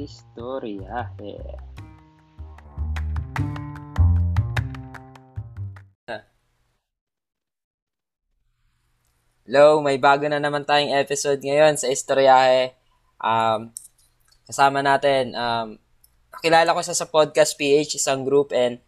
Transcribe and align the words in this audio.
Istoryahe. 0.00 1.36
Hello, 9.44 9.82
may 9.84 9.98
bago 10.00 10.24
na 10.30 10.40
naman 10.40 10.64
tayong 10.64 10.94
episode 10.96 11.42
ngayon 11.44 11.76
sa 11.76 11.90
Istoryahe. 11.92 12.72
Um, 13.20 13.74
kasama 14.48 14.80
natin, 14.80 15.36
um, 15.36 15.76
kilala 16.40 16.72
ko 16.72 16.80
sa 16.80 16.96
sa 16.96 17.04
Podcast 17.04 17.58
PH, 17.60 18.00
isang 18.00 18.24
group, 18.24 18.56
and 18.56 18.80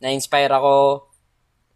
na-inspire 0.00 0.54
ako, 0.54 1.04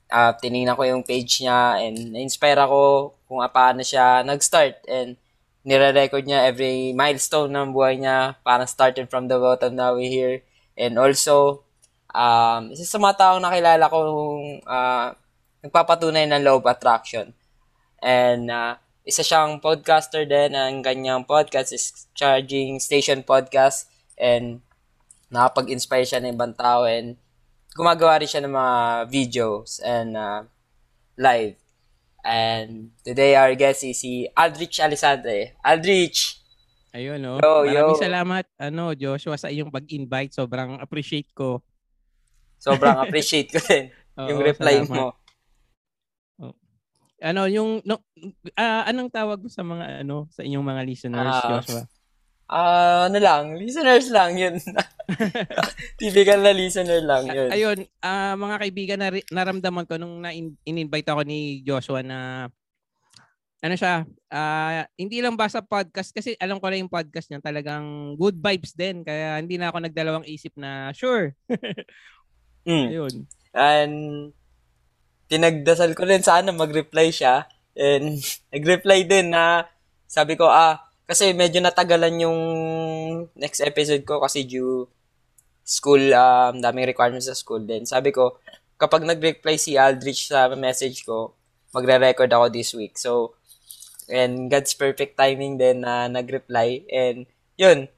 uh, 0.08 0.32
tinignan 0.38 0.78
ko 0.78 0.86
yung 0.86 1.04
page 1.04 1.44
niya, 1.44 1.82
and 1.82 2.14
na-inspire 2.14 2.62
ako 2.62 3.12
kung 3.26 3.42
paano 3.50 3.82
siya 3.82 4.22
nag-start, 4.22 4.86
and 4.86 5.18
nire-record 5.66 6.22
niya 6.22 6.46
every 6.46 6.94
milestone 6.94 7.50
ng 7.50 7.74
buhay 7.74 7.98
niya, 7.98 8.38
parang 8.46 8.70
started 8.70 9.10
from 9.10 9.26
the 9.26 9.34
bottom, 9.34 9.74
now 9.74 9.98
we 9.98 10.06
here, 10.06 10.46
and 10.78 10.94
also, 10.94 11.66
um, 12.14 12.70
isa 12.70 12.86
sa 12.86 13.02
mga 13.02 13.18
taong 13.18 13.42
nakilala 13.42 13.90
ko 13.90 13.98
uh, 14.62 15.10
nagpapatunay 15.66 16.30
ng 16.30 16.46
law 16.46 16.62
of 16.62 16.70
attraction. 16.70 17.34
And 17.98 18.46
uh, 18.46 18.78
isa 19.02 19.26
siyang 19.26 19.58
podcaster 19.58 20.22
din. 20.22 20.54
Ang 20.54 20.86
kanyang 20.86 21.26
podcast 21.26 21.74
is 21.74 22.06
Charging 22.14 22.78
Station 22.78 23.26
Podcast. 23.26 23.90
And 24.14 24.62
nakapag-inspire 25.34 26.06
siya 26.06 26.22
ng 26.22 26.38
ibang 26.38 26.54
tao. 26.54 26.86
And 26.86 27.18
gumagawa 27.74 28.22
rin 28.22 28.30
siya 28.30 28.46
ng 28.46 28.54
mga 28.54 28.76
videos 29.10 29.82
and 29.82 30.14
uh, 30.14 30.46
live. 31.18 31.58
And 32.26 32.90
today 33.06 33.38
our 33.38 33.54
guest 33.54 33.86
is 33.86 34.02
si 34.02 34.26
Aldrich 34.34 34.82
Alessandre. 34.82 35.54
Aldrich! 35.62 36.42
Ayun, 36.90 37.22
no? 37.22 37.38
Yo, 37.38 37.62
Maraming 37.62 37.94
yo. 37.94 38.02
salamat, 38.02 38.44
ano, 38.58 38.90
Joshua, 38.98 39.38
sa 39.38 39.52
iyong 39.52 39.70
pag-invite. 39.70 40.34
Sobrang 40.34 40.80
appreciate 40.82 41.30
ko. 41.30 41.62
Sobrang 42.58 42.98
appreciate 43.04 43.54
ko 43.54 43.62
din 43.62 43.94
yung 44.16 44.40
reply 44.42 44.82
salamat. 44.82 44.90
mo 44.90 45.06
ano 47.20 47.48
yung 47.48 47.80
no, 47.84 48.04
uh, 48.56 48.82
anong 48.84 49.08
tawag 49.08 49.40
mo 49.40 49.48
sa 49.48 49.64
mga 49.64 50.04
ano 50.04 50.28
sa 50.28 50.44
inyong 50.44 50.66
mga 50.66 50.82
listeners 50.84 51.36
uh, 51.40 51.48
Joshua? 51.48 51.82
Ah, 52.46 52.62
uh, 52.62 53.00
ano 53.10 53.18
lang, 53.18 53.58
listeners 53.58 54.06
lang 54.14 54.38
yun. 54.38 54.62
Typical 55.98 56.46
na 56.46 56.54
listener 56.54 57.02
lang 57.02 57.26
yun. 57.26 57.50
Ayun, 57.50 57.78
uh, 58.06 58.34
mga 58.38 58.56
kaibigan 58.62 58.98
na 59.02 59.10
naramdaman 59.34 59.82
ko 59.82 59.98
nung 59.98 60.22
na-invite 60.22 61.10
ako 61.10 61.26
ni 61.26 61.66
Joshua 61.66 62.06
na 62.06 62.46
ano 63.66 63.74
siya, 63.74 64.06
uh, 64.30 64.86
hindi 64.94 65.18
lang 65.18 65.34
basta 65.34 65.58
podcast 65.58 66.14
kasi 66.14 66.38
alam 66.38 66.62
ko 66.62 66.70
na 66.70 66.78
yung 66.78 66.92
podcast 66.92 67.26
niya 67.26 67.42
talagang 67.42 68.14
good 68.14 68.38
vibes 68.38 68.76
din 68.78 69.02
kaya 69.02 69.42
hindi 69.42 69.58
na 69.58 69.74
ako 69.74 69.82
nagdalawang 69.82 70.28
isip 70.30 70.54
na 70.54 70.94
sure. 70.94 71.34
mm. 72.68 72.86
Ayun. 72.94 73.14
And 73.56 73.94
pinagdasal 75.26 75.98
ko 75.98 76.06
rin 76.06 76.22
sana 76.22 76.54
mag-reply 76.54 77.10
siya. 77.10 77.50
And 77.74 78.22
nag-reply 78.54 79.02
din 79.02 79.34
na 79.34 79.66
sabi 80.06 80.38
ko, 80.38 80.46
ah, 80.46 80.85
kasi 81.06 81.32
medyo 81.32 81.62
natagalan 81.62 82.22
yung 82.22 82.40
next 83.38 83.62
episode 83.62 84.02
ko 84.02 84.18
kasi 84.18 84.42
due 84.42 84.90
school, 85.66 86.02
um, 86.14 86.62
daming 86.62 86.86
requirements 86.86 87.26
sa 87.26 87.34
school 87.34 87.62
din. 87.62 87.82
Sabi 87.86 88.14
ko, 88.14 88.38
kapag 88.78 89.02
nag-reply 89.02 89.58
si 89.58 89.74
Aldrich 89.74 90.30
sa 90.30 90.46
message 90.54 91.02
ko, 91.02 91.34
magre-record 91.74 92.30
ako 92.30 92.46
this 92.50 92.70
week. 92.74 92.94
So, 92.98 93.34
and 94.06 94.46
God's 94.46 94.74
perfect 94.78 95.18
timing 95.18 95.58
din 95.58 95.82
na 95.82 96.06
nag-reply. 96.06 96.86
And, 96.86 97.26
yun, 97.58 97.90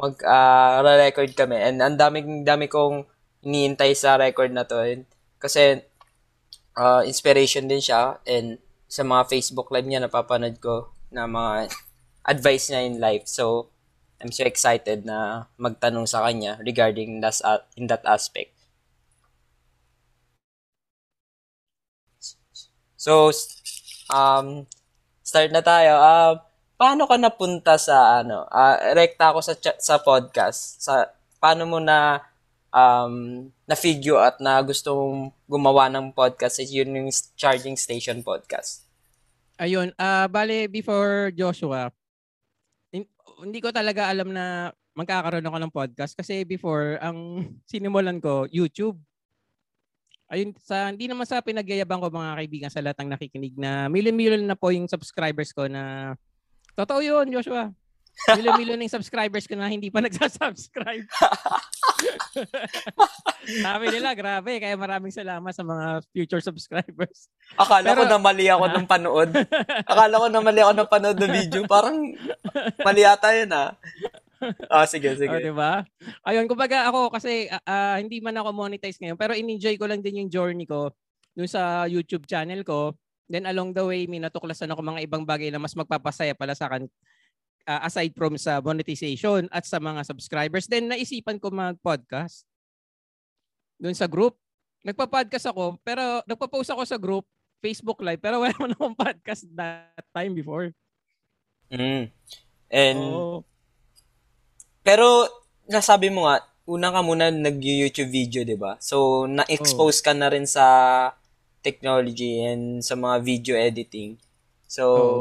mag-record 0.00 1.32
uh, 1.32 1.36
kami. 1.36 1.56
And 1.60 1.84
ang 1.84 2.00
daming, 2.00 2.48
dami 2.48 2.72
kong 2.72 3.04
iniintay 3.44 3.92
sa 3.92 4.16
record 4.16 4.52
na 4.56 4.64
to. 4.64 4.80
And, 4.80 5.04
kasi, 5.36 5.84
uh, 6.80 7.02
inspiration 7.04 7.68
din 7.68 7.84
siya 7.84 8.20
and 8.24 8.56
sa 8.90 9.04
mga 9.06 9.30
Facebook 9.30 9.70
live 9.70 9.86
niya 9.86 10.02
napapanood 10.02 10.58
ko 10.58 10.90
na 11.14 11.28
mga 11.28 11.70
advice 12.24 12.70
niya 12.70 12.86
in 12.86 12.96
life. 13.00 13.26
So, 13.26 13.70
I'm 14.20 14.32
so 14.32 14.44
excited 14.44 15.08
na 15.08 15.48
magtanong 15.56 16.04
sa 16.04 16.20
kanya 16.24 16.60
regarding 16.60 17.24
that, 17.24 17.40
in 17.76 17.88
that 17.88 18.04
aspect. 18.04 18.52
So, 23.00 23.32
um, 24.12 24.68
start 25.24 25.48
na 25.56 25.64
tayo. 25.64 25.92
Uh, 25.96 26.32
paano 26.76 27.08
ka 27.08 27.16
napunta 27.16 27.80
sa 27.80 28.20
ano? 28.20 28.44
Uh, 28.52 28.76
rekta 28.92 29.32
ako 29.32 29.40
sa 29.40 29.56
sa 29.80 29.96
podcast. 29.96 30.84
Sa 30.84 31.08
paano 31.40 31.64
mo 31.64 31.80
na 31.80 32.20
um, 32.68 33.48
na-figure 33.64 34.20
at 34.20 34.36
na 34.36 34.60
gusto 34.60 34.92
mong 34.92 35.32
gumawa 35.48 35.88
ng 35.88 36.12
podcast 36.12 36.60
is 36.60 36.70
yun 36.70 36.92
yung 36.92 37.08
Charging 37.40 37.80
Station 37.80 38.20
Podcast. 38.20 38.84
Ayun, 39.60 39.92
uh, 40.00 40.24
bale 40.28 40.68
before 40.72 41.28
Joshua, 41.32 41.92
hindi 43.42 43.60
ko 43.60 43.72
talaga 43.72 44.08
alam 44.08 44.30
na 44.30 44.74
magkakaroon 44.94 45.46
ako 45.46 45.58
ng 45.60 45.74
podcast 45.74 46.12
kasi 46.16 46.44
before 46.44 47.00
ang 47.00 47.46
sinimulan 47.70 48.18
ko 48.20 48.46
YouTube. 48.50 48.98
Ayun 50.30 50.54
sa 50.62 50.94
hindi 50.94 51.10
naman 51.10 51.26
sa 51.26 51.42
pinagyayabang 51.42 51.98
ko 51.98 52.06
mga 52.06 52.38
kaibigan 52.38 52.70
sa 52.70 52.78
lahat 52.78 53.02
ng 53.02 53.10
nakikinig 53.10 53.54
na 53.58 53.90
million-million 53.90 54.46
na 54.46 54.54
po 54.54 54.70
yung 54.70 54.86
subscribers 54.86 55.50
ko 55.50 55.66
na 55.66 56.14
Totoo 56.80 57.00
yun, 57.04 57.26
Joshua. 57.28 57.68
Milo-milo 58.36 58.76
ng 58.76 58.88
subscribers 58.88 59.44
ko 59.48 59.56
na 59.56 59.68
hindi 59.68 59.88
pa 59.92 60.00
nagsasubscribe. 60.04 61.04
Sabi 63.64 63.84
nila, 63.90 64.14
grabe. 64.14 64.60
Kaya 64.60 64.76
maraming 64.76 65.12
salamat 65.12 65.52
sa 65.52 65.64
mga 65.66 66.04
future 66.12 66.42
subscribers. 66.42 67.28
Akala 67.58 67.92
Pero, 67.92 68.04
ko 68.04 68.04
na 68.06 68.18
mali 68.20 68.46
ako 68.46 68.64
ng 68.70 68.86
panood. 68.86 69.30
Akala 69.90 70.20
ko 70.20 70.26
na 70.28 70.40
mali 70.40 70.60
ako 70.62 70.72
ng 70.76 70.90
panood 70.90 71.18
ng 71.18 71.32
video. 71.32 71.60
Parang 71.66 71.96
mali 72.86 73.02
ata 73.02 73.34
yun 73.34 73.50
ah. 73.52 73.74
Ah, 74.72 74.88
sige, 74.88 75.12
sige. 75.20 75.28
Oh, 75.28 75.36
'di 75.36 75.52
ba? 75.52 75.84
Ayun, 76.24 76.48
kumbaga 76.48 76.88
ako 76.88 77.12
kasi 77.12 77.44
uh, 77.52 77.96
hindi 78.00 78.24
man 78.24 78.40
ako 78.40 78.56
monetize 78.56 78.96
ngayon, 78.96 79.20
pero 79.20 79.36
in-enjoy 79.36 79.76
ko 79.76 79.84
lang 79.84 80.00
din 80.00 80.24
yung 80.24 80.32
journey 80.32 80.64
ko 80.64 80.88
dun 81.36 81.44
sa 81.44 81.84
YouTube 81.84 82.24
channel 82.24 82.64
ko. 82.64 82.96
Then 83.28 83.44
along 83.46 83.76
the 83.76 83.84
way, 83.84 84.08
may 84.08 84.18
natuklasan 84.18 84.72
ako 84.72 84.80
mga 84.80 85.04
ibang 85.04 85.28
bagay 85.28 85.52
na 85.52 85.60
mas 85.60 85.76
magpapasaya 85.76 86.32
pala 86.32 86.56
sa 86.56 86.72
akin 86.72 86.88
uh, 87.66 87.80
aside 87.84 88.12
from 88.16 88.36
sa 88.40 88.60
monetization 88.60 89.48
at 89.50 89.64
sa 89.66 89.80
mga 89.80 90.04
subscribers, 90.06 90.68
then 90.70 90.88
naisipan 90.88 91.40
ko 91.40 91.50
mag-podcast 91.50 92.44
doon 93.80 93.96
sa 93.96 94.08
group. 94.08 94.36
Nagpa-podcast 94.84 95.52
ako, 95.52 95.76
pero 95.84 96.24
nagpa-post 96.24 96.72
ako 96.72 96.82
sa 96.88 96.96
group, 96.96 97.24
Facebook 97.60 98.00
Live, 98.00 98.20
pero 98.20 98.40
wala 98.40 98.52
naman 98.56 98.72
akong 98.72 98.96
podcast 98.96 99.44
that 99.52 100.04
time 100.16 100.32
before. 100.32 100.72
Mm. 101.68 102.08
And, 102.72 103.00
oh. 103.00 103.44
pero, 104.80 105.28
nasabi 105.68 106.08
mo 106.08 106.24
nga, 106.24 106.44
una 106.64 106.88
ka 106.94 107.00
muna 107.04 107.28
nag-YouTube 107.28 108.08
video, 108.08 108.40
di 108.46 108.56
ba? 108.56 108.80
So, 108.80 109.28
na-expose 109.28 110.00
oh. 110.00 110.04
ka 110.08 110.12
na 110.16 110.32
rin 110.32 110.48
sa 110.48 110.64
technology 111.60 112.40
and 112.40 112.80
sa 112.80 112.96
mga 112.96 113.16
video 113.20 113.54
editing. 113.56 114.16
So, 114.64 114.84
oh. 114.86 115.20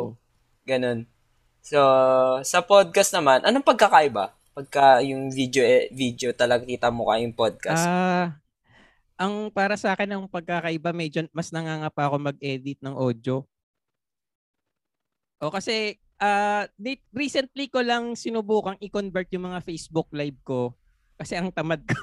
ganun. 0.64 1.04
So, 1.70 1.78
sa 2.42 2.66
podcast 2.66 3.14
naman, 3.14 3.46
anong 3.46 3.62
pagkakaiba? 3.62 4.34
Pagka 4.58 5.06
yung 5.06 5.30
video 5.30 5.62
eh, 5.62 5.86
video 5.94 6.34
talaga 6.34 6.66
kita 6.66 6.90
mo 6.90 7.14
kayong 7.14 7.38
podcast. 7.38 7.86
Ah, 7.86 7.94
uh, 7.94 8.28
ang 9.22 9.54
para 9.54 9.78
sa 9.78 9.94
akin 9.94 10.10
ang 10.10 10.26
pagkakaiba 10.26 10.90
medyo 10.98 11.30
mas 11.30 11.54
nangangapa 11.54 12.10
ako 12.10 12.34
mag-edit 12.34 12.82
ng 12.82 12.98
audio. 12.98 13.46
O 15.46 15.54
kasi 15.54 16.02
uh, 16.18 16.66
recently 17.14 17.70
ko 17.70 17.86
lang 17.86 18.18
sinubukang 18.18 18.82
i-convert 18.82 19.30
yung 19.30 19.54
mga 19.54 19.62
Facebook 19.62 20.10
live 20.10 20.42
ko 20.42 20.74
kasi 21.22 21.38
ang 21.38 21.54
tamad 21.54 21.86
ko. 21.86 22.02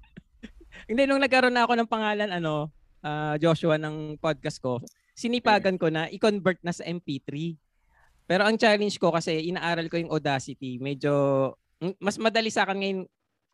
Hindi 0.88 1.04
nung 1.04 1.20
nagkaroon 1.20 1.52
na 1.52 1.68
ako 1.68 1.76
ng 1.76 1.92
pangalan 1.92 2.32
ano, 2.32 2.72
uh, 3.04 3.36
Joshua 3.36 3.76
ng 3.76 4.16
podcast 4.16 4.64
ko, 4.64 4.80
sinipagan 5.12 5.76
ko 5.76 5.92
na 5.92 6.08
i-convert 6.08 6.64
na 6.64 6.72
sa 6.72 6.88
MP3. 6.88 7.67
Pero 8.28 8.44
ang 8.44 8.60
challenge 8.60 9.00
ko 9.00 9.08
kasi 9.08 9.48
inaaral 9.48 9.88
ko 9.88 9.96
yung 9.96 10.12
Audacity. 10.12 10.76
Medyo 10.76 11.48
mas 11.96 12.20
madali 12.20 12.52
sa 12.52 12.68
akin 12.68 12.76
ngayon 12.76 13.00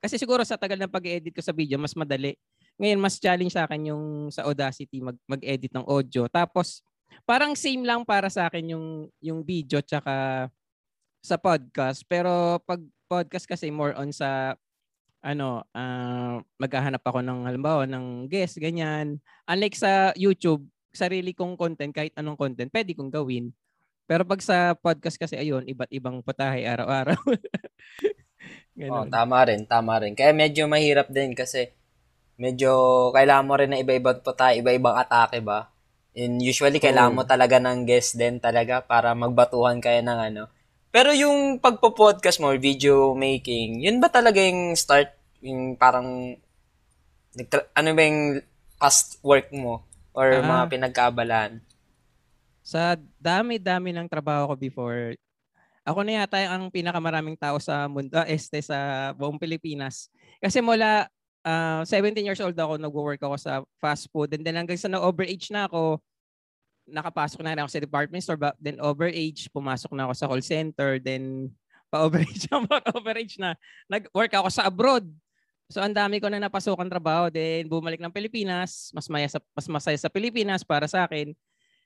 kasi 0.03 0.19
siguro 0.19 0.43
sa 0.43 0.59
tagal 0.59 0.77
ng 0.77 0.91
pag-edit 0.91 1.33
ko 1.33 1.41
sa 1.41 1.55
video, 1.55 1.79
mas 1.79 1.95
madali. 1.95 2.35
Ngayon 2.83 2.99
mas 2.99 3.23
challenge 3.23 3.55
sa 3.55 3.71
akin 3.71 3.95
yung 3.95 4.05
sa 4.35 4.43
Audacity 4.43 4.99
mag 4.99 5.15
mag-edit 5.31 5.71
ng 5.71 5.87
audio. 5.87 6.27
Tapos 6.27 6.83
parang 7.23 7.55
same 7.55 7.87
lang 7.87 8.03
para 8.03 8.27
sa 8.27 8.51
akin 8.51 8.75
yung 8.75 8.87
yung 9.23 9.47
video 9.47 9.79
tsaka 9.79 10.51
sa 11.23 11.39
podcast. 11.39 12.03
Pero 12.11 12.59
pag 12.67 12.83
podcast 13.07 13.47
kasi 13.47 13.71
more 13.71 13.95
on 13.95 14.11
sa 14.11 14.59
ano, 15.25 15.65
uh, 15.73 16.37
maghahanap 16.61 17.01
ako 17.01 17.25
ng 17.25 17.49
halimbawa 17.49 17.89
ng 17.89 18.29
guest, 18.29 18.61
ganyan. 18.61 19.17
Unlike 19.49 19.77
sa 19.79 20.13
YouTube, 20.21 20.69
sarili 20.93 21.33
kong 21.33 21.57
content, 21.57 21.97
kahit 21.97 22.13
anong 22.21 22.37
content, 22.37 22.69
pwede 22.69 22.93
kong 22.93 23.09
gawin. 23.09 23.49
Pero 24.09 24.23
pag 24.29 24.41
sa 24.45 24.77
podcast 24.77 25.17
kasi 25.17 25.33
ayun, 25.35 25.65
iba't 25.65 25.89
ibang 25.89 26.21
putahe 26.21 26.65
araw-araw. 26.69 27.17
Oh, 28.75 29.07
Ganun. 29.07 29.09
tama 29.09 29.39
rin, 29.47 29.63
tama 29.71 30.03
rin. 30.03 30.19
Kaya 30.19 30.35
medyo 30.35 30.67
mahirap 30.67 31.07
din 31.07 31.31
kasi 31.33 31.71
medyo 32.37 32.75
kailangan 33.15 33.47
mo 33.47 33.55
rin 33.55 33.71
na 33.71 33.79
iba-ibang 33.79 34.19
patay, 34.19 34.61
iba-ibang 34.61 34.99
atake 34.99 35.39
ba? 35.41 35.71
And 36.13 36.43
usually 36.43 36.83
kailangan 36.83 37.15
Oo. 37.15 37.19
mo 37.23 37.25
talaga 37.25 37.63
ng 37.63 37.87
guest 37.87 38.19
din 38.19 38.43
talaga 38.43 38.83
para 38.83 39.15
magbatuhan 39.15 39.79
kayo 39.79 40.03
ng 40.03 40.19
ano. 40.19 40.43
Pero 40.91 41.15
yung 41.15 41.63
pagpo-podcast 41.63 42.43
mo, 42.43 42.51
video 42.59 43.15
making, 43.15 43.81
yun 43.87 44.03
ba 44.03 44.11
talaga 44.11 44.43
yung 44.43 44.75
start, 44.75 45.15
yung 45.41 45.79
parang, 45.79 46.35
ano 47.79 47.89
ba 47.95 48.03
yung 48.05 48.43
past 48.77 49.23
work 49.23 49.55
mo? 49.55 49.87
Or 50.19 50.35
Ah. 50.35 50.43
mga 50.43 50.65
pinagkaabalan? 50.77 51.64
Sa 52.65 52.97
dami-dami 53.21 53.93
ng 53.93 54.09
trabaho 54.09 54.49
ko 54.51 54.55
before, 54.57 55.13
ako 55.85 56.01
na 56.01 56.25
yata 56.25 56.41
ang 56.49 56.73
pinakamaraming 56.73 57.37
tao 57.37 57.61
sa 57.61 57.85
mundo, 57.85 58.17
ah, 58.17 58.25
este 58.25 58.65
sa 58.65 59.13
buong 59.13 59.37
Pilipinas. 59.37 60.09
Kasi 60.41 60.65
mula 60.65 61.05
ah, 61.45 61.85
17 61.85 62.25
years 62.25 62.41
old 62.41 62.57
ako, 62.57 62.81
nagwo-work 62.81 63.21
ako 63.21 63.37
sa 63.37 63.61
fast 63.77 64.09
food. 64.09 64.33
And 64.33 64.41
then 64.41 64.57
hanggang 64.57 64.81
sa 64.81 64.89
na-overage 64.89 65.53
na 65.53 65.69
ako, 65.69 66.01
nakapasok 66.89 67.45
na 67.45 67.53
rin 67.53 67.61
ako 67.61 67.71
sa 67.71 67.85
department 67.85 68.23
store. 68.25 68.41
But 68.41 68.57
then 68.57 68.81
overage, 68.81 69.53
pumasok 69.53 69.93
na 69.93 70.09
ako 70.09 70.13
sa 70.17 70.29
call 70.33 70.41
center. 70.41 70.97
Then 70.97 71.53
pa-overage 71.93 72.49
na, 72.49 72.65
pa-overage 72.65 73.37
na. 73.37 73.53
Nag-work 73.93 74.33
ako 74.33 74.49
sa 74.49 74.65
abroad. 74.65 75.05
So 75.69 75.85
ang 75.85 75.93
dami 75.93 76.17
ko 76.17 76.33
na 76.33 76.41
napasukan 76.41 76.89
trabaho. 76.89 77.29
Then 77.29 77.69
bumalik 77.69 78.01
ng 78.01 78.13
Pilipinas, 78.13 78.89
mas, 78.97 79.05
maya 79.13 79.29
sa, 79.29 79.37
mas 79.53 79.69
masaya 79.69 80.01
sa 80.01 80.09
Pilipinas 80.09 80.65
para 80.65 80.89
sa 80.89 81.05
akin. 81.05 81.37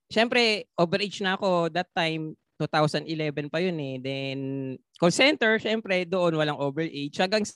Siyempre, 0.08 0.64
overage 0.72 1.20
na 1.20 1.36
ako 1.36 1.68
that 1.68 1.88
time, 1.92 2.32
2011 2.58 3.52
pa 3.52 3.62
yun 3.62 3.78
eh. 3.78 3.96
Then, 4.02 4.38
call 4.98 5.14
center, 5.14 5.60
syempre, 5.62 6.02
doon 6.08 6.34
walang 6.34 6.58
overage. 6.58 7.14
Hanggang 7.14 7.46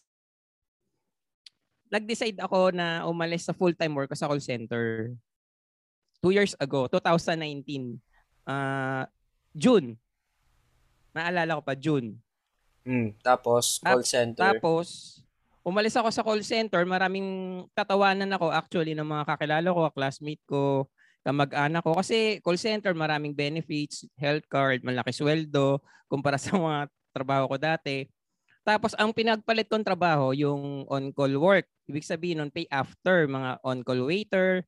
nag-decide 1.92 2.38
ako 2.38 2.70
na 2.70 3.04
umalis 3.04 3.48
sa 3.48 3.56
full-time 3.56 3.92
work 3.92 4.12
ko 4.12 4.16
sa 4.16 4.30
call 4.30 4.40
center. 4.40 5.12
Two 6.22 6.30
years 6.30 6.54
ago, 6.56 6.86
2019. 6.86 7.98
ah 8.46 9.04
June. 9.52 9.98
Naalala 11.12 11.60
ko 11.60 11.62
pa, 11.66 11.74
June. 11.76 12.16
Hmm, 12.86 13.12
tapos, 13.20 13.82
call 13.82 14.06
center. 14.06 14.40
Tapos, 14.56 15.18
umalis 15.66 15.98
ako 15.98 16.08
sa 16.08 16.24
call 16.24 16.40
center. 16.46 16.82
Maraming 16.88 17.62
tatawanan 17.76 18.30
ako 18.32 18.48
actually 18.48 18.96
ng 18.96 19.04
mga 19.04 19.24
kakilala 19.28 19.68
ko, 19.68 19.80
classmate 19.92 20.44
ko, 20.48 20.88
kamag-anak 21.22 21.82
ko. 21.82 21.96
Kasi 21.98 22.42
call 22.42 22.58
center, 22.58 22.92
maraming 22.92 23.34
benefits, 23.34 24.06
health 24.18 24.46
card, 24.50 24.82
malaki 24.86 25.10
sweldo, 25.14 25.82
kumpara 26.06 26.38
sa 26.42 26.54
mga 26.58 26.90
trabaho 27.14 27.50
ko 27.50 27.56
dati. 27.58 28.06
Tapos, 28.62 28.94
ang 28.94 29.10
pinagpalit 29.10 29.66
kong 29.66 29.82
trabaho, 29.82 30.30
yung 30.30 30.86
on-call 30.86 31.34
work. 31.34 31.66
Ibig 31.90 32.06
sabihin 32.06 32.38
nun, 32.38 32.54
pay 32.54 32.62
after, 32.70 33.26
mga 33.26 33.58
on-call 33.66 34.06
waiter, 34.06 34.62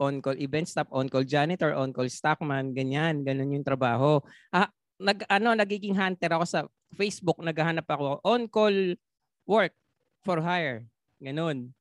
on-call 0.00 0.40
event 0.40 0.64
staff, 0.64 0.88
on-call 0.88 1.28
janitor, 1.28 1.76
on-call 1.76 2.08
stockman, 2.08 2.72
ganyan, 2.72 3.20
ganun 3.20 3.52
yung 3.52 3.66
trabaho. 3.66 4.16
Ah, 4.48 4.72
nag 4.98 5.26
ano 5.26 5.58
nagiging 5.58 5.96
hunter 5.98 6.30
ako 6.30 6.44
sa 6.46 6.60
Facebook, 6.94 7.38
naghahanap 7.42 7.86
ako 7.86 8.22
on-call 8.22 8.94
work 9.44 9.74
for 10.22 10.38
hire. 10.40 10.86
Ganun. 11.18 11.74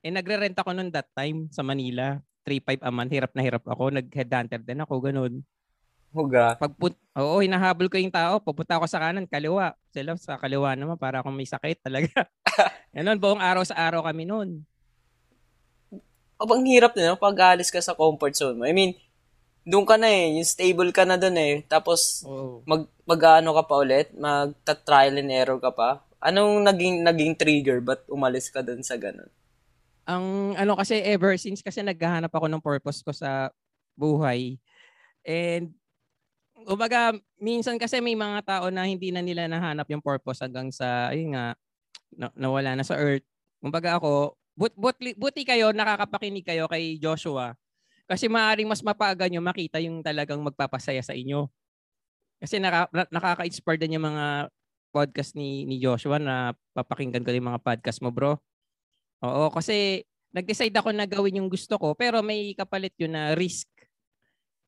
Eh 0.00 0.08
nagre-rent 0.08 0.56
ako 0.56 0.72
noon 0.72 0.90
that 0.90 1.08
time 1.12 1.52
sa 1.52 1.60
Manila. 1.60 2.16
3.5 2.44 2.80
a 2.82 2.90
month. 2.90 3.12
Hirap 3.12 3.32
na 3.36 3.42
hirap 3.44 3.64
ako. 3.66 3.94
Nag-headhunter 3.94 4.60
din 4.62 4.82
ako. 4.82 4.94
Ganun. 5.00 5.44
Huga. 6.10 6.58
Pagput 6.58 6.98
Oo, 7.14 7.42
hinahabol 7.42 7.86
ko 7.86 7.98
yung 7.98 8.10
tao. 8.10 8.42
Pupunta 8.42 8.78
ako 8.78 8.86
sa 8.90 8.98
kanan, 8.98 9.26
kaliwa. 9.26 9.74
Sila 9.94 10.14
sa 10.18 10.38
kaliwa 10.38 10.74
naman 10.74 10.98
para 10.98 11.22
akong 11.22 11.34
may 11.34 11.46
sakit 11.46 11.82
talaga. 11.82 12.26
Ganun, 12.96 13.18
buong 13.18 13.42
araw 13.42 13.62
sa 13.62 13.78
araw 13.78 14.02
kami 14.06 14.26
noon. 14.26 14.62
Abang 16.40 16.64
hirap 16.64 16.96
din, 16.96 17.06
no? 17.06 17.20
pag 17.20 17.54
alis 17.54 17.68
ka 17.68 17.78
sa 17.78 17.94
comfort 17.94 18.32
zone 18.34 18.56
mo. 18.58 18.64
I 18.64 18.72
mean, 18.72 18.96
doon 19.62 19.84
ka 19.84 20.00
na 20.00 20.08
eh, 20.08 20.40
yung 20.40 20.48
stable 20.48 20.90
ka 20.90 21.04
na 21.04 21.20
doon 21.20 21.36
eh. 21.36 21.54
Tapos, 21.68 22.24
mag, 22.64 22.88
mag-ano 23.04 23.52
ka 23.54 23.62
pa 23.68 23.74
ulit, 23.78 24.08
mag-trial 24.16 25.20
and 25.20 25.30
error 25.30 25.60
ka 25.60 25.70
pa. 25.70 26.00
Anong 26.20 26.64
naging 26.64 27.04
naging 27.04 27.32
trigger? 27.36 27.78
Ba't 27.84 28.08
umalis 28.08 28.48
ka 28.48 28.64
doon 28.64 28.80
sa 28.80 28.96
ganun? 28.96 29.28
Ang 30.10 30.58
ano 30.58 30.74
kasi 30.74 30.98
ever 31.06 31.38
since 31.38 31.62
kasi 31.62 31.86
naghahanap 31.86 32.34
ako 32.34 32.50
ng 32.50 32.62
purpose 32.62 33.06
ko 33.06 33.14
sa 33.14 33.54
buhay. 33.94 34.58
And 35.22 35.70
kumbaga 36.66 37.14
minsan 37.38 37.78
kasi 37.78 38.02
may 38.02 38.18
mga 38.18 38.42
tao 38.44 38.66
na 38.74 38.84
hindi 38.84 39.14
na 39.14 39.22
nila 39.22 39.46
nahanap 39.46 39.86
yung 39.88 40.02
purpose 40.02 40.42
hanggang 40.42 40.68
sa 40.74 41.14
ayun 41.14 41.32
nga 41.38 41.54
na- 42.14 42.34
nawala 42.34 42.74
na 42.74 42.84
sa 42.84 42.98
earth. 42.98 43.24
Kumbaga 43.62 44.00
ako, 44.00 44.34
but, 44.58 44.74
buti, 44.74 45.14
buti 45.14 45.42
kayo 45.46 45.70
nakakapakinig 45.70 46.44
kayo 46.44 46.66
kay 46.66 46.98
Joshua 46.98 47.54
kasi 48.10 48.26
maaring 48.26 48.66
mas 48.66 48.82
mapaaga 48.82 49.30
nyo 49.30 49.38
makita 49.38 49.78
yung 49.78 50.02
talagang 50.02 50.42
magpapasaya 50.42 51.00
sa 51.04 51.14
inyo. 51.14 51.46
Kasi 52.42 52.58
naka, 52.58 52.90
na- 52.90 53.10
nakaka-inspire 53.12 53.78
din 53.78 54.00
yung 54.00 54.06
mga 54.10 54.50
podcast 54.90 55.38
ni 55.38 55.62
ni 55.68 55.78
Joshua 55.78 56.18
na 56.18 56.56
papakinggan 56.74 57.22
ko 57.22 57.30
yung 57.30 57.54
mga 57.54 57.62
podcast 57.62 58.02
mo, 58.02 58.10
bro. 58.10 58.42
Oo, 59.20 59.52
kasi 59.52 60.04
nag-decide 60.32 60.74
ako 60.74 60.90
na 60.94 61.04
gawin 61.04 61.42
yung 61.42 61.50
gusto 61.50 61.76
ko, 61.76 61.92
pero 61.92 62.22
may 62.24 62.54
kapalit 62.54 62.94
yun 62.96 63.12
na 63.12 63.34
risk 63.34 63.66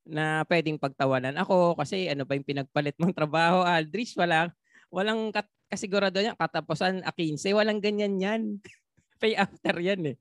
na 0.03 0.43
pwedeng 0.51 0.83
pagtawanan 0.83 1.39
ako 1.39 1.79
kasi 1.79 2.11
ano 2.11 2.27
ba 2.27 2.35
yung 2.35 2.47
pinagpalit 2.47 2.99
mong 2.99 3.15
trabaho, 3.21 3.63
Aldris, 3.63 4.19
wala, 4.19 4.51
walang 4.91 5.31
kat- 5.31 5.51
kasigurado 5.71 6.19
yan, 6.21 6.37
katapusan 6.37 7.01
a 7.07 7.11
15, 7.15 7.39
walang 7.57 7.81
ganyan 7.81 8.19
yan. 8.21 8.43
Pay 9.23 9.39
after 9.39 9.79
yan 9.79 10.15
eh. 10.15 10.17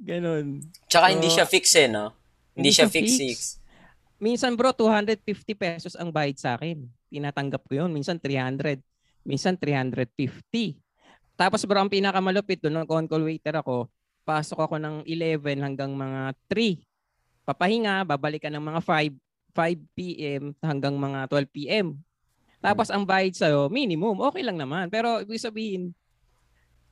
Ganon. 0.00 0.64
Tsaka 0.88 1.12
hindi 1.12 1.28
So, 1.28 1.40
siya 1.40 1.46
fix 1.48 1.64
eh, 1.76 1.88
no? 1.88 2.16
Hindi, 2.56 2.70
siya 2.72 2.88
fix, 2.88 3.16
fix. 3.16 3.38
Minsan 4.20 4.52
bro, 4.52 4.72
250 4.76 5.56
pesos 5.56 5.96
ang 5.96 6.12
bayad 6.12 6.36
sa 6.36 6.56
akin. 6.60 6.84
Tinatanggap 7.08 7.64
ko 7.64 7.84
yun. 7.84 7.90
Minsan 7.92 8.20
300. 8.20 8.80
Minsan 9.24 9.56
350. 9.56 10.76
Tapos 11.40 11.64
bro, 11.64 11.80
ang 11.80 11.88
pinakamalupit 11.88 12.60
doon, 12.60 12.84
nung 12.84 12.84
on-call 12.84 13.24
waiter 13.24 13.56
ako, 13.56 13.88
pasok 14.28 14.60
ako 14.60 14.76
ng 14.76 15.08
11 15.08 15.64
hanggang 15.64 15.96
mga 15.96 16.36
3. 16.52 16.76
Papahinga, 17.48 18.04
babalik 18.04 18.44
ka 18.44 18.52
ng 18.52 18.60
mga 18.60 18.80
5, 18.84 19.16
5 19.56 19.96
p.m. 19.96 20.52
hanggang 20.60 21.00
mga 21.00 21.32
12 21.32 21.48
p.m. 21.48 21.96
Tapos 22.60 22.92
ang 22.92 23.08
bayad 23.08 23.32
sa'yo, 23.32 23.72
minimum. 23.72 24.20
Okay 24.28 24.44
lang 24.44 24.60
naman. 24.60 24.92
Pero 24.92 25.24
ibig 25.24 25.40
sabihin, 25.40 25.96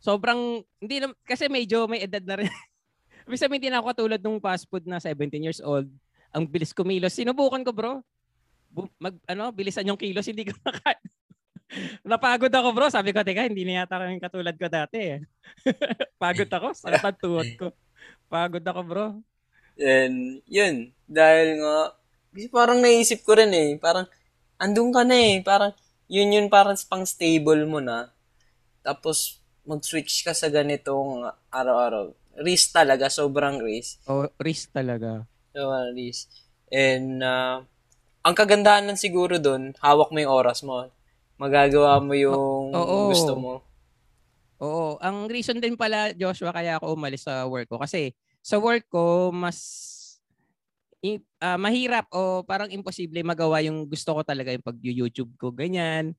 sobrang, 0.00 0.64
hindi 0.80 0.96
na, 1.04 1.12
kasi 1.28 1.52
medyo 1.52 1.84
may 1.84 2.08
edad 2.08 2.24
na 2.24 2.40
rin. 2.40 2.48
ibig 3.28 3.36
sabihin, 3.36 3.60
hindi 3.60 3.68
na 3.68 3.84
ako 3.84 3.92
katulad 3.92 4.20
nung 4.24 4.40
fast 4.40 4.64
food 4.72 4.88
na 4.88 4.96
17 4.96 5.44
years 5.44 5.60
old. 5.60 5.92
Ang 6.32 6.48
bilis 6.48 6.72
kumilos. 6.72 7.12
Sinubukan 7.12 7.60
ko 7.60 7.76
bro. 7.76 7.92
Bu- 8.72 8.88
mag, 8.96 9.12
ano, 9.28 9.52
bilisan 9.52 9.84
yung 9.84 10.00
kilos, 10.00 10.24
hindi 10.24 10.48
ko 10.48 10.56
makaya. 10.64 10.96
Napagod 12.00 12.52
ako 12.52 12.68
bro. 12.72 12.86
Sabi 12.88 13.12
ko, 13.12 13.20
teka, 13.20 13.44
hindi 13.44 13.64
na 13.68 13.84
yata 13.84 14.00
kami 14.00 14.16
katulad 14.20 14.56
ko 14.56 14.66
dati 14.72 14.98
eh. 14.98 15.18
Pagod 16.22 16.48
ako. 16.48 16.72
Sakit 16.72 17.04
ang 17.04 17.20
tuhod 17.20 17.50
ko. 17.60 17.66
Pagod 18.28 18.64
ako 18.64 18.80
bro. 18.84 19.06
And, 19.78 20.40
yun. 20.48 20.90
Dahil 21.04 21.60
nga, 21.60 21.76
parang 22.50 22.80
naisip 22.80 23.22
ko 23.22 23.36
rin 23.36 23.52
eh. 23.52 23.70
Parang, 23.76 24.08
andun 24.56 24.90
ka 24.90 25.04
na 25.04 25.16
eh. 25.16 25.44
Parang, 25.44 25.72
yun 26.08 26.32
yun 26.32 26.48
parang 26.48 26.76
pang 26.88 27.04
stable 27.04 27.68
mo 27.68 27.84
na. 27.84 28.08
Tapos, 28.80 29.38
mag-switch 29.68 30.24
ka 30.24 30.32
sa 30.32 30.48
ganitong 30.48 31.28
araw-araw. 31.52 32.16
Risk 32.40 32.72
talaga, 32.72 33.12
sobrang 33.12 33.60
risk. 33.60 34.00
O, 34.08 34.24
risk 34.40 34.72
talaga. 34.72 35.28
Sobrang 35.52 35.92
risk. 35.92 36.32
And, 36.72 37.20
uh, 37.20 37.60
ang 38.24 38.34
kagandahan 38.34 38.88
lang 38.88 38.96
siguro 38.96 39.36
dun, 39.36 39.76
hawak 39.84 40.08
mo 40.08 40.18
yung 40.20 40.32
oras 40.32 40.64
mo. 40.64 40.88
Magagawa 41.38 42.02
mo 42.02 42.18
yung 42.18 42.74
Oo. 42.74 43.14
gusto 43.14 43.32
mo. 43.38 43.54
Oo. 44.58 44.98
Ang 44.98 45.30
reason 45.30 45.62
din 45.62 45.78
pala, 45.78 46.10
Joshua, 46.18 46.50
kaya 46.50 46.76
ako 46.76 46.98
umalis 46.98 47.22
sa 47.30 47.46
work 47.46 47.70
ko. 47.70 47.78
Kasi 47.78 48.10
sa 48.42 48.58
work 48.58 48.90
ko, 48.90 49.30
mas 49.30 49.86
ah, 51.38 51.54
mahirap 51.54 52.10
o 52.10 52.42
parang 52.42 52.66
imposible 52.74 53.22
magawa 53.22 53.62
yung 53.62 53.86
gusto 53.86 54.18
ko 54.18 54.26
talaga 54.26 54.50
yung 54.50 54.66
pag-YouTube 54.66 55.30
ko. 55.38 55.54
Ganyan. 55.54 56.18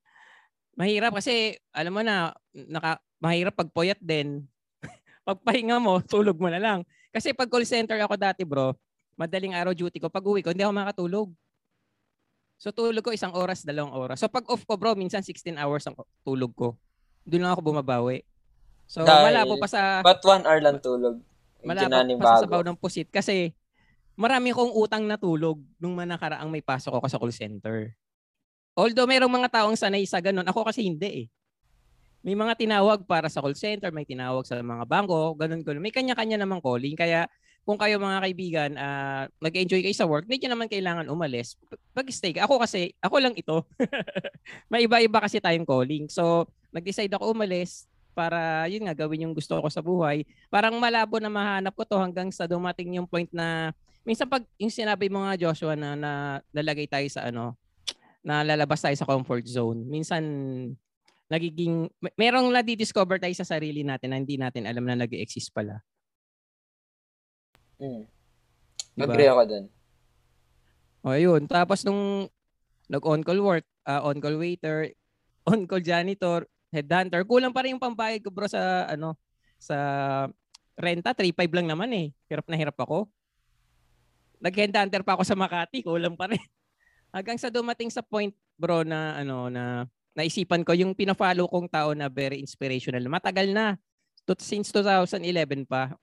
Mahirap 0.79 1.19
kasi, 1.19 1.59
alam 1.75 1.91
mo 1.91 1.99
na, 1.99 2.31
naka, 2.55 3.03
mahirap 3.19 3.59
pag 3.59 3.67
puyat 3.75 3.99
din. 3.99 4.47
Pagpahinga 5.27 5.75
mo, 5.83 5.99
tulog 5.99 6.39
mo 6.39 6.47
na 6.47 6.63
lang. 6.63 6.79
Kasi 7.11 7.35
pag 7.35 7.51
call 7.51 7.67
center 7.67 7.99
ako 7.99 8.15
dati 8.15 8.47
bro, 8.47 8.71
madaling 9.19 9.51
araw 9.51 9.75
duty 9.75 9.99
ko, 9.99 10.07
pag 10.07 10.23
uwi 10.23 10.39
ko, 10.39 10.55
hindi 10.55 10.63
ako 10.63 10.73
makatulog. 10.79 11.27
So 12.59 12.75
tulog 12.75 13.07
ko 13.07 13.15
isang 13.15 13.31
oras, 13.31 13.63
dalawang 13.63 13.95
oras. 13.95 14.19
So 14.19 14.27
pag 14.27 14.43
off 14.51 14.67
ko 14.67 14.75
bro, 14.75 14.91
minsan 14.91 15.23
16 15.23 15.55
hours 15.55 15.87
ang 15.87 15.95
tulog 16.27 16.51
ko. 16.51 16.75
Doon 17.23 17.47
lang 17.47 17.55
ako 17.55 17.71
bumabawi. 17.71 18.27
So 18.83 19.07
Dahil- 19.07 19.31
malabo 19.31 19.55
pa 19.55 19.67
sa 19.71 20.03
But 20.03 20.19
one 20.27 20.43
hour 20.43 20.59
lang 20.59 20.83
tulog. 20.83 21.23
Malabo 21.63 22.19
pa 22.19 22.35
sa 22.35 22.43
sabaw 22.43 22.59
ng 22.67 22.75
pusit 22.75 23.07
kasi 23.07 23.55
marami 24.19 24.51
kong 24.51 24.75
utang 24.75 25.07
na 25.07 25.15
tulog 25.15 25.63
nung 25.79 25.95
manakaraang 25.95 26.51
may 26.51 26.59
pasok 26.59 26.99
ako 26.99 27.07
sa 27.07 27.15
call 27.15 27.31
center. 27.31 27.95
Although 28.75 29.07
mayroong 29.07 29.31
mga 29.31 29.55
taong 29.55 29.79
sanay 29.79 30.03
sa 30.03 30.19
ganun, 30.19 30.43
ako 30.43 30.67
kasi 30.67 30.83
hindi 30.83 31.07
eh. 31.07 31.27
may 32.19 32.35
mga 32.35 32.59
tinawag 32.59 33.07
para 33.07 33.31
sa 33.31 33.39
call 33.39 33.55
center, 33.55 33.95
may 33.95 34.03
tinawag 34.03 34.43
sa 34.43 34.59
mga 34.59 34.83
bangko, 34.83 35.39
ganun 35.39 35.63
ganun. 35.63 35.79
May 35.79 35.95
kanya-kanya 35.95 36.35
namang 36.43 36.59
calling 36.59 36.99
kaya 36.99 37.31
kung 37.63 37.77
kayo 37.77 38.01
mga 38.01 38.19
kaibigan, 38.25 38.71
uh, 38.75 39.29
nag-enjoy 39.41 39.85
kayo 39.85 39.95
sa 39.95 40.09
work, 40.09 40.25
hindi 40.25 40.41
naman 40.49 40.65
kailangan 40.65 41.05
umalis. 41.11 41.55
Pag-stay 41.93 42.33
ka. 42.33 42.49
Ako 42.49 42.57
kasi, 42.57 42.93
ako 42.99 43.15
lang 43.21 43.35
ito. 43.37 43.61
may 44.71 44.89
iba-iba 44.89 45.21
kasi 45.21 45.37
tayong 45.37 45.67
calling. 45.67 46.09
So, 46.09 46.49
nag-decide 46.73 47.13
ako 47.13 47.33
umalis 47.33 47.85
para 48.17 48.67
yun 48.67 48.83
nga 48.83 48.97
gawin 48.97 49.29
yung 49.29 49.35
gusto 49.37 49.55
ko 49.61 49.69
sa 49.71 49.79
buhay. 49.79 50.25
Parang 50.51 50.75
malabo 50.75 51.21
na 51.21 51.31
mahanap 51.31 51.71
ko 51.71 51.85
to 51.85 51.95
hanggang 51.95 52.33
sa 52.33 52.49
dumating 52.49 52.99
yung 52.99 53.07
point 53.07 53.29
na 53.31 53.71
minsan 54.03 54.27
pag 54.27 54.43
yung 54.59 54.73
sinabi 54.73 55.07
mo 55.07 55.23
nga 55.23 55.39
Joshua 55.39 55.77
na, 55.77 55.95
na 55.95 56.11
lalagay 56.51 56.89
tayo 56.89 57.07
sa 57.07 57.29
ano, 57.29 57.55
na 58.19 58.43
lalabas 58.43 58.83
tayo 58.83 58.95
sa 58.97 59.07
comfort 59.07 59.47
zone. 59.47 59.87
Minsan 59.87 60.23
nagiging 61.29 61.87
merong 62.17 62.49
na-discover 62.49 63.21
tayo 63.21 63.31
sa 63.37 63.45
sarili 63.45 63.85
natin 63.85 64.11
na 64.11 64.17
hindi 64.17 64.35
natin 64.35 64.65
alam 64.65 64.83
na 64.83 64.97
nag-exist 64.97 65.53
pala. 65.53 65.79
Mm. 67.79 68.03
Diba? 68.99 69.07
Agree 69.07 69.29
ako 69.31 69.43
dun. 69.47 69.65
O 70.99 71.15
ayun, 71.15 71.47
tapos 71.47 71.87
nung 71.87 72.27
nag-on-call 72.91 73.39
work, 73.39 73.65
uh, 73.87 74.03
on-call 74.03 74.35
waiter, 74.35 74.91
on-call 75.49 75.79
janitor, 75.79 76.43
headhunter, 76.69 77.23
kulang 77.23 77.55
pa 77.55 77.63
rin 77.63 77.73
yung 77.73 77.81
pambayad 77.81 78.19
ko 78.19 78.29
bro 78.29 78.45
sa 78.45 78.85
ano 78.91 79.15
sa 79.55 79.75
renta, 80.79 81.11
3.5 81.11 81.55
lang 81.55 81.67
naman 81.67 81.91
eh. 81.91 82.07
Hirap 82.31 82.47
na 82.47 82.55
hirap 82.55 82.77
ako. 82.79 83.07
Nag-headhunter 84.39 85.03
pa 85.03 85.19
ako 85.19 85.27
sa 85.27 85.35
Makati, 85.35 85.83
kulang 85.83 86.15
pa 86.15 86.31
rin. 86.31 86.39
Hanggang 87.15 87.35
sa 87.35 87.51
dumating 87.51 87.91
sa 87.91 87.99
point 87.99 88.31
bro 88.55 88.83
na 88.87 89.19
ano 89.19 89.51
na 89.51 89.87
naisipan 90.15 90.63
ko 90.67 90.75
yung 90.75 90.95
pina-follow 90.95 91.47
kong 91.47 91.67
tao 91.71 91.91
na 91.95 92.11
very 92.11 92.39
inspirational. 92.43 93.03
Matagal 93.07 93.51
na. 93.51 93.79
Since 94.29 94.69
2011 94.75 95.65
pa. 95.65 95.95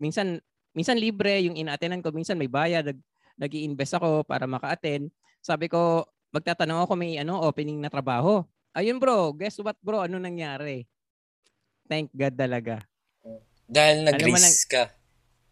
Minsan 0.00 0.40
minsan 0.80 0.96
libre 0.96 1.44
yung 1.44 1.60
ina-attendan 1.60 2.00
ko, 2.00 2.08
minsan 2.08 2.40
may 2.40 2.48
bayad. 2.48 2.88
Nag, 2.88 2.98
nag 3.36 3.52
invest 3.52 4.00
ako 4.00 4.24
para 4.24 4.48
maka-attend. 4.48 5.12
Sabi 5.44 5.68
ko, 5.68 6.08
magtatanong 6.32 6.88
ako 6.88 6.96
may 6.96 7.20
ano 7.20 7.36
opening 7.44 7.76
na 7.76 7.92
trabaho. 7.92 8.40
Ayun 8.72 8.96
bro, 8.96 9.36
guess 9.36 9.60
what 9.60 9.76
bro, 9.84 10.08
ano 10.08 10.16
nangyari? 10.16 10.88
Thank 11.84 12.16
God 12.16 12.32
talaga. 12.32 12.80
Dahil 13.68 14.08
nag-risk 14.08 14.72
ka. 14.72 14.88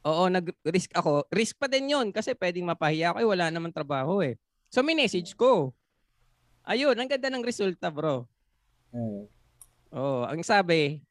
Oo, 0.08 0.32
nag-risk 0.32 0.96
ako. 0.96 1.28
Risk 1.28 1.60
pa 1.60 1.68
din 1.68 1.92
yon 1.92 2.08
kasi 2.08 2.32
pwedeng 2.32 2.64
mapahiya 2.64 3.12
ako 3.12 3.18
eh, 3.20 3.28
wala 3.28 3.52
naman 3.52 3.68
trabaho 3.68 4.24
eh. 4.24 4.40
So, 4.72 4.80
message 4.80 5.36
ko. 5.36 5.76
Ayun, 6.64 6.96
ang 6.96 7.10
ganda 7.10 7.28
ng 7.28 7.44
resulta, 7.44 7.92
bro. 7.92 8.24
Hmm. 8.94 9.28
Oh, 9.92 10.24
ang 10.24 10.40
sabi, 10.40 11.04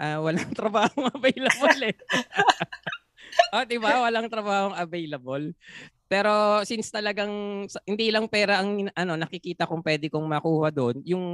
uh, 0.00 0.18
walang 0.24 0.52
trabaho 0.58 1.08
available 1.12 1.80
eh. 1.90 1.96
oh, 3.56 3.64
di 3.64 3.78
ba? 3.80 4.04
Walang 4.04 4.28
trabaho 4.28 4.72
available. 4.76 5.52
Pero 6.10 6.62
since 6.66 6.90
talagang 6.90 7.30
hindi 7.86 8.10
lang 8.10 8.26
pera 8.26 8.58
ang 8.58 8.90
ano 8.98 9.12
nakikita 9.14 9.62
kong 9.64 9.82
pwede 9.86 10.10
kong 10.10 10.26
makuha 10.26 10.74
doon, 10.74 10.98
yung 11.06 11.26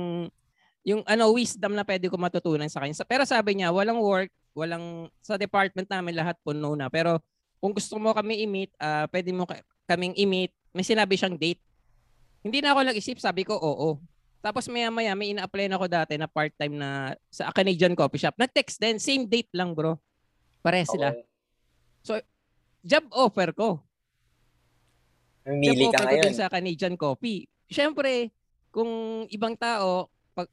yung 0.87 1.03
ano 1.03 1.33
wisdom 1.35 1.75
na 1.75 1.83
pwede 1.83 2.07
ko 2.07 2.15
matutunan 2.21 2.71
sa 2.71 2.85
kanya. 2.85 2.95
Pero 3.09 3.27
sabi 3.27 3.59
niya, 3.59 3.75
walang 3.75 3.99
work, 3.99 4.31
walang 4.55 5.11
sa 5.25 5.35
department 5.35 5.91
namin 5.91 6.15
lahat 6.15 6.39
puno 6.45 6.79
na. 6.79 6.87
Pero 6.87 7.19
kung 7.59 7.75
gusto 7.75 7.99
mo 7.99 8.15
kami 8.15 8.47
i-meet, 8.47 8.71
uh, 8.79 9.09
pwede 9.11 9.35
mo 9.35 9.49
kaming 9.91 10.15
i-meet. 10.15 10.55
May 10.71 10.87
sinabi 10.87 11.19
siyang 11.19 11.35
date. 11.35 11.59
Hindi 12.47 12.63
na 12.63 12.71
ako 12.77 12.87
nag-isip, 12.87 13.19
sabi 13.19 13.43
ko 13.43 13.59
oo. 13.59 13.99
Tapos 14.39 14.71
maya 14.71 14.93
maya 14.95 15.11
may 15.19 15.35
ina-apply 15.35 15.67
na 15.67 15.75
ako 15.75 15.87
dati 15.91 16.15
na 16.15 16.31
part-time 16.31 16.79
na 16.79 17.19
sa 17.27 17.51
Canadian 17.51 17.99
coffee 17.99 18.23
shop. 18.23 18.39
Nag-text 18.39 18.79
din, 18.79 19.03
same 19.03 19.27
date 19.27 19.51
lang 19.51 19.75
bro. 19.75 19.99
Pare 20.63 20.87
sila. 20.87 21.11
Okay. 21.11 21.36
So, 22.07 22.15
job 22.87 23.11
offer 23.11 23.51
ko. 23.51 23.83
Mili 25.43 25.91
ka 25.91 26.07
ngayon. 26.07 26.31
sa 26.31 26.47
Canadian 26.47 26.95
coffee. 26.95 27.51
Siyempre, 27.67 28.31
kung 28.71 29.27
ibang 29.27 29.59
tao, 29.59 30.07
pag 30.31 30.47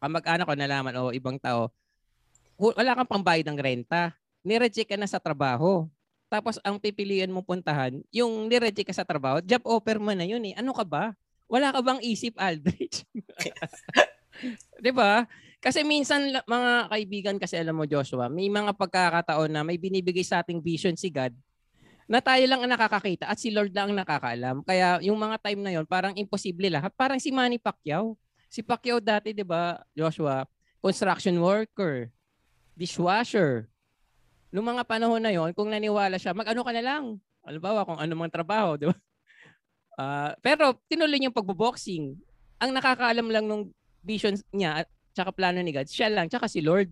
kamag-anak 0.00 0.48
ko 0.48 0.54
nalaman 0.56 0.96
o 0.96 1.02
oh, 1.08 1.12
ibang 1.12 1.36
tao, 1.36 1.68
wala 2.56 2.96
kang 2.96 3.20
pambayad 3.20 3.44
ng 3.52 3.60
renta. 3.60 4.16
Nireject 4.40 4.88
ka 4.88 4.96
na 4.96 5.08
sa 5.08 5.20
trabaho. 5.20 5.84
Tapos 6.32 6.56
ang 6.64 6.80
pipilian 6.80 7.28
mo 7.28 7.44
puntahan, 7.44 8.00
yung 8.08 8.48
nireject 8.48 8.88
ka 8.88 8.96
sa 8.96 9.04
trabaho, 9.04 9.44
job 9.44 9.60
offer 9.68 10.00
mo 10.00 10.16
na 10.16 10.24
yun 10.24 10.40
eh. 10.48 10.56
Ano 10.56 10.72
ka 10.72 10.88
ba? 10.88 11.12
Wala 11.44 11.68
ka 11.68 11.84
bang 11.84 12.00
isip, 12.00 12.32
Aldrich? 12.40 13.04
'Di 14.80 14.90
ba? 14.90 15.28
Kasi 15.64 15.80
minsan 15.80 16.28
mga 16.44 16.92
kaibigan 16.92 17.36
kasi 17.40 17.56
alam 17.56 17.72
mo 17.72 17.88
Joshua, 17.88 18.28
may 18.28 18.52
mga 18.52 18.76
pagkakataon 18.76 19.48
na 19.48 19.64
may 19.64 19.80
binibigay 19.80 20.20
sa 20.20 20.44
ating 20.44 20.60
vision 20.60 20.92
si 20.92 21.08
God 21.08 21.32
na 22.04 22.20
tayo 22.20 22.44
lang 22.44 22.60
ang 22.60 22.68
nakakakita 22.76 23.24
at 23.24 23.40
si 23.40 23.48
Lord 23.48 23.72
lang 23.72 23.88
ang 23.88 24.04
nakakaalam. 24.04 24.60
Kaya 24.60 25.00
yung 25.00 25.16
mga 25.16 25.40
time 25.40 25.60
na 25.64 25.72
yon 25.72 25.88
parang 25.88 26.12
imposible 26.20 26.68
lahat. 26.68 26.92
Parang 26.92 27.16
si 27.16 27.32
Manny 27.32 27.56
Pacquiao. 27.56 28.12
Si 28.52 28.60
Pacquiao 28.60 29.00
dati, 29.00 29.32
'di 29.32 29.40
ba, 29.40 29.80
Joshua, 29.96 30.44
construction 30.84 31.40
worker, 31.40 32.12
dishwasher. 32.76 33.72
Noong 34.52 34.76
mga 34.76 34.84
panahon 34.84 35.18
na 35.24 35.32
yon, 35.32 35.56
kung 35.56 35.72
naniwala 35.72 36.20
siya, 36.20 36.36
mag-ano 36.36 36.60
ka 36.60 36.76
na 36.76 36.84
lang. 36.84 37.04
Halimbawa, 37.40 37.88
kung 37.88 37.96
ano 37.96 38.12
mang 38.12 38.28
trabaho, 38.28 38.76
'di 38.76 38.92
ba? 38.92 38.96
Uh, 39.96 40.30
pero 40.44 40.76
tinuloy 40.92 41.24
yung 41.24 41.32
pagbo-boxing. 41.32 42.20
Ang 42.60 42.70
nakakaalam 42.76 43.32
lang 43.32 43.48
nung 43.48 43.72
vision 44.04 44.36
niya 44.52 44.84
tsaka 45.14 45.30
plano 45.30 45.62
ni 45.62 45.70
God, 45.70 45.86
siya 45.86 46.10
lang, 46.10 46.26
tsaka 46.26 46.50
si 46.50 46.60
Lord. 46.60 46.90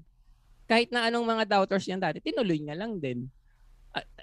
Kahit 0.70 0.94
na 0.94 1.10
anong 1.10 1.26
mga 1.26 1.44
doubters 1.50 1.84
niya 1.84 1.98
dati, 1.98 2.22
tinuloy 2.22 2.62
niya 2.62 2.78
lang 2.78 2.96
din. 3.02 3.26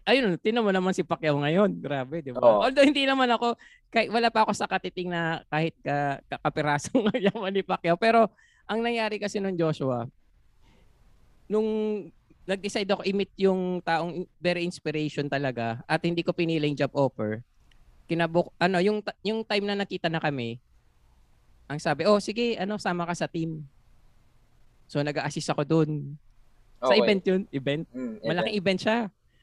Ayun, 0.08 0.40
tinan 0.42 0.66
mo 0.66 0.74
naman 0.74 0.96
si 0.96 1.06
Pacquiao 1.06 1.38
ngayon. 1.38 1.78
Grabe, 1.78 2.26
di 2.26 2.34
ba? 2.34 2.42
Oh. 2.42 2.66
Although 2.66 2.88
hindi 2.88 3.06
naman 3.06 3.30
ako, 3.30 3.54
kahit 3.94 4.10
wala 4.10 4.34
pa 4.34 4.48
ako 4.48 4.58
sa 4.58 4.66
katiting 4.66 5.14
na 5.14 5.46
kahit 5.52 5.78
ka, 5.86 6.18
kapirasong 6.42 7.12
yaman 7.30 7.54
ni 7.54 7.62
Pacquiao. 7.62 8.00
Pero 8.00 8.32
ang 8.66 8.82
nangyari 8.82 9.22
kasi 9.22 9.38
nung 9.38 9.54
Joshua, 9.54 10.10
nung 11.46 11.70
nag-decide 12.50 12.90
ako 12.90 13.06
i-meet 13.06 13.30
yung 13.38 13.78
taong 13.86 14.26
very 14.42 14.66
inspiration 14.66 15.30
talaga 15.30 15.86
at 15.86 16.02
hindi 16.02 16.26
ko 16.26 16.34
pinili 16.34 16.66
yung 16.66 16.80
job 16.80 16.94
offer, 16.98 17.46
kinabuk 18.10 18.50
ano 18.58 18.82
yung 18.82 19.06
yung 19.22 19.46
time 19.46 19.70
na 19.70 19.78
nakita 19.78 20.10
na 20.10 20.18
kami 20.18 20.58
ang 21.70 21.78
sabi 21.78 22.10
oh 22.10 22.18
sige 22.18 22.58
ano 22.58 22.82
sama 22.82 23.06
ka 23.06 23.14
sa 23.14 23.30
team 23.30 23.62
so 24.90 24.98
nag-assist 25.06 25.54
ako 25.54 25.62
doon 25.62 26.18
okay. 26.82 26.90
sa 26.90 26.94
event 26.98 27.22
yun 27.30 27.42
event? 27.54 27.86
Mm, 27.94 28.26
malaking 28.26 28.58
event. 28.58 28.60
event 28.60 28.80
siya. 28.82 29.00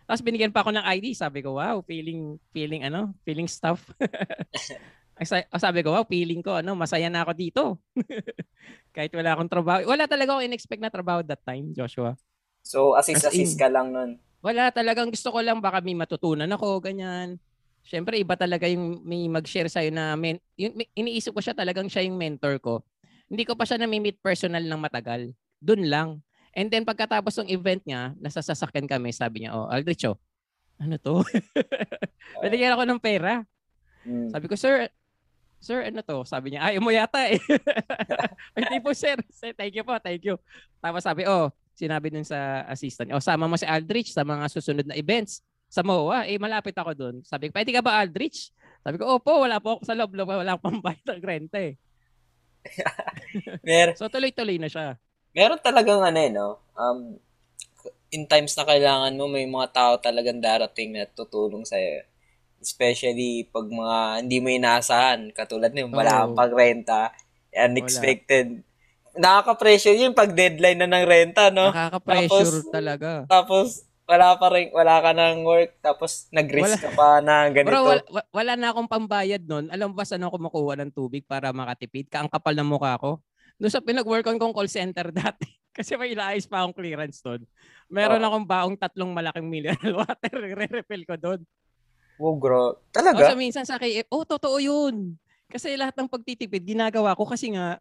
Tapos 0.06 0.22
binigyan 0.22 0.50
pa 0.54 0.66
ako 0.66 0.74
ng 0.74 0.86
ID 0.86 1.14
sabi 1.14 1.38
ko 1.42 1.58
wow 1.58 1.78
feeling 1.86 2.34
feeling 2.50 2.82
ano 2.82 3.14
feeling 3.22 3.46
stuff. 3.46 3.86
Sabi 5.56 5.80
ko 5.80 5.96
wow 5.96 6.04
feeling 6.04 6.44
ko 6.44 6.60
ano 6.60 6.76
masaya 6.76 7.08
na 7.08 7.24
ako 7.24 7.32
dito. 7.32 7.64
Kahit 8.94 9.16
wala 9.16 9.32
akong 9.32 9.48
trabaho. 9.48 9.88
Wala 9.88 10.04
talaga 10.04 10.36
akong 10.36 10.44
in-expect 10.44 10.82
na 10.84 10.92
trabaho 10.92 11.24
that 11.24 11.40
time 11.40 11.72
Joshua. 11.72 12.12
So 12.60 12.92
assist 12.92 13.24
assist 13.24 13.56
ka 13.56 13.72
lang 13.72 13.96
nun. 13.96 14.20
wala 14.44 14.68
talagang 14.70 15.08
gusto 15.08 15.32
ko 15.32 15.40
lang 15.40 15.58
baka 15.64 15.80
may 15.80 15.96
matutunan 15.96 16.50
ako 16.52 16.84
ganyan. 16.84 17.40
Syempre 17.86 18.18
iba 18.18 18.34
talaga 18.34 18.66
yung 18.66 19.02
may 19.06 19.30
mag-share 19.30 19.70
sa'yo 19.70 19.94
na 19.94 20.18
men, 20.18 20.42
yung, 20.58 20.74
iniisip 20.94 21.30
ko 21.30 21.38
siya 21.38 21.54
talagang 21.54 21.86
siya 21.86 22.02
yung 22.02 22.18
mentor 22.18 22.58
ko. 22.58 22.82
Hindi 23.26 23.42
ko 23.42 23.58
pa 23.58 23.66
siya 23.66 23.82
na-meet 23.82 24.22
personal 24.22 24.62
ng 24.62 24.80
matagal. 24.80 25.34
Doon 25.58 25.82
lang. 25.90 26.08
And 26.56 26.72
then 26.72 26.86
pagkatapos 26.88 27.36
ng 27.42 27.52
event 27.52 27.84
niya, 27.84 28.16
nasa 28.16 28.40
sasakyan 28.40 28.88
kami, 28.88 29.12
sabi 29.12 29.44
niya, 29.44 29.52
oh, 29.52 29.68
Aldricho, 29.68 30.16
ano 30.80 30.96
to? 30.96 31.20
Binigyan 32.42 32.72
ako 32.72 32.84
ng 32.88 33.00
pera. 33.02 33.44
Mm. 34.06 34.32
Sabi 34.32 34.46
ko, 34.48 34.54
sir, 34.56 34.88
sir, 35.60 35.84
ano 35.90 36.00
to? 36.00 36.24
Sabi 36.24 36.54
niya, 36.54 36.70
ayaw 36.72 36.80
mo 36.80 36.94
yata 36.94 37.28
eh. 37.28 37.40
Hindi 38.56 38.78
po, 38.80 38.96
sir. 38.96 39.20
Thank 39.56 39.76
you 39.76 39.84
po, 39.84 40.00
thank 40.00 40.22
you. 40.24 40.40
Tapos 40.80 41.04
sabi, 41.04 41.28
oh, 41.28 41.52
sinabi 41.76 42.08
dun 42.08 42.24
sa 42.24 42.64
assistant, 42.72 43.12
oh, 43.12 43.20
sama 43.20 43.44
mo 43.44 43.60
si 43.60 43.68
Aldrich 43.68 44.14
sa 44.14 44.24
mga 44.24 44.48
susunod 44.48 44.86
na 44.88 44.96
events 44.96 45.44
sa 45.68 45.82
MOA, 45.84 46.30
eh 46.30 46.38
malapit 46.38 46.72
ako 46.72 46.94
doon. 46.94 47.14
Sabi 47.26 47.50
ko, 47.50 47.58
pwede 47.58 47.74
ka 47.74 47.82
ba 47.82 48.00
Aldrich? 48.00 48.54
Sabi 48.80 48.96
ko, 49.02 49.18
opo, 49.18 49.42
wala 49.44 49.58
po 49.58 49.76
ako 49.76 49.82
sa 49.82 49.98
loob, 49.98 50.14
loob 50.14 50.30
wala 50.30 50.54
akong 50.54 50.78
pambayad 50.78 51.04
ng 51.04 51.22
renta 51.26 51.58
eh. 51.58 51.74
Mer 53.66 53.94
so 53.94 54.10
tuloy-tuloy 54.10 54.56
na 54.60 54.68
siya. 54.70 54.98
Meron 55.36 55.60
talagang 55.60 56.00
ano 56.00 56.18
eh, 56.18 56.32
no? 56.32 56.64
Um, 56.72 57.20
in 58.08 58.24
times 58.24 58.54
na 58.56 58.64
kailangan 58.64 59.12
mo, 59.18 59.28
may 59.28 59.44
mga 59.44 59.68
tao 59.74 59.92
talagang 60.00 60.40
darating 60.40 60.94
na 60.96 61.04
tutulong 61.04 61.66
sa'yo. 61.66 62.06
Especially 62.62 63.44
pag 63.52 63.68
mga 63.68 64.24
hindi 64.24 64.38
mo 64.40 64.48
inaasahan. 64.48 65.30
Katulad 65.36 65.76
na 65.76 65.84
yung 65.84 65.92
wala 65.92 66.24
oh. 66.24 66.32
pang 66.32 66.52
renta. 66.54 67.12
Unexpected. 67.52 68.64
Wala. 68.64 68.64
Nakaka-pressure 69.16 69.96
yung 69.96 70.16
pag 70.16 70.32
deadline 70.32 70.80
na 70.80 70.88
ng 70.88 71.04
renta, 71.08 71.48
no? 71.52 71.72
Nakaka-pressure 71.72 72.64
tapos, 72.64 72.72
talaga. 72.72 73.10
Tapos, 73.28 73.66
wala 74.06 74.38
pa 74.38 74.46
rin, 74.54 74.70
wala 74.70 75.02
ka 75.02 75.10
ng 75.10 75.42
work, 75.42 75.70
tapos 75.82 76.30
nag-risk 76.30 76.78
wala, 76.78 76.84
ka 76.86 76.90
pa 76.94 77.08
na 77.18 77.50
ganito. 77.50 77.74
Bro, 77.74 77.82
wala, 77.90 78.02
wala 78.30 78.52
na 78.54 78.68
akong 78.70 78.86
pambayad 78.86 79.42
nun. 79.42 79.66
Alam 79.66 79.90
ba 79.90 80.06
saan 80.06 80.22
ako 80.22 80.38
makuha 80.38 80.78
ng 80.78 80.94
tubig 80.94 81.26
para 81.26 81.50
makatipid? 81.50 82.06
Ka 82.06 82.22
ang 82.22 82.30
kapal 82.30 82.54
ng 82.54 82.70
mukha 82.70 82.94
ko. 83.02 83.18
doon 83.58 83.72
sa 83.72 83.82
pinag-workon 83.82 84.38
kong 84.38 84.54
call 84.54 84.70
center 84.70 85.10
dati. 85.16 85.50
Kasi 85.74 85.98
may 85.98 86.14
ilaayos 86.14 86.46
pa 86.46 86.62
akong 86.62 86.78
clearance 86.78 87.20
doon. 87.20 87.42
Meron 87.90 88.22
Oo. 88.22 88.26
akong 88.30 88.46
baong 88.46 88.76
tatlong 88.78 89.12
malaking 89.12 89.50
mineral 89.50 89.92
water. 90.00 90.32
Re-refill 90.32 91.04
ko 91.04 91.14
doon. 91.18 91.40
Oh, 92.16 92.32
bro. 92.38 92.78
O 92.78 92.80
Talaga? 92.94 93.28
sa 93.28 93.36
minsan 93.36 93.66
sa 93.68 93.76
KF, 93.76 94.08
oh, 94.08 94.24
totoo 94.24 94.56
yun. 94.56 95.18
Kasi 95.50 95.76
lahat 95.76 95.98
ng 95.98 96.08
pagtitipid, 96.08 96.64
ginagawa 96.64 97.12
ko 97.12 97.28
kasi 97.28 97.52
nga, 97.52 97.76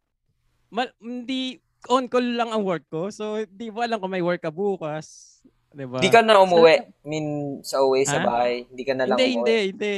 ma- 0.67 0.91
hindi 1.00 1.62
on 1.88 2.10
call 2.10 2.36
lang 2.36 2.50
ang 2.51 2.65
work 2.65 2.84
ko. 2.89 3.08
So, 3.13 3.46
di 3.48 3.70
mo 3.72 3.79
alam 3.79 4.01
kung 4.01 4.12
may 4.12 4.25
work 4.25 4.44
ka 4.44 4.51
bukas. 4.51 5.39
Diba? 5.75 6.00
Hindi 6.00 6.08
ka 6.08 6.24
na 6.24 6.39
umuwi. 6.39 6.75
I 6.79 7.08
mean, 7.08 7.27
sa 7.60 7.84
uwi 7.84 8.08
sa 8.08 8.24
Ha? 8.24 8.25
bahay. 8.25 8.63
Hindi 8.72 8.84
ka 8.88 8.94
na 8.96 9.03
lang 9.03 9.20
hindi, 9.20 9.27
umuwi. 9.36 9.44
hindi, 9.44 9.58
hindi. 9.75 9.94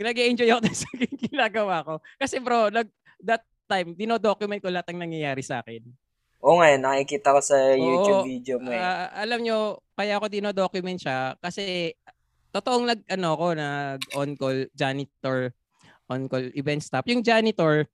Nag-enjoy 0.00 0.48
ako 0.48 0.60
sa 0.82 0.88
ginagawa 1.28 1.76
ko. 1.84 1.94
Kasi 2.16 2.40
bro, 2.40 2.72
nag, 2.72 2.88
that 3.20 3.44
time, 3.68 3.92
dinodocument 3.92 4.64
ko 4.64 4.72
lahat 4.72 4.88
ng 4.90 5.04
nangyayari 5.04 5.44
sa 5.44 5.60
akin. 5.60 5.84
Oo 6.42 6.58
nga, 6.58 6.74
nakikita 6.74 7.36
ko 7.36 7.40
sa 7.44 7.54
YouTube 7.76 8.24
Oo. 8.24 8.26
video 8.26 8.56
mo 8.58 8.72
eh. 8.74 8.80
Ah, 8.80 9.12
alam 9.14 9.44
nyo, 9.46 9.78
kaya 9.94 10.18
ako 10.18 10.26
dinodocument 10.26 10.98
siya 10.98 11.38
kasi 11.38 11.94
totoong 12.50 12.84
nag 12.88 13.00
ano 13.06 13.28
ko 13.38 13.46
nag 13.54 14.00
on 14.18 14.34
call 14.34 14.66
janitor 14.74 15.54
on 16.10 16.26
call 16.26 16.42
event 16.58 16.82
staff. 16.82 17.06
Yung 17.06 17.22
janitor, 17.22 17.86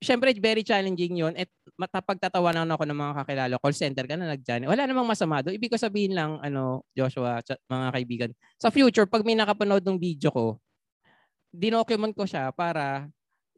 syempre 0.00 0.32
very 0.40 0.64
challenging 0.64 1.20
'yon 1.20 1.36
at 1.36 1.48
matapagtatawanan 1.76 2.68
ako 2.72 2.84
ng 2.88 2.98
mga 2.98 3.14
kakilala. 3.24 3.54
Call 3.60 3.76
center 3.76 4.04
ka 4.08 4.16
na 4.16 4.32
nag 4.32 4.42
Wala 4.44 4.82
namang 4.88 5.08
masama 5.08 5.40
doon. 5.44 5.56
Ibig 5.56 5.72
ko 5.72 5.78
sabihin 5.80 6.16
lang 6.16 6.40
ano, 6.40 6.84
Joshua, 6.96 7.40
mga 7.68 7.86
kaibigan. 7.94 8.30
Sa 8.60 8.68
future, 8.72 9.08
pag 9.08 9.24
may 9.24 9.36
nakapanood 9.36 9.84
ng 9.84 9.96
video 10.00 10.28
ko, 10.32 10.46
dinocument 11.52 12.14
ko 12.16 12.24
siya 12.28 12.52
para 12.54 13.08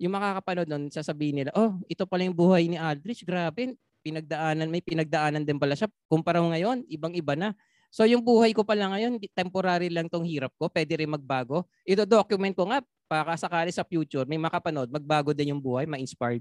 yung 0.02 0.14
makakapanood 0.18 0.68
nun, 0.68 0.84
sasabihin 0.90 1.44
nila, 1.44 1.50
oh, 1.54 1.78
ito 1.87 2.02
pala 2.11 2.26
yung 2.26 2.34
buhay 2.34 2.66
ni 2.66 2.75
Aldrich. 2.75 3.22
Grabe, 3.22 3.78
pinagdaanan, 4.02 4.66
may 4.66 4.82
pinagdaanan 4.82 5.46
din 5.46 5.62
pala 5.62 5.78
siya. 5.78 5.87
Kumpara 6.11 6.42
ngayon, 6.42 6.82
ibang-iba 6.90 7.38
na. 7.38 7.54
So 7.92 8.08
yung 8.08 8.25
buhay 8.25 8.56
ko 8.56 8.64
pala 8.66 8.88
ngayon, 8.90 9.20
temporary 9.37 9.92
lang 9.92 10.08
tong 10.08 10.25
hirap 10.26 10.50
ko, 10.58 10.66
pwede 10.72 10.96
rin 10.99 11.12
magbago. 11.12 11.68
Ito 11.87 12.08
document 12.08 12.56
ko 12.56 12.66
nga, 12.72 12.80
para 13.12 13.37
sakali 13.37 13.69
sa 13.69 13.85
future, 13.85 14.25
may 14.25 14.40
makapanood, 14.40 14.88
magbago 14.88 15.37
din 15.37 15.52
yung 15.52 15.61
buhay, 15.61 15.85
ma-inspired. 15.85 16.40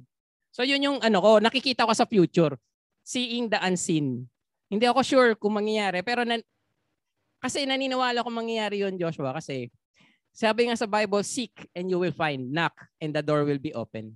So 0.56 0.64
yun 0.64 0.80
yung 0.80 0.98
ano 1.04 1.20
ko, 1.20 1.44
nakikita 1.44 1.84
ko 1.84 1.92
sa 1.92 2.08
future, 2.08 2.56
seeing 3.04 3.52
the 3.52 3.60
unseen. 3.60 4.24
Hindi 4.72 4.88
ako 4.88 5.04
sure 5.04 5.32
kung 5.36 5.60
mangyayari, 5.60 6.00
pero 6.00 6.24
nan 6.24 6.40
kasi 7.44 7.68
naniniwala 7.68 8.24
ko 8.24 8.32
mangyayari 8.32 8.88
yun, 8.88 8.96
Joshua, 8.96 9.36
kasi 9.36 9.68
sabi 10.32 10.72
nga 10.72 10.80
sa 10.80 10.88
Bible, 10.88 11.28
seek 11.28 11.52
and 11.76 11.92
you 11.92 12.00
will 12.00 12.16
find, 12.16 12.40
knock 12.56 12.72
and 13.04 13.12
the 13.12 13.20
door 13.20 13.44
will 13.44 13.60
be 13.60 13.76
open. 13.76 14.16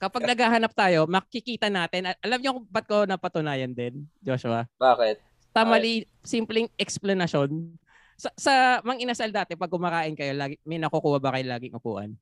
Kapag 0.00 0.24
naghahanap 0.24 0.72
tayo, 0.72 1.04
makikita 1.04 1.68
natin. 1.68 2.08
Al- 2.08 2.20
Alam 2.24 2.38
niyo 2.40 2.50
kung 2.56 2.66
ba't 2.72 2.86
ko 2.88 3.04
napatunayan 3.04 3.70
din, 3.70 4.08
Joshua? 4.24 4.64
Bakit? 4.80 5.20
Tamali, 5.52 6.08
simpleng 6.24 6.72
explanation. 6.80 7.76
Sa, 8.22 8.30
sa 8.38 8.54
Mang 8.86 9.02
Inasal 9.02 9.34
dati, 9.34 9.58
pag 9.58 9.66
kumakain 9.66 10.14
kayo, 10.14 10.30
lagi, 10.38 10.54
may 10.62 10.78
nakukuha 10.78 11.18
ba 11.18 11.34
kayo 11.34 11.42
laging 11.42 11.74
upuan? 11.74 12.14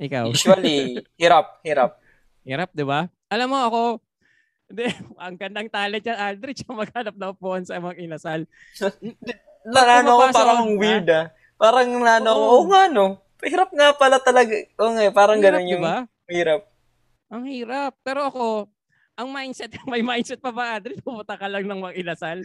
Ikaw? 0.00 0.32
Usually, 0.32 0.96
hirap, 1.20 1.60
hirap. 1.60 2.00
Hirap, 2.40 2.72
di 2.72 2.88
ba? 2.88 3.04
Alam 3.28 3.52
mo 3.52 3.58
ako, 3.68 3.80
hindi, 4.72 4.88
ang 5.28 5.36
gandang 5.36 5.68
talent 5.68 6.00
yan, 6.08 6.16
Aldrich, 6.16 6.64
ang 6.64 6.80
maghanap 6.80 7.12
ng 7.12 7.32
upuan 7.36 7.68
sa 7.68 7.76
Mang 7.84 8.00
Inasal. 8.00 8.48
Narano 9.68 10.16
ko 10.16 10.24
parang 10.32 10.72
ka, 10.72 10.80
weird 10.80 11.08
ah. 11.12 11.28
Parang 11.60 11.88
nano 11.92 12.32
Oo. 12.32 12.44
oo 12.48 12.62
nga 12.68 12.88
no. 12.88 13.20
Hirap 13.44 13.72
nga 13.76 13.92
pala 13.92 14.20
talaga. 14.24 14.56
Oo 14.80 14.92
nga, 14.96 15.04
parang 15.12 15.36
Hirap, 15.36 15.60
ganun 15.60 15.68
yung 15.68 15.84
ba? 15.84 16.08
hirap. 16.32 16.64
Ang 17.28 17.44
hirap. 17.48 17.92
Pero 18.00 18.24
ako, 18.28 18.44
ang 19.20 19.28
mindset, 19.28 19.72
may 19.84 20.00
mindset 20.00 20.40
pa 20.40 20.48
ba, 20.48 20.80
Adri? 20.80 20.96
Pumunta 21.04 21.36
ka 21.36 21.44
lang 21.44 21.68
ng 21.68 21.80
mga 21.80 21.96
inasal. 22.00 22.40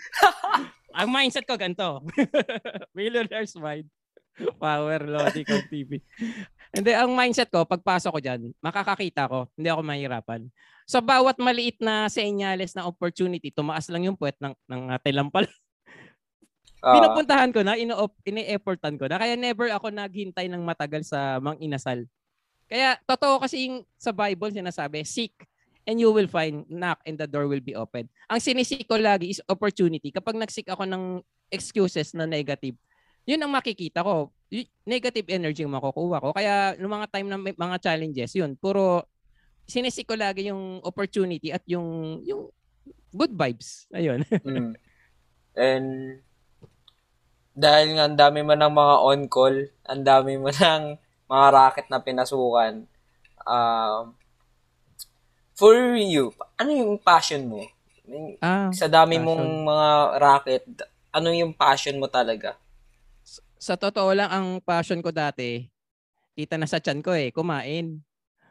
Ang 0.99 1.09
mindset 1.09 1.47
ko 1.47 1.55
ganito. 1.55 2.03
Millionaire's 2.97 3.55
mind. 3.55 3.87
Power 4.59 4.99
Logic 5.07 5.47
of 5.51 5.63
TV. 5.67 5.99
Hindi, 6.71 6.91
ang 6.95 7.11
mindset 7.11 7.51
ko, 7.51 7.67
pagpasok 7.67 8.11
ko 8.13 8.19
dyan, 8.21 8.41
makakakita 8.63 9.27
ko, 9.27 9.49
hindi 9.57 9.67
ako 9.67 9.81
mahirapan. 9.83 10.41
Sa 10.87 11.03
bawat 11.03 11.41
maliit 11.41 11.81
na 11.83 12.07
senyales 12.07 12.71
na 12.77 12.87
opportunity, 12.87 13.51
tumaas 13.51 13.89
lang 13.91 14.07
yung 14.07 14.15
puwet 14.15 14.37
ng, 14.39 14.53
ng 14.67 14.81
uh, 14.91 14.99
tilampal. 15.01 15.47
Ah, 16.79 16.95
Pinupuntahan 16.95 17.51
ko 17.51 17.59
na, 17.59 17.75
ino 17.75 17.91
ini-effortan 18.23 18.95
ko 18.95 19.03
na. 19.03 19.19
Kaya 19.19 19.35
never 19.35 19.67
ako 19.67 19.91
naghintay 19.91 20.47
ng 20.47 20.63
matagal 20.63 21.03
sa 21.03 21.35
mang 21.43 21.59
inasal. 21.59 22.07
Kaya 22.71 22.95
totoo 23.03 23.43
kasi 23.43 23.67
yung 23.67 23.83
sa 23.99 24.15
Bible 24.15 24.55
sinasabi, 24.55 25.03
seek 25.03 25.35
and 25.85 25.99
you 25.99 26.11
will 26.11 26.27
find, 26.27 26.65
knock 26.67 26.99
and 27.05 27.15
the 27.19 27.27
door 27.27 27.47
will 27.47 27.63
be 27.63 27.75
open. 27.75 28.07
Ang 28.27 28.39
sinisik 28.39 28.87
ko 28.87 28.99
lagi 28.99 29.31
is 29.31 29.41
opportunity. 29.47 30.11
Kapag 30.11 30.35
nagsik 30.35 30.67
ako 30.67 30.83
ng 30.87 31.23
excuses 31.49 32.11
na 32.13 32.27
negative, 32.27 32.75
yun 33.23 33.41
ang 33.41 33.53
makikita 33.53 34.01
ko. 34.01 34.33
Negative 34.83 35.27
energy 35.29 35.61
yung 35.61 35.77
makukuha 35.77 36.17
ko. 36.17 36.29
Kaya 36.33 36.73
noong 36.81 36.95
mga 37.03 37.09
time 37.13 37.27
na 37.29 37.37
may 37.37 37.53
mga 37.53 37.77
challenges, 37.77 38.33
yun, 38.33 38.57
puro 38.57 39.05
sinisik 39.69 40.09
ko 40.09 40.17
lagi 40.17 40.49
yung 40.49 40.81
opportunity 40.81 41.53
at 41.53 41.61
yung 41.69 42.19
yung 42.25 42.49
good 43.13 43.33
vibes. 43.37 43.85
Ayun. 43.93 44.25
mm. 44.45 44.73
And 45.53 45.87
dahil 47.53 47.87
nga 47.97 48.03
ang 48.09 48.17
dami 48.17 48.39
mo 48.41 48.57
ng 48.57 48.73
mga 48.73 48.95
on-call, 49.03 49.55
ang 49.85 50.01
dami 50.01 50.41
mo 50.41 50.49
ng 50.49 50.97
mga 51.29 51.47
racket 51.53 51.87
na 51.91 52.01
pinasukan, 52.01 52.87
um, 53.45 54.17
for 55.59 55.75
you, 55.99 56.31
ano 56.55 56.71
yung 56.71 56.95
passion 56.95 57.43
mo? 57.51 57.67
Ah, 58.39 58.71
Sa 58.71 58.87
dami 58.87 59.19
passion. 59.19 59.27
mong 59.27 59.43
mga 59.67 59.89
racket, 60.15 60.63
ano 61.11 61.29
yung 61.35 61.51
passion 61.51 61.99
mo 61.99 62.07
talaga? 62.07 62.55
sa 63.59 63.75
totoo 63.75 64.15
lang, 64.15 64.31
ang 64.31 64.47
passion 64.63 65.03
ko 65.03 65.11
dati, 65.11 65.67
kita 66.31 66.55
na 66.55 66.63
sa 66.63 66.79
chan 66.79 67.03
ko 67.03 67.11
eh, 67.11 67.27
kumain. 67.35 67.99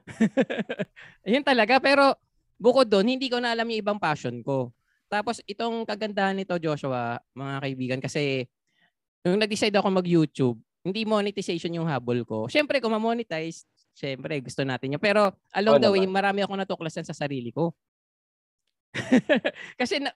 Yun 1.24 1.40
talaga. 1.40 1.80
Pero 1.80 2.12
bukod 2.60 2.84
doon, 2.84 3.16
hindi 3.16 3.32
ko 3.32 3.40
na 3.40 3.56
alam 3.56 3.64
yung 3.72 3.80
ibang 3.80 3.96
passion 3.96 4.44
ko. 4.44 4.68
Tapos 5.08 5.40
itong 5.48 5.88
kagandahan 5.88 6.36
nito, 6.36 6.52
Joshua, 6.60 7.16
mga 7.32 7.54
kaibigan, 7.64 8.00
kasi 8.04 8.44
nung 9.24 9.40
nag-decide 9.40 9.72
ako 9.80 9.88
mag-YouTube, 9.88 10.58
hindi 10.84 11.08
monetization 11.08 11.72
yung 11.72 11.88
habol 11.88 12.20
ko. 12.28 12.44
Siyempre, 12.44 12.76
kung 12.76 12.92
ma-monetize, 12.92 13.64
siyempre, 13.98 14.38
gusto 14.38 14.62
natin 14.62 14.94
yun. 14.94 15.02
Pero 15.02 15.34
along 15.50 15.82
Oo 15.82 15.82
the 15.82 15.90
way, 15.90 16.06
naman. 16.06 16.14
marami 16.22 16.40
ako 16.46 16.54
natuklasan 16.54 17.02
sa 17.02 17.16
sarili 17.16 17.50
ko. 17.50 17.74
kasi 19.80 19.98
na, 19.98 20.14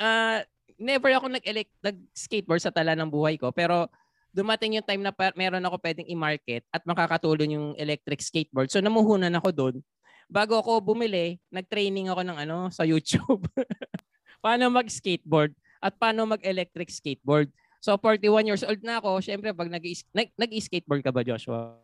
ah, 0.00 0.40
never 0.80 1.12
ako 1.12 1.28
nag-elect, 1.28 1.72
nag-skateboard 1.84 2.64
sa 2.64 2.72
tala 2.72 2.96
ng 2.96 3.12
buhay 3.12 3.36
ko. 3.36 3.52
Pero 3.52 3.92
dumating 4.32 4.80
yung 4.80 4.88
time 4.88 5.04
na 5.04 5.12
pa, 5.12 5.28
meron 5.36 5.62
ako 5.68 5.76
pwedeng 5.84 6.08
i-market 6.08 6.64
at 6.72 6.80
makakatulong 6.88 7.52
yung 7.52 7.68
electric 7.76 8.24
skateboard. 8.24 8.72
So 8.72 8.80
namuhunan 8.80 9.36
ako 9.36 9.48
doon. 9.52 9.76
Bago 10.32 10.56
ako 10.56 10.80
bumili, 10.80 11.36
nag-training 11.52 12.08
ako 12.08 12.24
ng 12.24 12.38
ano 12.48 12.72
sa 12.72 12.88
YouTube. 12.88 13.44
paano 14.42 14.66
mag-skateboard 14.74 15.54
at 15.78 15.94
paano 15.94 16.26
mag-electric 16.26 16.90
skateboard. 16.90 17.48
So 17.78 17.94
41 17.94 18.50
years 18.50 18.64
old 18.66 18.82
na 18.82 18.98
ako. 18.98 19.22
Syempre 19.22 19.54
pag 19.54 19.70
nag 19.70 19.84
nag-skateboard 20.34 21.02
ka 21.06 21.14
ba 21.14 21.22
Joshua? 21.22 21.78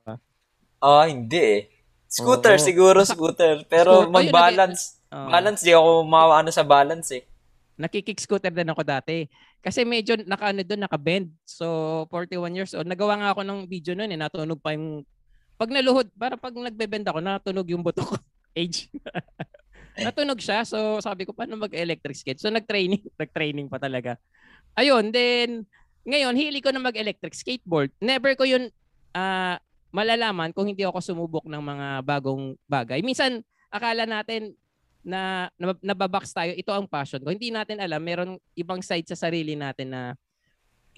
Ah, 0.79 1.07
hindi 1.11 1.39
eh. 1.39 1.61
Scooter, 2.09 2.57
Oo. 2.57 2.63
siguro 2.63 2.99
scooter. 3.05 3.67
Pero 3.69 4.09
Scooter, 4.09 4.15
mag-balance. 4.15 4.99
Oo. 5.13 5.29
Balance, 5.29 5.61
di 5.61 5.73
ako 5.75 5.91
maano 6.07 6.49
sa 6.49 6.65
balance 6.65 7.09
eh. 7.13 7.25
Nakikick 7.79 8.19
scooter 8.19 8.51
din 8.51 8.71
ako 8.71 8.83
dati. 8.83 9.29
Kasi 9.63 9.87
medyo 9.87 10.19
naka 10.27 10.51
ano 10.51 10.63
doon, 10.63 10.83
naka-bend. 10.87 11.31
So 11.47 12.07
41 12.11 12.59
years 12.59 12.73
old. 12.75 12.91
Nagawa 12.91 13.19
nga 13.19 13.31
ako 13.35 13.43
ng 13.47 13.61
video 13.71 13.95
noon 13.95 14.11
eh, 14.15 14.19
natunog 14.19 14.59
pa 14.59 14.75
yung 14.75 15.07
pag 15.59 15.75
naluhod, 15.75 16.07
para 16.15 16.39
pag 16.39 16.55
nagbe-bend 16.55 17.07
ako, 17.11 17.19
natunog 17.19 17.67
yung 17.67 17.83
buto 17.83 18.03
ko. 18.07 18.15
Age. 18.59 18.91
natunog 20.07 20.39
siya. 20.39 20.63
So 20.63 21.03
sabi 21.03 21.27
ko, 21.27 21.35
paano 21.35 21.59
mag-electric 21.59 22.15
skate? 22.15 22.41
So 22.43 22.51
nag-training. 22.51 23.03
Nag-training 23.23 23.67
pa 23.67 23.79
talaga. 23.83 24.19
Ayun, 24.79 25.11
then 25.11 25.67
ngayon, 26.07 26.35
hili 26.39 26.63
ko 26.63 26.71
na 26.71 26.81
mag-electric 26.81 27.35
skateboard. 27.35 27.91
Never 27.99 28.33
ko 28.39 28.47
yun 28.47 28.71
ah, 29.13 29.59
malalaman 29.89 30.53
kung 30.53 30.69
hindi 30.69 30.85
ako 30.85 31.01
sumubok 31.01 31.45
ng 31.49 31.63
mga 31.63 31.87
bagong 32.05 32.55
bagay. 32.69 33.01
Minsan, 33.01 33.41
akala 33.73 34.05
natin 34.05 34.53
na 35.01 35.49
nab- 35.57 35.81
nababox 35.81 36.33
tayo, 36.37 36.53
ito 36.53 36.69
ang 36.69 36.85
passion 36.85 37.23
ko. 37.25 37.33
Hindi 37.33 37.49
natin 37.49 37.81
alam, 37.81 38.01
meron 38.03 38.37
ibang 38.53 38.85
side 38.85 39.09
sa 39.09 39.17
sarili 39.17 39.57
natin 39.57 39.89
na 39.89 40.03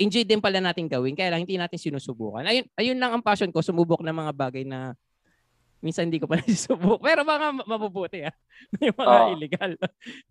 enjoy 0.00 0.24
din 0.24 0.40
pala 0.40 0.58
natin 0.58 0.88
gawin, 0.88 1.12
kaya 1.14 1.30
lang 1.30 1.44
hindi 1.44 1.60
natin 1.60 1.76
sinusubukan. 1.76 2.42
Ayun, 2.42 2.64
ayun 2.74 2.98
lang 2.98 3.12
ang 3.14 3.22
passion 3.22 3.52
ko, 3.52 3.60
sumubok 3.60 4.00
ng 4.00 4.16
mga 4.16 4.32
bagay 4.32 4.64
na 4.64 4.96
minsan 5.78 6.08
hindi 6.08 6.18
ko 6.18 6.26
pa 6.26 6.40
nasusubok. 6.40 6.98
Pero 7.06 7.20
mga 7.22 7.46
ma- 7.52 7.68
mabubuti 7.68 8.24
ah. 8.24 8.34
Yung 8.84 8.96
mga 8.96 9.16
Oo. 9.16 9.30
illegal. 9.36 9.70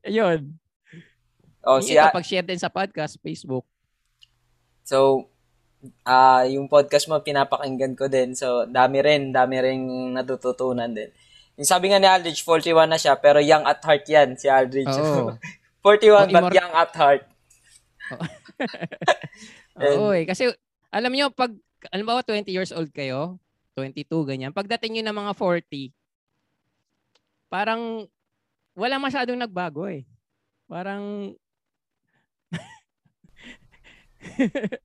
ayun. 0.04 0.39
Oh, 1.63 1.78
Yung 1.80 1.86
si 1.86 1.93
ito, 1.95 2.02
A- 2.02 2.12
pag-share 2.12 2.45
din 2.45 2.60
sa 2.60 2.67
podcast, 2.74 3.15
Facebook. 3.22 3.63
So, 4.84 5.30
ah 6.04 6.44
yung 6.44 6.68
podcast 6.68 7.08
mo, 7.08 7.20
pinapakinggan 7.24 7.96
ko 7.96 8.12
din. 8.12 8.36
So, 8.36 8.68
dami 8.68 9.00
rin, 9.00 9.32
dami 9.32 9.56
rin 9.63 9.80
natututunan 10.12 10.92
din. 10.92 11.12
Yung 11.60 11.68
sabi 11.68 11.92
nga 11.92 12.00
ni 12.00 12.08
Aldrich, 12.08 12.44
41 12.44 12.88
na 12.88 13.00
siya, 13.00 13.20
pero 13.20 13.44
young 13.44 13.68
at 13.68 13.84
heart 13.84 14.08
yan, 14.08 14.36
si 14.39 14.48
Aldrich. 14.48 14.88
Oo. 14.92 15.36
41 15.84 16.12
Oh, 16.12 16.28
but 16.28 16.32
immor- 16.32 16.56
young 16.56 16.74
at 16.76 16.92
heart. 16.96 17.24
Oo 19.80 20.12
eh. 20.12 20.28
Kasi 20.28 20.52
alam 20.92 21.12
nyo, 21.12 21.32
pag, 21.32 21.56
alam 21.92 22.04
ba 22.04 22.20
20 22.24 22.48
years 22.52 22.72
old 22.76 22.92
kayo, 22.92 23.39
22, 23.80 24.08
ganyan, 24.28 24.52
pagdating 24.52 25.00
nyo 25.00 25.04
ng 25.08 25.20
mga 25.24 25.34
40, 25.36 25.96
parang 27.48 28.08
wala 28.76 28.96
masyadong 29.00 29.39
nagbago 29.39 29.88
eh. 29.88 30.04
Parang, 30.68 31.34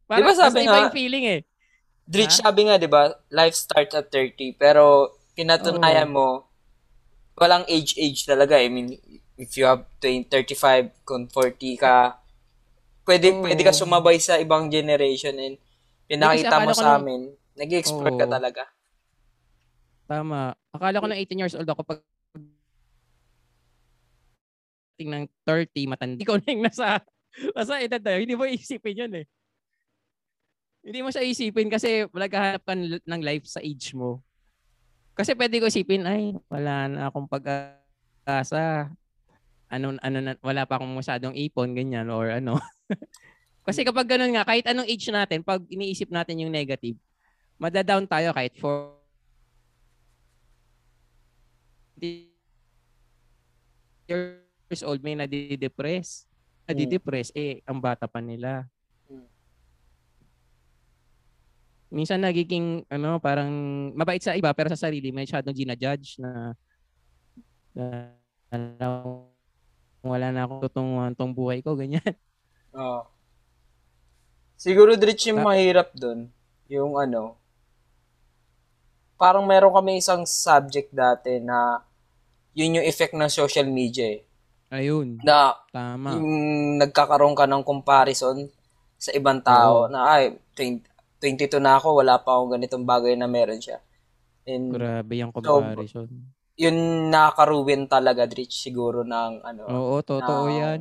parang 0.07 0.20
Di 0.20 0.29
ba 0.29 0.35
sabi 0.37 0.59
nga- 0.64 0.81
yung 0.81 0.94
feeling 0.94 1.25
eh. 1.29 1.40
Dritch, 2.05 2.38
Ha? 2.38 2.49
sabi 2.49 2.68
nga, 2.68 2.77
di 2.77 2.85
ba, 2.85 3.09
life 3.31 3.57
starts 3.57 3.97
at 3.97 4.12
30, 4.12 4.53
pero 4.55 5.09
pinatunayan 5.33 6.07
mo, 6.07 6.44
walang 7.35 7.64
age-age 7.64 8.23
talaga. 8.23 8.61
I 8.61 8.68
mean, 8.68 8.92
if 9.35 9.57
you 9.57 9.64
have 9.64 9.88
20, 9.99 10.29
35, 10.29 10.92
kung 11.03 11.27
40 11.27 11.75
ka, 11.75 12.20
pwede, 13.03 13.33
Oo. 13.33 13.42
pwede 13.42 13.62
ka 13.62 13.73
sumabay 13.73 14.20
sa 14.20 14.37
ibang 14.37 14.68
generation 14.68 15.35
and 15.37 15.57
pinakita 16.05 16.61
mo 16.61 16.70
sa 16.70 16.94
nung- 16.94 16.97
amin, 17.01 17.23
nag-explore 17.57 18.14
ka 18.14 18.27
Oo. 18.29 18.33
talaga. 18.33 18.62
Tama. 20.05 20.53
Akala 20.70 21.01
ko 21.01 21.07
na 21.09 21.16
18 21.16 21.40
years 21.40 21.57
old 21.57 21.64
ako 21.66 21.83
pag 21.83 22.05
ng 24.94 25.27
30, 25.42 25.90
matandi 25.90 26.23
ko 26.23 26.37
na 26.37 26.47
yung 26.47 26.62
nasa, 26.62 27.03
nasa 27.57 27.83
edad 27.83 28.03
na 28.03 28.11
yun. 28.16 28.20
Hindi 28.29 28.37
mo 28.38 28.44
isipin 28.47 29.01
yun 29.07 29.12
eh. 29.23 29.27
Hindi 30.85 31.01
mo 31.01 31.09
siya 31.09 31.25
isipin 31.25 31.73
kasi 31.73 32.05
naghahanap 32.12 32.61
ka 32.61 32.77
ng 32.77 33.23
life 33.25 33.49
sa 33.49 33.64
age 33.64 33.97
mo. 33.97 34.20
Kasi 35.16 35.33
pwede 35.33 35.62
ko 35.62 35.70
isipin, 35.70 36.05
ay, 36.05 36.37
wala 36.51 36.90
na 36.90 37.01
akong 37.09 37.31
pag-asa. 37.31 38.92
Ano, 39.70 39.97
ano 39.97 40.18
wala 40.44 40.62
pa 40.68 40.77
akong 40.77 40.92
masyadong 40.92 41.33
ipon, 41.38 41.73
ganyan, 41.73 42.12
or 42.12 42.29
ano. 42.29 42.61
kasi 43.66 43.81
kapag 43.87 44.11
ganun 44.11 44.37
nga, 44.37 44.44
kahit 44.44 44.68
anong 44.68 44.90
age 44.90 45.09
natin, 45.09 45.40
pag 45.40 45.64
iniisip 45.70 46.12
natin 46.12 46.44
yung 46.44 46.53
negative, 46.53 47.01
madadown 47.57 48.05
tayo 48.05 48.35
kahit 48.37 48.53
for 48.61 48.99
years 54.05 54.83
old 54.85 55.01
may 55.01 55.16
nadidepress. 55.16 56.29
Nadidepress, 56.64 57.29
eh, 57.37 57.61
ang 57.68 57.77
bata 57.81 58.09
pa 58.09 58.24
nila. 58.24 58.64
Hmm. 59.05 59.29
Minsan 61.92 62.24
nagiging, 62.24 62.88
ano, 62.88 63.20
parang 63.20 63.50
mabait 63.92 64.20
sa 64.22 64.33
iba, 64.35 64.50
pero 64.57 64.72
sa 64.72 64.88
sarili, 64.88 65.12
may 65.12 65.29
masyadong 65.29 65.55
ginajudge 65.55 66.18
na, 66.18 66.57
na, 67.77 67.87
na 68.50 68.87
wala 70.00 70.29
na 70.33 70.48
akong 70.48 70.62
tutunguhan 70.68 71.12
tong 71.12 71.33
buhay 71.37 71.61
ko, 71.61 71.77
ganyan. 71.77 72.05
Oo. 72.72 73.05
Siguro, 74.57 74.96
Dritch, 74.96 75.29
yung 75.29 75.44
Ah. 75.44 75.53
mahirap 75.53 75.92
dun, 75.92 76.33
yung 76.72 76.96
ano, 76.96 77.37
parang 79.20 79.44
meron 79.46 79.72
kami 79.72 80.00
isang 80.00 80.27
subject 80.27 80.90
dati 80.90 81.38
na 81.38 81.85
yun 82.57 82.81
yung 82.81 82.87
effect 82.87 83.14
ng 83.14 83.31
social 83.31 83.66
media 83.68 84.18
eh. 84.18 84.22
Ayun, 84.72 85.20
Na 85.22 85.55
tama. 85.70 86.18
yung 86.18 86.29
nagkakaroon 86.81 87.37
ka 87.37 87.44
ng 87.46 87.62
comparison 87.62 88.48
sa 88.96 89.11
ibang 89.12 89.40
tao 89.44 89.87
Oo. 89.87 89.92
na 89.92 90.09
ay 90.16 90.35
20, 90.57 90.81
22 91.20 91.61
na 91.61 91.77
ako 91.77 92.00
wala 92.00 92.16
pa 92.18 92.37
akong 92.37 92.57
ganitong 92.57 92.85
bagay 92.85 93.14
na 93.16 93.29
meron 93.29 93.61
siya 93.61 93.81
and 94.44 94.72
Grabe 94.72 95.20
yung 95.20 95.33
comparison. 95.33 96.09
yun 96.57 96.77
nakaka-ruin 97.11 97.85
talaga 97.85 98.24
Dritch 98.24 98.62
siguro 98.62 99.03
ng 99.03 99.42
ano 99.42 99.62
Oo, 99.68 100.00
totoo 100.00 100.48
ng 100.48 100.55
yan. 100.55 100.81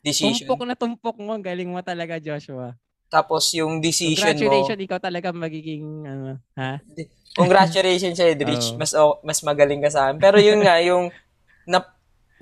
decision 0.00 0.44
Tumpok 0.44 0.60
na 0.66 0.74
tumpok 0.76 1.16
mo, 1.16 1.32
galing 1.40 1.70
mo 1.70 1.80
talaga, 1.80 2.20
Joshua. 2.20 2.76
tapos 3.08 3.46
yung 3.54 3.78
decision 3.78 4.34
mo 4.34 4.42
Congratulations, 4.42 4.80
ikaw 4.82 4.98
talaga 4.98 5.28
magiging, 5.30 5.84
ano, 6.02 6.36
ha? 6.58 6.82
congratulations 7.34 8.14
sa'yo 8.14 8.34
Dritch 8.34 8.74
Oo. 8.74 8.78
mas 8.78 8.92
o- 8.94 9.18
mas 9.22 9.38
magaling 9.42 9.78
ka 9.82 9.90
sa 9.90 10.10
akin 10.10 10.18
pero 10.18 10.38
yun 10.38 10.62
nga 10.62 10.78
yung 10.82 11.10
na, 11.64 11.80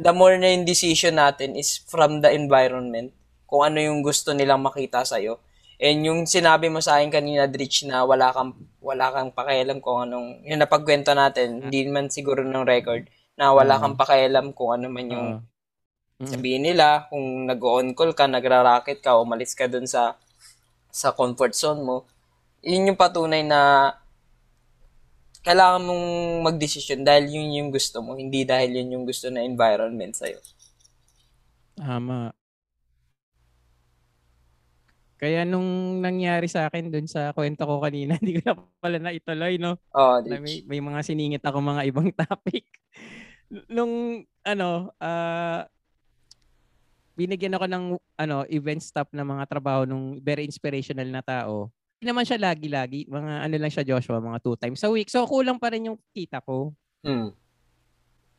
the 0.02 0.12
more 0.12 0.34
na 0.36 0.50
yung 0.50 0.66
decision 0.66 1.16
natin 1.22 1.54
is 1.54 1.78
from 1.86 2.20
the 2.20 2.30
environment 2.34 3.14
kung 3.46 3.62
ano 3.62 3.78
yung 3.78 4.02
gusto 4.02 4.34
nilang 4.34 4.60
makita 4.60 5.06
sa'yo 5.06 5.38
And 5.82 6.06
yung 6.06 6.30
sinabi 6.30 6.70
mo 6.70 6.78
sa 6.78 7.02
akin 7.02 7.10
kanina, 7.10 7.50
Dritch, 7.50 7.82
na 7.90 8.06
wala 8.06 8.30
kang, 8.30 8.54
wala 8.78 9.10
kang 9.10 9.34
pakialam 9.34 9.82
kung 9.82 10.06
anong, 10.06 10.46
yung 10.46 10.62
napagkwento 10.62 11.10
natin, 11.10 11.58
hindi 11.58 11.90
man 11.90 12.06
siguro 12.06 12.46
ng 12.46 12.62
record, 12.62 13.10
na 13.34 13.50
wala 13.50 13.82
Oo. 13.82 13.82
kang 13.82 13.98
pakialam 13.98 14.54
kung 14.54 14.78
ano 14.78 14.86
man 14.86 15.06
yung 15.10 15.28
Oo. 15.42 15.50
Mm. 16.22 16.30
sabihin 16.30 16.62
nila, 16.62 17.10
kung 17.10 17.50
nag-on 17.50 17.98
call 17.98 18.14
ka, 18.14 18.30
nagra-racket 18.30 19.02
ka, 19.02 19.18
umalis 19.18 19.58
ka 19.58 19.66
dun 19.66 19.90
sa 19.90 20.14
sa 20.86 21.10
comfort 21.10 21.50
zone 21.50 21.82
mo, 21.82 22.06
yun 22.62 22.94
yung 22.94 23.00
patunay 23.00 23.42
na 23.42 23.90
kailangan 25.42 25.82
mong 25.82 26.06
magdesisyon 26.46 27.02
dahil 27.02 27.30
yun 27.30 27.50
yung 27.58 27.70
gusto 27.74 27.98
mo, 27.98 28.14
hindi 28.14 28.46
dahil 28.46 28.78
yun 28.78 28.94
yung 28.98 29.04
gusto 29.06 29.26
na 29.28 29.42
environment 29.42 30.14
sa'yo. 30.14 30.38
Tama. 31.74 32.30
Kaya 35.22 35.46
nung 35.46 36.02
nangyari 36.02 36.50
sa 36.50 36.66
akin 36.66 36.90
dun 36.90 37.06
sa 37.06 37.30
kwento 37.30 37.62
ko 37.62 37.78
kanina, 37.78 38.14
hindi 38.18 38.38
ko 38.38 38.42
na 38.42 38.54
pala 38.82 38.98
na 38.98 39.14
ituloy, 39.14 39.54
no? 39.58 39.78
Oh, 39.94 40.18
Na 40.18 40.38
may, 40.38 40.66
may 40.66 40.82
mga 40.82 41.00
siningit 41.06 41.42
ako 41.46 41.62
mga 41.62 41.86
ibang 41.90 42.10
topic. 42.26 42.66
Nung, 43.70 44.26
ano, 44.42 44.90
ah, 44.98 45.66
binigyan 47.12 47.54
ako 47.54 47.66
ng 47.68 47.84
ano 48.18 48.36
event 48.48 48.80
staff 48.80 49.06
na 49.12 49.22
mga 49.22 49.44
trabaho 49.44 49.84
nung 49.84 50.18
very 50.18 50.48
inspirational 50.48 51.06
na 51.06 51.20
tao. 51.20 51.68
Hindi 52.02 52.10
naman 52.10 52.26
siya 52.26 52.42
lagi-lagi. 52.42 53.06
Mga 53.06 53.32
ano 53.46 53.54
lang 53.62 53.70
siya 53.70 53.86
Joshua, 53.86 54.18
mga 54.18 54.42
two 54.42 54.58
times 54.58 54.82
a 54.82 54.90
week. 54.90 55.06
So 55.06 55.22
kulang 55.22 55.62
pa 55.62 55.70
rin 55.70 55.86
yung 55.86 56.02
kita 56.10 56.42
ko. 56.42 56.74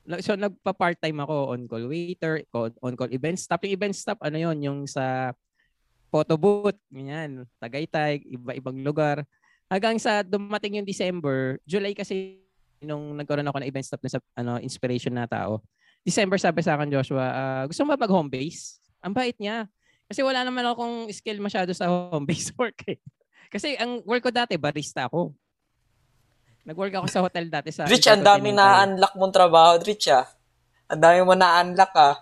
Na- 0.04 0.20
So 0.20 0.36
nagpa-part-time 0.36 1.16
ako 1.24 1.56
on-call 1.56 1.88
waiter, 1.88 2.44
on-call 2.84 3.08
event 3.16 3.40
staff. 3.40 3.64
Yung 3.64 3.72
event 3.72 3.96
staff, 3.96 4.20
ano 4.20 4.36
yon 4.36 4.60
yung 4.60 4.80
sa 4.84 5.32
photo 6.12 6.36
booth, 6.36 6.76
ganyan, 6.92 7.48
Tagaytay, 7.56 8.28
iba-ibang 8.28 8.84
lugar. 8.84 9.24
Hanggang 9.72 9.96
sa 9.96 10.28
dumating 10.28 10.84
yung 10.84 10.86
December, 10.86 11.56
July 11.64 11.96
kasi 11.96 12.44
nung 12.84 13.16
nagkaroon 13.16 13.48
ako 13.48 13.64
ng 13.64 13.70
event 13.72 13.88
staff 13.88 14.04
na 14.04 14.12
sa 14.12 14.20
ano, 14.36 14.60
inspiration 14.60 15.16
na 15.16 15.24
tao. 15.24 15.64
December 16.04 16.36
sabi 16.36 16.60
sa 16.60 16.76
akin 16.76 16.92
Joshua, 16.92 17.26
ah, 17.32 17.64
gusto 17.64 17.80
mo 17.88 17.96
ba 17.96 18.04
mag-home 18.04 18.28
base? 18.28 18.84
Ang 19.00 19.16
bait 19.16 19.40
niya. 19.40 19.72
Kasi 20.04 20.20
wala 20.20 20.44
naman 20.44 20.68
akong 20.68 21.08
skill 21.16 21.40
masyado 21.40 21.72
sa 21.72 21.88
home 21.88 22.28
base 22.28 22.52
work 22.60 22.76
eh. 22.92 23.00
Kasi 23.54 23.78
ang 23.78 24.02
work 24.02 24.26
ko 24.26 24.32
dati, 24.34 24.58
barista 24.58 25.06
ako. 25.06 25.30
Nag-work 26.66 26.98
ako 26.98 27.08
sa 27.12 27.22
hotel 27.22 27.54
dati 27.54 27.70
sa 27.70 27.86
Dritch, 27.86 28.10
ang 28.10 28.26
dami 28.26 28.50
na-unlock 28.50 29.14
mong 29.14 29.34
trabaho, 29.36 29.78
Dritch, 29.78 30.10
ah. 30.10 30.26
Ang 30.90 31.02
dami 31.06 31.20
mo 31.22 31.38
na-unlock, 31.38 31.94
ah. 31.94 32.18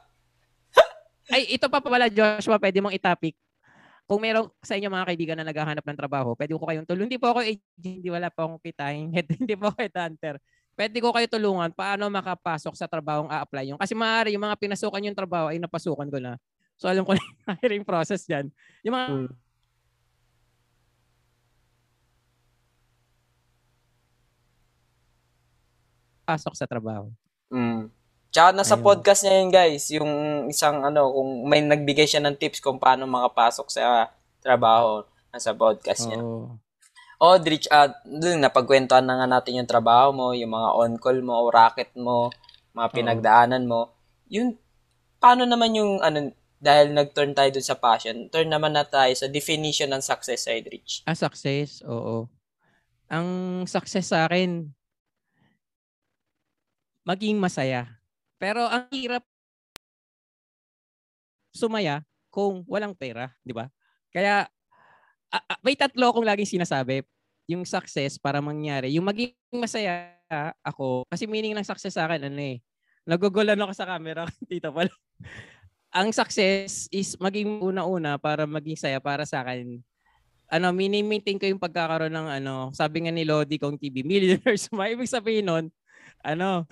Ay, 1.33 1.55
ito 1.55 1.71
pa 1.71 1.79
pala, 1.79 2.11
Joshua, 2.11 2.59
pwede 2.59 2.83
mong 2.83 2.91
itapik. 2.91 3.37
Kung 4.11 4.19
meron 4.19 4.51
sa 4.59 4.75
inyo 4.75 4.91
mga 4.91 5.07
kaibigan 5.07 5.37
na 5.39 5.47
naghahanap 5.47 5.85
ng 5.87 5.95
trabaho, 5.95 6.35
pwede 6.35 6.51
ko 6.51 6.67
kayong 6.67 6.83
tulungan. 6.83 7.07
Hindi 7.07 7.21
po 7.21 7.31
ako 7.31 7.39
agent, 7.47 7.63
hindi 7.79 8.09
wala 8.11 8.27
pa 8.27 8.43
akong 8.43 8.59
head, 9.15 9.27
hindi 9.39 9.55
po 9.55 9.71
ako 9.71 9.77
headhunter. 9.79 10.35
Pwede 10.75 10.97
ko 10.99 11.15
kayo 11.15 11.27
tulungan 11.31 11.71
paano 11.71 12.11
makapasok 12.11 12.75
sa 12.75 12.91
trabahong 12.91 13.31
a-apply 13.31 13.71
yung. 13.71 13.79
Kasi 13.79 13.95
maaari 13.95 14.35
yung 14.35 14.43
mga 14.43 14.59
pinasukan 14.59 14.99
yung 14.99 15.15
trabaho 15.15 15.47
ay 15.53 15.63
napasukan 15.63 16.11
ko 16.11 16.17
na. 16.19 16.35
So 16.75 16.91
alam 16.91 17.07
ko 17.07 17.15
na 17.15 17.23
yung 17.29 17.39
hiring 17.61 17.85
process 17.87 18.27
dyan. 18.27 18.51
Yung 18.83 18.95
mga 18.97 19.07
Hmm. 19.07 19.31
Pasok 26.31 26.55
sa 26.55 26.63
trabaho. 26.63 27.11
Mm. 27.51 27.91
Tsaka 28.31 28.55
nasa 28.55 28.79
Ayun. 28.79 28.85
podcast 28.87 29.21
niya 29.27 29.35
yun, 29.43 29.51
guys. 29.51 29.83
Yung 29.91 30.11
isang 30.47 30.79
ano, 30.87 31.11
kung 31.11 31.51
may 31.51 31.59
nagbigay 31.59 32.07
siya 32.07 32.23
ng 32.23 32.39
tips 32.39 32.63
kung 32.63 32.79
paano 32.79 33.03
makapasok 33.03 33.67
sa 33.67 34.07
trabaho. 34.39 35.03
Nasa 35.35 35.51
podcast 35.51 36.07
niya. 36.07 36.23
Oo. 36.23 36.55
Oh, 37.21 37.37
Dritch, 37.37 37.69
ah, 37.69 37.91
dun, 38.01 38.41
napagkwentuhan 38.41 39.05
na 39.05 39.21
nga 39.21 39.27
natin 39.29 39.61
yung 39.61 39.69
trabaho 39.69 40.09
mo, 40.09 40.33
yung 40.33 40.57
mga 40.57 40.69
on-call 40.73 41.21
mo, 41.21 41.37
o 41.37 41.53
racket 41.53 41.93
mo, 41.93 42.33
mga 42.73 42.87
pinagdaanan 42.97 43.69
mo. 43.69 43.93
Yun, 44.25 44.57
paano 45.21 45.45
naman 45.45 45.69
yung, 45.77 46.01
ano, 46.01 46.33
dahil 46.57 46.97
nag-turn 46.97 47.37
tayo 47.37 47.53
dun 47.53 47.61
sa 47.61 47.77
passion, 47.77 48.25
turn 48.33 48.49
naman 48.49 48.73
na 48.73 48.81
tayo 48.89 49.13
sa 49.13 49.29
definition 49.29 49.93
ng 49.93 50.01
success 50.01 50.49
side, 50.49 50.65
Dritch. 50.65 51.05
Ah, 51.05 51.13
success, 51.13 51.85
oo. 51.85 52.25
Ang 53.05 53.27
success 53.69 54.09
sa 54.09 54.25
akin, 54.25 54.73
maging 57.05 57.37
masaya. 57.37 57.87
Pero 58.41 58.65
ang 58.65 58.89
hirap 58.89 59.21
sumaya 61.51 62.01
kung 62.31 62.63
walang 62.65 62.95
pera, 62.95 63.29
di 63.43 63.51
ba? 63.51 63.67
Kaya 64.09 64.47
ah, 65.31 65.43
ah, 65.51 65.59
may 65.63 65.75
tatlo 65.75 66.11
akong 66.11 66.27
laging 66.27 66.59
sinasabi. 66.59 67.03
Yung 67.51 67.67
success 67.67 68.15
para 68.15 68.39
mangyari. 68.39 68.95
Yung 68.95 69.03
maging 69.03 69.35
masaya 69.51 70.15
ako. 70.63 71.03
Kasi 71.11 71.27
meaning 71.27 71.51
ng 71.51 71.67
success 71.67 71.99
sa 71.99 72.07
akin, 72.07 72.31
ano 72.31 72.39
eh. 72.39 72.63
Nagugulan 73.03 73.59
ako 73.59 73.73
sa 73.75 73.87
camera. 73.87 74.23
Tita 74.49 74.71
pala. 74.71 74.91
Ang 75.91 76.15
success 76.15 76.87
is 76.87 77.19
maging 77.19 77.59
una-una 77.59 78.15
para 78.15 78.47
maging 78.47 78.79
saya 78.79 79.03
para 79.03 79.27
sa 79.27 79.43
akin. 79.43 79.83
Ano, 80.51 80.71
mini-maintain 80.71 81.39
ko 81.39 81.47
yung 81.47 81.59
pagkakaroon 81.59 82.11
ng 82.11 82.27
ano, 82.39 82.71
sabi 82.75 83.03
nga 83.03 83.11
ni 83.11 83.27
Lodi 83.27 83.59
kong 83.59 83.79
TV, 83.79 84.03
millionaires. 84.03 84.71
May 84.75 84.95
ibig 84.95 85.11
sabihin 85.11 85.47
nun, 85.47 85.65
ano, 86.23 86.67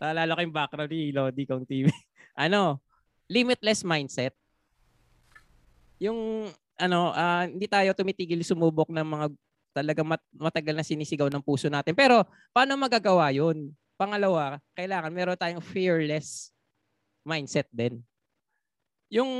naalala 0.00 0.36
ko 0.36 0.40
yung 0.44 0.56
background 0.56 0.90
ni 0.92 1.10
Lodi 1.10 1.44
kong 1.44 1.66
TV. 1.66 1.88
ano, 2.44 2.82
limitless 3.30 3.84
mindset. 3.84 4.34
Yung 5.98 6.50
ano, 6.78 7.10
ah, 7.12 7.44
hindi 7.44 7.66
tayo 7.66 7.90
tumitigil 7.92 8.40
sumubok 8.46 8.88
ng 8.94 9.06
mga 9.06 9.26
talaga 9.74 10.02
mat- 10.02 10.34
matagal 10.34 10.74
na 10.74 10.86
sinisigaw 10.86 11.28
ng 11.30 11.44
puso 11.44 11.70
natin. 11.70 11.94
Pero 11.94 12.26
paano 12.54 12.74
magagawa 12.78 13.30
'yun? 13.30 13.74
Pangalawa, 13.98 14.62
kailangan 14.78 15.10
meron 15.10 15.38
tayong 15.38 15.62
fearless 15.62 16.54
mindset 17.26 17.66
din. 17.74 17.98
Yung 19.08 19.30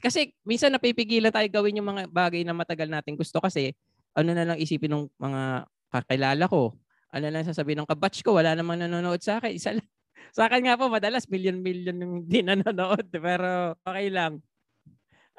kasi 0.00 0.32
minsan 0.42 0.72
napipigilan 0.72 1.30
tayo 1.30 1.46
gawin 1.52 1.78
yung 1.78 1.88
mga 1.88 2.08
bagay 2.10 2.42
na 2.42 2.56
matagal 2.56 2.88
nating 2.88 3.14
gusto 3.14 3.38
kasi 3.38 3.76
ano 4.16 4.32
na 4.32 4.44
lang 4.44 4.58
isipin 4.58 4.92
ng 4.92 5.04
mga 5.20 5.68
kakilala 5.92 6.44
ko. 6.48 6.72
Ano 7.12 7.28
lang 7.28 7.44
sasabihin 7.44 7.84
ng 7.84 7.90
kabatch 7.92 8.24
ko, 8.24 8.40
wala 8.40 8.56
namang 8.56 8.80
nanonood 8.80 9.20
sa 9.20 9.38
akin. 9.38 9.52
Isa 9.52 9.76
lang. 9.76 9.86
Sa 10.32 10.48
akin 10.48 10.64
nga 10.64 10.80
po, 10.80 10.88
madalas 10.88 11.28
million-million 11.28 11.92
yung 12.00 12.24
di 12.24 12.40
nanonood. 12.40 13.04
Pero 13.26 13.76
okay 13.84 14.08
lang 14.08 14.40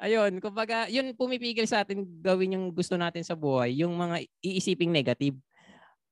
ayun, 0.04 0.42
kumbaga, 0.42 0.90
yun 0.90 1.14
pumipigil 1.14 1.66
sa 1.68 1.80
atin 1.80 2.04
gawin 2.20 2.58
yung 2.58 2.66
gusto 2.74 2.98
natin 2.98 3.22
sa 3.22 3.32
buhay, 3.32 3.72
yung 3.84 3.94
mga 3.94 4.26
iisiping 4.42 4.90
negative. 4.90 5.36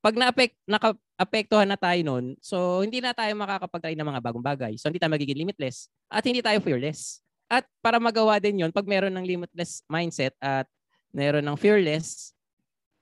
Pag 0.02 0.18
na-apek, 0.18 0.58
naka-apektuhan 0.66 1.68
na 1.68 1.78
tayo 1.78 2.00
nun, 2.02 2.34
so 2.42 2.82
hindi 2.82 2.98
na 2.98 3.14
tayo 3.14 3.30
makakapag-try 3.38 3.94
ng 3.94 4.08
mga 4.08 4.22
bagong 4.22 4.42
bagay. 4.42 4.72
So 4.74 4.90
hindi 4.90 4.98
tayo 4.98 5.14
magiging 5.14 5.46
limitless 5.46 5.86
at 6.10 6.26
hindi 6.26 6.42
tayo 6.42 6.58
fearless. 6.58 7.22
At 7.46 7.68
para 7.78 8.02
magawa 8.02 8.40
din 8.42 8.66
yun, 8.66 8.72
pag 8.74 8.88
meron 8.88 9.14
ng 9.14 9.26
limitless 9.28 9.84
mindset 9.86 10.34
at 10.42 10.66
meron 11.14 11.44
ng 11.44 11.54
fearless, 11.60 12.31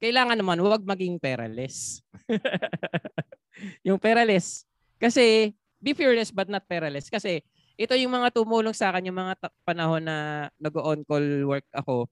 kailangan 0.00 0.40
naman 0.40 0.58
huwag 0.64 0.80
maging 0.82 1.20
peraless. 1.20 2.00
yung 3.86 4.00
peraless. 4.00 4.64
Kasi 4.96 5.52
be 5.76 5.92
fearless 5.92 6.32
but 6.32 6.48
not 6.48 6.64
peraless. 6.64 7.12
Kasi 7.12 7.44
ito 7.76 7.92
yung 7.96 8.12
mga 8.12 8.32
tumulong 8.32 8.72
sa 8.72 8.92
akin, 8.92 9.12
yung 9.12 9.20
mga 9.20 9.36
panahon 9.64 10.04
na 10.04 10.48
nag-on 10.56 11.04
call 11.04 11.44
work 11.44 11.68
ako. 11.72 12.08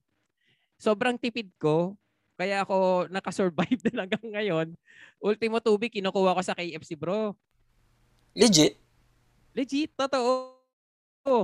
Sobrang 0.81 1.16
tipid 1.16 1.48
ko, 1.57 1.96
kaya 2.38 2.62
ako 2.62 3.09
nakasurvive 3.11 3.81
din 3.88 3.98
hanggang 3.98 4.24
ngayon. 4.24 4.68
Ultimo 5.18 5.59
tubig, 5.59 5.92
kinukuha 5.92 6.37
ko 6.37 6.42
sa 6.44 6.57
KFC 6.57 6.94
bro. 6.94 7.35
Legit? 8.37 8.79
Legit, 9.57 9.90
totoo. 9.96 10.57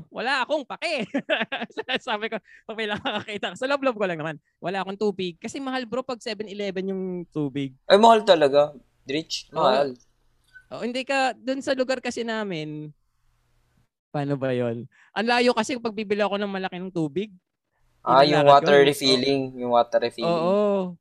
Wala 0.09 0.43
akong 0.45 0.65
pake. 0.65 1.05
Sabi 2.07 2.33
ko, 2.33 2.41
pag 2.41 2.77
may 2.79 2.89
nakakakita 2.89 3.53
ko, 3.53 3.57
sa 3.59 3.69
loob-loob 3.69 3.97
ko 3.99 4.05
lang 4.09 4.21
naman, 4.21 4.37
wala 4.63 4.81
akong 4.81 4.97
tubig. 4.97 5.37
Kasi 5.37 5.61
mahal 5.61 5.85
bro 5.85 6.01
pag 6.01 6.23
7-Eleven 6.23 6.91
yung 6.91 7.03
tubig. 7.29 7.77
Ay, 7.85 8.01
mahal 8.01 8.25
talaga. 8.25 8.73
Rich, 9.05 9.53
mahal. 9.53 9.93
Oh, 10.73 10.81
hindi 10.81 11.05
ka, 11.05 11.37
dun 11.37 11.61
sa 11.61 11.77
lugar 11.77 12.01
kasi 12.01 12.25
namin, 12.25 12.95
Paano 14.15 14.39
ba 14.39 14.55
yon? 14.55 14.87
Ang 15.11 15.27
layo 15.27 15.51
kasi 15.51 15.75
pag 15.83 15.91
bibili 15.91 16.23
ako 16.23 16.39
ng 16.39 16.47
malaki 16.47 16.79
ng 16.79 16.95
tubig. 16.95 17.35
Ah, 18.07 18.23
yung 18.23 18.47
water 18.47 18.79
yun. 18.79 18.87
refilling. 18.87 19.43
Yung 19.59 19.75
water 19.75 19.99
refilling. 19.99 20.31
Oo. 20.31 20.95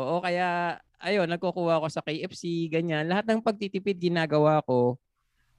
Oo, 0.00 0.14
kaya 0.24 0.80
ayun, 0.96 1.28
nagkukuha 1.28 1.76
ako 1.76 1.92
sa 1.92 2.00
KFC, 2.00 2.72
ganyan. 2.72 3.04
Lahat 3.04 3.28
ng 3.28 3.44
pagtitipid 3.44 4.00
ginagawa 4.00 4.64
ko. 4.64 4.96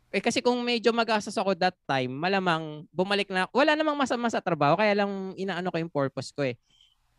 Eh 0.09 0.21
kasi 0.25 0.41
kung 0.41 0.57
medyo 0.65 0.89
magastos 0.89 1.37
ako 1.37 1.53
that 1.53 1.77
time, 1.85 2.09
malamang 2.09 2.81
bumalik 2.89 3.29
na, 3.29 3.45
wala 3.53 3.77
namang 3.77 3.93
masama 3.93 4.25
sa 4.25 4.41
trabaho, 4.41 4.73
kaya 4.73 4.97
lang 4.97 5.37
inaano 5.37 5.69
ko 5.69 5.77
yung 5.77 5.93
purpose 5.93 6.33
ko 6.33 6.41
eh. 6.41 6.57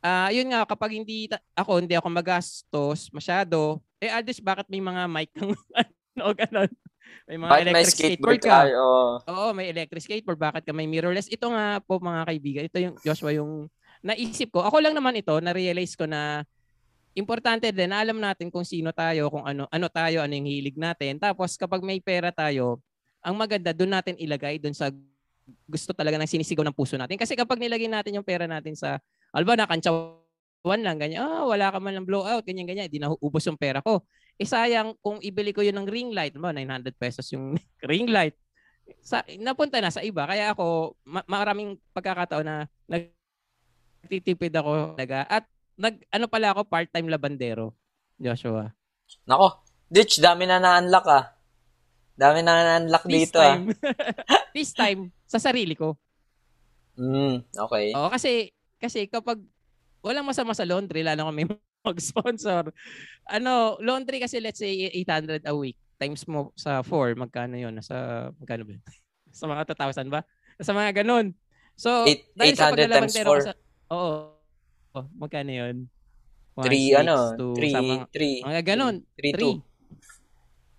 Ah, 0.03 0.33
yun 0.35 0.49
nga 0.51 0.65
kapag 0.67 0.97
hindi 0.97 1.29
ta- 1.29 1.45
ako 1.55 1.85
hindi 1.85 1.95
ako 1.95 2.09
magastos 2.11 3.13
masyado, 3.13 3.79
eh 4.01 4.09
Aldis 4.11 4.41
bakit 4.41 4.67
may 4.73 4.81
mga 4.81 5.03
mic 5.07 5.31
kang 5.37 5.53
ano 6.19 6.35
ganun? 6.35 6.71
May 7.29 7.37
mga 7.39 7.51
Bakit 7.53 7.65
may 7.65 7.75
electric 7.75 7.95
skateboard 7.95 8.39
skateboard 8.41 8.43
ka. 8.43 8.59
ka? 8.75 8.81
Oo. 8.81 9.03
Oo, 9.29 9.49
may 9.55 9.67
electric 9.71 10.03
skateboard. 10.03 10.41
Bakit 10.41 10.63
ka 10.67 10.73
may 10.75 10.89
mirrorless? 10.91 11.31
Ito 11.31 11.47
nga 11.53 11.79
po 11.83 11.99
mga 12.01 12.23
kaibigan. 12.27 12.63
Ito 12.67 12.79
yung 12.81 12.95
Joshua 13.03 13.31
yung 13.35 13.67
naisip 14.01 14.51
ko. 14.51 14.65
Ako 14.65 14.81
lang 14.81 14.97
naman 14.97 15.19
ito, 15.19 15.35
na-realize 15.39 15.95
ko 15.95 16.09
na 16.09 16.43
importante 17.21 17.69
din 17.69 17.93
alam 17.93 18.17
natin 18.17 18.49
kung 18.49 18.65
sino 18.65 18.91
tayo, 18.91 19.29
kung 19.29 19.45
ano 19.45 19.69
ano 19.69 19.87
tayo, 19.93 20.25
ano 20.25 20.33
yung 20.33 20.49
hilig 20.49 20.81
natin. 20.81 21.21
Tapos 21.21 21.61
kapag 21.61 21.85
may 21.85 22.01
pera 22.01 22.33
tayo, 22.33 22.81
ang 23.21 23.37
maganda 23.37 23.77
doon 23.77 23.93
natin 24.01 24.17
ilagay 24.17 24.57
doon 24.57 24.73
sa 24.73 24.89
gusto 25.69 25.93
talaga 25.93 26.17
ng 26.17 26.31
sinisigaw 26.31 26.65
ng 26.67 26.77
puso 26.77 26.97
natin. 26.97 27.21
Kasi 27.21 27.37
kapag 27.37 27.61
nilagay 27.61 27.91
natin 27.91 28.17
yung 28.17 28.27
pera 28.27 28.49
natin 28.49 28.73
sa 28.73 28.97
alba 29.35 29.55
na 29.55 29.69
kantsawan 29.69 30.81
lang 30.81 30.97
ganyan, 30.97 31.21
ah 31.23 31.45
wala 31.45 31.69
ka 31.69 31.79
man 31.79 32.01
ng 32.01 32.07
blowout, 32.09 32.43
ganyan 32.47 32.67
ganyan, 32.67 32.89
di 32.89 32.99
naubos 33.03 33.45
yung 33.45 33.61
pera 33.61 33.85
ko. 33.85 34.03
Eh 34.41 34.49
sayang 34.49 34.97
kung 35.05 35.21
ibili 35.21 35.53
ko 35.53 35.61
yun 35.61 35.77
ng 35.77 35.89
ring 35.91 36.11
light, 36.17 36.33
ba 36.39 36.55
900 36.55 36.97
pesos 36.97 37.29
yung 37.35 37.55
ring 37.91 38.09
light. 38.09 38.35
Sa 39.05 39.23
napunta 39.39 39.79
na 39.79 39.93
sa 39.93 40.03
iba 40.03 40.27
kaya 40.27 40.51
ako 40.51 40.97
ma- 41.07 41.27
maraming 41.31 41.79
pagkakataon 41.95 42.43
na 42.43 42.67
nagtitipid 42.91 44.51
ako 44.57 44.99
talaga 44.99 45.29
at 45.31 45.45
nag 45.81 45.97
ano 46.13 46.29
pala 46.29 46.53
ako 46.53 46.69
part-time 46.69 47.09
labandero. 47.09 47.73
Joshua. 48.21 48.69
Nako. 49.25 49.65
Rich, 49.91 50.21
dami 50.21 50.45
na 50.45 50.61
na-unlock 50.61 51.07
ah. 51.09 51.25
Dami 52.15 52.45
na 52.45 52.77
na-unlock 52.77 53.09
This 53.09 53.33
dito 53.33 53.41
ah. 53.41 53.57
time, 53.57 53.65
this 54.57 54.71
time 54.77 55.01
sa 55.25 55.41
sarili 55.41 55.73
ko. 55.73 55.97
Mm, 57.01 57.49
okay. 57.49 57.97
Oo, 57.97 58.13
kasi 58.13 58.53
kasi 58.77 59.09
kapag 59.09 59.41
walang 60.05 60.29
masama 60.29 60.53
sa 60.53 60.69
laundry, 60.69 61.01
lalo 61.01 61.27
kung 61.27 61.37
may 61.41 61.49
mag-sponsor. 61.89 62.69
Ano, 63.25 63.81
laundry 63.81 64.21
kasi 64.21 64.37
let's 64.39 64.61
say 64.61 64.93
800 65.01 65.49
a 65.49 65.55
week 65.57 65.81
times 65.97 66.29
mo 66.29 66.53
sa 66.57 66.85
4, 66.85 67.17
magkano 67.17 67.57
'yon? 67.57 67.73
Nasa 67.73 68.29
magkano 68.37 68.69
ba? 68.69 68.73
yun? 68.77 68.85
sa 69.41 69.49
mga 69.49 69.65
2,000 69.73 70.13
ba? 70.13 70.21
Sa 70.61 70.77
mga 70.77 71.03
ganun. 71.03 71.33
So, 71.73 72.05
Eight- 72.05 72.29
dahil 72.37 72.55
sa 72.55 72.69
800 72.69 72.85
times 72.85 73.17
paglalabandero 73.17 73.29
ko 73.33 73.35
4. 73.41 73.49
sa 73.49 73.53
Oo. 73.91 74.13
Oh, 74.91 75.07
magkano 75.15 75.51
'yon? 75.55 75.77
3 76.59 76.83
ano, 76.99 77.17
3 77.57 77.73
sa 77.73 77.81
mga, 77.81 78.05
3 78.11 78.35
mga 78.43 78.63
ganun. 78.75 78.97
3 79.17 79.33
2. 79.39 79.55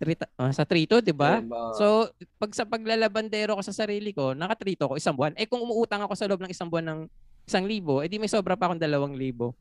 3 0.02 0.18
uh, 0.42 0.52
sa 0.52 0.66
3 0.66 0.90
to, 0.90 1.00
'di 1.00 1.14
ba? 1.16 1.40
Diba? 1.40 1.78
So, 1.78 2.10
pag 2.42 2.52
sa 2.52 2.68
paglalabandero 2.68 3.56
ko 3.56 3.64
sa 3.64 3.72
sarili 3.72 4.12
ko, 4.12 4.34
naka-3 4.36 4.76
ko 4.76 4.98
isang 4.98 5.16
buwan. 5.16 5.38
Eh 5.38 5.48
kung 5.48 5.62
umuutang 5.64 6.02
ako 6.04 6.14
sa 6.18 6.28
loob 6.28 6.42
ng 6.44 6.52
isang 6.52 6.68
buwan 6.68 6.86
ng 6.90 7.00
isang 7.48 7.66
libo, 7.70 8.02
edi 8.04 8.18
may 8.20 8.28
sobra 8.28 8.58
pa 8.58 8.68
akong 8.68 8.82
dalawang 8.82 9.16
libo. 9.16 9.56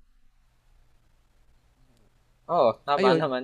Oo, 2.50 2.74
tama 2.82 2.98
Ayun. 2.98 3.18
naman. 3.20 3.42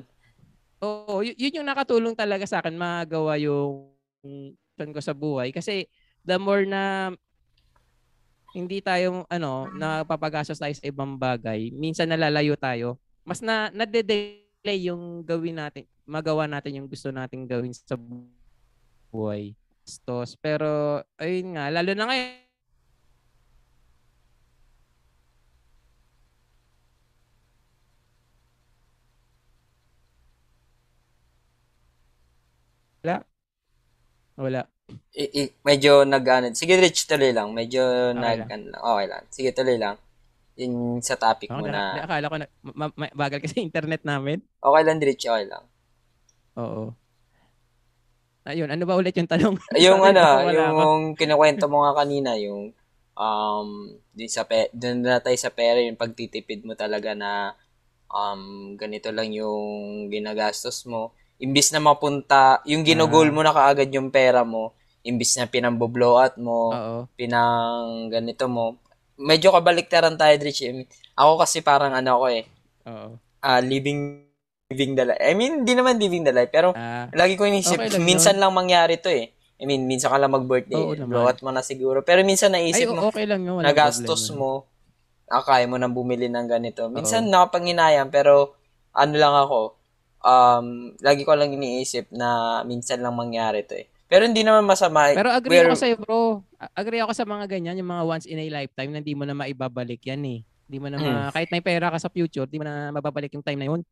Oo, 0.82 1.22
y- 1.22 1.38
yun 1.38 1.62
yung 1.62 1.68
nakatulong 1.68 2.18
talaga 2.18 2.42
sa 2.44 2.58
akin 2.58 2.74
magawa 2.74 3.38
yung 3.38 3.94
plan 4.76 4.90
ko 4.92 5.00
sa 5.00 5.14
buhay 5.14 5.54
kasi 5.54 5.86
the 6.26 6.36
more 6.36 6.66
na 6.66 7.14
hindi 8.56 8.80
tayo 8.80 9.28
ano 9.28 9.68
napapagastos 9.76 10.56
tayo 10.56 10.72
sa 10.72 10.88
ibang 10.88 11.20
bagay, 11.20 11.68
minsan 11.76 12.08
nalalayo 12.08 12.56
tayo. 12.56 12.96
Mas 13.26 13.44
na 13.44 13.68
nade-delay 13.68 14.88
yung 14.88 15.20
gawin 15.20 15.60
natin, 15.60 15.84
magawa 16.08 16.48
natin 16.48 16.80
yung 16.80 16.88
gusto 16.88 17.12
nating 17.12 17.44
gawin 17.44 17.76
sa 17.76 18.00
buhay. 19.12 19.52
Gastos. 19.84 20.34
Pero 20.40 21.02
ayun 21.20 21.54
nga, 21.54 21.70
lalo 21.70 21.92
na 21.94 22.06
ngayon 22.08 22.46
wala. 34.36 34.75
I- 35.16 35.32
i- 35.42 35.54
medyo 35.64 36.04
nag 36.04 36.22
ano, 36.22 36.46
sige 36.52 36.76
Rich 36.76 37.08
tuloy 37.08 37.32
lang. 37.32 37.50
Medyo 37.50 38.12
Okay 38.12 38.20
nag 38.20 38.38
lang. 38.44 38.50
ano 38.52 38.64
lang. 38.70 38.82
Okay 38.84 39.06
lang. 39.08 39.22
Sige 39.32 39.50
tuloy 39.50 39.76
lang. 39.80 39.96
Yung 40.56 40.76
sa 41.00 41.16
topic 41.16 41.48
Ako 41.52 41.60
mo 41.60 41.66
na, 41.68 41.96
na. 41.96 42.04
akala 42.04 42.26
ko 42.32 42.36
na 42.40 42.46
ma- 42.62 42.96
ma- 42.96 43.14
bagal 43.14 43.40
kasi 43.40 43.60
internet 43.60 44.04
namin. 44.04 44.40
Okay 44.60 44.82
lang 44.84 44.98
Rich, 45.00 45.24
okay 45.24 45.46
lang. 45.46 45.64
Oo. 46.56 46.92
Ayun, 48.46 48.70
ano 48.70 48.84
ba 48.86 48.94
ulit 48.94 49.10
yung 49.18 49.26
tanong? 49.26 49.58
Yung 49.84 50.06
ano, 50.06 50.22
yung 50.46 51.18
kinukwento 51.18 51.66
mo 51.66 51.82
nga 51.82 51.98
kanina, 51.98 52.38
yung 52.38 52.70
um 53.18 53.68
din 54.14 54.30
sa 54.30 54.46
pe, 54.46 54.70
dun 54.70 55.02
na 55.02 55.18
tayo 55.18 55.34
sa 55.34 55.50
pera 55.50 55.82
yung 55.82 55.98
pagtitipid 55.98 56.62
mo 56.62 56.78
talaga 56.78 57.10
na 57.16 57.58
um 58.06 58.76
ganito 58.78 59.10
lang 59.10 59.34
yung 59.34 60.06
ginagastos 60.08 60.86
mo. 60.86 61.10
Imbis 61.36 61.68
na 61.68 61.84
mapunta, 61.84 62.64
yung 62.64 62.80
ginugol 62.80 63.28
Ah. 63.28 63.34
mo 63.34 63.40
na 63.44 63.52
kaagad 63.52 63.92
yung 63.92 64.08
pera 64.08 64.40
mo, 64.40 64.72
imbis 65.04 65.36
na 65.36 65.44
pinambo-blow 65.44 66.16
out 66.16 66.36
mo, 66.40 66.72
Oo. 66.72 66.98
pinang 67.12 68.08
ganito 68.08 68.48
mo, 68.48 68.80
medyo 69.20 69.52
kabaliktaran 69.52 70.16
tayo, 70.16 70.32
Rich. 70.40 70.64
I 70.64 70.72
mean, 70.72 70.88
ako 71.12 71.44
kasi 71.44 71.60
parang 71.60 71.92
ano 71.92 72.16
ako 72.16 72.26
eh, 72.32 72.42
Oo. 72.88 73.08
ah, 73.40 73.60
living 73.60 74.24
living 74.66 74.98
the 74.98 75.06
life. 75.06 75.22
I 75.22 75.36
mean, 75.38 75.62
hindi 75.62 75.78
naman 75.78 75.94
living 75.94 76.26
the 76.26 76.34
life, 76.34 76.50
pero 76.50 76.74
Ah, 76.74 77.06
lagi 77.14 77.38
ko 77.38 77.46
inisip, 77.46 77.78
Okay 77.78 77.94
lang 77.94 78.02
minsan 78.02 78.34
lang 78.34 78.50
mangyari 78.50 78.98
to 78.98 79.06
eh. 79.06 79.30
I 79.56 79.64
mean, 79.64 79.86
minsan 79.86 80.10
ka 80.10 80.18
lang 80.18 80.34
mag-birthday, 80.34 80.82
Oo 80.82 81.06
buhat 81.06 81.38
mo 81.40 81.54
na 81.54 81.62
siguro. 81.62 82.02
Pero 82.02 82.26
minsan 82.26 82.50
ay, 82.52 82.74
naisip 82.74 82.90
mo, 82.90 83.08
okay 83.08 83.24
lang 83.30 83.46
yun. 83.46 83.62
nagastos 83.62 84.34
mo, 84.34 84.66
ah, 85.30 85.40
kaya 85.40 85.70
mo 85.70 85.78
nang 85.78 85.94
bumili 85.94 86.26
ng 86.26 86.48
ganito. 86.50 86.90
Minsan 86.90 87.30
nakapanginayang, 87.30 88.10
pero 88.10 88.58
ano 88.90 89.14
lang 89.14 89.36
ako, 89.38 89.75
um, 90.26 90.90
lagi 90.98 91.22
ko 91.22 91.38
lang 91.38 91.54
iniisip 91.54 92.10
na 92.10 92.60
minsan 92.66 92.98
lang 92.98 93.14
mangyari 93.14 93.62
to 93.62 93.78
eh. 93.78 93.86
Pero 94.06 94.22
hindi 94.22 94.46
naman 94.46 94.66
masama. 94.66 95.10
Pero 95.14 95.30
agree 95.34 95.62
We're- 95.62 95.70
ako 95.70 95.76
sa'yo, 95.78 95.96
bro. 95.98 96.18
Agree 96.74 97.02
ako 97.02 97.12
sa 97.14 97.26
mga 97.26 97.50
ganyan, 97.50 97.78
yung 97.78 97.90
mga 97.90 98.04
once 98.06 98.26
in 98.26 98.38
a 98.38 98.46
lifetime 98.50 98.90
na 98.94 99.02
hindi 99.02 99.14
mo 99.18 99.26
na 99.26 99.34
maibabalik 99.34 100.02
yan 100.06 100.22
eh. 100.26 100.40
Hindi 100.66 100.78
mo 100.78 100.86
na 100.90 100.98
ma- 100.98 101.30
kahit 101.34 101.50
may 101.50 101.62
pera 101.62 101.90
ka 101.90 101.98
sa 101.98 102.10
future, 102.10 102.46
hindi 102.46 102.58
mo 102.62 102.66
na 102.66 102.90
mababalik 102.94 103.34
yung 103.34 103.42
time 103.42 103.58
na 103.58 103.70
yun. 103.70 103.82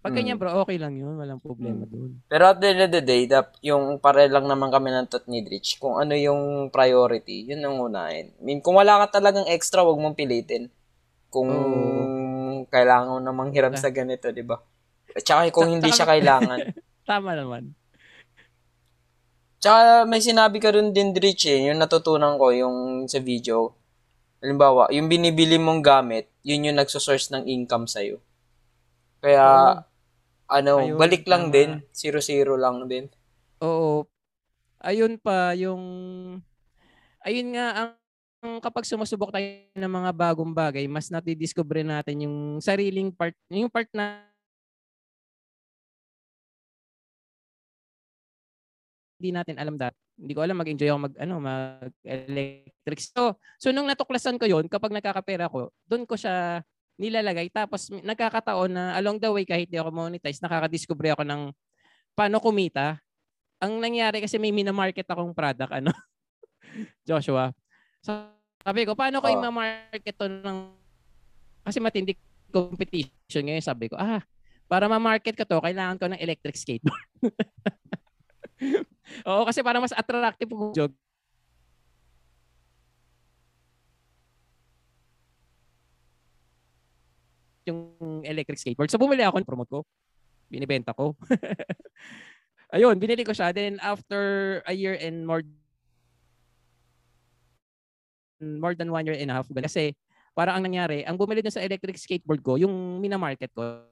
Pag 0.00 0.16
ganyan, 0.16 0.40
bro, 0.40 0.64
okay 0.64 0.80
lang 0.80 0.96
yun. 0.96 1.12
Walang 1.20 1.44
problema 1.44 1.84
dun. 1.84 2.24
Pero 2.24 2.48
at 2.48 2.56
the 2.56 2.72
end 2.72 2.88
of 2.88 2.92
the 2.96 3.04
day, 3.04 3.28
the, 3.28 3.44
yung 3.60 4.00
pare 4.00 4.32
lang 4.32 4.48
naman 4.48 4.72
kami 4.72 4.88
ng 4.96 5.12
tot 5.12 5.28
ni 5.28 5.44
Rich, 5.44 5.76
kung 5.76 6.00
ano 6.00 6.16
yung 6.16 6.72
priority, 6.72 7.44
yun 7.44 7.60
ang 7.60 7.76
unahin. 7.76 8.32
I 8.32 8.40
mean, 8.40 8.64
kung 8.64 8.80
wala 8.80 9.04
ka 9.04 9.20
talagang 9.20 9.44
extra, 9.44 9.84
wag 9.84 10.00
mong 10.00 10.16
pilitin. 10.16 10.72
Kung 11.28 11.52
kailangan 12.72 13.12
mo 13.12 13.20
namang 13.20 13.52
hiram 13.52 13.76
sa 13.76 13.92
ganito, 13.92 14.32
di 14.32 14.40
ba? 14.40 14.56
At 15.16 15.24
saka 15.26 15.50
kung 15.50 15.68
hindi 15.68 15.90
siya 15.90 16.06
kailangan. 16.06 16.74
Tama 17.10 17.34
naman. 17.34 17.74
Tsaka 19.60 20.08
may 20.08 20.24
sinabi 20.24 20.56
ka 20.56 20.72
rin 20.72 20.96
din, 20.96 21.12
Rich, 21.12 21.52
eh, 21.52 21.68
yung 21.68 21.82
natutunan 21.82 22.40
ko, 22.40 22.48
yung 22.48 23.04
sa 23.04 23.20
video. 23.20 23.76
Halimbawa, 24.40 24.88
yung 24.88 25.12
binibili 25.12 25.60
mong 25.60 25.84
gamit, 25.84 26.32
yun 26.40 26.64
yung 26.64 26.80
nagsosource 26.80 27.28
ng 27.36 27.44
income 27.44 27.84
sa'yo. 27.84 28.24
Kaya, 29.20 29.76
ano, 30.48 30.72
Ayun, 30.80 30.96
balik 30.96 31.28
lang 31.28 31.52
tama. 31.52 31.54
din. 31.54 31.70
Zero-zero 31.92 32.56
lang 32.56 32.88
din. 32.88 33.12
Oo. 33.60 34.08
Ayun 34.80 35.20
pa, 35.20 35.52
yung... 35.52 35.84
Ayun 37.20 37.52
nga, 37.52 37.66
ang 37.76 37.90
ang 38.40 38.56
kapag 38.56 38.88
sumusubok 38.88 39.28
tayo 39.28 39.44
ng 39.76 39.92
mga 40.00 40.10
bagong 40.16 40.52
bagay, 40.56 40.88
mas 40.88 41.12
natidiscover 41.12 41.84
natin 41.84 42.24
yung 42.24 42.56
sariling 42.56 43.12
part, 43.12 43.36
yung 43.52 43.68
part 43.68 43.92
na 43.92 44.24
hindi 49.20 49.30
natin 49.36 49.60
alam 49.60 49.76
dati. 49.76 49.94
Hindi 50.16 50.32
ko 50.32 50.40
alam 50.40 50.56
mag-enjoy 50.56 50.88
ako 50.88 51.00
mag 51.04 51.14
ano 51.20 51.34
mag 51.38 51.92
electric. 52.02 52.98
So, 53.04 53.36
so 53.60 53.68
nung 53.68 53.84
natuklasan 53.86 54.40
ko 54.40 54.48
'yon, 54.48 54.64
kapag 54.66 54.96
nagkakapera 54.96 55.52
ko, 55.52 55.68
doon 55.84 56.08
ko 56.08 56.16
siya 56.16 56.64
nilalagay 56.96 57.52
tapos 57.52 57.92
nagkakataon 57.92 58.72
na 58.72 58.84
along 58.96 59.20
the 59.20 59.28
way 59.32 59.44
kahit 59.44 59.68
di 59.68 59.76
ako 59.76 59.92
monetize, 59.92 60.40
nakaka-discover 60.40 61.16
ako 61.16 61.24
ng 61.28 61.52
paano 62.16 62.36
kumita. 62.40 62.96
Ang 63.60 63.80
nangyari 63.80 64.24
kasi 64.24 64.40
may 64.40 64.52
minamarket 64.52 65.04
akong 65.04 65.36
product 65.36 65.72
ano 65.72 65.92
Joshua. 67.08 67.52
So, 68.00 68.12
sabi 68.64 68.84
ko, 68.88 68.96
paano 68.96 69.20
ko 69.20 69.28
Oh. 69.28 69.36
i-market 69.36 70.16
to 70.16 70.28
ng 70.28 70.58
kasi 71.64 71.76
matindi 71.80 72.16
competition 72.48 73.44
ngayon 73.46 73.64
sabi 73.64 73.88
ko, 73.92 73.96
ah, 74.00 74.24
para 74.66 74.88
ma-market 74.88 75.36
ko 75.36 75.44
to, 75.44 75.60
kailangan 75.60 75.96
ko 76.00 76.08
ng 76.08 76.20
electric 76.20 76.56
skateboard. 76.56 77.08
Oo, 79.28 79.42
kasi 79.48 79.64
para 79.64 79.80
mas 79.80 79.94
attractive 79.94 80.50
yung 80.50 80.72
jog. 80.76 80.92
yung 87.68 88.24
electric 88.24 88.58
skateboard. 88.58 88.90
So 88.90 88.98
bumili 88.98 89.22
ako, 89.22 89.44
promote 89.44 89.70
ko. 89.70 89.80
Binibenta 90.50 90.90
ko. 90.96 91.14
Ayun, 92.74 92.98
binili 92.98 93.22
ko 93.22 93.30
siya. 93.30 93.54
Then 93.54 93.78
after 93.82 94.58
a 94.66 94.74
year 94.74 94.96
and 94.96 95.22
more 95.26 95.44
more 98.40 98.72
than 98.72 98.88
one 98.88 99.04
year 99.04 99.20
and 99.20 99.28
a 99.28 99.36
half 99.36 99.46
kasi 99.52 99.92
parang 100.32 100.58
ang 100.60 100.64
nangyari, 100.64 101.04
ang 101.04 101.20
bumili 101.20 101.44
dun 101.44 101.52
sa 101.52 101.60
electric 101.60 102.00
skateboard 102.00 102.40
ko, 102.40 102.56
yung 102.56 102.72
minamarket 103.02 103.52
ko, 103.52 103.84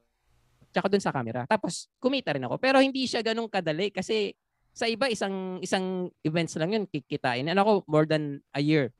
tsaka 0.72 0.88
dun 0.88 1.02
sa 1.04 1.12
camera. 1.12 1.44
Tapos, 1.44 1.90
kumita 2.00 2.33
rin 2.33 2.44
ako. 2.46 2.57
Pero 2.57 2.81
hindi 2.81 3.04
siya 3.04 3.20
ganun 3.20 3.50
kadali 3.50 3.92
kasi 3.92 4.33
sa 4.79 4.87
iba, 4.87 5.11
isang 5.11 5.59
isang 5.59 6.07
events 6.23 6.55
lang 6.55 6.71
yun, 6.71 6.87
kikitain. 6.87 7.51
And 7.51 7.59
ako, 7.59 7.83
more 7.91 8.07
than 8.07 8.38
a 8.55 8.62
year. 8.62 8.95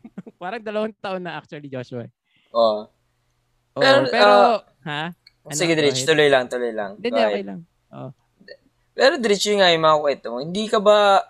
parang 0.40 0.64
dalawang 0.64 0.96
taon 1.04 1.28
na 1.28 1.36
actually, 1.36 1.68
Joshua. 1.68 2.08
Oh. 2.48 2.88
Oo, 3.76 3.82
Pero, 3.84 3.98
pero, 4.08 4.32
ah, 4.32 4.56
ha? 4.88 5.02
Ano? 5.44 5.52
Sige, 5.52 5.76
ahead. 5.76 5.92
tuloy 6.08 6.32
lang, 6.32 6.48
tuloy 6.48 6.72
lang. 6.72 6.96
Hindi, 6.96 7.20
okay 7.20 7.44
lang. 7.44 7.60
Pero 8.92 9.20
Dritch, 9.20 9.52
yun 9.52 9.60
nga 9.60 9.72
yung 9.72 9.84
mga 9.84 10.00
kwento 10.00 10.26
mo. 10.32 10.38
Hindi 10.40 10.64
ka 10.68 10.78
ba, 10.80 11.20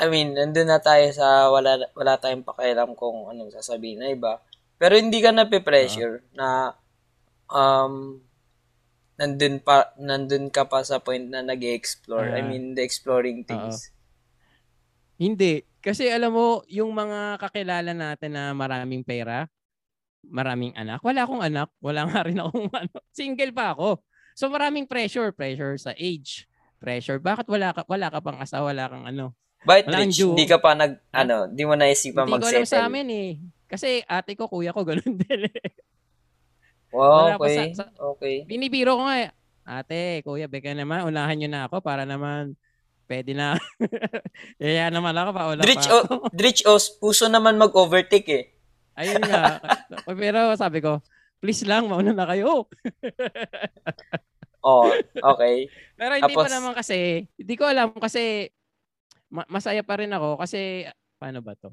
I 0.00 0.06
mean, 0.08 0.32
nandun 0.32 0.68
na 0.68 0.80
tayo 0.80 1.04
sa 1.12 1.52
wala, 1.52 1.84
wala 1.92 2.16
tayong 2.16 2.44
pakialam 2.48 2.96
kung 2.96 3.28
anong 3.28 3.52
sasabihin 3.52 4.00
na 4.00 4.08
iba. 4.08 4.40
Pero 4.80 4.96
hindi 4.96 5.20
ka 5.20 5.32
na 5.32 5.44
pressure 5.44 6.24
na 6.32 6.72
um, 7.52 8.20
nandun, 9.20 9.60
pa, 9.60 9.92
nandun 10.00 10.48
ka 10.48 10.64
pa 10.64 10.80
sa 10.80 10.96
point 10.96 11.28
na 11.28 11.44
nag 11.44 11.60
explore 11.60 12.32
I 12.32 12.40
mean, 12.40 12.72
the 12.72 12.80
exploring 12.80 13.44
things. 13.44 13.92
Hindi. 15.20 15.68
Kasi 15.84 16.08
alam 16.08 16.32
mo, 16.32 16.64
yung 16.72 16.96
mga 16.96 17.36
kakilala 17.36 17.92
natin 17.92 18.32
na 18.32 18.56
maraming 18.56 19.04
pera, 19.04 19.44
maraming 20.24 20.72
anak. 20.72 21.04
Wala 21.04 21.28
akong 21.28 21.44
anak. 21.44 21.68
Wala 21.84 22.08
nga 22.08 22.24
rin 22.24 22.40
akong 22.40 22.72
ano. 22.80 22.96
Single 23.12 23.52
pa 23.52 23.76
ako. 23.76 24.00
So 24.32 24.48
maraming 24.48 24.88
pressure. 24.88 25.28
Pressure 25.36 25.76
sa 25.76 25.92
age. 25.92 26.48
Pressure. 26.80 27.20
Bakit 27.20 27.44
wala 27.52 27.76
ka, 27.76 27.84
wala 27.84 28.08
ka 28.08 28.24
pang 28.24 28.40
asawa, 28.40 28.72
wala 28.72 28.88
kang 28.88 29.04
ano? 29.04 29.36
Wala 29.68 29.84
Dritch, 29.84 30.24
due. 30.24 30.32
hindi 30.32 30.48
ka 30.48 30.56
pa 30.56 30.72
nag, 30.72 30.96
ano, 31.12 31.44
di 31.52 31.68
mo 31.68 31.76
naisipan 31.76 32.24
Hindi 32.24 32.40
ko 32.40 32.48
alam 32.48 32.64
sa 32.64 32.88
amin 32.88 33.08
eh. 33.12 33.30
Kasi 33.68 34.00
ate 34.08 34.32
ko, 34.32 34.48
kuya 34.48 34.72
ko, 34.72 34.88
ganun 34.88 35.16
din 35.20 35.52
eh. 35.52 35.60
Wow, 36.90 37.38
okay. 37.38 37.72
sa- 37.74 37.86
sa- 37.86 37.94
okay. 38.14 38.42
Binibiro 38.44 38.98
ko 38.98 39.06
nga 39.06 39.16
eh. 39.22 39.30
Ate, 39.62 40.26
kuya, 40.26 40.50
beka 40.50 40.74
naman, 40.74 41.06
unahan 41.06 41.38
nyo 41.38 41.48
na 41.48 41.62
ako 41.70 41.78
para 41.78 42.02
naman 42.02 42.58
pwede 43.06 43.34
na. 43.34 43.54
Kaya 44.60 44.90
naman 44.90 45.14
ako 45.14 45.30
pa, 45.30 45.42
wala 45.46 45.62
Dritch, 45.62 45.86
pa 45.86 46.02
ako. 46.02 46.14
Dritch, 46.38 46.62
oh, 46.66 46.78
puso 46.98 47.26
naman 47.26 47.58
mag-overtake 47.58 48.30
eh. 48.30 48.44
Ayun 48.98 49.22
nga. 49.22 49.62
Pero 50.18 50.54
sabi 50.54 50.82
ko, 50.82 50.98
please 51.38 51.62
lang, 51.62 51.86
mauna 51.86 52.10
na 52.10 52.26
kayo. 52.26 52.66
Oh, 54.60 54.90
okay. 55.14 55.70
Pero 55.96 56.12
hindi 56.18 56.34
Tapos- 56.34 56.46
pa 56.46 56.52
naman 56.52 56.72
kasi, 56.76 57.24
hindi 57.34 57.54
ko 57.56 57.64
alam 57.64 57.94
kasi 57.96 58.50
ma- 59.30 59.48
masaya 59.48 59.80
pa 59.80 59.96
rin 59.96 60.12
ako 60.12 60.36
kasi 60.36 60.84
paano 61.16 61.40
ba 61.40 61.54
to? 61.56 61.70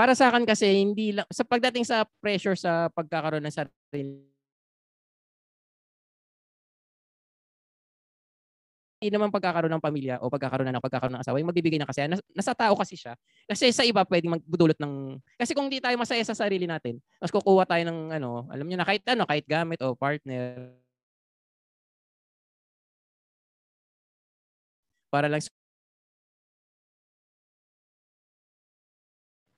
Para 0.00 0.16
sa 0.16 0.32
akin 0.32 0.48
kasi 0.48 0.80
hindi 0.80 1.12
lang 1.12 1.28
sa 1.28 1.44
pagdating 1.44 1.84
sa 1.84 2.08
pressure 2.24 2.56
sa 2.56 2.88
pagkakaroon 2.88 3.44
ng 3.44 3.52
sarili 3.52 4.24
hindi 8.96 9.12
naman 9.12 9.28
pagkakaroon 9.28 9.76
ng 9.76 9.84
pamilya 9.84 10.16
o 10.24 10.32
pagkakaroon 10.32 10.72
na 10.72 10.76
ng 10.76 10.84
pagkakaroon 10.84 11.20
ng 11.20 11.24
asawa, 11.24 11.36
yung 11.36 11.52
magbibigay 11.52 11.76
ng 11.80 11.88
kasi 11.88 12.08
nas, 12.08 12.20
nasa 12.32 12.52
tao 12.56 12.76
kasi 12.80 12.96
siya. 12.96 13.12
Kasi 13.44 13.72
sa 13.76 13.84
iba 13.84 14.04
pwedeng 14.08 14.40
magbudulot 14.40 14.76
ng 14.80 15.20
kasi 15.36 15.52
kung 15.52 15.68
hindi 15.68 15.84
tayo 15.84 16.00
masaya 16.00 16.24
sa 16.24 16.36
sarili 16.36 16.64
natin, 16.64 16.96
mas 17.20 17.28
kukuha 17.32 17.68
tayo 17.68 17.84
ng 17.84 18.16
ano, 18.16 18.48
alam 18.48 18.64
niyo 18.64 18.80
na 18.80 18.88
kahit 18.88 19.04
ano, 19.04 19.28
kahit 19.28 19.44
gamit 19.44 19.80
o 19.84 19.92
partner 19.96 20.80
para 25.12 25.28
lang 25.28 25.42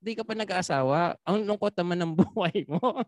Hindi 0.03 0.19
ka 0.19 0.27
pa 0.27 0.35
nag-aasawa. 0.35 1.15
Ang 1.23 1.47
lungkot 1.47 1.71
naman 1.79 1.95
ng 2.03 2.11
buhay 2.19 2.67
mo. 2.67 2.99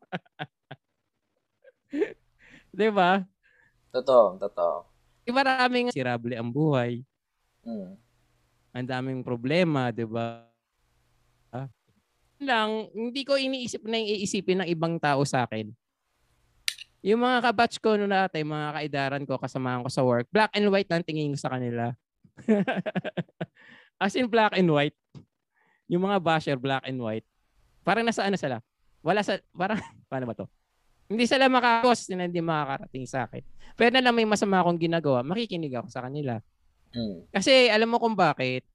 'Di 2.71 2.87
ba? 2.87 3.19
Totoo, 3.91 4.39
totoo. 4.39 4.87
Di 5.27 5.35
maraming 5.35 5.91
sirable 5.91 6.39
ang 6.39 6.55
buhay. 6.55 7.03
Mm. 7.67 7.99
Ang 8.79 8.87
daming 8.87 9.21
problema, 9.27 9.91
'di 9.91 10.07
ba? 10.07 10.47
Ah. 11.51 11.67
lang, 12.39 12.87
hindi 12.95 13.27
ko 13.27 13.35
iniisip 13.35 13.83
na 13.87 13.99
yung 13.99 14.11
iisipin 14.15 14.63
ng 14.63 14.69
ibang 14.71 14.95
tao 14.95 15.23
sa 15.27 15.43
akin. 15.43 15.75
Yung 17.03 17.19
mga 17.19 17.51
kabatch 17.51 17.79
ko 17.83 17.99
noon 17.99 18.11
dati, 18.11 18.39
mga 18.43 18.75
kaidaran 18.75 19.23
ko, 19.27 19.35
kasamahan 19.35 19.83
ko 19.83 19.91
sa 19.91 20.03
work, 20.03 20.31
black 20.31 20.51
and 20.55 20.67
white 20.71 20.87
lang 20.87 21.03
tingin 21.03 21.35
ko 21.35 21.39
sa 21.39 21.51
kanila. 21.55 21.91
As 24.03 24.15
in 24.15 24.27
black 24.27 24.55
and 24.55 24.67
white. 24.67 24.95
Yung 25.89 26.03
mga 26.05 26.17
basher, 26.21 26.57
black 26.57 26.85
and 26.85 26.97
white. 26.97 27.25
Parang 27.85 28.05
nasa 28.05 28.25
ano 28.25 28.37
sila? 28.37 28.57
Wala 29.05 29.21
sa, 29.21 29.37
parang, 29.53 29.77
paano 30.09 30.25
ba 30.25 30.33
to? 30.33 30.49
Hindi 31.05 31.29
sila 31.29 31.45
makakos, 31.45 32.09
hindi 32.09 32.41
makakarating 32.41 33.05
sa 33.05 33.29
akin. 33.29 33.45
Pero 33.77 33.93
na 33.93 34.01
lang 34.01 34.17
may 34.17 34.25
masama 34.25 34.57
akong 34.65 34.81
ginagawa, 34.81 35.21
makikinig 35.21 35.77
ako 35.77 35.87
sa 35.93 36.01
kanila. 36.01 36.41
Mm. 36.97 37.29
Kasi 37.29 37.69
alam 37.69 37.93
mo 37.93 38.01
kung 38.01 38.17
bakit, 38.17 38.65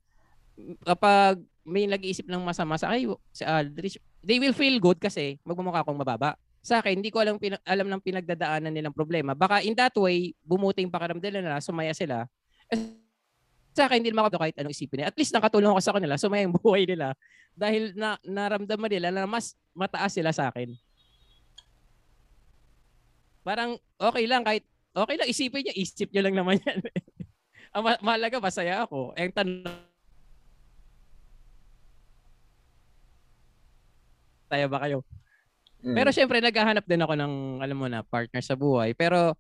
kapag 0.87 1.43
may 1.67 1.91
nag-iisip 1.91 2.29
ng 2.31 2.43
masama 2.43 2.79
sa 2.79 2.95
ay 2.95 3.09
si 3.35 3.43
Aldrich, 3.43 3.99
they 4.23 4.39
will 4.39 4.55
feel 4.55 4.79
good 4.79 5.01
kasi 5.01 5.43
magmumukha 5.43 5.83
akong 5.83 5.99
mababa. 5.99 6.39
Sa 6.61 6.79
akin, 6.79 7.01
hindi 7.01 7.09
ko 7.09 7.25
alam, 7.25 7.41
alam 7.65 7.89
ng 7.89 8.05
pinagdadaanan 8.05 8.69
nilang 8.69 8.93
problema. 8.93 9.33
Baka 9.33 9.65
in 9.65 9.73
that 9.81 9.97
way, 9.97 10.37
bumuti 10.45 10.85
yung 10.85 10.93
pakiramdam 10.93 11.33
nila, 11.33 11.57
sumaya 11.65 11.97
sila. 11.97 12.29
Sa 13.81 13.89
akin, 13.89 14.05
hindi 14.05 14.13
naman 14.13 14.29
ako 14.29 14.37
kahit 14.37 14.57
anong 14.61 14.77
isipin 14.77 15.01
nila. 15.01 15.09
At 15.09 15.17
least 15.17 15.33
nakatulong 15.33 15.73
ako 15.73 15.81
sa 15.81 15.95
kanila, 15.97 16.21
sumaya 16.21 16.45
yung 16.45 16.57
buhay 16.61 16.85
nila. 16.85 17.17
Dahil 17.57 17.97
na, 17.97 18.21
naramdaman 18.21 18.93
nila 18.93 19.09
na 19.09 19.25
mas 19.25 19.57
mataas 19.73 20.13
sila 20.13 20.37
sa 20.37 20.53
akin. 20.53 20.77
Parang 23.41 23.81
okay 23.97 24.29
lang 24.29 24.45
kahit 24.45 24.69
okay 24.93 25.17
lang 25.17 25.29
isipin 25.33 25.65
niya, 25.65 25.75
isip 25.81 26.13
niya 26.13 26.29
lang 26.29 26.37
naman 26.37 26.61
yan. 26.69 26.85
Ang 27.73 27.83
ma- 27.89 28.03
mahalaga 28.05 28.37
masaya 28.37 28.85
ako. 28.85 29.17
Eh, 29.17 29.25
ang 29.25 29.35
tanong 29.35 29.89
Saya 34.51 34.67
ba 34.67 34.83
kayo? 34.83 35.07
Mm. 35.81 35.95
Pero 35.95 36.11
syempre 36.11 36.43
naghahanap 36.43 36.83
din 36.83 37.01
ako 37.01 37.15
ng 37.15 37.33
alam 37.63 37.77
mo 37.79 37.87
na 37.87 38.03
partner 38.03 38.43
sa 38.43 38.59
buhay. 38.59 38.93
Pero 38.99 39.39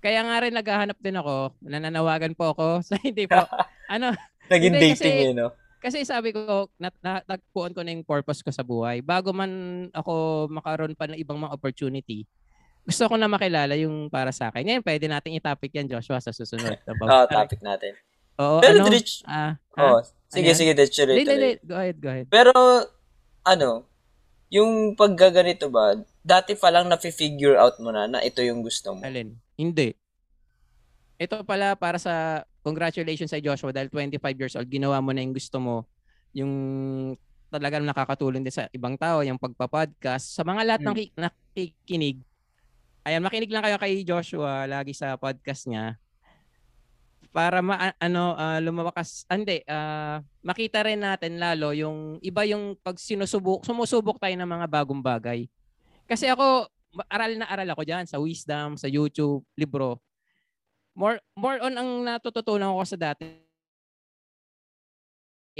kaya 0.00 0.20
nga 0.24 0.36
rin 0.40 0.54
naghahanap 0.56 0.98
din 0.98 1.16
ako, 1.16 1.52
nananawagan 1.60 2.32
po 2.32 2.52
ako 2.52 2.66
sa 2.88 2.96
hindi 2.98 3.24
po. 3.24 3.40
ano, 3.94 4.16
Naging 4.48 4.72
hindi, 4.74 4.86
dating 4.92 4.96
kasi- 4.96 5.30
eh, 5.30 5.36
no? 5.36 5.48
kasi 5.80 6.04
sabi 6.04 6.36
ko, 6.36 6.68
nat 6.76 6.92
natagpuan 7.00 7.72
ko 7.72 7.80
na 7.80 7.96
yung 7.96 8.04
purpose 8.04 8.44
ko 8.44 8.52
sa 8.52 8.60
buhay. 8.60 9.00
Bago 9.00 9.32
man 9.32 9.48
ako 9.96 10.44
makaroon 10.52 10.92
pa 10.92 11.08
ng 11.08 11.16
ibang 11.16 11.40
mga 11.40 11.56
opportunity, 11.56 12.28
gusto 12.84 13.08
ko 13.08 13.16
na 13.16 13.28
makilala 13.28 13.76
yung 13.76 14.08
para 14.08 14.28
sa 14.28 14.48
akin. 14.48 14.60
Ngayon, 14.60 14.84
pwede 14.84 15.04
natin 15.08 15.36
i-topic 15.36 15.72
yan, 15.72 15.88
Joshua, 15.88 16.20
sa 16.20 16.32
susunod. 16.32 16.76
Oo, 17.04 17.24
topic 17.28 17.60
natin. 17.64 17.96
Oo, 18.40 18.60
Pero, 18.60 18.80
ano? 18.80 18.88
Dritch, 18.88 19.20
Ah, 19.24 19.56
oh, 19.76 20.00
sige, 20.28 20.52
Ano 20.52 20.58
sige, 20.58 20.72
tuloy, 20.74 21.16
hindi, 21.16 21.28
tuloy. 21.28 21.52
Go 21.60 21.76
ahead, 21.76 21.96
go 22.00 22.08
ahead. 22.08 22.26
Pero, 22.32 22.52
ano, 23.44 23.84
yung 24.48 24.96
paggaganito 24.96 25.68
ba, 25.68 25.96
dati 26.20 26.52
pa 26.52 26.68
lang 26.68 26.88
na-figure 26.88 27.56
out 27.56 27.80
mo 27.80 27.90
na 27.90 28.04
na 28.06 28.20
ito 28.20 28.44
yung 28.44 28.60
gusto 28.60 28.92
mo. 28.96 29.00
Alin? 29.00 29.36
Hindi. 29.56 29.96
Ito 31.20 31.44
pala 31.44 31.76
para 31.76 32.00
sa 32.00 32.44
congratulations 32.60 33.32
sa 33.32 33.40
Joshua 33.40 33.72
dahil 33.72 33.88
25 33.88 34.20
years 34.40 34.54
old, 34.56 34.68
ginawa 34.68 35.00
mo 35.00 35.12
na 35.12 35.24
yung 35.24 35.36
gusto 35.36 35.56
mo. 35.60 35.84
Yung 36.32 36.52
talagang 37.50 37.84
nakakatulong 37.84 38.44
din 38.44 38.52
sa 38.52 38.68
ibang 38.70 38.94
tao, 38.96 39.20
yung 39.24 39.40
pagpa-podcast. 39.40 40.32
Sa 40.32 40.44
mga 40.44 40.62
lahat 40.64 40.80
ng 40.84 40.94
Hmm. 40.94 41.00
ki- 41.00 41.12
nakikinig, 41.16 42.16
ayan, 43.02 43.24
makinig 43.24 43.50
lang 43.52 43.64
kayo 43.64 43.76
kay 43.80 44.04
Joshua 44.04 44.64
lagi 44.68 44.92
sa 44.92 45.16
podcast 45.16 45.66
niya 45.66 45.96
para 47.30 47.62
ma 47.62 47.94
ano 48.02 48.34
ah, 48.34 48.58
lumawakas 48.58 49.22
ah, 49.30 49.38
hindi 49.38 49.62
ah, 49.70 50.18
makita 50.42 50.82
rin 50.82 50.98
natin 50.98 51.38
lalo 51.38 51.70
yung 51.70 52.18
iba 52.20 52.42
yung 52.42 52.74
pag 52.82 52.98
sinusubok 52.98 53.62
sumusubok 53.62 54.18
tayo 54.18 54.34
ng 54.34 54.50
mga 54.50 54.66
bagong 54.66 54.98
bagay 54.98 55.46
kasi 56.10 56.26
ako 56.26 56.66
aral 57.06 57.38
na 57.38 57.46
aral 57.46 57.70
ako 57.70 57.86
diyan 57.86 58.06
sa 58.10 58.18
wisdom 58.18 58.74
sa 58.74 58.90
YouTube 58.90 59.46
libro. 59.54 60.02
More 60.98 61.22
more 61.38 61.62
on 61.62 61.78
ang 61.78 61.90
natututunan 62.02 62.74
ko 62.74 62.82
sa 62.82 62.98
dati. 62.98 63.30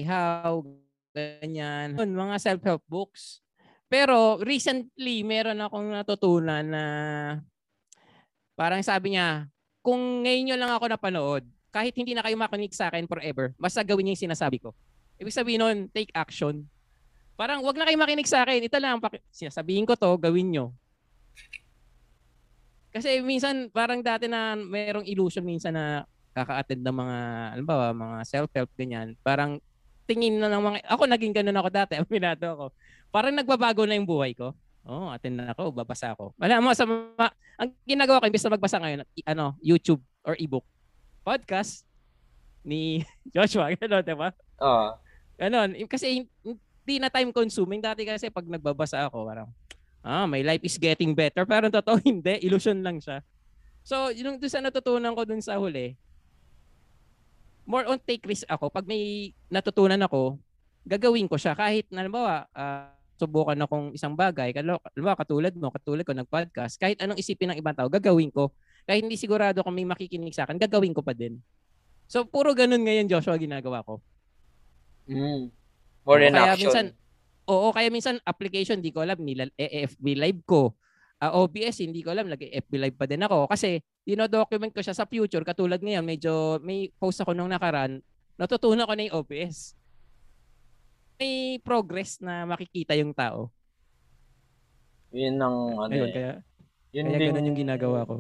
How 0.03 0.66
ganyan. 1.14 1.94
Mga 1.94 2.36
self-help 2.42 2.82
books. 2.90 3.38
Pero 3.86 4.42
recently 4.42 5.22
meron 5.22 5.62
akong 5.62 5.86
natutunan 5.86 6.66
na 6.66 6.84
parang 8.59 8.82
sabi 8.82 9.14
niya 9.14 9.46
kung 9.82 10.26
ngayon 10.26 10.42
nyo 10.51 10.57
lang 10.59 10.72
ako 10.74 10.84
napanood 10.90 11.42
kahit 11.70 11.94
hindi 11.94 12.14
na 12.14 12.22
kayo 12.22 12.34
makinig 12.38 12.74
sa 12.74 12.90
akin 12.90 13.07
forever 13.07 13.55
basta 13.57 13.82
gawin 13.86 14.11
niyo 14.11 14.14
yung 14.18 14.24
sinasabi 14.30 14.59
ko. 14.59 14.74
Ibig 15.18 15.34
sabihin 15.34 15.62
nun 15.62 15.78
take 15.90 16.11
action 16.14 16.66
parang 17.41 17.64
wag 17.64 17.72
na 17.72 17.88
kayo 17.88 17.97
makinig 17.97 18.28
sa 18.28 18.45
akin. 18.45 18.61
Ito 18.68 18.76
lang 18.76 19.01
ang 19.01 19.03
paki- 19.03 19.24
sinasabihin 19.32 19.88
ko 19.88 19.97
to 19.97 20.12
gawin 20.20 20.53
nyo. 20.53 20.76
Kasi 22.93 23.24
minsan 23.24 23.72
parang 23.72 24.05
dati 24.05 24.28
na 24.28 24.53
merong 24.53 25.09
illusion 25.09 25.41
minsan 25.41 25.72
na 25.72 26.05
kaka-attend 26.36 26.84
ng 26.84 26.97
mga 27.01 27.18
ano 27.57 27.62
ba 27.64 27.97
mga 27.97 28.16
self-help 28.28 28.70
ganyan. 28.76 29.16
Parang 29.24 29.57
tingin 30.05 30.36
na 30.36 30.53
ng 30.53 30.61
mga 30.61 30.78
ako 30.84 31.03
naging 31.09 31.32
ganun 31.32 31.57
ako 31.57 31.68
dati. 31.72 31.97
Aminado 32.05 32.45
ako. 32.45 32.66
Parang 33.09 33.32
nagbabago 33.32 33.88
na 33.88 33.97
yung 33.97 34.05
buhay 34.05 34.36
ko. 34.36 34.53
Oh 34.84 35.09
attend 35.09 35.41
na 35.41 35.57
ako 35.57 35.72
babasa 35.72 36.12
ako. 36.12 36.36
Wala 36.36 36.61
mo 36.61 36.76
sa 36.76 36.84
mga, 36.84 37.26
ang 37.57 37.70
ginagawa 37.88 38.20
ko 38.20 38.28
imbes 38.28 38.45
na 38.45 38.53
magbasa 38.53 38.76
ngayon 38.84 39.01
ano 39.24 39.57
YouTube 39.64 40.05
or 40.28 40.36
ebook. 40.36 40.66
Podcast 41.24 41.88
ni 42.68 43.01
Joshua 43.32 43.72
gano'n 43.72 44.05
di 44.05 44.12
ba? 44.12 44.28
Oo. 44.61 44.93
Ganon. 45.41 45.72
Eh, 45.72 45.88
Kasi 45.88 46.28
hindi 46.85 46.97
na 46.99 47.12
time 47.12 47.31
consuming. 47.31 47.81
Dati 47.85 48.03
kasi 48.05 48.33
pag 48.33 48.47
nagbabasa 48.47 49.07
ako, 49.07 49.28
parang, 49.28 49.49
ah, 50.03 50.26
my 50.26 50.41
life 50.41 50.64
is 50.64 50.76
getting 50.81 51.12
better. 51.12 51.45
Pero 51.45 51.68
totoo, 51.68 52.01
hindi. 52.09 52.41
Illusion 52.45 52.81
lang 52.81 52.99
siya. 52.99 53.20
So, 53.85 54.12
yung 54.12 54.37
doon 54.37 54.53
sa 54.53 54.61
natutunan 54.61 55.16
ko 55.16 55.22
dun 55.24 55.41
sa 55.41 55.57
huli, 55.57 55.97
more 57.64 57.87
on 57.89 58.01
take 58.01 58.24
risk 58.26 58.45
ako. 58.49 58.68
Pag 58.68 58.85
may 58.89 59.33
natutunan 59.49 60.01
ako, 60.05 60.37
gagawin 60.85 61.28
ko 61.31 61.37
siya. 61.39 61.57
Kahit, 61.57 61.89
halimbawa, 61.93 62.49
ah, 62.53 62.93
subukan 63.20 63.61
akong 63.61 63.93
isang 63.93 64.16
bagay, 64.16 64.57
halimbawa, 64.57 65.16
katulad 65.20 65.53
mo, 65.53 65.68
katulad 65.68 66.05
ko 66.09 66.16
nag-podcast, 66.16 66.81
kahit 66.81 66.97
anong 67.05 67.20
isipin 67.20 67.53
ng 67.53 67.61
ibang 67.61 67.76
tao, 67.76 67.93
gagawin 67.93 68.33
ko. 68.33 68.49
Kahit 68.89 69.05
hindi 69.05 69.20
sigurado 69.20 69.61
kung 69.61 69.76
may 69.76 69.85
makikinig 69.85 70.33
sa 70.33 70.49
akin, 70.49 70.57
gagawin 70.57 70.97
ko 70.97 71.05
pa 71.05 71.12
din. 71.12 71.37
So, 72.09 72.24
puro 72.24 72.57
ganun 72.57 72.81
ngayon, 72.81 73.12
Joshua, 73.12 73.37
ginagawa 73.37 73.85
ko. 73.85 74.01
Mm. 75.05 75.53
More 76.11 76.18
Oo, 76.18 76.26
in 76.26 76.34
kaya 76.34 76.42
action. 76.50 76.66
minsan, 76.66 76.86
oo, 77.46 77.68
kaya 77.70 77.86
minsan 77.86 78.16
application, 78.26 78.82
hindi 78.82 78.90
ko 78.90 79.06
alam, 79.06 79.22
nila 79.22 79.46
FB 79.54 80.18
live 80.18 80.42
ko. 80.42 80.74
Ah, 81.16 81.36
OBS, 81.36 81.84
hindi 81.84 82.02
ko 82.02 82.11
alam, 82.11 82.26
nag-FB 82.26 82.72
live 82.80 82.96
pa 82.96 83.06
din 83.06 83.22
ako. 83.22 83.46
Kasi, 83.46 83.78
dinodocument 84.02 84.72
ko 84.72 84.82
siya 84.82 84.96
sa 84.96 85.06
future. 85.06 85.44
Katulad 85.44 85.78
ngayon, 85.78 86.02
medyo, 86.02 86.58
may 86.58 86.90
post 86.96 87.20
ako 87.20 87.30
nung 87.30 87.46
nakaraan, 87.46 88.02
natutunan 88.34 88.88
ko 88.88 88.94
na 88.96 89.06
yung 89.06 89.16
OBS. 89.20 89.76
May 91.14 91.61
progress 91.61 92.18
na 92.18 92.42
makikita 92.42 92.96
yung 92.96 93.12
tao. 93.12 93.52
yun 95.12 95.36
ang, 95.36 95.56
ano 95.76 95.92
Ayun, 95.92 96.08
eh. 96.08 96.14
kaya, 96.16 96.32
Yun 96.90 97.04
kaya 97.04 97.18
din- 97.18 97.28
ganun 97.30 97.48
yung 97.52 97.61
ginagawa 97.61 98.00
ko. 98.02 98.16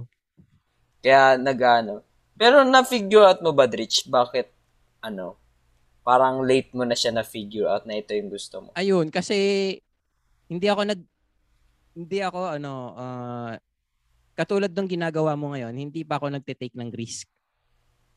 Kaya 1.00 1.34
nag-ano. 1.34 2.04
Pero 2.36 2.60
na-figure 2.62 3.24
out 3.24 3.40
mo 3.40 3.50
ba, 3.50 3.64
Dritch? 3.64 4.04
Bakit, 4.04 4.52
ano, 5.00 5.39
parang 6.00 6.42
late 6.42 6.72
mo 6.72 6.82
na 6.84 6.96
siya 6.96 7.12
na-figure 7.12 7.68
out 7.68 7.84
na 7.84 8.00
ito 8.00 8.12
yung 8.16 8.32
gusto 8.32 8.64
mo? 8.64 8.68
Ayun, 8.74 9.12
kasi, 9.12 9.34
hindi 10.48 10.66
ako 10.66 10.82
nag, 10.88 11.00
hindi 11.94 12.18
ako, 12.24 12.40
ano, 12.56 12.72
ah, 12.96 13.54
katulad 14.34 14.72
ng 14.72 14.88
ginagawa 14.88 15.36
mo 15.36 15.52
ngayon, 15.52 15.76
hindi 15.76 16.00
pa 16.02 16.16
ako 16.16 16.32
nagte-take 16.32 16.74
ng 16.74 16.90
risk. 16.96 17.28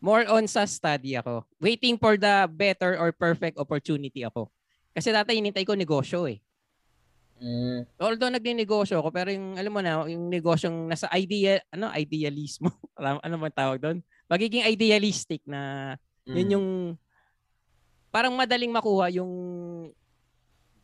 More 0.04 0.28
on 0.28 0.48
sa 0.52 0.68
study 0.68 1.16
ako. 1.16 1.48
Waiting 1.64 1.96
for 1.96 2.20
the 2.20 2.48
better 2.52 3.00
or 3.00 3.16
perfect 3.16 3.56
opportunity 3.56 4.24
ako. 4.28 4.52
Kasi 4.92 5.16
dati 5.16 5.36
hinintay 5.36 5.64
ko 5.64 5.80
negosyo 5.80 6.28
eh. 6.28 6.44
Mm. 7.44 7.84
Although 8.00 8.32
nagninegosyo 8.32 9.00
ako, 9.04 9.10
pero 9.12 9.32
yung, 9.32 9.56
alam 9.60 9.72
mo 9.74 9.82
na, 9.84 10.04
yung 10.08 10.32
negosyong 10.32 10.88
nasa 10.88 11.12
idea, 11.12 11.60
ano, 11.72 11.92
idealismo. 11.92 12.72
Ano 13.26 13.36
man 13.36 13.52
tawag 13.52 13.84
doon? 13.84 14.00
Magiging 14.32 14.64
idealistic 14.64 15.44
na, 15.44 15.94
Mm. 16.24 16.36
yun 16.40 16.54
yung, 16.56 16.68
parang 18.14 18.38
madaling 18.38 18.70
makuha 18.70 19.10
yung, 19.10 19.34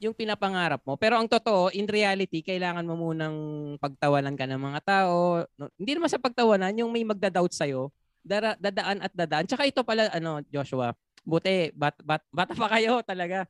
yung 0.01 0.17
pinapangarap 0.17 0.81
mo. 0.81 0.97
Pero 0.97 1.21
ang 1.21 1.29
totoo, 1.29 1.69
in 1.77 1.85
reality, 1.85 2.41
kailangan 2.41 2.81
mo 2.81 2.97
munang 2.97 3.37
pagtawanan 3.77 4.33
ka 4.33 4.49
ng 4.49 4.57
mga 4.57 4.81
tao. 4.81 5.45
No, 5.53 5.69
hindi 5.77 5.93
naman 5.93 6.09
sa 6.09 6.17
pagtawanan, 6.17 6.73
yung 6.73 6.89
may 6.89 7.05
magda-doubt 7.05 7.53
sa'yo, 7.53 7.93
dara, 8.25 8.57
dadaan 8.57 9.05
at 9.05 9.13
dadaan. 9.13 9.45
Tsaka 9.45 9.69
ito 9.69 9.85
pala, 9.85 10.09
ano, 10.09 10.41
Joshua, 10.49 10.97
buti, 11.21 11.69
bat, 11.77 11.93
bat, 12.01 12.25
bata 12.33 12.57
pa 12.57 12.65
kayo 12.73 13.03
talaga. 13.11 13.45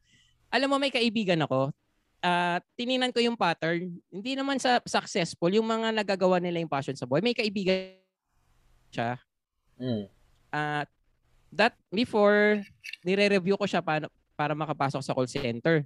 Alam 0.52 0.76
mo, 0.76 0.78
may 0.82 0.92
kaibigan 0.92 1.40
ako, 1.48 1.72
ah 2.20 2.60
tininan 2.76 3.16
ko 3.16 3.24
yung 3.24 3.40
pattern, 3.40 3.96
hindi 4.12 4.36
naman 4.36 4.60
sa 4.60 4.84
successful, 4.84 5.48
yung 5.56 5.64
mga 5.64 5.96
nagagawa 6.04 6.44
nila 6.44 6.60
yung 6.60 6.68
passion 6.68 6.98
sa 7.00 7.08
buhay. 7.08 7.24
May 7.24 7.38
kaibigan 7.38 7.96
siya. 8.92 9.16
Mm. 9.80 10.12
Ah, 10.52 10.84
that 11.54 11.74
before 11.90 12.62
nire-review 13.04 13.58
ko 13.58 13.66
siya 13.66 13.82
para, 13.82 14.08
para 14.38 14.54
makapasok 14.54 15.02
sa 15.02 15.14
call 15.14 15.30
center. 15.30 15.86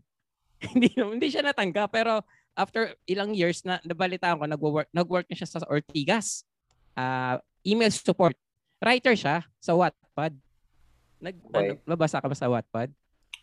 hindi 0.74 0.96
hindi 0.96 1.28
siya 1.28 1.44
natanggap 1.44 1.92
pero 1.92 2.24
after 2.56 2.96
ilang 3.04 3.36
years 3.36 3.66
na 3.68 3.84
nabalitaan 3.84 4.40
ko 4.40 4.46
nagwo-work 4.48 4.90
nag-work 4.96 5.28
na 5.28 5.36
siya 5.36 5.50
sa 5.50 5.68
Ortigas. 5.68 6.48
Ah, 6.94 7.42
email 7.66 7.92
support. 7.92 8.38
Writer 8.84 9.16
siya 9.18 9.44
sa 9.58 9.74
Wattpad. 9.74 10.36
Nag 11.24 11.36
ano, 11.40 11.56
Okay. 11.56 11.88
nabasa 11.88 12.20
ka 12.20 12.28
ba 12.28 12.36
sa 12.38 12.52
Wattpad? 12.52 12.92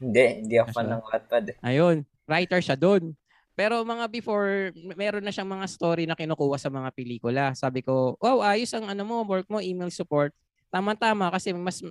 Hindi, 0.01 0.25
hindi 0.45 0.55
ako 0.57 0.68
fan 0.73 0.89
ng 0.89 1.03
Wattpad. 1.05 1.45
Ayun, 1.61 1.97
writer 2.25 2.61
siya 2.61 2.77
doon. 2.77 3.12
Pero 3.53 3.85
mga 3.85 4.09
before, 4.09 4.73
meron 4.97 5.21
na 5.21 5.29
siyang 5.29 5.51
mga 5.51 5.66
story 5.68 6.09
na 6.09 6.16
kinukuha 6.16 6.57
sa 6.57 6.73
mga 6.73 6.89
pelikula. 6.97 7.53
Sabi 7.53 7.85
ko, 7.85 8.16
wow, 8.16 8.41
ayos 8.41 8.73
ang 8.73 8.89
ano 8.89 9.05
mo, 9.05 9.21
work 9.29 9.45
mo, 9.53 9.61
email 9.61 9.93
support. 9.93 10.33
Tama-tama 10.73 11.29
kasi 11.29 11.53
mas 11.53 11.85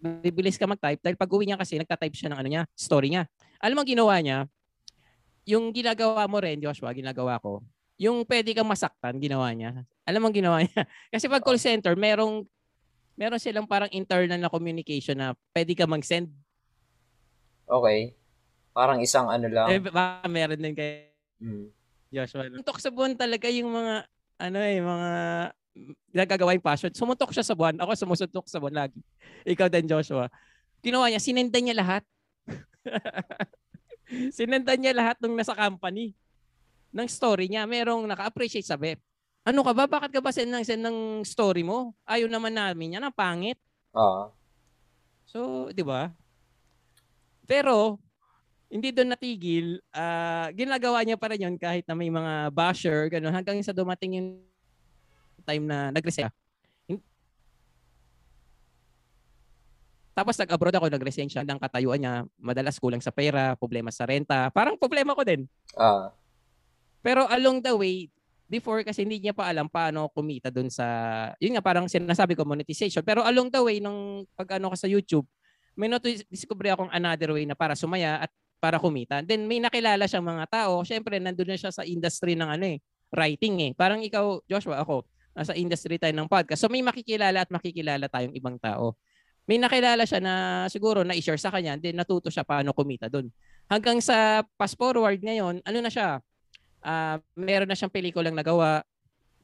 bibilis 0.00 0.60
ka 0.60 0.68
mag-type 0.68 1.00
dahil 1.00 1.16
pag 1.16 1.30
uwi 1.30 1.48
niya 1.48 1.58
kasi 1.60 1.80
nagta-type 1.80 2.14
siya 2.14 2.32
ng 2.32 2.38
ano 2.38 2.48
niya, 2.48 2.62
story 2.76 3.08
niya. 3.12 3.24
Alam 3.60 3.80
mo 3.80 3.84
ginawa 3.84 4.16
niya? 4.20 4.44
yung 5.46 5.70
ginagawa 5.70 6.26
mo 6.26 6.42
rin, 6.42 6.58
Joshua, 6.58 6.90
ginagawa 6.90 7.38
ko, 7.38 7.62
yung 7.96 8.26
pwede 8.26 8.50
kang 8.52 8.66
masaktan, 8.66 9.16
ginawa 9.22 9.48
niya. 9.54 9.86
Alam 10.02 10.26
mo 10.26 10.28
ginawa 10.34 10.60
niya? 10.60 10.82
Kasi 11.14 11.30
pag 11.30 11.40
call 11.40 11.56
center, 11.56 11.94
merong 11.94 12.44
meron 13.16 13.40
silang 13.40 13.64
parang 13.64 13.88
internal 13.94 14.36
na 14.36 14.52
communication 14.52 15.16
na 15.16 15.32
pwede 15.56 15.72
ka 15.72 15.88
mag-send. 15.88 16.28
Okay. 17.64 18.12
Parang 18.76 19.00
isang 19.00 19.32
ano 19.32 19.48
lang. 19.48 19.72
Eh, 19.72 19.80
baka 19.80 20.26
meron 20.28 20.60
din 20.60 20.76
kay 20.76 21.14
Mm. 21.36 21.68
Joshua. 22.08 22.48
Suntok 22.48 22.80
sa 22.80 22.88
buwan 22.88 23.12
talaga 23.12 23.52
yung 23.52 23.68
mga, 23.68 24.08
ano 24.40 24.56
eh, 24.56 24.80
mga 24.80 25.10
nagagawa 26.12 26.56
yung 26.56 26.64
passion. 26.64 26.92
Sumuntok 26.92 27.32
siya 27.32 27.44
sa 27.44 27.52
buwan. 27.52 27.76
Ako 27.76 27.92
sumusuntok 27.92 28.46
sa 28.48 28.58
buwan 28.58 28.86
lagi. 28.86 29.00
Ikaw 29.44 29.68
din, 29.68 29.86
Joshua. 29.86 30.32
Ginawa 30.80 31.08
niya, 31.12 31.20
sinenda 31.20 31.58
niya 31.60 31.76
lahat. 31.76 32.02
sinenda 34.36 34.72
niya 34.74 34.96
lahat 34.96 35.16
nung 35.20 35.36
nasa 35.36 35.52
company. 35.52 36.16
Ng 36.96 37.08
story 37.10 37.52
niya. 37.52 37.68
Merong 37.68 38.08
naka-appreciate 38.08 38.64
sabi. 38.64 38.96
Ano 39.46 39.62
ka 39.62 39.72
ba? 39.76 39.84
Bakit 39.86 40.10
ka 40.10 40.20
ba 40.24 40.32
send 40.34 40.50
ng, 40.50 40.64
send 40.64 40.82
ng 40.82 41.22
story 41.22 41.62
mo? 41.62 41.94
Ayaw 42.08 42.26
naman 42.26 42.56
namin 42.56 42.98
yan. 42.98 43.04
Ang 43.04 43.14
pangit. 43.14 43.60
Ah. 43.94 44.32
So, 45.28 45.70
di 45.70 45.84
ba? 45.84 46.10
Pero, 47.46 48.00
hindi 48.66 48.90
doon 48.90 49.14
natigil. 49.14 49.78
ah 49.94 50.50
ginagawa 50.50 51.06
niya 51.06 51.14
pa 51.14 51.30
rin 51.30 51.46
yun 51.46 51.54
kahit 51.54 51.86
na 51.86 51.94
may 51.94 52.10
mga 52.10 52.50
basher, 52.50 53.06
ganun, 53.06 53.30
hanggang 53.30 53.62
sa 53.62 53.70
dumating 53.70 54.18
yung 54.18 54.28
time 55.46 55.64
na 55.64 55.94
nag-resign. 55.94 56.28
Tapos 60.16 60.40
nag-abroad 60.40 60.72
ako, 60.72 60.88
nag-resign 60.88 61.28
siya 61.28 61.44
ng 61.44 61.60
katayuan 61.60 62.00
niya. 62.00 62.24
Madalas 62.40 62.80
kulang 62.80 63.04
sa 63.04 63.12
pera, 63.12 63.52
problema 63.52 63.92
sa 63.92 64.08
renta. 64.08 64.48
Parang 64.48 64.80
problema 64.80 65.12
ko 65.12 65.20
din. 65.20 65.44
Ah. 65.76 66.08
Pero 67.04 67.28
along 67.28 67.60
the 67.60 67.76
way, 67.76 68.08
before 68.48 68.80
kasi 68.80 69.04
hindi 69.04 69.20
niya 69.20 69.36
pa 69.36 69.52
alam 69.52 69.68
paano 69.68 70.08
kumita 70.08 70.48
dun 70.48 70.72
sa, 70.72 70.86
yun 71.36 71.52
nga 71.52 71.60
parang 71.60 71.84
sinasabi 71.84 72.32
ko 72.32 72.48
monetization. 72.48 73.04
Pero 73.04 73.28
along 73.28 73.52
the 73.52 73.60
way, 73.60 73.76
nung 73.76 74.24
pag 74.32 74.56
ano 74.56 74.72
ko 74.72 74.76
sa 74.80 74.88
YouTube, 74.88 75.28
may 75.76 75.92
discover 76.32 76.72
akong 76.72 76.88
another 76.96 77.36
way 77.36 77.44
na 77.44 77.52
para 77.52 77.76
sumaya 77.76 78.24
at 78.24 78.32
para 78.56 78.80
kumita. 78.80 79.20
Then 79.20 79.44
may 79.44 79.60
nakilala 79.60 80.08
siyang 80.08 80.24
mga 80.24 80.48
tao. 80.48 80.80
Siyempre, 80.80 81.20
nandun 81.20 81.52
na 81.52 81.60
siya 81.60 81.68
sa 81.68 81.84
industry 81.84 82.32
ng 82.32 82.48
ano 82.48 82.64
eh, 82.64 82.80
writing 83.12 83.60
eh. 83.68 83.70
Parang 83.76 84.00
ikaw, 84.00 84.40
Joshua, 84.48 84.80
ako, 84.80 85.04
nasa 85.36 85.52
industry 85.52 86.00
tayo 86.00 86.16
ng 86.16 86.32
podcast. 86.32 86.64
So 86.64 86.72
may 86.72 86.80
makikilala 86.80 87.44
at 87.44 87.50
makikilala 87.52 88.08
tayong 88.08 88.32
ibang 88.32 88.56
tao. 88.56 88.96
May 89.44 89.60
nakilala 89.60 90.02
siya 90.08 90.18
na 90.18 90.64
siguro 90.72 91.04
na 91.04 91.14
i-share 91.14 91.38
sa 91.38 91.52
kanya, 91.52 91.76
then 91.76 91.94
natuto 91.94 92.32
siya 92.32 92.42
paano 92.42 92.72
kumita 92.72 93.06
doon. 93.06 93.28
Hanggang 93.68 94.00
sa 94.00 94.42
fast 94.56 94.74
forward 94.74 95.20
ngayon, 95.20 95.60
ano 95.62 95.78
na 95.78 95.92
siya? 95.92 96.18
Ah, 96.80 97.20
meron 97.36 97.68
na 97.68 97.76
siyang 97.76 97.92
pelikulang 97.92 98.34
nagawa. 98.34 98.82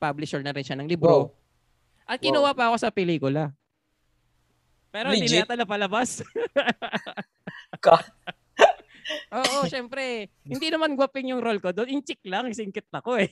Publisher 0.03 0.43
na 0.43 0.51
rin 0.51 0.67
siya 0.67 0.75
ng 0.81 0.91
libro. 0.91 1.31
Wow. 1.31 2.09
At 2.09 2.19
kinuha 2.19 2.51
pa 2.57 2.73
ako 2.73 2.77
sa 2.83 2.91
pelikula. 2.91 3.55
Pero 4.91 5.15
hindi 5.15 5.31
na 5.31 5.47
yata 5.47 5.55
napalabas. 5.55 6.27
Ka- 7.85 8.11
Oo, 9.33 9.67
syempre. 9.67 10.31
Hindi 10.45 10.69
naman 10.71 10.95
gwaping 10.95 11.35
yung 11.35 11.43
role 11.43 11.59
ko 11.59 11.75
doon. 11.75 11.91
Inchik 11.91 12.23
lang, 12.27 12.51
singkit 12.53 12.87
ako 12.91 13.19
eh. 13.19 13.31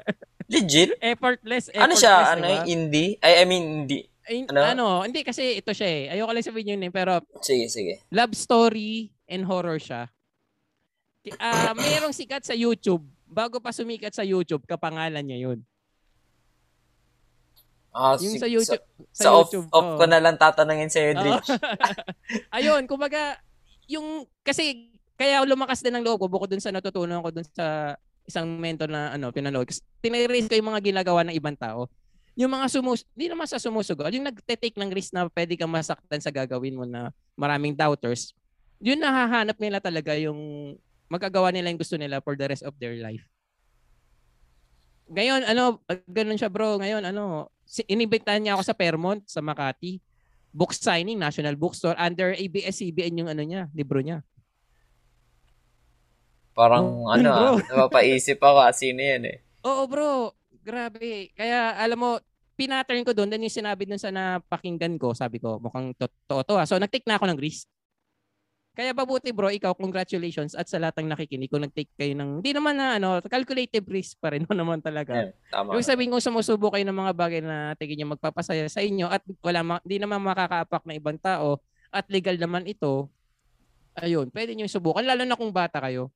Legit? 0.52 0.96
effortless, 0.98 1.70
effortless. 1.70 1.84
Ano 1.84 1.94
siya? 1.94 2.14
Ano 2.34 2.42
diba? 2.42 2.50
yung 2.50 2.66
indie? 2.66 3.14
I, 3.20 3.32
I 3.40 3.44
mean. 3.46 3.86
Ay, 4.26 4.46
ano? 4.46 4.60
ano? 4.62 4.86
hindi 5.02 5.22
kasi 5.22 5.58
ito 5.58 5.70
siya 5.74 5.88
eh. 5.88 6.02
Ayoko 6.14 6.30
lang 6.30 6.46
sabihin 6.46 6.72
yun 6.78 6.86
eh, 6.86 6.92
pero 6.92 7.18
Sige, 7.42 7.66
sige. 7.66 8.02
love 8.10 8.34
story 8.34 9.10
and 9.26 9.46
horror 9.46 9.78
siya. 9.78 10.06
Ki- 11.20 11.36
Ah, 11.36 11.74
mayroong 11.74 12.14
sikat 12.14 12.42
sa 12.42 12.54
YouTube. 12.54 13.02
Bago 13.26 13.58
pa 13.58 13.70
sumikat 13.70 14.14
sa 14.14 14.26
YouTube, 14.26 14.66
kapangalan 14.66 15.22
niya 15.22 15.50
yun. 15.50 15.58
Ah, 17.90 18.14
Yung 18.22 18.38
sig- 18.38 18.42
sa 18.42 18.48
YouTube. 18.50 18.82
Sa, 19.10 19.22
sa 19.26 19.28
off, 19.34 19.50
off 19.50 19.86
oo. 19.86 19.98
ko 19.98 20.04
na 20.06 20.22
lang 20.22 20.38
tatanungin 20.38 20.90
sa'yo, 20.90 21.10
Oo. 21.10 21.18
Dritch. 21.18 21.48
Ayun, 22.56 22.86
kumbaga, 22.86 23.34
yung, 23.90 24.26
kasi, 24.46 24.89
kaya 25.20 25.44
lumakas 25.44 25.84
din 25.84 25.92
ang 25.92 26.00
loob 26.00 26.24
ko 26.24 26.32
bukod 26.32 26.48
dun 26.48 26.64
sa 26.64 26.72
natutunan 26.72 27.20
ko 27.20 27.28
dun 27.28 27.44
sa 27.52 27.92
isang 28.24 28.48
mentor 28.56 28.88
na 28.88 29.12
ano, 29.12 29.28
pinanood. 29.28 29.68
Kasi 29.68 29.84
tinirace 30.00 30.48
ko 30.48 30.56
yung 30.56 30.72
mga 30.72 30.80
ginagawa 30.80 31.28
ng 31.28 31.36
ibang 31.36 31.52
tao. 31.60 31.92
Yung 32.40 32.48
mga 32.48 32.72
sumus, 32.72 33.04
hindi 33.12 33.28
naman 33.28 33.44
sa 33.44 33.60
sumusugal, 33.60 34.08
yung 34.16 34.24
nagte-take 34.24 34.80
ng 34.80 34.88
risk 34.88 35.12
na 35.12 35.28
pwede 35.28 35.60
kang 35.60 35.68
masaktan 35.68 36.24
sa 36.24 36.32
gagawin 36.32 36.72
mo 36.72 36.88
na 36.88 37.12
maraming 37.36 37.76
doubters, 37.76 38.32
yun 38.80 38.96
nahahanap 38.96 39.60
nila 39.60 39.76
talaga 39.76 40.16
yung 40.16 40.72
magagawa 41.12 41.52
nila 41.52 41.68
yung 41.68 41.80
gusto 41.84 42.00
nila 42.00 42.24
for 42.24 42.32
the 42.32 42.48
rest 42.48 42.64
of 42.64 42.72
their 42.80 42.96
life. 42.96 43.20
Ngayon, 45.10 45.44
ano, 45.44 45.84
ganun 46.08 46.40
siya 46.40 46.48
bro, 46.48 46.80
ngayon, 46.80 47.04
ano, 47.04 47.52
inibitahan 47.90 48.40
niya 48.40 48.56
ako 48.56 48.62
sa 48.72 48.78
Fairmont, 48.78 49.20
sa 49.28 49.44
Makati 49.44 50.00
book 50.50 50.74
signing, 50.74 51.18
National 51.18 51.54
Bookstore, 51.54 51.94
under 51.94 52.34
ABS-CBN 52.34 53.22
yung 53.22 53.30
ano 53.30 53.42
niya, 53.46 53.70
libro 53.70 54.02
niya. 54.02 54.22
Parang, 56.60 56.84
Oh, 56.84 57.08
ano, 57.08 57.28
bro. 57.32 57.48
ah, 57.56 57.64
napapaisip 57.72 58.36
ako, 58.36 58.58
ah, 58.60 58.74
sino 58.76 59.00
yan 59.00 59.24
eh. 59.24 59.36
Oo 59.64 59.88
bro, 59.88 60.36
grabe. 60.60 61.32
Kaya 61.32 61.72
alam 61.80 61.96
mo, 61.96 62.10
pinattern 62.60 63.00
ko 63.00 63.16
doon, 63.16 63.32
then 63.32 63.40
yung 63.40 63.52
sinabi 63.64 63.88
doon 63.88 63.96
sa 63.96 64.12
napakinggan 64.12 65.00
ko, 65.00 65.16
sabi 65.16 65.40
ko, 65.40 65.56
mukhang 65.56 65.96
totoo 65.96 66.44
to 66.44 66.54
ah. 66.60 66.68
So 66.68 66.76
nag-take 66.76 67.08
na 67.08 67.16
ako 67.16 67.32
ng 67.32 67.40
risk. 67.40 67.64
Kaya 68.76 68.92
mabuti 68.92 69.32
bro, 69.32 69.48
ikaw, 69.48 69.72
congratulations 69.72 70.52
at 70.52 70.68
sa 70.68 70.76
lahat 70.76 71.00
ng 71.00 71.16
nakikinig 71.16 71.48
kung 71.48 71.64
nag-take 71.64 71.90
kayo 71.96 72.12
ng, 72.12 72.44
hindi 72.44 72.52
naman 72.52 72.76
na 72.76 73.00
ano, 73.00 73.24
calculative 73.24 73.88
risk 73.88 74.20
pa 74.20 74.36
rin 74.36 74.44
naman 74.52 74.84
talaga. 74.84 75.16
Yan, 75.16 75.32
tama. 75.48 75.80
Yung 75.80 75.84
sabihin 75.84 76.12
kung 76.12 76.20
sumusubo 76.20 76.68
kayo 76.68 76.84
ng 76.84 76.94
mga 76.94 77.12
bagay 77.16 77.40
na 77.40 77.72
tingin 77.80 78.04
nyo 78.04 78.20
magpapasaya 78.20 78.68
sa 78.68 78.84
inyo 78.84 79.08
at 79.08 79.24
wala 79.40 79.60
ma- 79.64 79.82
hindi 79.82 79.96
naman 79.96 80.20
makakaapak 80.20 80.84
ng 80.84 80.96
ibang 81.00 81.16
tao 81.16 81.58
at 81.88 82.04
legal 82.12 82.36
naman 82.36 82.68
ito, 82.68 83.08
ayun, 83.98 84.28
pwede 84.30 84.54
nyo 84.54 84.68
subukan 84.70 85.02
lalo 85.02 85.24
na 85.24 85.36
kung 85.40 85.50
bata 85.50 85.80
kayo. 85.82 86.12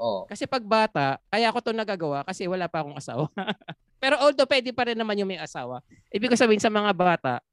Oo. 0.00 0.24
Kasi 0.24 0.48
pag 0.48 0.64
bata, 0.64 1.20
kaya 1.28 1.52
ako 1.52 1.58
to 1.60 1.72
nagagawa 1.76 2.24
kasi 2.24 2.48
wala 2.48 2.64
pa 2.72 2.80
akong 2.80 2.96
asawa. 2.96 3.28
Pero 4.02 4.16
although 4.16 4.48
pwede 4.48 4.72
pa 4.72 4.88
rin 4.88 4.96
naman 4.96 5.20
yung 5.20 5.28
may 5.28 5.36
asawa. 5.36 5.84
Ibig 6.08 6.32
ko 6.32 6.36
sabihin 6.40 6.62
sa 6.62 6.72
mga 6.72 6.96
bata, 6.96 7.44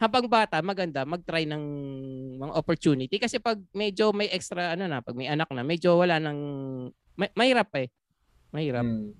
habang 0.00 0.24
bata, 0.24 0.64
maganda 0.64 1.04
mag-try 1.04 1.44
ng 1.44 1.62
mga 2.40 2.52
opportunity 2.56 3.20
kasi 3.20 3.36
pag 3.36 3.60
medyo 3.76 4.10
may 4.16 4.32
extra 4.32 4.72
ano 4.72 4.88
na, 4.88 5.04
pag 5.04 5.12
may 5.12 5.28
anak 5.28 5.46
na, 5.52 5.60
medyo 5.60 6.00
wala 6.00 6.16
nang 6.16 6.40
may, 7.20 7.28
mahirap 7.36 7.68
eh. 7.76 7.92
Mahirap. 8.48 8.82
Hmm. 8.82 9.12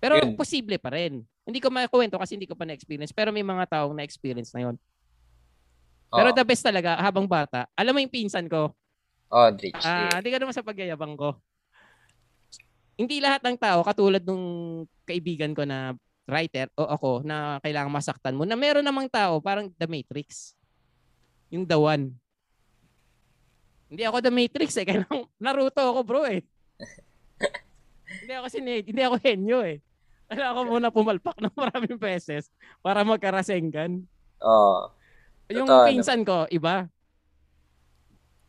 Pero 0.00 0.16
Yun. 0.16 0.34
posible 0.40 0.80
pa 0.80 0.96
rin. 0.96 1.20
Hindi 1.46 1.60
ko 1.60 1.68
makuwento 1.68 2.16
kasi 2.16 2.34
hindi 2.34 2.48
ko 2.48 2.56
pa 2.56 2.64
na-experience. 2.64 3.12
Pero 3.12 3.30
may 3.30 3.44
mga 3.44 3.70
taong 3.70 3.94
na-experience 3.94 4.50
na 4.56 4.66
yon. 4.66 4.76
Pero 6.10 6.32
Oo. 6.32 6.36
the 6.36 6.44
best 6.48 6.64
talaga, 6.64 6.96
habang 6.96 7.28
bata, 7.28 7.68
alam 7.76 7.92
mo 7.92 8.00
yung 8.00 8.10
pinsan 8.10 8.48
ko, 8.48 8.72
Oh, 9.26 9.50
Dritch. 9.50 9.82
ah, 9.82 10.22
hindi 10.22 10.30
ka 10.30 10.38
naman 10.38 10.54
sa 10.54 10.62
pagyayabang 10.62 11.18
ko. 11.18 11.34
Hindi 12.96 13.20
lahat 13.20 13.44
ng 13.44 13.60
tao, 13.60 13.84
katulad 13.84 14.24
nung 14.24 14.44
kaibigan 15.04 15.52
ko 15.52 15.68
na 15.68 15.92
writer 16.26 16.72
o 16.74 16.88
ako 16.88 17.10
na 17.22 17.60
kailangan 17.60 17.92
masaktan 17.92 18.34
mo, 18.34 18.48
na 18.48 18.56
meron 18.56 18.82
namang 18.82 19.06
tao, 19.06 19.38
parang 19.38 19.68
The 19.76 19.84
Matrix. 19.84 20.56
Yung 21.52 21.68
The 21.68 21.76
One. 21.78 22.16
Hindi 23.86 24.02
ako 24.02 24.18
The 24.18 24.32
Matrix 24.32 24.74
eh. 24.80 24.86
Kailangan, 24.88 25.28
Naruto 25.38 25.78
ako 25.78 26.00
bro 26.02 26.24
eh. 26.26 26.42
hindi 28.24 28.32
ako 28.34 28.46
si 28.50 28.58
hindi 28.64 29.02
ako 29.04 29.16
henyo 29.22 29.60
eh. 29.62 29.78
Kailangan 30.26 30.56
ko 30.56 30.62
muna 30.66 30.88
pumalpak 30.90 31.36
ng 31.38 31.54
maraming 31.54 32.00
beses 32.00 32.50
para 32.82 33.06
magkarasengan. 33.06 34.02
Oo. 34.42 34.90
Yung 35.54 35.68
Totoo 35.70 35.86
pinsan 35.86 36.26
ko, 36.26 36.50
iba. 36.50 36.90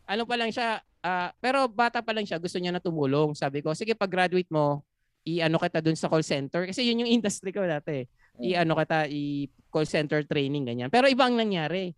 Ano 0.10 0.24
pa 0.26 0.36
lang 0.40 0.50
siya, 0.50 0.82
ah, 1.04 1.34
pero 1.42 1.66
bata 1.68 2.02
pa 2.02 2.14
lang 2.14 2.26
siya, 2.26 2.42
gusto 2.42 2.58
niya 2.58 2.74
na 2.74 2.84
tumulong. 2.84 3.34
Sabi 3.34 3.62
ko, 3.62 3.74
sige 3.74 3.94
pag-graduate 3.98 4.50
mo, 4.50 4.86
i-ano 5.28 5.60
kita 5.60 5.84
dun 5.84 6.00
sa 6.00 6.08
call 6.08 6.24
center. 6.24 6.64
Kasi 6.64 6.88
yun 6.88 7.04
yung 7.04 7.12
industry 7.20 7.52
ko 7.52 7.66
dati. 7.66 8.08
I-ano 8.40 8.78
kita, 8.78 9.10
i-call 9.10 9.90
center 9.90 10.24
training, 10.24 10.64
ganyan. 10.64 10.90
Pero 10.94 11.10
ibang 11.10 11.36
nangyari. 11.36 11.92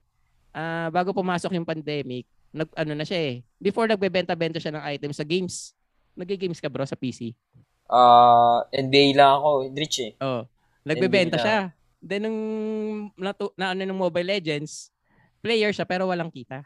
Ah, 0.49 0.89
bago 0.89 1.13
pumasok 1.13 1.53
yung 1.53 1.67
pandemic, 1.67 2.25
nag, 2.49 2.69
ano 2.73 2.97
na 2.97 3.05
siya 3.05 3.19
eh. 3.21 3.35
Before 3.61 3.85
nagbebenta-benta 3.85 4.57
siya 4.57 4.73
ng 4.73 4.83
items 4.97 5.21
sa 5.21 5.25
games. 5.27 5.77
Nag-games 6.17 6.57
ka 6.57 6.67
bro 6.67 6.83
sa 6.89 6.97
PC? 6.97 7.37
Ah, 7.85 8.65
NBA 8.73 9.13
lang 9.17 9.41
ako, 9.41 9.69
Dritch 9.73 9.97
eh. 10.01 10.11
Oh, 10.21 10.45
nagbebenta 10.85 11.37
siya. 11.37 11.73
Then 11.99 12.25
nung 12.29 12.39
natu- 13.19 13.53
na 13.59 13.75
ano 13.75 13.81
ng 13.83 13.97
Mobile 13.99 14.39
Legends, 14.39 14.89
player 15.43 15.69
siya 15.75 15.85
pero 15.85 16.07
walang 16.07 16.31
kita. 16.31 16.63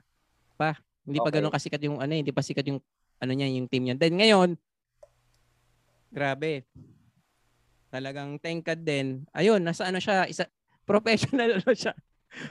Pa, 0.56 0.78
hindi 1.04 1.20
pa 1.20 1.28
Okay. 1.30 1.36
ganoon 1.40 1.54
kasikat 1.54 1.82
yung 1.84 1.98
ano, 2.00 2.12
eh, 2.16 2.20
hindi 2.24 2.34
pa 2.36 2.44
sikat 2.44 2.66
yung 2.68 2.80
ano 3.20 3.32
niya, 3.32 3.48
yung 3.52 3.68
team 3.68 3.84
niya. 3.88 3.96
Then 3.96 4.16
ngayon, 4.16 4.50
grabe. 6.12 6.64
Talagang 7.94 8.42
tengkad 8.42 8.82
din. 8.82 9.28
Ayun, 9.36 9.62
nasa 9.62 9.86
ano 9.86 10.00
siya, 10.02 10.26
isa 10.26 10.48
professional 10.90 11.60
ano 11.60 11.72
siya. 11.72 11.94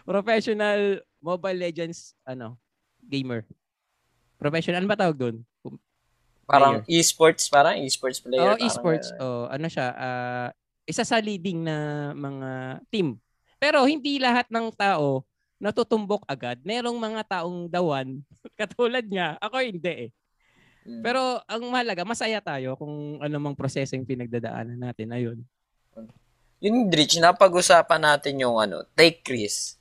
Professional 0.06 1.02
Mobile 1.18 1.58
Legends 1.58 2.14
ano, 2.22 2.60
gamer. 3.02 3.42
Professional 4.38 4.84
ano 4.84 4.88
ba 4.90 4.98
tawag 4.98 5.18
doon? 5.18 5.36
Parang 6.46 6.84
esports, 6.84 7.48
parang 7.48 7.80
esports 7.80 8.20
player. 8.20 8.42
Oh, 8.42 8.54
parang 8.54 8.66
esports. 8.66 9.08
ganun. 9.14 9.22
Oh, 9.24 9.44
ano 9.48 9.66
siya, 9.70 9.88
ah, 9.96 10.48
isa 10.84 11.06
sa 11.06 11.16
leading 11.22 11.64
na 11.64 12.10
mga 12.12 12.50
team. 12.90 13.16
Pero 13.62 13.86
hindi 13.86 14.18
lahat 14.18 14.50
ng 14.50 14.74
tao 14.74 15.22
natutumbok 15.62 16.26
agad. 16.26 16.58
Merong 16.66 16.98
mga 16.98 17.22
taong 17.38 17.70
dawan 17.70 18.18
katulad 18.60 19.06
niya. 19.06 19.38
Ako 19.38 19.62
hindi 19.62 20.10
eh. 20.10 20.10
Mm. 20.82 21.02
Pero 21.06 21.38
ang 21.46 21.62
mahalaga, 21.70 22.02
masaya 22.02 22.42
tayo 22.42 22.74
kung 22.74 23.22
ano 23.22 23.36
mang 23.38 23.54
proseso 23.54 23.94
yung 23.94 24.08
pinagdadaanan 24.08 24.74
natin. 24.74 25.14
Ayun. 25.14 25.38
Yun, 26.58 26.90
Dritch, 26.90 27.22
napag-usapan 27.22 28.02
natin 28.02 28.42
yung 28.42 28.58
ano, 28.58 28.82
take 28.98 29.22
risk. 29.30 29.78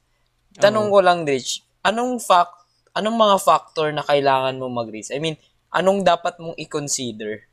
Tanong 0.57 0.89
ko 0.89 1.01
lang, 1.01 1.25
Dritch, 1.25 1.65
anong 1.81 2.21
fact, 2.21 2.53
anong 2.93 3.17
mga 3.17 3.37
factor 3.41 3.89
na 3.93 4.05
kailangan 4.05 4.57
mo 4.57 4.69
mag-risk? 4.69 5.13
I 5.13 5.21
mean, 5.21 5.37
anong 5.73 6.01
dapat 6.05 6.37
mong 6.41 6.57
i-consider 6.57 7.45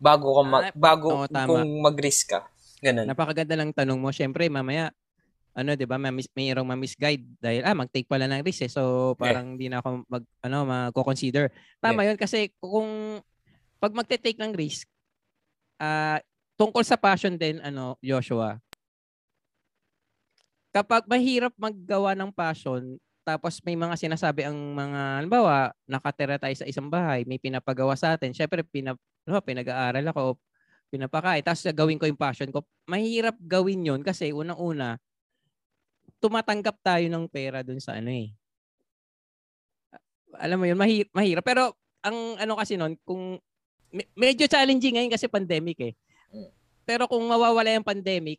bago 0.00 0.40
ka 0.40 0.42
mag, 0.44 0.64
Ah, 0.68 0.72
bago 0.76 1.24
tama. 1.28 1.60
kung 1.60 1.68
mag-risk 1.84 2.36
ka? 2.36 2.48
Ganun. 2.80 3.04
Napakaganda 3.08 3.56
lang 3.60 3.72
tanong 3.76 4.00
mo. 4.00 4.08
Siyempre, 4.12 4.48
mamaya, 4.48 4.92
ano, 5.60 5.76
'di 5.76 5.84
ba, 5.84 6.00
mamis, 6.00 6.26
mayroong 6.32 6.66
ma-misguide 6.66 7.24
dahil 7.38 7.62
ah, 7.62 7.76
mag-take 7.76 8.08
pala 8.08 8.24
ng 8.26 8.40
risk 8.40 8.64
eh. 8.66 8.72
So, 8.72 9.14
parang 9.20 9.54
hindi 9.54 9.68
na 9.68 9.84
ako 9.84 10.08
mag 10.08 10.24
ano, 10.42 10.58
magko-consider. 10.64 11.52
Tama 11.78 12.08
'yun 12.08 12.16
kasi 12.16 12.50
kung 12.58 13.20
pag 13.80 13.92
magte-take 13.92 14.40
ng 14.40 14.52
risk, 14.56 14.88
ah, 15.80 16.20
tungkol 16.60 16.84
sa 16.84 17.00
passion 17.00 17.36
din 17.36 17.60
ano, 17.60 17.96
Joshua. 18.00 18.60
Kapag 20.70 21.08
mahirap 21.10 21.50
maggawa 21.58 22.14
ng 22.14 22.30
passion, 22.30 23.00
tapos 23.26 23.58
may 23.66 23.74
mga 23.74 23.94
sinasabi 23.98 24.46
ang 24.46 24.54
mga, 24.54 25.22
halimbawa, 25.22 25.74
nakatira 25.84 26.38
tayo 26.38 26.54
sa 26.56 26.66
isang 26.66 26.86
bahay, 26.86 27.26
may 27.26 27.42
pinapagawa 27.42 27.98
sa 27.98 28.14
atin. 28.14 28.30
Syempre, 28.30 28.62
pinap, 28.62 28.96
ano, 29.26 29.38
pinag-aaral 29.42 30.06
ako, 30.14 30.38
pinapakain, 30.90 31.42
tapos 31.42 31.66
gawin 31.70 31.98
ko 31.98 32.06
yung 32.06 32.18
passion 32.18 32.50
ko. 32.50 32.66
Mahirap 32.90 33.38
gawin 33.38 33.86
yon 33.86 34.00
kasi 34.02 34.34
unang-una, 34.34 34.98
tumatanggap 36.20 36.76
tayo 36.84 37.06
ng 37.08 37.24
pera 37.26 37.64
dun 37.64 37.80
sa 37.80 37.96
ano 37.96 38.12
eh. 38.12 38.30
Alam 40.38 40.62
mo 40.62 40.66
yun, 40.68 40.78
mahirap. 40.78 41.10
mahirap. 41.10 41.44
Pero 41.44 41.74
ang 42.00 42.38
ano 42.38 42.54
kasi 42.54 42.78
nun, 42.78 42.94
kung 43.02 43.40
me- 43.90 44.10
medyo 44.14 44.46
challenging 44.46 44.96
ngayon 45.00 45.12
kasi 45.12 45.26
pandemic 45.26 45.78
eh. 45.82 45.94
Mm. 46.30 46.50
Pero 46.86 47.10
kung 47.10 47.24
mawawala 47.26 47.74
yung 47.74 47.86
pandemic, 47.86 48.38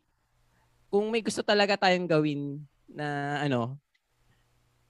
kung 0.88 1.12
may 1.12 1.20
gusto 1.20 1.44
talaga 1.44 1.76
tayong 1.76 2.08
gawin 2.08 2.62
na 2.88 3.40
ano, 3.44 3.76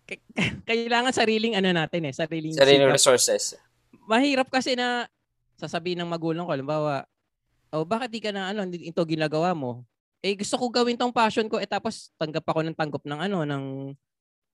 k- 0.07 0.23
kailangan 0.71 1.15
sariling 1.15 1.55
ano 1.59 1.71
natin 1.71 2.11
eh, 2.11 2.15
sariling 2.15 2.55
Sarili 2.55 2.83
sikap 2.83 2.95
resources. 2.95 3.59
mahirap 4.07 4.51
kasi 4.51 4.75
na 4.75 5.07
sasabihin 5.59 6.03
ng 6.03 6.11
magulang 6.11 6.43
ko, 6.43 6.53
halimbawa, 6.55 7.07
oh, 7.71 7.87
bakit 7.87 8.11
di 8.11 8.19
ka 8.19 8.35
na 8.35 8.51
ano, 8.51 8.67
hindi 8.67 8.83
ito 8.91 9.03
ginagawa 9.07 9.55
mo? 9.55 9.87
Eh, 10.23 10.39
gusto 10.39 10.55
ko 10.55 10.71
gawin 10.71 10.95
tong 10.95 11.11
passion 11.11 11.51
ko, 11.51 11.59
eh 11.59 11.67
tapos 11.67 12.15
tanggap 12.15 12.47
ako 12.47 12.63
ng 12.63 12.77
tanggap 12.79 13.03
ng 13.03 13.21
ano, 13.27 13.39
ng, 13.43 13.65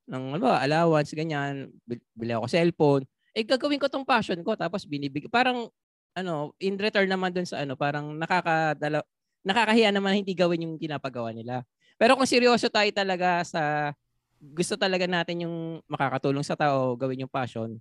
ng 0.09 0.23
ano 0.33 0.41
ba, 0.41 0.65
allowance, 0.65 1.13
ganyan, 1.13 1.69
bil- 1.85 2.09
bili 2.17 2.33
ako 2.33 2.49
cellphone. 2.49 3.05
Eh, 3.37 3.45
gagawin 3.45 3.77
ko 3.77 3.93
tong 3.93 4.09
passion 4.09 4.41
ko, 4.41 4.57
tapos 4.57 4.89
binibig, 4.89 5.29
parang, 5.29 5.69
ano, 6.17 6.57
in 6.57 6.81
return 6.81 7.07
naman 7.07 7.37
dun 7.37 7.45
sa 7.45 7.61
ano, 7.63 7.77
parang 7.77 8.17
nakakadala, 8.17 9.05
nakakahiya 9.45 9.93
naman 9.93 10.25
hindi 10.25 10.33
gawin 10.33 10.65
yung 10.65 10.81
pinapagawa 10.81 11.37
nila. 11.37 11.63
Pero 12.01 12.17
kung 12.17 12.25
seryoso 12.25 12.73
tayo 12.73 12.89
talaga 12.89 13.45
sa, 13.45 13.93
gusto 14.41 14.73
talaga 14.81 15.05
natin 15.05 15.45
yung 15.45 15.85
makakatulong 15.85 16.43
sa 16.49 16.57
tao, 16.57 16.97
gawin 16.97 17.29
yung 17.29 17.31
passion, 17.31 17.77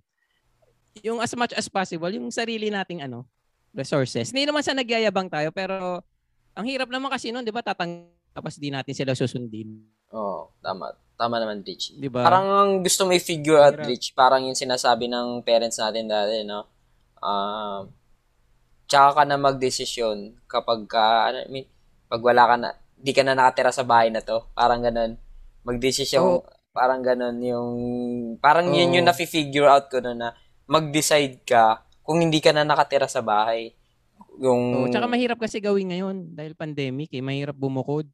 yung 1.00 1.24
as 1.24 1.32
much 1.32 1.56
as 1.56 1.72
possible, 1.72 2.12
yung 2.12 2.28
sarili 2.28 2.68
nating 2.68 3.00
ano, 3.00 3.24
resources. 3.72 4.28
Hindi 4.28 4.44
naman 4.44 4.60
sa 4.60 4.76
nagyayabang 4.76 5.32
tayo, 5.32 5.48
pero 5.54 6.04
ang 6.58 6.66
hirap 6.66 6.90
naman 6.90 7.06
kasi 7.06 7.30
noon, 7.30 7.46
di 7.46 7.54
ba, 7.54 7.62
tatang 7.62 8.10
tapos 8.34 8.58
di 8.58 8.74
natin 8.74 8.94
sila 8.94 9.14
susundin. 9.14 9.78
Oo, 10.10 10.50
tama. 10.58 10.90
Tama 11.18 11.42
naman, 11.42 11.66
Rich. 11.66 11.98
Di 11.98 12.06
ba? 12.06 12.22
Parang 12.22 12.46
ang 12.46 12.72
gusto 12.82 13.02
mo 13.06 13.10
i-figure 13.10 13.58
out. 13.58 13.78
Rich, 13.82 14.14
parang 14.14 14.46
yung 14.46 14.54
sinasabi 14.54 15.10
ng 15.10 15.42
parents 15.42 15.82
natin 15.82 16.06
dati, 16.06 16.46
no? 16.46 16.66
Um, 17.18 17.90
tsaka 18.86 19.22
ka 19.22 19.22
na 19.26 19.34
magdesisyon 19.38 20.46
kapag 20.46 20.86
ka, 20.86 21.34
ano, 21.34 21.38
I 21.42 21.50
mean, 21.50 21.66
pag 22.06 22.22
wala 22.22 22.42
ka 22.46 22.54
na, 22.54 22.70
di 22.94 23.10
ka 23.10 23.26
na 23.26 23.34
nakatira 23.34 23.74
sa 23.74 23.82
bahay 23.82 24.14
na 24.14 24.22
to. 24.22 24.46
Parang 24.54 24.82
ganun. 24.82 25.18
Magdesisyon, 25.66 26.22
Oo. 26.22 26.46
parang 26.70 27.02
ganun 27.02 27.42
yung, 27.42 27.74
parang 28.38 28.70
yun 28.70 28.94
Oo. 28.94 29.02
yung 29.02 29.06
nafi-figure 29.10 29.66
out 29.66 29.90
ko 29.90 29.98
no, 29.98 30.14
na 30.14 30.34
mag-decide 30.70 31.42
ka 31.42 31.82
kung 32.06 32.22
hindi 32.22 32.38
ka 32.38 32.54
na 32.54 32.62
nakatira 32.62 33.10
sa 33.10 33.20
bahay. 33.20 33.74
Yung, 34.38 34.62
Oh, 34.74 34.88
tsaka 34.88 35.06
mahirap 35.06 35.36
kasi 35.36 35.58
gawin 35.58 35.90
ngayon 35.90 36.16
dahil 36.32 36.54
pandemic 36.54 37.10
eh. 37.10 37.20
Mahirap 37.20 37.54
bumukod. 37.54 38.06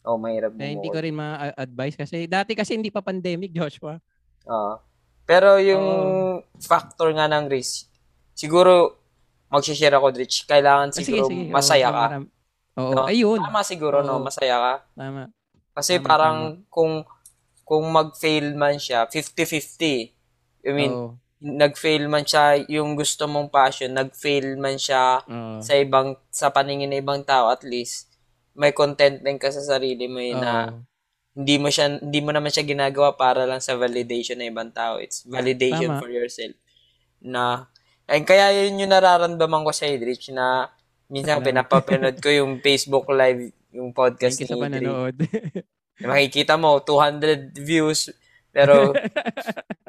oh, 0.00 0.16
mahirap 0.16 0.56
Kaya 0.56 0.72
hindi 0.72 0.88
bumukod. 0.88 0.96
ko 0.96 1.04
rin 1.04 1.14
ma-advise 1.14 1.92
kasi 1.94 2.24
dati 2.24 2.56
kasi 2.56 2.72
hindi 2.72 2.88
pa 2.88 3.04
pandemic, 3.04 3.52
Joshua. 3.58 4.00
Oo. 4.48 4.74
Pero 5.22 5.60
yung 5.60 5.84
Oo. 5.84 6.34
factor 6.56 7.12
nga 7.12 7.28
ng 7.28 7.46
risk, 7.46 7.92
siguro, 8.32 8.96
mag-share 9.46 9.92
ako, 9.92 10.16
Rich. 10.16 10.48
Kailangan 10.48 10.88
Ah, 10.88 10.96
siguro 10.96 11.28
Oo, 11.28 11.52
masaya 11.52 11.86
so 11.86 11.94
ka. 11.94 12.04
Oo, 12.80 12.92
No? 12.96 13.04
ayun. 13.04 13.38
Tama 13.44 13.60
siguro, 13.60 14.00
no? 14.00 14.16
Oo. 14.16 14.24
Masaya 14.24 14.56
ka. 14.56 14.74
Tama. 14.96 15.28
Kasi 15.76 15.92
Tama, 15.98 16.06
parang 16.08 16.36
kung 16.66 17.04
kung 17.62 17.84
mag-fail 17.86 18.56
man 18.56 18.80
siya, 18.80 19.04
50-50. 19.06 20.10
I 20.64 20.70
mean, 20.72 20.90
Oo. 20.90 21.19
Nag-fail 21.40 22.04
man 22.04 22.28
siya 22.28 22.60
yung 22.68 22.92
gusto 22.94 23.24
mong 23.24 23.48
passion, 23.48 23.96
nag-fail 23.96 24.60
man 24.60 24.76
siya 24.76 25.24
Oo. 25.24 25.64
sa 25.64 25.72
ibang 25.80 26.14
sa 26.28 26.52
paningin 26.52 26.92
ng 26.92 27.00
ibang 27.00 27.24
tao 27.24 27.48
at 27.48 27.64
least 27.64 28.12
may 28.52 28.76
contentment 28.76 29.40
ka 29.40 29.48
sa 29.48 29.64
sarili 29.64 30.04
mo 30.04 30.20
eh, 30.20 30.36
na 30.36 30.68
hindi 31.32 31.56
mo 31.56 31.72
siya 31.72 31.96
hindi 31.96 32.20
mo 32.20 32.34
naman 32.34 32.52
siya 32.52 32.68
ginagawa 32.68 33.16
para 33.16 33.48
lang 33.48 33.64
sa 33.64 33.78
validation 33.78 34.36
ng 34.36 34.52
ibang 34.52 34.68
tao. 34.74 35.00
It's 35.00 35.24
validation 35.24 35.96
Tama. 35.96 36.00
for 36.04 36.12
yourself. 36.12 36.52
Na 37.24 37.72
ay 38.04 38.20
kaya 38.26 38.52
yun 38.52 38.84
yung 38.84 38.92
nararamdaman 38.92 39.64
ko 39.64 39.72
sa 39.72 39.88
Idrich 39.88 40.28
na 40.34 40.68
minsan 41.08 41.40
pinapapanood 41.40 42.20
ko 42.20 42.28
yung 42.28 42.58
Facebook 42.66 43.08
live 43.08 43.54
yung 43.72 43.94
podcast 43.96 44.42
Thank 44.42 44.52
ni 44.52 44.84
Idrich. 44.84 45.64
Makikita 46.00 46.60
mo 46.60 46.82
200 46.84 47.56
views 47.56 48.12
pero 48.50 48.90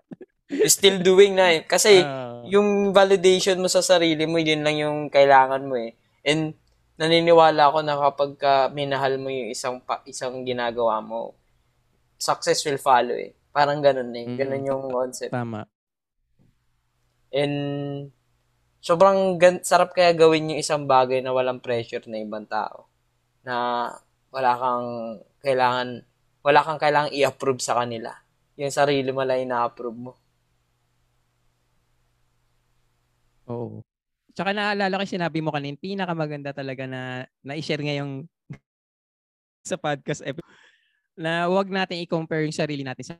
still 0.67 0.99
doing 0.99 1.37
na 1.37 1.55
eh. 1.55 1.61
Kasi 1.63 2.03
Oo. 2.03 2.47
yung 2.53 2.91
validation 2.91 3.59
mo 3.59 3.71
sa 3.71 3.83
sarili 3.83 4.27
mo, 4.27 4.37
yun 4.41 4.65
lang 4.65 4.77
yung 4.77 4.99
kailangan 5.07 5.63
mo 5.65 5.79
eh. 5.79 5.95
And 6.21 6.53
naniniwala 7.01 7.71
ako 7.73 7.79
na 7.81 7.95
kapag 7.97 8.31
ka 8.37 8.53
minahal 8.69 9.17
mo 9.17 9.33
yung 9.33 9.49
isang 9.49 9.81
pa, 9.81 10.05
isang 10.05 10.45
ginagawa 10.45 11.01
mo, 11.01 11.33
success 12.21 12.61
will 12.69 12.77
follow 12.77 13.17
eh. 13.17 13.33
Parang 13.49 13.81
ganun 13.81 14.13
eh. 14.13 14.25
Mm. 14.29 14.37
Ganun 14.37 14.69
yung 14.69 14.83
concept. 14.93 15.33
Tama. 15.33 15.65
And 17.31 17.55
sobrang 18.83 19.41
gan- 19.41 19.65
sarap 19.65 19.97
kaya 19.97 20.13
gawin 20.13 20.53
yung 20.53 20.61
isang 20.61 20.85
bagay 20.85 21.23
na 21.25 21.33
walang 21.33 21.63
pressure 21.63 22.05
na 22.05 22.21
ibang 22.21 22.45
tao. 22.45 22.85
Na 23.41 23.87
wala 24.29 24.51
kang 24.55 24.87
kailangan 25.41 26.05
wala 26.41 26.59
kang 26.65 26.81
kailangang 26.81 27.13
i-approve 27.17 27.61
sa 27.61 27.81
kanila. 27.81 28.13
Yung 28.57 28.73
sarili 28.73 29.09
mo 29.09 29.25
lang 29.25 29.41
ina-approve 29.41 29.97
mo. 29.97 30.20
Oo. 33.51 33.83
Tsaka 34.31 34.55
naalala 34.55 34.95
ko 34.95 35.03
sinabi 35.03 35.43
mo 35.43 35.51
kanina, 35.51 35.75
pinakamaganda 35.75 36.55
talaga 36.55 36.87
na 36.87 37.27
na-share 37.43 37.83
ngayong 37.83 38.23
sa 39.69 39.75
podcast 39.75 40.23
episode 40.23 40.47
na 41.19 41.51
wag 41.51 41.67
natin 41.67 41.99
i-compare 41.99 42.47
yung 42.47 42.55
sarili 42.55 42.87
natin 42.87 43.03
sa 43.11 43.13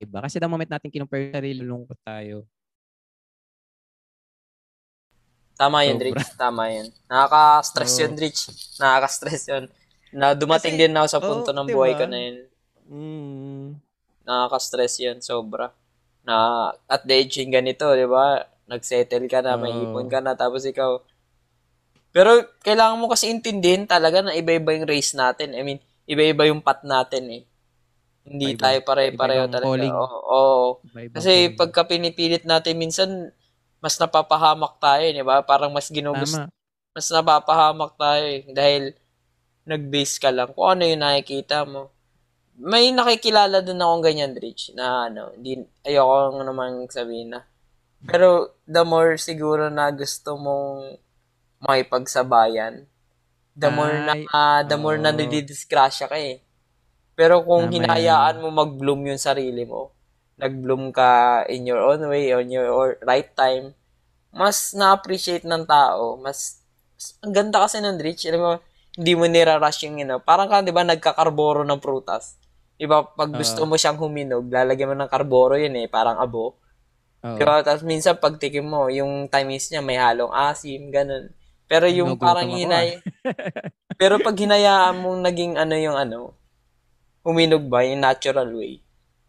iba. 0.00 0.18
Kasi 0.24 0.40
the 0.40 0.48
moment 0.48 0.68
natin 0.68 0.88
kinumpare 0.88 1.28
yung 1.28 1.36
sarili, 1.36 1.60
lungkot 1.64 2.00
tayo. 2.00 2.48
Tama 5.54 5.86
yun, 5.86 5.96
Sobra. 6.00 6.06
Rich. 6.10 6.24
Tama 6.34 6.64
yun. 6.74 6.86
Nakaka-stress 7.06 7.94
Oo. 7.94 8.02
yun, 8.02 8.14
Rich. 8.18 8.40
Nakaka-stress 8.82 9.42
yun. 9.54 9.64
Na 10.10 10.34
dumating 10.34 10.74
Kasi- 10.74 10.82
din 10.82 10.98
ako 10.98 11.06
sa 11.06 11.20
punto 11.22 11.50
oo, 11.52 11.56
ng 11.56 11.68
diba? 11.70 11.76
buhay 11.78 11.92
ko 11.94 12.04
na 12.10 12.18
yun. 12.18 12.36
Mm. 12.90 13.66
Nakaka-stress 14.26 14.94
yun, 14.98 15.18
sobra. 15.22 15.70
Na 16.24 16.68
at 16.88 17.04
the 17.04 17.14
age 17.14 17.40
yung 17.40 17.52
ganito, 17.52 17.88
di 17.92 18.08
ba? 18.08 18.40
Nag-settle 18.64 19.28
ka 19.28 19.44
na, 19.44 19.60
may 19.60 19.72
ipon 19.72 20.08
ka 20.08 20.24
na, 20.24 20.32
tapos 20.32 20.64
ikaw. 20.64 21.00
Pero 22.14 22.46
kailangan 22.64 22.96
mo 22.96 23.10
kasi 23.12 23.28
intindihin 23.28 23.84
talaga 23.84 24.24
na 24.24 24.32
iba-iba 24.32 24.72
yung 24.72 24.88
race 24.88 25.12
natin. 25.12 25.52
I 25.52 25.60
mean, 25.66 25.80
iba-iba 26.08 26.48
yung 26.48 26.64
path 26.64 26.86
natin 26.86 27.28
eh. 27.28 27.42
Hindi 28.24 28.56
Iba-iba. 28.56 28.62
tayo 28.64 28.78
pare-pareho 28.88 29.44
talaga. 29.52 29.68
calling. 29.68 29.92
Oo. 29.92 30.18
oo. 30.32 30.68
Kasi 31.12 31.52
calling. 31.52 31.58
pagka 31.60 31.82
pinipilit 31.84 32.44
natin 32.48 32.74
minsan, 32.80 33.10
mas 33.84 34.00
napapahamak 34.00 34.80
tayo, 34.80 35.04
di 35.12 35.20
ba? 35.20 35.44
Parang 35.44 35.68
mas 35.68 35.92
ginugusto 35.92 36.40
Tama. 36.40 36.52
mas 36.96 37.06
napapahamak 37.12 37.92
tayo 38.00 38.24
eh. 38.24 38.40
Dahil 38.48 38.82
nag-base 39.68 40.16
ka 40.16 40.32
lang 40.32 40.56
kung 40.56 40.72
ano 40.72 40.88
yung 40.88 41.04
nakikita 41.04 41.68
mo. 41.68 41.92
May 42.58 42.94
nakikilala 42.94 43.60
din 43.66 43.82
akong 43.82 44.04
ganyan, 44.04 44.34
Rich, 44.38 44.78
na 44.78 45.10
ano, 45.10 45.34
hindi, 45.34 45.58
ayoko 45.82 46.38
naman 46.42 46.86
sabihin 46.86 47.34
na. 47.34 47.40
Pero 48.04 48.54
the 48.68 48.84
more 48.84 49.16
siguro 49.16 49.72
na 49.72 49.90
gusto 49.90 50.36
mong 50.38 51.00
makipagsabayan, 51.64 52.84
the 53.56 53.70
more 53.72 53.90
na, 53.90 54.14
ah, 54.30 54.62
the 54.62 54.76
more 54.76 55.00
na 55.00 55.10
oo. 55.10 55.18
nididisgrasya 55.18 56.06
ka 56.06 56.18
eh. 56.20 56.44
Pero 57.14 57.42
kung 57.46 57.70
Tama 57.70 57.74
hinayaan 57.74 58.42
mo 58.42 58.50
mag-bloom 58.50 59.06
yung 59.08 59.22
sarili 59.22 59.64
mo, 59.64 59.94
nag-bloom 60.36 60.90
ka 60.90 61.42
in 61.46 61.66
your 61.66 61.78
own 61.80 62.02
way, 62.10 62.34
on 62.34 62.50
your 62.50 62.98
right 63.06 63.30
time, 63.38 63.72
mas 64.34 64.74
na-appreciate 64.74 65.46
ng 65.46 65.62
tao, 65.64 66.18
mas, 66.18 66.58
mas 66.98 67.14
ang 67.22 67.32
ganda 67.32 67.62
kasi 67.62 67.78
ng 67.78 67.98
Rich, 68.02 68.26
alam 68.26 68.42
mo, 68.42 68.52
hindi 68.98 69.12
mo 69.14 69.26
nirarush 69.26 69.86
yung, 69.86 70.02
you 70.02 70.06
know, 70.06 70.18
parang 70.18 70.50
ka, 70.50 70.62
di 70.62 70.74
ba, 70.74 70.82
nagkakarboro 70.82 71.62
ng 71.62 71.78
prutas. 71.78 72.34
Di 72.74 72.86
ba, 72.90 73.06
pag 73.06 73.30
gusto 73.30 73.62
mo 73.64 73.78
siyang 73.78 73.98
huminog, 73.98 74.50
lalagyan 74.50 74.92
mo 74.92 74.96
ng 74.98 75.10
karboro 75.10 75.54
yun 75.54 75.78
eh, 75.78 75.86
parang 75.86 76.18
abo. 76.18 76.58
Oo. 77.22 77.38
Di 77.38 77.42
ba? 77.46 77.62
Tapos 77.62 77.86
minsan 77.86 78.18
pag 78.18 78.34
tikim 78.36 78.66
mo, 78.66 78.90
yung 78.90 79.30
timis 79.30 79.70
niya 79.70 79.80
may 79.80 79.96
halong 79.96 80.34
asim, 80.34 80.90
ganun. 80.90 81.30
Pero 81.70 81.86
yung 81.86 82.18
parang 82.18 82.50
ako, 82.50 82.54
ah. 82.54 82.58
hinay... 82.58 82.88
pero 84.00 84.18
pag 84.18 84.34
hinayaan 84.34 85.00
mong 85.00 85.20
naging 85.22 85.54
ano 85.54 85.74
yung 85.78 85.96
ano, 85.96 86.34
huminog 87.24 87.64
ba, 87.70 87.86
yung 87.86 88.02
natural 88.04 88.50
way, 88.52 88.82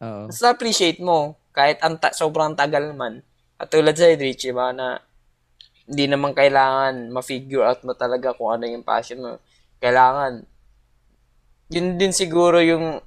Oo. 0.03 0.27
mas 0.27 0.41
appreciate 0.43 0.99
mo, 0.99 1.39
kahit 1.55 1.79
ang 1.79 1.95
ta- 1.95 2.11
sobrang 2.11 2.57
tagal 2.57 2.91
man. 2.91 3.23
At 3.55 3.71
tulad 3.71 3.95
sa 3.95 4.11
Rich, 4.11 4.51
ba, 4.51 4.75
na 4.75 4.99
hindi 5.87 6.11
naman 6.11 6.35
kailangan 6.35 7.13
ma-figure 7.13 7.63
out 7.63 7.79
mo 7.87 7.95
talaga 7.95 8.35
kung 8.35 8.51
ano 8.51 8.67
yung 8.67 8.83
passion 8.83 9.23
mo. 9.23 9.31
Kailangan, 9.79 10.43
yun 11.71 11.95
din 11.95 12.11
siguro 12.11 12.59
yung 12.59 12.99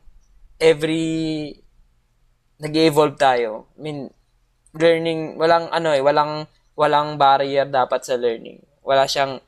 every 0.58 1.54
nag-evolve 2.58 3.14
tayo. 3.14 3.70
I 3.74 3.80
mean, 3.80 3.98
learning, 4.74 5.38
walang 5.38 5.70
ano 5.70 5.94
eh, 5.94 6.02
walang 6.02 6.44
walang 6.74 7.14
barrier 7.14 7.66
dapat 7.66 8.02
sa 8.02 8.14
learning. 8.14 8.58
Wala 8.82 9.06
siyang 9.06 9.38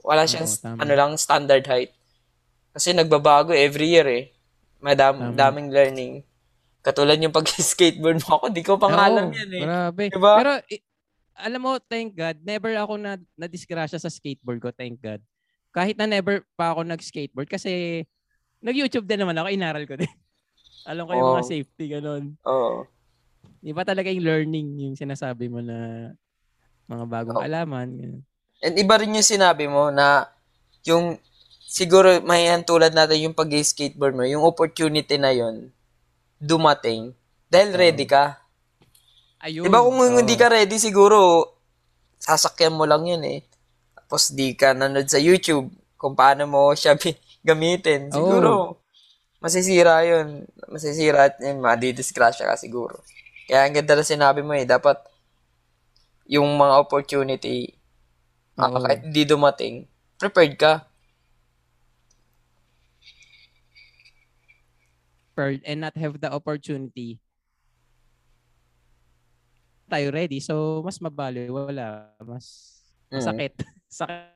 wala 0.00 0.24
siyang 0.24 0.44
Oo, 0.44 0.60
tama. 0.60 0.78
ano 0.80 0.92
lang 0.92 1.10
standard 1.16 1.64
height. 1.64 1.92
Kasi 2.74 2.92
nagbabago 2.92 3.54
every 3.54 3.88
year 3.88 4.08
eh. 4.08 4.24
Madam, 4.84 5.32
Tama. 5.32 5.36
daming 5.38 5.72
learning. 5.72 6.14
Katulad 6.84 7.16
yung 7.16 7.32
pag-skateboard 7.32 8.20
mo 8.20 8.36
ako, 8.36 8.46
di 8.52 8.60
ko 8.60 8.76
pang 8.76 8.92
alam 8.92 9.32
Oo, 9.32 9.36
yan 9.36 9.50
eh. 9.50 9.62
Grabe. 9.64 10.04
Diba? 10.12 10.32
Pero 10.36 10.52
i- 10.68 10.84
alam 11.34 11.60
mo, 11.60 11.72
thank 11.80 12.12
God, 12.12 12.36
never 12.44 12.76
ako 12.76 12.94
na 12.94 13.16
na-disgrasya 13.34 13.96
sa 13.96 14.12
skateboard 14.12 14.60
ko, 14.60 14.68
thank 14.70 15.00
God. 15.00 15.24
Kahit 15.72 15.96
na 15.96 16.04
never 16.04 16.44
pa 16.54 16.70
ako 16.70 16.84
nag-skateboard 16.84 17.48
kasi 17.48 18.04
nag-YouTube 18.60 19.08
din 19.08 19.24
naman 19.24 19.34
ako, 19.34 19.48
inaral 19.48 19.84
ko 19.88 19.96
din. 19.96 20.12
Alam 20.84 21.04
ko 21.08 21.12
yung 21.16 21.30
mga 21.36 21.44
Oo. 21.44 21.52
safety, 21.52 21.84
ganun. 21.88 22.24
Oo. 22.44 22.84
Di 23.64 23.72
ba 23.72 23.82
talaga 23.84 24.12
yung 24.12 24.24
learning 24.24 24.68
yung 24.88 24.96
sinasabi 24.96 25.48
mo 25.48 25.64
na 25.64 26.12
mga 26.84 27.04
bagong 27.08 27.40
Oo. 27.40 27.44
alaman. 27.44 27.88
ganun. 27.96 28.22
And 28.60 28.74
iba 28.76 28.94
rin 29.00 29.16
yung 29.16 29.24
sinabi 29.24 29.68
mo 29.68 29.88
na 29.88 30.28
yung 30.84 31.16
siguro 31.64 32.20
may 32.22 32.48
tulad 32.62 32.92
natin 32.92 33.28
yung 33.28 33.36
pag-skateboard 33.36 34.14
mo, 34.14 34.22
yung 34.28 34.44
opportunity 34.44 35.16
na 35.16 35.32
yon 35.32 35.72
dumating 36.38 37.16
dahil 37.48 37.72
ready 37.72 38.04
ka. 38.04 38.40
Ayun. 39.40 39.64
Diba 39.68 39.84
kung 39.84 39.96
oo. 40.00 40.16
hindi 40.16 40.36
ka 40.36 40.48
ready, 40.48 40.76
siguro 40.76 41.48
sasakyan 42.20 42.76
mo 42.76 42.88
lang 42.88 43.04
yun 43.04 43.20
eh. 43.24 43.44
Tapos 43.96 44.32
di 44.32 44.56
ka 44.56 44.72
nanood 44.72 45.08
sa 45.08 45.20
YouTube 45.20 45.68
kung 45.96 46.16
paano 46.16 46.44
mo 46.48 46.72
siya 46.76 46.96
gamitin. 47.48 48.08
Siguro, 48.12 48.80
masisira 49.44 50.00
yun. 50.08 50.48
Masisira 50.72 51.28
at 51.28 51.36
yun, 51.36 51.60
madidisgrasya 51.60 52.48
ka 52.48 52.56
siguro. 52.56 52.96
Kaya 53.44 53.68
ang 53.68 53.76
ganda 53.76 53.92
na 54.00 54.04
sinabi 54.04 54.40
mo 54.40 54.56
eh, 54.56 54.64
dapat 54.64 54.96
yung 56.24 56.48
mga 56.56 56.80
opportunity, 56.80 57.76
ah, 58.56 58.72
Oo. 58.72 58.80
kahit 58.80 59.04
hindi 59.04 59.28
dumating, 59.28 59.84
prepared 60.16 60.56
ka. 60.56 60.72
prepared 65.34 65.66
and 65.66 65.82
not 65.82 65.90
have 65.98 66.22
the 66.22 66.30
opportunity 66.30 67.18
tayo 69.90 70.14
ready 70.14 70.38
so 70.38 70.78
mas 70.86 71.02
mabali 71.02 71.50
wala 71.50 72.14
mas 72.22 72.70
Mm. 73.10 73.18
sakit 73.18 73.52
sakit 73.98 74.30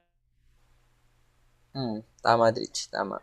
Mm, 1.78 2.02
tama, 2.18 2.50
Dritch. 2.50 2.90
Tama. 2.90 3.22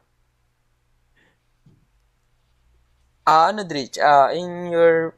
Ah, 3.25 3.49
ano, 3.49 3.65
Dritch? 3.65 3.97
Ah, 3.97 4.29
in 4.31 4.69
your, 4.69 5.17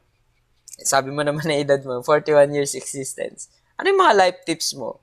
sabi 0.80 1.12
mo 1.12 1.20
naman 1.20 1.44
na 1.44 1.60
edad 1.60 1.80
mo, 1.84 2.00
41 2.00 2.48
years 2.56 2.72
existence. 2.74 3.52
Ano 3.76 3.92
yung 3.92 4.00
mga 4.00 4.16
life 4.16 4.38
tips 4.48 4.72
mo? 4.74 4.98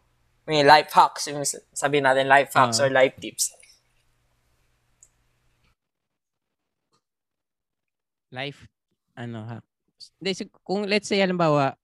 May 0.45 0.65
life 0.65 0.89
hacks, 0.89 1.29
yung 1.29 1.41
sabi 1.73 2.01
natin 2.01 2.25
life 2.25 2.49
hacks 2.53 2.81
Ah. 2.81 2.85
or 2.85 2.89
life 2.89 3.13
tips. 3.21 3.53
life 8.31 8.67
ano 9.15 9.47
ha 9.47 9.57
hindi 10.19 10.35
kung 10.59 10.83
let's 10.91 11.07
say 11.07 11.23
halimbawa 11.23 11.77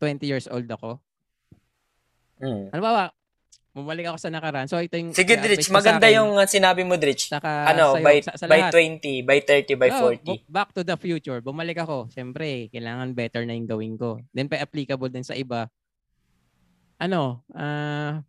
20 0.00 0.24
years 0.24 0.48
old 0.48 0.64
ako 0.72 0.96
Mm. 2.42 2.74
halimbawa 2.74 3.12
bumalik 3.72 4.04
ako 4.04 4.20
sa 4.20 4.28
nakaraan 4.28 4.68
so 4.68 4.76
ito 4.76 5.00
yung 5.00 5.16
Sige, 5.16 5.32
i-advise 5.32 5.64
Dritch. 5.64 5.72
Maganda 5.72 6.04
akin, 6.04 6.16
yung 6.20 6.32
uh, 6.36 6.44
sinabi 6.44 6.84
mo, 6.84 7.00
Dritch. 7.00 7.32
saka 7.32 7.72
Ano, 7.72 7.96
sa'yo, 7.96 8.04
by, 8.04 8.16
sa, 8.20 8.32
sa 8.36 8.44
by 8.44 8.60
lahat. 8.68 8.72
20, 9.00 9.24
by 9.24 9.38
30, 9.40 9.80
by 9.80 9.88
Oh, 9.96 10.12
40. 10.12 10.28
bu- 10.28 10.44
back 10.46 10.68
to 10.76 10.84
the 10.84 10.96
future. 11.00 11.40
Bumalik 11.40 11.80
ako. 11.80 12.12
Siyempre, 12.12 12.68
kailangan 12.68 13.16
better 13.16 13.48
na 13.48 13.56
yung 13.56 13.64
gawin 13.64 13.96
ko. 13.96 14.20
Then, 14.36 14.52
pa 14.52 14.60
applicable 14.60 15.08
din 15.08 15.24
sa 15.24 15.32
iba. 15.32 15.72
Ano, 17.00 17.42
ah 17.56 18.20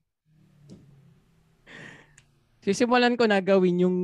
sisimulan 2.64 3.20
ko 3.20 3.28
na 3.28 3.44
gawin 3.44 3.84
yung 3.84 3.98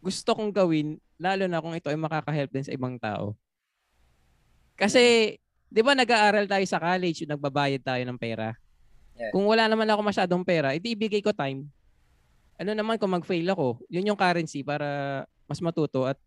gusto 0.00 0.32
kong 0.32 0.52
gawin, 0.52 0.96
lalo 1.20 1.44
na 1.44 1.60
kung 1.60 1.76
ito 1.76 1.92
ay 1.92 2.00
makaka-help 2.00 2.50
din 2.52 2.64
sa 2.64 2.72
ibang 2.72 2.96
tao. 2.96 3.36
Kasi, 4.74 5.36
di 5.68 5.80
ba 5.84 5.92
nag-aaral 5.92 6.48
tayo 6.48 6.64
sa 6.64 6.80
college, 6.80 7.28
nagbabayad 7.28 7.80
tayo 7.84 8.02
ng 8.04 8.16
pera. 8.20 8.56
Yeah. 9.14 9.30
Kung 9.30 9.46
wala 9.46 9.70
naman 9.70 9.86
ako 9.86 10.00
masyadong 10.02 10.42
pera, 10.42 10.74
iti 10.74 10.92
ibigay 10.98 11.22
ko 11.22 11.30
time. 11.30 11.70
Ano 12.58 12.74
naman 12.74 12.98
kung 12.98 13.14
mag-fail 13.14 13.46
ako, 13.50 13.82
yun 13.90 14.10
yung 14.10 14.18
currency 14.18 14.62
para 14.66 15.22
mas 15.46 15.62
matuto 15.62 16.06
at 16.06 16.18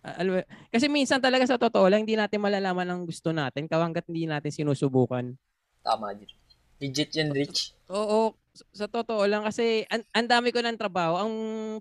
alam 0.00 0.40
kasi 0.72 0.88
minsan 0.88 1.20
talaga 1.20 1.44
sa 1.44 1.60
totoo 1.60 1.84
lang 1.84 2.08
hindi 2.08 2.16
natin 2.16 2.40
malalaman 2.40 2.88
ang 2.88 3.02
gusto 3.04 3.28
natin 3.28 3.68
kawanggat 3.68 4.08
hindi 4.08 4.24
natin 4.24 4.48
sinusubukan. 4.48 5.36
Tama, 5.84 6.16
Dritch. 6.16 6.32
Legit 6.80 7.10
yun, 7.14 7.28
Dritch. 7.30 7.76
Oo, 7.92 8.34
sa, 8.72 8.88
totoo 8.88 9.22
lang 9.28 9.44
kasi 9.46 9.84
an, 9.92 10.02
ang 10.16 10.26
dami 10.26 10.50
ko 10.50 10.58
ng 10.64 10.78
trabaho. 10.80 11.20
Ang 11.20 11.34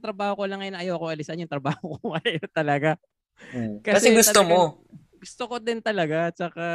trabaho 0.03 0.37
ko 0.37 0.43
lang 0.45 0.61
ngayon 0.61 0.77
ayoko 0.77 1.05
alisan 1.09 1.41
yung 1.41 1.49
trabaho 1.49 1.97
ko 1.97 2.05
ngayon 2.19 2.49
talaga. 2.51 2.91
Mm. 3.55 3.81
Kasi, 3.81 4.13
gusto 4.13 4.43
talagang- 4.43 4.49
mo. 4.51 4.61
Gusto 5.21 5.43
ko 5.45 5.55
din 5.61 5.79
talaga 5.81 6.33
at 6.33 6.35
saka 6.35 6.65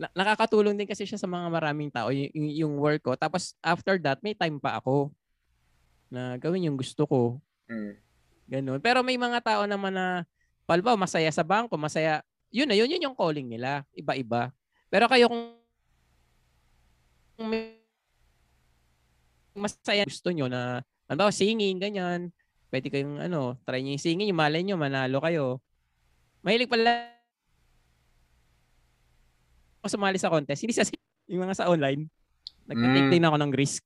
na- 0.00 0.14
nakakatulong 0.16 0.72
din 0.80 0.88
kasi 0.88 1.04
siya 1.04 1.20
sa 1.20 1.28
mga 1.28 1.52
maraming 1.52 1.92
tao 1.92 2.08
yung, 2.08 2.32
yung, 2.32 2.48
yung 2.64 2.74
work 2.80 3.04
ko. 3.04 3.12
Tapos 3.20 3.52
after 3.60 4.00
that 4.00 4.16
may 4.24 4.32
time 4.32 4.56
pa 4.56 4.80
ako 4.80 5.12
na 6.08 6.40
gawin 6.40 6.72
yung 6.72 6.80
gusto 6.80 7.04
ko. 7.04 7.20
Mm. 7.68 7.94
Ganun. 8.50 8.80
Pero 8.80 9.04
may 9.04 9.20
mga 9.20 9.38
tao 9.44 9.62
naman 9.68 9.92
na, 9.94 10.24
palbaw, 10.64 10.96
masaya 10.98 11.30
sa 11.30 11.46
bangko, 11.46 11.76
masaya, 11.76 12.24
yun 12.50 12.66
na, 12.66 12.74
yun, 12.74 12.90
yun 12.90 13.10
yung 13.10 13.18
calling 13.18 13.46
nila. 13.46 13.86
Iba-iba. 13.94 14.50
Pero 14.90 15.06
kayo 15.06 15.30
kung 15.30 15.54
masaya 19.54 20.02
gusto 20.08 20.30
nyo 20.34 20.50
na, 20.50 20.82
ano 21.06 21.30
singing, 21.30 21.78
ganyan, 21.78 22.34
pwede 22.74 22.90
kayong, 22.90 23.22
ano, 23.22 23.58
try 23.66 23.82
nyo 23.82 23.94
yung 23.94 24.02
singing, 24.02 24.28
yung 24.30 24.40
malay 24.40 24.62
nyo, 24.62 24.74
manalo 24.78 25.18
kayo. 25.22 25.62
Mahilig 26.42 26.70
pala 26.70 27.19
ako 29.80 29.86
sumali 29.90 30.20
sa 30.20 30.28
contest, 30.28 30.60
hindi 30.60 30.76
sa 30.76 30.84
yung 31.26 31.42
mga 31.42 31.56
sa 31.56 31.70
online, 31.70 32.04
nag-take 32.66 33.08
Mm. 33.08 33.12
din 33.12 33.24
ako 33.24 33.36
ng 33.38 33.52
risk. 33.54 33.82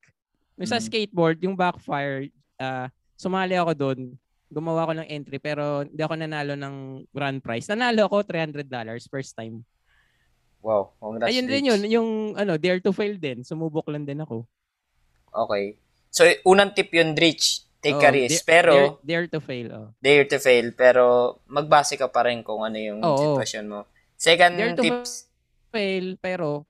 Yung 0.57 0.66
sa 0.66 0.76
Mm. 0.76 0.84
skateboard, 0.84 1.38
yung 1.40 1.55
backfire, 1.55 2.28
ah, 2.59 2.88
sumali 3.14 3.55
ako 3.55 3.72
doon, 3.72 4.01
gumawa 4.49 4.84
ako 4.84 4.92
ng 4.97 5.09
entry 5.09 5.38
pero 5.38 5.82
hindi 5.82 5.99
ako 5.99 6.14
nanalo 6.14 6.55
ng 6.55 6.74
grand 7.11 7.38
prize. 7.40 7.66
Nanalo 7.66 8.07
ako 8.07 8.22
$300 8.22 9.07
first 9.07 9.34
time. 9.34 9.62
Wow, 10.61 10.97
congrats, 10.97 11.28
Ayun 11.28 11.45
din 11.45 11.68
yun, 11.68 11.80
yung 11.84 12.09
ano, 12.34 12.57
dare 12.57 12.80
to 12.80 12.90
fail 12.90 13.14
din. 13.14 13.45
Sumubok 13.45 13.84
lang 13.86 14.03
din 14.03 14.18
ako. 14.18 14.49
Okay. 15.28 15.76
So, 16.09 16.24
unang 16.45 16.72
tip 16.72 16.88
yun, 16.88 17.12
Dritch. 17.12 17.66
Take 17.78 18.01
a 18.01 18.09
Oo, 18.09 18.16
risk. 18.16 18.40
dare- 18.40 18.49
Pero, 18.49 18.72
dare, 18.72 18.97
dare 19.05 19.26
to 19.28 19.40
fail. 19.42 19.66
Oh. 19.68 19.88
dare 20.01 20.24
to 20.24 20.38
fail, 20.40 20.66
pero 20.72 21.05
magbase 21.45 22.01
ka 22.01 22.09
pa 22.09 22.24
rin 22.24 22.40
kung 22.40 22.64
ano 22.64 22.80
yung 22.80 23.05
Oo. 23.05 23.36
sitwasyon 23.36 23.64
mo. 23.68 23.84
Second 24.16 24.57
Dare 24.57 24.72
tips, 24.72 25.28
Fail 25.74 26.14
pero 26.22 26.62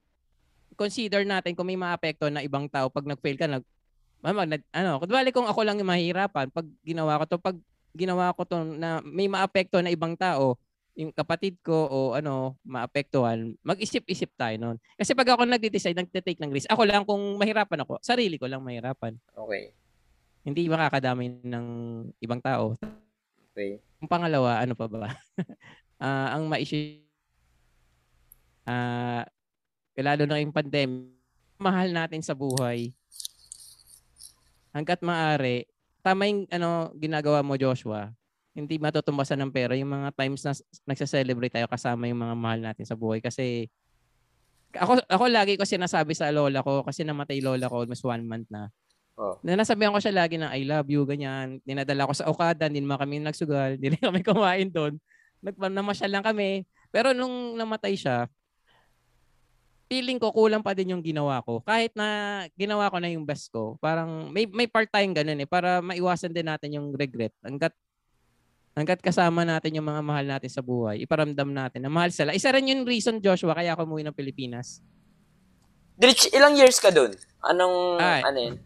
consider 0.80 1.28
natin 1.28 1.52
kung 1.52 1.68
may 1.68 1.76
maapekto 1.76 2.32
na 2.32 2.40
ibang 2.40 2.64
tao 2.72 2.88
pag 2.88 3.04
nag-fail 3.04 3.36
ka 3.36 3.44
nag 3.44 3.64
Mama, 4.24 4.48
nag, 4.48 4.64
ano, 4.72 4.96
kunwari 5.04 5.28
kung 5.36 5.44
ako 5.44 5.60
lang 5.68 5.76
yung 5.76 5.92
mahirapan, 5.92 6.48
pag 6.48 6.64
ginawa 6.80 7.20
ko 7.20 7.24
to, 7.28 7.36
pag 7.36 7.60
ginawa 7.92 8.32
ko 8.32 8.48
to 8.48 8.64
na 8.64 9.04
may 9.04 9.28
maapekto 9.28 9.84
na 9.84 9.92
ibang 9.92 10.16
tao, 10.16 10.56
yung 10.96 11.12
kapatid 11.12 11.60
ko 11.60 11.76
o 11.92 11.98
ano, 12.16 12.56
maapektuhan, 12.64 13.52
mag-isip-isip 13.60 14.32
tayo 14.32 14.56
noon. 14.56 14.76
Kasi 14.96 15.12
pag 15.12 15.28
ako 15.28 15.44
nagde-decide, 15.44 16.00
nagte-take 16.00 16.40
ng 16.40 16.56
risk, 16.56 16.72
ako 16.72 16.88
lang 16.88 17.04
kung 17.04 17.20
mahirapan 17.36 17.84
ako, 17.84 18.00
sarili 18.00 18.40
ko 18.40 18.48
lang 18.48 18.64
mahirapan. 18.64 19.12
Okay. 19.36 19.76
Hindi 20.40 20.72
makakadamay 20.72 21.44
ng 21.44 21.66
ibang 22.24 22.40
tao. 22.40 22.80
Okay. 23.52 23.76
Ang 24.00 24.08
pangalawa, 24.08 24.64
ano 24.64 24.72
pa 24.72 24.88
ba? 24.88 25.12
Ah, 26.04 26.36
ang 26.36 26.50
ma-issue 26.50 27.03
ah 28.64 29.24
lalo 29.94 30.26
na 30.26 30.42
yung 30.42 30.50
pandemic, 30.50 31.14
mahal 31.60 31.94
natin 31.94 32.20
sa 32.20 32.34
buhay. 32.34 32.90
Hanggat 34.74 34.98
maaari, 35.06 35.70
tama 36.02 36.26
yung 36.26 36.50
ano, 36.50 36.90
ginagawa 36.98 37.40
mo, 37.46 37.54
Joshua. 37.54 38.10
Hindi 38.54 38.78
matutumbasan 38.78 39.38
ng 39.42 39.50
pera 39.54 39.74
yung 39.78 39.90
mga 39.90 40.14
times 40.14 40.42
na 40.42 40.52
nagsa-celebrate 40.86 41.54
tayo 41.54 41.66
kasama 41.70 42.06
yung 42.10 42.22
mga 42.22 42.34
mahal 42.38 42.60
natin 42.62 42.86
sa 42.86 42.98
buhay. 42.98 43.22
Kasi 43.22 43.70
ako, 44.74 45.02
ako 45.06 45.24
lagi 45.30 45.54
ko 45.54 45.62
sinasabi 45.62 46.14
sa 46.18 46.34
lola 46.34 46.62
ko, 46.62 46.82
kasi 46.82 47.06
namatay 47.06 47.38
lola 47.38 47.70
ko 47.70 47.86
almost 47.86 48.02
one 48.02 48.26
month 48.26 48.50
na. 48.50 48.70
Oh. 49.14 49.38
Na 49.46 49.54
nasabihan 49.54 49.94
ko 49.94 50.02
siya 50.02 50.26
lagi 50.26 50.38
ng 50.42 50.50
I 50.50 50.66
love 50.66 50.90
you, 50.90 51.06
ganyan. 51.06 51.62
Dinadala 51.62 52.10
ko 52.10 52.14
sa 52.18 52.26
Okada, 52.26 52.66
hindi 52.66 52.82
naman 52.82 52.98
kami 52.98 53.22
nagsugal, 53.22 53.78
hindi 53.78 53.94
kami 53.94 54.26
kumain 54.26 54.74
doon. 54.74 54.98
Nagpamasyal 55.38 56.10
lang 56.10 56.26
kami. 56.26 56.66
Pero 56.90 57.14
nung 57.14 57.54
namatay 57.54 57.94
siya, 57.94 58.26
feeling 59.94 60.18
ko 60.18 60.34
kulang 60.34 60.58
pa 60.58 60.74
din 60.74 60.90
yung 60.90 61.06
ginawa 61.06 61.38
ko. 61.46 61.62
Kahit 61.62 61.94
na 61.94 62.42
ginawa 62.58 62.90
ko 62.90 62.98
na 62.98 63.14
yung 63.14 63.22
best 63.22 63.46
ko, 63.54 63.78
parang 63.78 64.26
may 64.34 64.42
may 64.50 64.66
part-time 64.66 65.14
ganun 65.14 65.38
eh 65.38 65.46
para 65.46 65.78
maiwasan 65.78 66.34
din 66.34 66.50
natin 66.50 66.74
yung 66.74 66.90
regret. 66.98 67.30
Hanggat 67.46 67.70
hanggat 68.74 68.98
kasama 68.98 69.46
natin 69.46 69.78
yung 69.78 69.86
mga 69.86 70.02
mahal 70.02 70.26
natin 70.26 70.50
sa 70.50 70.58
buhay, 70.58 70.98
iparamdam 71.06 71.46
natin 71.46 71.86
na 71.86 71.90
mahal 71.94 72.10
sila. 72.10 72.34
Isa 72.34 72.50
rin 72.50 72.66
yung 72.66 72.82
reason 72.82 73.22
Joshua 73.22 73.54
kaya 73.54 73.78
ako 73.78 73.86
umuwi 73.86 74.02
ng 74.02 74.18
Pilipinas. 74.18 74.82
Dritch, 75.94 76.26
ilang 76.34 76.58
years 76.58 76.82
ka 76.82 76.90
dun? 76.90 77.14
Anong, 77.38 78.02
Ay. 78.02 78.20
ano 78.26 78.38
yun? 78.50 78.56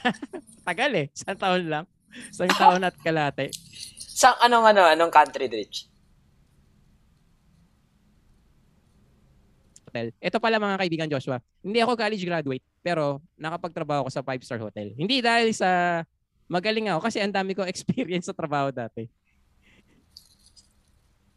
Tagal 0.64 0.92
eh, 0.96 1.06
isang 1.12 1.36
taon 1.36 1.68
lang. 1.68 1.84
Isang 2.32 2.48
taon 2.48 2.80
at 2.80 2.96
kalate. 2.96 3.52
Sa, 4.00 4.40
anong, 4.40 4.72
ano, 4.72 4.88
anong 4.88 5.12
country, 5.12 5.52
Dritch? 5.52 5.91
Hotel. 9.92 10.08
Ito 10.16 10.40
pala 10.40 10.56
mga 10.56 10.80
kaibigan 10.80 11.12
Joshua, 11.12 11.36
hindi 11.60 11.84
ako 11.84 11.92
college 12.00 12.24
graduate, 12.24 12.64
pero 12.80 13.20
nakapagtrabaho 13.36 14.08
ako 14.08 14.10
sa 14.10 14.24
five-star 14.24 14.56
hotel. 14.56 14.96
Hindi 14.96 15.20
dahil 15.20 15.52
sa 15.52 16.00
magaling 16.48 16.88
ako 16.88 17.04
kasi 17.04 17.20
ang 17.20 17.36
dami 17.36 17.52
ko 17.52 17.60
experience 17.68 18.32
sa 18.32 18.34
trabaho 18.34 18.72
dati. 18.72 19.04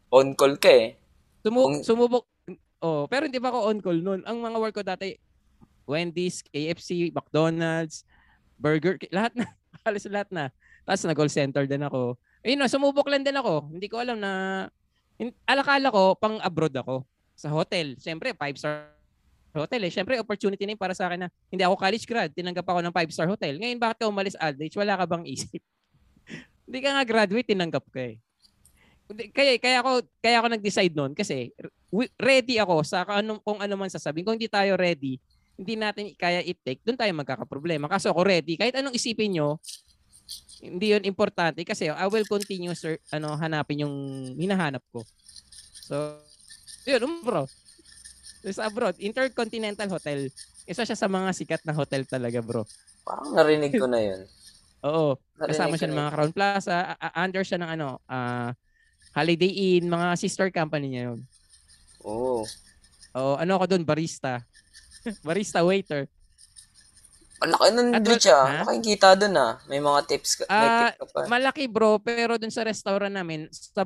On 0.08 0.32
call 0.32 0.56
ka 0.56 0.72
eh. 0.72 0.96
Sumu- 1.44 1.68
Kung- 1.68 1.84
sumubok, 1.84 2.24
oh, 2.80 3.04
pero 3.12 3.28
hindi 3.28 3.44
pa 3.44 3.52
ako 3.52 3.60
on 3.68 3.80
call 3.84 4.00
noon. 4.00 4.24
Ang 4.24 4.40
mga 4.40 4.58
work 4.64 4.76
ko 4.80 4.84
dati, 4.88 5.20
Wendy's, 5.84 6.40
KFC, 6.48 7.12
McDonald's, 7.12 8.08
Burger, 8.56 8.96
lahat 9.12 9.36
na, 9.36 9.46
halos 9.84 10.08
lahat 10.08 10.32
na. 10.32 10.48
Tapos 10.88 11.04
nag-call 11.04 11.34
center 11.34 11.68
din 11.68 11.84
ako. 11.84 12.16
Ayun 12.48 12.64
na, 12.64 12.72
sumubok 12.72 13.12
lang 13.12 13.28
din 13.28 13.36
ako. 13.36 13.68
Hindi 13.76 13.92
ko 13.92 14.00
alam 14.00 14.18
na, 14.24 14.32
in, 15.20 15.36
alakala 15.44 15.92
ko, 15.92 16.16
pang 16.16 16.40
abroad 16.40 16.74
ako 16.80 17.04
sa 17.36 17.52
hotel. 17.52 18.00
Siyempre, 18.00 18.32
five-star 18.34 18.96
hotel 19.56 19.82
eh. 19.88 19.92
Siyempre, 19.92 20.20
opportunity 20.20 20.64
na 20.64 20.76
para 20.80 20.96
sa 20.96 21.12
akin 21.12 21.28
na 21.28 21.30
hindi 21.52 21.64
ako 21.64 21.76
college 21.76 22.06
grad, 22.08 22.32
tinanggap 22.32 22.66
ako 22.66 22.80
ng 22.84 22.96
five-star 22.96 23.28
hotel. 23.28 23.60
Ngayon, 23.60 23.80
bakit 23.80 23.98
ka 24.04 24.06
umalis 24.08 24.36
Aldrich? 24.40 24.76
Wala 24.76 24.96
ka 24.96 25.06
bang 25.06 25.24
isip? 25.28 25.62
hindi 26.68 26.80
ka 26.82 26.90
nga 26.96 27.04
graduate, 27.04 27.48
tinanggap 27.48 27.86
ka 27.92 28.02
eh. 28.02 28.16
Kaya, 29.06 29.62
kaya 29.62 29.78
ako 29.86 30.02
kaya 30.18 30.42
ako 30.42 30.48
nag-decide 30.50 30.96
noon 30.98 31.14
kasi 31.14 31.54
ready 32.18 32.58
ako 32.58 32.82
sa 32.82 33.06
kung 33.06 33.38
kung 33.46 33.60
ano 33.62 33.78
man 33.78 33.86
sasabihin. 33.86 34.26
Kung 34.26 34.34
hindi 34.34 34.50
tayo 34.50 34.74
ready, 34.74 35.22
hindi 35.56 35.78
natin 35.78 36.10
kaya 36.18 36.42
i-take, 36.42 36.82
doon 36.82 36.98
tayo 36.98 37.14
magkakaproblema. 37.14 37.86
Kaso 37.86 38.10
ako 38.10 38.26
ready, 38.26 38.58
kahit 38.58 38.74
anong 38.74 38.98
isipin 38.98 39.38
nyo, 39.38 39.62
hindi 40.60 40.90
yun 40.92 41.06
importante 41.06 41.62
kasi 41.62 41.88
I 41.94 42.08
will 42.10 42.26
continue 42.26 42.74
sir, 42.74 42.98
ano, 43.14 43.38
hanapin 43.38 43.86
yung 43.86 43.96
hinahanap 44.36 44.82
ko. 44.90 45.06
So, 45.86 46.18
yun, 46.86 47.22
bro. 47.22 47.46
Sa 48.46 48.64
abroad, 48.64 48.94
Intercontinental 48.98 49.90
Hotel. 49.90 50.30
Isa 50.64 50.82
siya 50.82 50.94
sa 50.94 51.06
mga 51.06 51.34
sikat 51.34 51.62
na 51.64 51.74
hotel 51.74 52.06
talaga, 52.06 52.42
bro. 52.42 52.66
Parang 53.02 53.34
narinig 53.34 53.74
ko 53.74 53.86
na 53.86 54.02
yun. 54.02 54.22
Oo. 54.88 55.18
Narinig 55.38 55.58
Kasama 55.58 55.74
siya 55.76 55.90
ng 55.90 55.98
mga 55.98 56.14
Crown 56.14 56.34
Plaza. 56.34 56.78
under 57.14 57.42
siya 57.42 57.58
ng 57.58 57.70
ano, 57.72 57.88
ah, 58.06 58.54
Holiday 59.14 59.50
Inn, 59.78 59.90
mga 59.90 60.14
sister 60.16 60.50
company 60.50 60.94
niya 60.94 61.14
yun. 61.14 61.20
Oo. 62.04 62.46
Oo, 63.16 63.34
ano 63.36 63.52
ako 63.56 63.66
doon, 63.72 63.84
barista. 63.84 64.46
barista 65.28 65.64
waiter. 65.64 66.06
Ang 67.42 67.52
laki 67.52 67.68
nun, 67.72 67.90
At 67.92 68.04
wal- 68.04 68.32
ah. 68.32 68.64
Makikita 68.64 69.10
dun 69.16 69.36
ah. 69.36 69.58
May 69.66 69.80
mga 69.80 70.00
tips 70.06 70.32
ka. 70.40 70.44
may 70.46 70.54
Ah, 70.56 70.90
tip 70.92 70.98
ka 71.02 71.06
pa. 71.10 71.20
Malaki 71.28 71.66
bro, 71.66 71.98
pero 71.98 72.38
doon 72.38 72.54
sa 72.54 72.64
restaurant 72.64 73.12
namin, 73.12 73.50
sa 73.52 73.84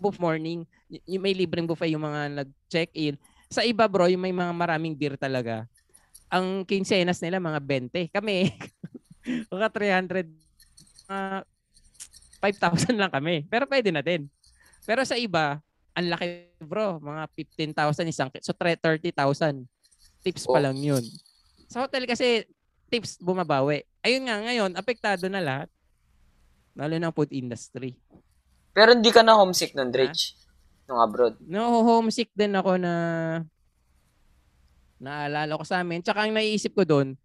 buff 0.00 0.16
morning, 0.16 0.64
y- 0.88 1.20
may 1.20 1.36
libreng 1.36 1.68
buffet 1.68 1.92
yung 1.92 2.02
mga 2.02 2.42
nag-check-in. 2.42 3.20
Sa 3.52 3.60
iba 3.60 3.84
bro, 3.84 4.08
yung 4.08 4.24
may 4.24 4.32
mga 4.32 4.50
maraming 4.56 4.96
beer 4.96 5.20
talaga. 5.20 5.68
Ang 6.32 6.64
quincenas 6.64 7.20
nila 7.20 7.36
mga 7.36 7.60
20. 7.60 8.08
Kami, 8.08 8.48
mga 9.54 9.66
300, 9.68 10.26
uh, 11.12 11.42
5,000 12.40 12.96
lang 12.96 13.12
kami. 13.12 13.44
Pero 13.44 13.68
pwede 13.68 13.92
na 13.92 14.00
din. 14.00 14.24
Pero 14.88 15.04
sa 15.04 15.20
iba, 15.20 15.60
ang 15.92 16.06
laki 16.08 16.48
bro, 16.62 16.96
mga 16.96 17.28
15,000 17.76 18.08
isang, 18.08 18.30
so 18.40 18.56
tre- 18.56 18.80
30,000. 18.80 19.66
Tips 20.24 20.48
pa 20.48 20.56
Oh. 20.56 20.64
lang 20.64 20.76
yun. 20.80 21.04
Sa 21.68 21.84
hotel 21.84 22.08
kasi, 22.08 22.48
tips 22.88 23.20
bumabawi. 23.20 23.84
Ayun 24.00 24.26
nga, 24.26 24.36
ngayon, 24.40 24.70
apektado 24.74 25.28
na 25.28 25.40
lahat. 25.40 25.68
Lalo 26.74 26.96
ng 26.96 27.12
food 27.12 27.30
industry. 27.30 27.94
Pero 28.70 28.94
hindi 28.94 29.10
ka 29.10 29.22
na 29.26 29.34
homesick 29.34 29.74
nun, 29.74 29.90
Dritch. 29.90 30.38
Nung 30.86 31.02
abroad. 31.02 31.38
No, 31.42 31.82
homesick 31.86 32.30
din 32.34 32.54
ako 32.54 32.78
na 32.78 32.92
naalala 35.00 35.56
ko 35.56 35.64
sa 35.64 35.80
amin. 35.80 36.04
Tsaka 36.04 36.28
ang 36.28 36.34
naiisip 36.36 36.76
ko 36.76 36.84
doon, 36.84 37.16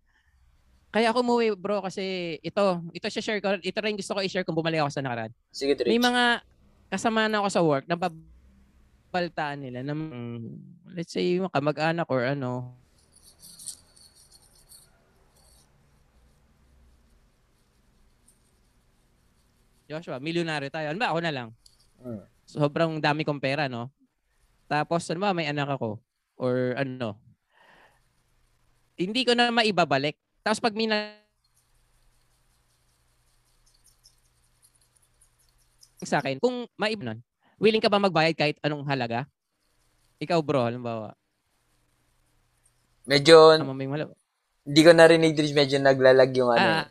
kaya 0.96 1.12
ako 1.12 1.28
umuwi 1.28 1.52
bro 1.60 1.84
kasi 1.84 2.38
ito, 2.40 2.64
ito 2.96 3.08
siya 3.12 3.24
share 3.24 3.42
ko, 3.44 3.60
ito 3.60 3.80
rin 3.84 4.00
gusto 4.00 4.16
ko 4.16 4.24
i-share 4.24 4.48
kung 4.48 4.56
bumalik 4.56 4.80
ako 4.80 4.96
sa 4.96 5.04
nakaraan. 5.04 5.34
Sige, 5.52 5.76
Dritch. 5.76 5.92
May 5.92 6.00
mga 6.00 6.40
kasama 6.88 7.28
na 7.28 7.44
ako 7.44 7.50
sa 7.52 7.62
work 7.68 7.86
na 7.86 8.00
babaltaan 8.00 9.60
nila 9.60 9.84
na 9.84 9.92
mm, 9.92 10.40
let's 10.96 11.12
say 11.12 11.36
yung 11.36 11.52
kamag-anak 11.52 12.08
or 12.08 12.24
ano. 12.24 12.80
Joshua, 19.86 20.18
milyonaryo 20.18 20.70
tayo. 20.74 20.90
Ano 20.92 21.00
ba? 21.00 21.14
Ako 21.14 21.20
na 21.22 21.34
lang. 21.34 21.50
Mm. 22.02 22.22
Sobrang 22.46 22.92
dami 22.98 23.22
kong 23.22 23.42
pera, 23.42 23.70
no? 23.70 23.94
Tapos, 24.66 25.06
ano 25.14 25.22
ba, 25.22 25.34
may 25.34 25.46
anak 25.46 25.78
ako. 25.78 26.02
Or 26.42 26.74
ano. 26.78 27.18
Hindi 28.98 29.22
ko 29.28 29.38
na 29.38 29.54
maibabalik. 29.54 30.18
Tapos 30.42 30.62
pag 30.62 30.74
may 30.74 30.90
na- 30.90 31.22
sa 36.06 36.22
akin, 36.22 36.38
kung 36.38 36.70
maib 36.78 37.02
nun, 37.02 37.20
willing 37.58 37.82
ka 37.82 37.90
ba 37.90 37.98
magbayad 37.98 38.38
kahit 38.38 38.58
anong 38.62 38.86
halaga? 38.86 39.26
Ikaw 40.22 40.40
bro, 40.46 40.70
halimbawa. 40.70 41.18
Medyo, 43.10 43.58
hindi 44.66 44.82
ko 44.82 44.92
narinig, 44.98 45.38
Dritch. 45.38 45.54
Medyo 45.54 45.78
naglalag 45.78 46.32
yung 46.34 46.50
ano. 46.50 46.62
Ah, 46.82 46.86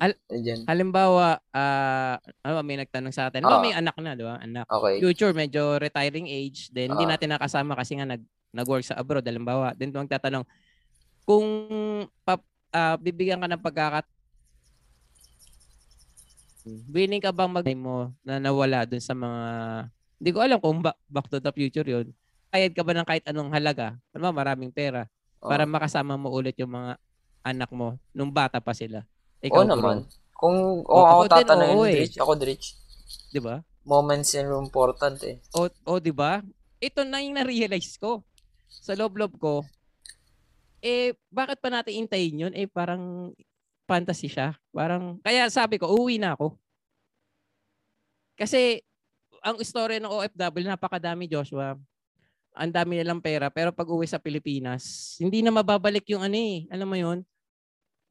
al-. 0.00 0.18
Halimbawa, 0.66 1.38
ah, 1.52 2.16
ano 2.42 2.62
may 2.62 2.78
nagtanong 2.78 3.14
sa 3.14 3.28
atin. 3.30 3.44
Ano 3.44 3.60
may 3.62 3.74
anak 3.74 3.94
na, 4.00 4.16
di 4.16 4.24
ba? 4.26 4.38
Anak. 4.40 4.66
Okay. 4.66 4.98
future 5.02 5.32
medyo 5.34 5.76
retiring 5.78 6.26
age 6.26 6.70
then 6.72 6.90
hindi 6.94 7.04
Ah. 7.06 7.14
natin 7.14 7.30
nakasama 7.34 7.76
kasi 7.76 7.98
nga 7.98 8.06
nag 8.08 8.22
nag-work 8.54 8.86
sa 8.86 8.94
abroad 8.94 9.26
halimbawa 9.26 9.74
then 9.74 9.90
magtatanong 9.90 10.46
kung 11.26 11.46
pap, 12.22 12.40
ah, 12.70 12.94
bibigyan 12.94 13.42
ka 13.42 13.50
ng 13.50 13.62
pagkakat 13.62 14.06
willing 16.88 17.20
ka 17.20 17.28
bang 17.28 17.52
mag 17.52 17.66
mo 17.76 18.08
na 18.24 18.40
nawala 18.40 18.88
dun 18.88 19.02
sa 19.02 19.12
mga 19.12 19.42
hindi 20.16 20.30
ko 20.32 20.38
alam 20.40 20.58
kung 20.62 20.80
ba, 20.80 20.96
back 21.12 21.28
to 21.28 21.36
the 21.36 21.52
future 21.52 21.84
yun 21.84 22.08
kayad 22.48 22.72
ka 22.72 22.80
ba 22.80 22.96
ng 22.96 23.04
kahit 23.04 23.24
anong 23.28 23.52
halaga 23.52 23.98
ano 24.16 24.22
ba 24.30 24.32
maraming 24.32 24.72
pera 24.72 25.04
para 25.44 25.68
makasama 25.68 26.16
mo 26.16 26.32
ulit 26.32 26.56
yung 26.56 26.72
mga 26.72 26.96
anak 27.44 27.68
mo 27.68 28.00
nung 28.16 28.32
bata 28.32 28.64
pa 28.64 28.72
sila 28.72 29.04
Oo 29.44 29.48
ikaw 29.52 29.62
bro, 29.64 29.72
naman. 29.76 29.96
Kung 30.32 30.56
Oo, 30.84 30.88
oh, 30.88 31.04
ako 31.04 31.22
ako 31.28 31.32
tatanungin, 31.36 31.76
oo 31.76 31.84
eh. 31.84 31.94
Dritch, 32.00 32.16
ako, 32.20 32.32
Dritch. 32.40 32.66
di 33.34 33.40
ba 33.42 33.60
Moments 33.84 34.32
are 34.40 34.48
important 34.56 35.20
eh. 35.28 35.36
O, 35.52 35.68
o 35.68 36.00
di 36.00 36.08
ba? 36.08 36.40
Ito 36.80 37.04
na 37.04 37.20
yung 37.20 37.36
na-realize 37.36 38.00
ko. 38.00 38.24
Sa 38.64 38.96
loob-loob 38.96 39.36
ko, 39.36 39.60
eh, 40.80 41.12
bakit 41.28 41.60
pa 41.60 41.68
natin 41.68 42.00
intayin 42.04 42.48
yun? 42.48 42.52
Eh, 42.56 42.64
parang 42.64 43.32
fantasy 43.84 44.32
siya. 44.32 44.56
Parang, 44.72 45.20
kaya 45.20 45.48
sabi 45.52 45.76
ko, 45.76 45.92
uwi 45.92 46.16
na 46.16 46.32
ako. 46.32 46.56
Kasi 48.40 48.80
ang 49.44 49.60
istorya 49.60 50.00
ng 50.00 50.08
OFW, 50.08 50.64
napakadami 50.64 51.28
Joshua. 51.28 51.76
Ang 52.56 52.72
dami 52.72 52.96
nilang 52.96 53.20
pera, 53.20 53.52
pero 53.52 53.68
pag 53.68 53.88
uwi 53.88 54.08
sa 54.08 54.16
Pilipinas, 54.16 55.14
hindi 55.20 55.44
na 55.44 55.52
mababalik 55.52 56.08
yung 56.08 56.24
ano 56.24 56.38
eh. 56.38 56.64
Alam 56.72 56.88
mo 56.88 56.96
yun? 56.96 57.18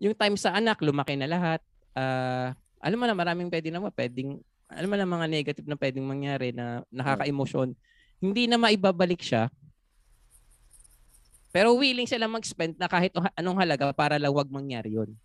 Yung 0.04 0.12
time 0.20 0.36
sa 0.36 0.51
anak, 0.60 0.84
lumaki 0.84 1.16
na 1.16 1.32
lahat. 1.32 1.64
Ah, 1.95 2.51
alam 2.84 2.99
mo 2.99 3.08
na, 3.08 3.16
maraming 3.16 3.47
pwede 3.47 3.72
naman, 3.72 3.88
pwedeng, 3.95 4.43
alam 4.68 4.89
mo 4.91 4.95
na 4.99 5.08
mga 5.08 5.28
negative 5.32 5.68
na 5.72 5.80
pwedeng 5.80 6.04
mangyari 6.04 6.51
na 6.51 6.84
nakaka-emosyon. 6.91 7.72
Hindi 8.20 8.43
na 8.51 8.60
maibabalik 8.60 9.24
siya. 9.24 9.47
Pero 11.56 11.78
willing 11.80 12.10
sila 12.10 12.28
mag-spend 12.28 12.76
na 12.76 12.91
kahit 12.91 13.16
anong 13.39 13.62
halaga 13.64 13.95
para 13.95 14.20
lang 14.20 14.34
wag 14.36 14.51
mangyari 14.51 14.97
yun. 14.97 15.16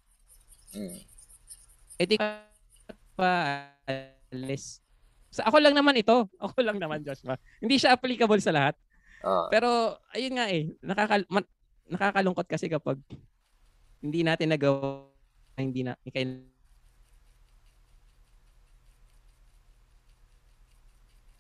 Mm. 0.77 1.01
Eh 1.99 2.07
di 2.07 2.17
pa 3.19 3.33
alis. 4.31 4.85
Sa 5.33 5.49
ako 5.49 5.59
lang 5.59 5.75
naman 5.75 5.97
ito. 5.99 6.29
Ako 6.45 6.63
lang 6.63 6.79
naman, 6.79 7.03
Joshua. 7.03 7.35
Hindi 7.59 7.81
siya 7.81 7.97
applicable 7.97 8.39
sa 8.39 8.55
lahat. 8.55 8.79
Oo. 9.25 9.49
Pero 9.51 9.99
ayun 10.15 10.39
nga 10.39 10.47
eh, 10.53 10.71
nakakal 10.85 11.27
nakakalungkot 11.89 12.47
kasi 12.47 12.69
kapag 12.69 13.01
hindi 13.99 14.21
natin 14.23 14.55
nagawa, 14.55 15.07
hindi 15.59 15.83
na 15.83 15.95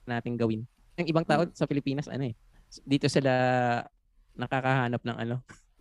natin 0.08 0.34
gawin. 0.40 0.64
Yung 0.98 1.08
ibang 1.08 1.26
tao 1.28 1.46
sa 1.52 1.68
Pilipinas 1.68 2.08
ano 2.08 2.32
eh, 2.32 2.34
dito 2.82 3.06
sila 3.06 3.30
nakakahanap 4.34 5.02
ng 5.04 5.16
ano 5.18 5.36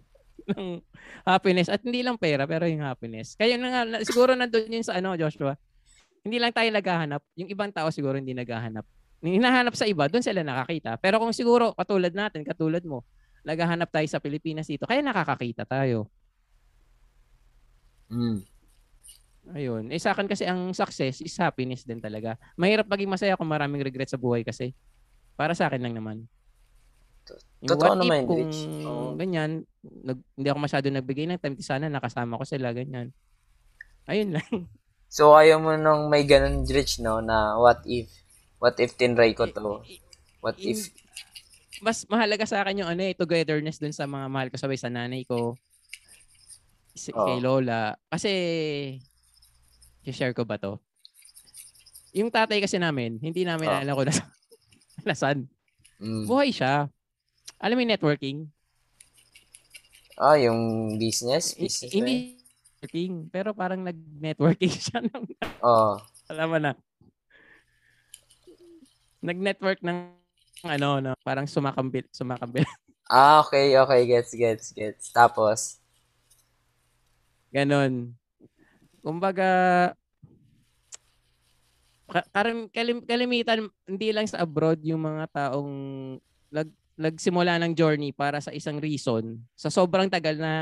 ng 0.53 0.81
happiness 1.25 1.71
at 1.71 1.81
hindi 1.81 2.03
lang 2.03 2.19
pera 2.19 2.43
pero 2.45 2.67
yung 2.67 2.83
happiness. 2.83 3.33
Kaya 3.39 3.55
na 3.55 3.67
nga 3.71 3.81
na- 3.87 4.03
siguro 4.03 4.35
nandoon 4.35 4.77
yun 4.81 4.85
sa 4.85 4.99
ano 4.99 5.15
Joshua. 5.15 5.55
Hindi 6.27 6.43
lang 6.43 6.51
tayo 6.51 6.67
naghahanap, 6.75 7.23
yung 7.39 7.49
ibang 7.49 7.71
tao 7.71 7.87
siguro 7.87 8.19
hindi 8.19 8.35
naghahanap. 8.35 8.83
Hinahanap 9.23 9.73
sa 9.73 9.87
iba, 9.87 10.11
doon 10.11 10.21
sila 10.21 10.43
nakakita. 10.43 10.99
Pero 10.99 11.23
kung 11.23 11.31
siguro 11.31 11.71
katulad 11.71 12.11
natin, 12.11 12.43
katulad 12.43 12.83
mo, 12.83 13.07
naghahanap 13.47 13.87
tayo 13.87 14.05
sa 14.11 14.19
Pilipinas 14.19 14.67
dito, 14.67 14.83
kaya 14.83 14.99
nakakakita 14.99 15.63
tayo. 15.63 16.11
Mm. 18.07 18.39
Ayun. 19.55 19.83
Eh 19.95 19.99
sa 19.99 20.11
akin 20.11 20.27
kasi 20.27 20.43
ang 20.43 20.75
success 20.75 21.23
is 21.23 21.35
happiness 21.39 21.87
din 21.87 22.03
talaga. 22.03 22.35
Mahirap 22.59 22.87
maging 22.87 23.07
masaya 23.11 23.39
kung 23.39 23.47
maraming 23.47 23.79
regret 23.79 24.11
sa 24.11 24.19
buhay 24.19 24.43
kasi. 24.43 24.75
Para 25.39 25.55
sa 25.55 25.71
akin 25.71 25.79
lang 25.79 25.95
naman. 25.95 26.27
Yung 27.63 27.69
Totoo 27.75 27.83
what 27.83 27.99
if 27.99 28.01
naman, 28.07 28.21
kung 28.27 28.39
Rich. 28.39 28.59
Oo. 28.87 29.15
ganyan, 29.19 29.51
nag, 29.83 30.19
hindi 30.37 30.47
ako 30.47 30.59
masyado 30.59 30.87
nagbigay 30.87 31.25
ng 31.27 31.41
time, 31.41 31.57
sana 31.59 31.91
nakasama 31.91 32.39
ko 32.39 32.43
sila, 32.47 32.71
ganyan. 32.71 33.11
Ayun 34.07 34.35
lang. 34.35 34.49
So, 35.07 35.31
ayaw 35.31 35.63
mo 35.63 35.71
nung 35.79 36.11
may 36.11 36.27
ganun, 36.27 36.67
Rich, 36.67 36.99
no? 36.99 37.23
Na 37.23 37.55
what 37.55 37.79
if? 37.87 38.11
What 38.59 38.75
if 38.75 38.99
tinry 38.99 39.31
ko 39.31 39.47
to? 39.47 39.79
What 40.43 40.59
In- 40.59 40.75
if? 40.75 40.91
Mas 41.79 42.03
mahalaga 42.11 42.43
sa 42.43 42.59
akin 42.59 42.83
yung 42.83 42.91
ano 42.91 43.07
eh, 43.07 43.15
togetherness 43.15 43.79
dun 43.79 43.95
sa 43.95 44.03
mga 44.03 44.27
mahal 44.27 44.51
ko 44.51 44.59
sabay 44.59 44.75
sa 44.75 44.91
nanay 44.91 45.23
ko, 45.23 45.55
si, 46.97 47.13
Oo. 47.13 47.23
kay 47.23 47.37
Lola. 47.39 47.95
Kasi, 48.09 48.31
share 50.09 50.33
ko 50.33 50.43
ba 50.43 50.57
to? 50.57 50.81
Yung 52.17 52.33
tatay 52.33 52.57
kasi 52.57 52.81
namin, 52.81 53.21
hindi 53.21 53.45
namin 53.45 53.69
Oo. 53.69 53.79
alam 53.85 53.93
ko 53.93 54.03
nasa, 54.03 54.23
nasan. 55.07 55.45
Mm. 56.01 56.25
Buhay 56.25 56.49
siya. 56.49 56.89
Alam 57.61 57.75
mo 57.77 57.81
yung 57.85 57.93
networking? 57.93 58.37
Ah, 60.17 60.37
yung 60.37 60.93
business? 60.97 61.53
I- 61.57 61.69
Business 61.69 61.93
yun? 61.93 61.97
hindi 62.01 62.15
networking, 62.77 63.13
pero 63.29 63.49
parang 63.53 63.81
nag-networking 63.85 64.73
siya 64.89 64.99
ng, 65.05 65.23
Oo. 65.61 66.01
alam 66.29 66.47
mo 66.49 66.57
na. 66.57 66.71
Nag-network 69.21 69.81
ng 69.81 69.97
ano, 70.65 70.89
no, 71.01 71.11
parang 71.21 71.45
sumakambil, 71.45 72.05
sumakambil. 72.09 72.65
Ah, 73.07 73.39
okay, 73.39 73.71
okay. 73.79 74.03
Gets, 74.03 74.35
gets, 74.35 74.75
gets. 74.75 75.15
Tapos? 75.15 75.79
Ganon. 77.57 78.13
Kumbaga, 79.01 79.49
ka- 82.05 82.29
karim, 82.29 82.69
kalim, 82.69 83.01
kalimitan, 83.01 83.65
hindi 83.89 84.13
lang 84.13 84.29
sa 84.29 84.45
abroad 84.45 84.77
yung 84.85 85.01
mga 85.01 85.25
taong 85.33 85.73
nag, 86.53 86.69
nagsimula 87.01 87.57
ng 87.57 87.73
journey 87.73 88.13
para 88.13 88.37
sa 88.37 88.53
isang 88.53 88.77
reason. 88.77 89.41
Sa 89.57 89.73
sobrang 89.73 90.05
tagal 90.05 90.37
na 90.37 90.53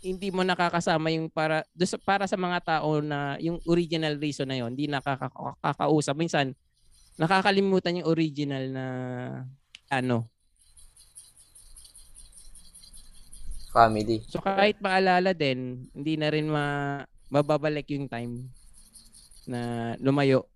hindi 0.00 0.32
mo 0.32 0.40
nakakasama 0.40 1.12
yung 1.12 1.28
para 1.28 1.64
para 2.04 2.24
sa 2.24 2.36
mga 2.36 2.60
tao 2.64 3.04
na 3.04 3.36
yung 3.40 3.60
original 3.68 4.16
reason 4.20 4.44
na 4.44 4.60
yon 4.60 4.76
hindi 4.76 4.84
nakakakausap 4.84 6.12
minsan 6.12 6.52
nakakalimutan 7.16 8.04
yung 8.04 8.12
original 8.12 8.64
na 8.68 8.84
ano 9.88 10.28
Family. 13.74 14.22
So 14.30 14.38
kahit 14.38 14.78
maalala 14.78 15.34
din, 15.34 15.90
hindi 15.90 16.14
na 16.14 16.30
rin 16.30 16.46
ma 16.46 17.02
mababalik 17.26 17.90
yung 17.90 18.06
time 18.06 18.46
na 19.50 19.92
lumayo. 19.98 20.46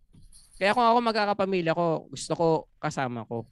Kaya 0.55 0.71
kung 0.71 0.87
ako 0.87 0.99
magkakapamilya 1.03 1.75
ko, 1.75 2.07
gusto 2.07 2.33
ko 2.39 2.47
kasama 2.79 3.27
ko. 3.27 3.43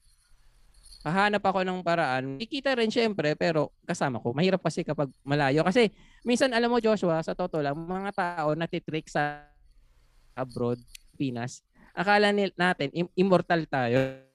Hahanap 1.06 1.42
ako 1.42 1.62
ng 1.62 1.86
paraan. 1.86 2.38
Ikita 2.42 2.74
rin 2.74 2.90
syempre, 2.90 3.38
pero 3.38 3.70
kasama 3.86 4.18
ko. 4.18 4.34
Mahirap 4.34 4.58
kasi 4.58 4.82
kapag 4.82 5.06
malayo. 5.22 5.62
Kasi 5.62 5.90
minsan, 6.26 6.50
alam 6.50 6.66
mo 6.66 6.82
Joshua, 6.82 7.22
sa 7.22 7.34
totoo 7.34 7.62
lang, 7.62 7.78
mga 7.78 8.10
tao 8.10 8.58
natitrick 8.58 9.06
sa 9.06 9.46
abroad, 10.34 10.82
Pinas, 11.14 11.62
akala 11.94 12.34
natin, 12.34 12.90
im- 12.90 13.14
immortal 13.14 13.70
tayo. 13.70 14.25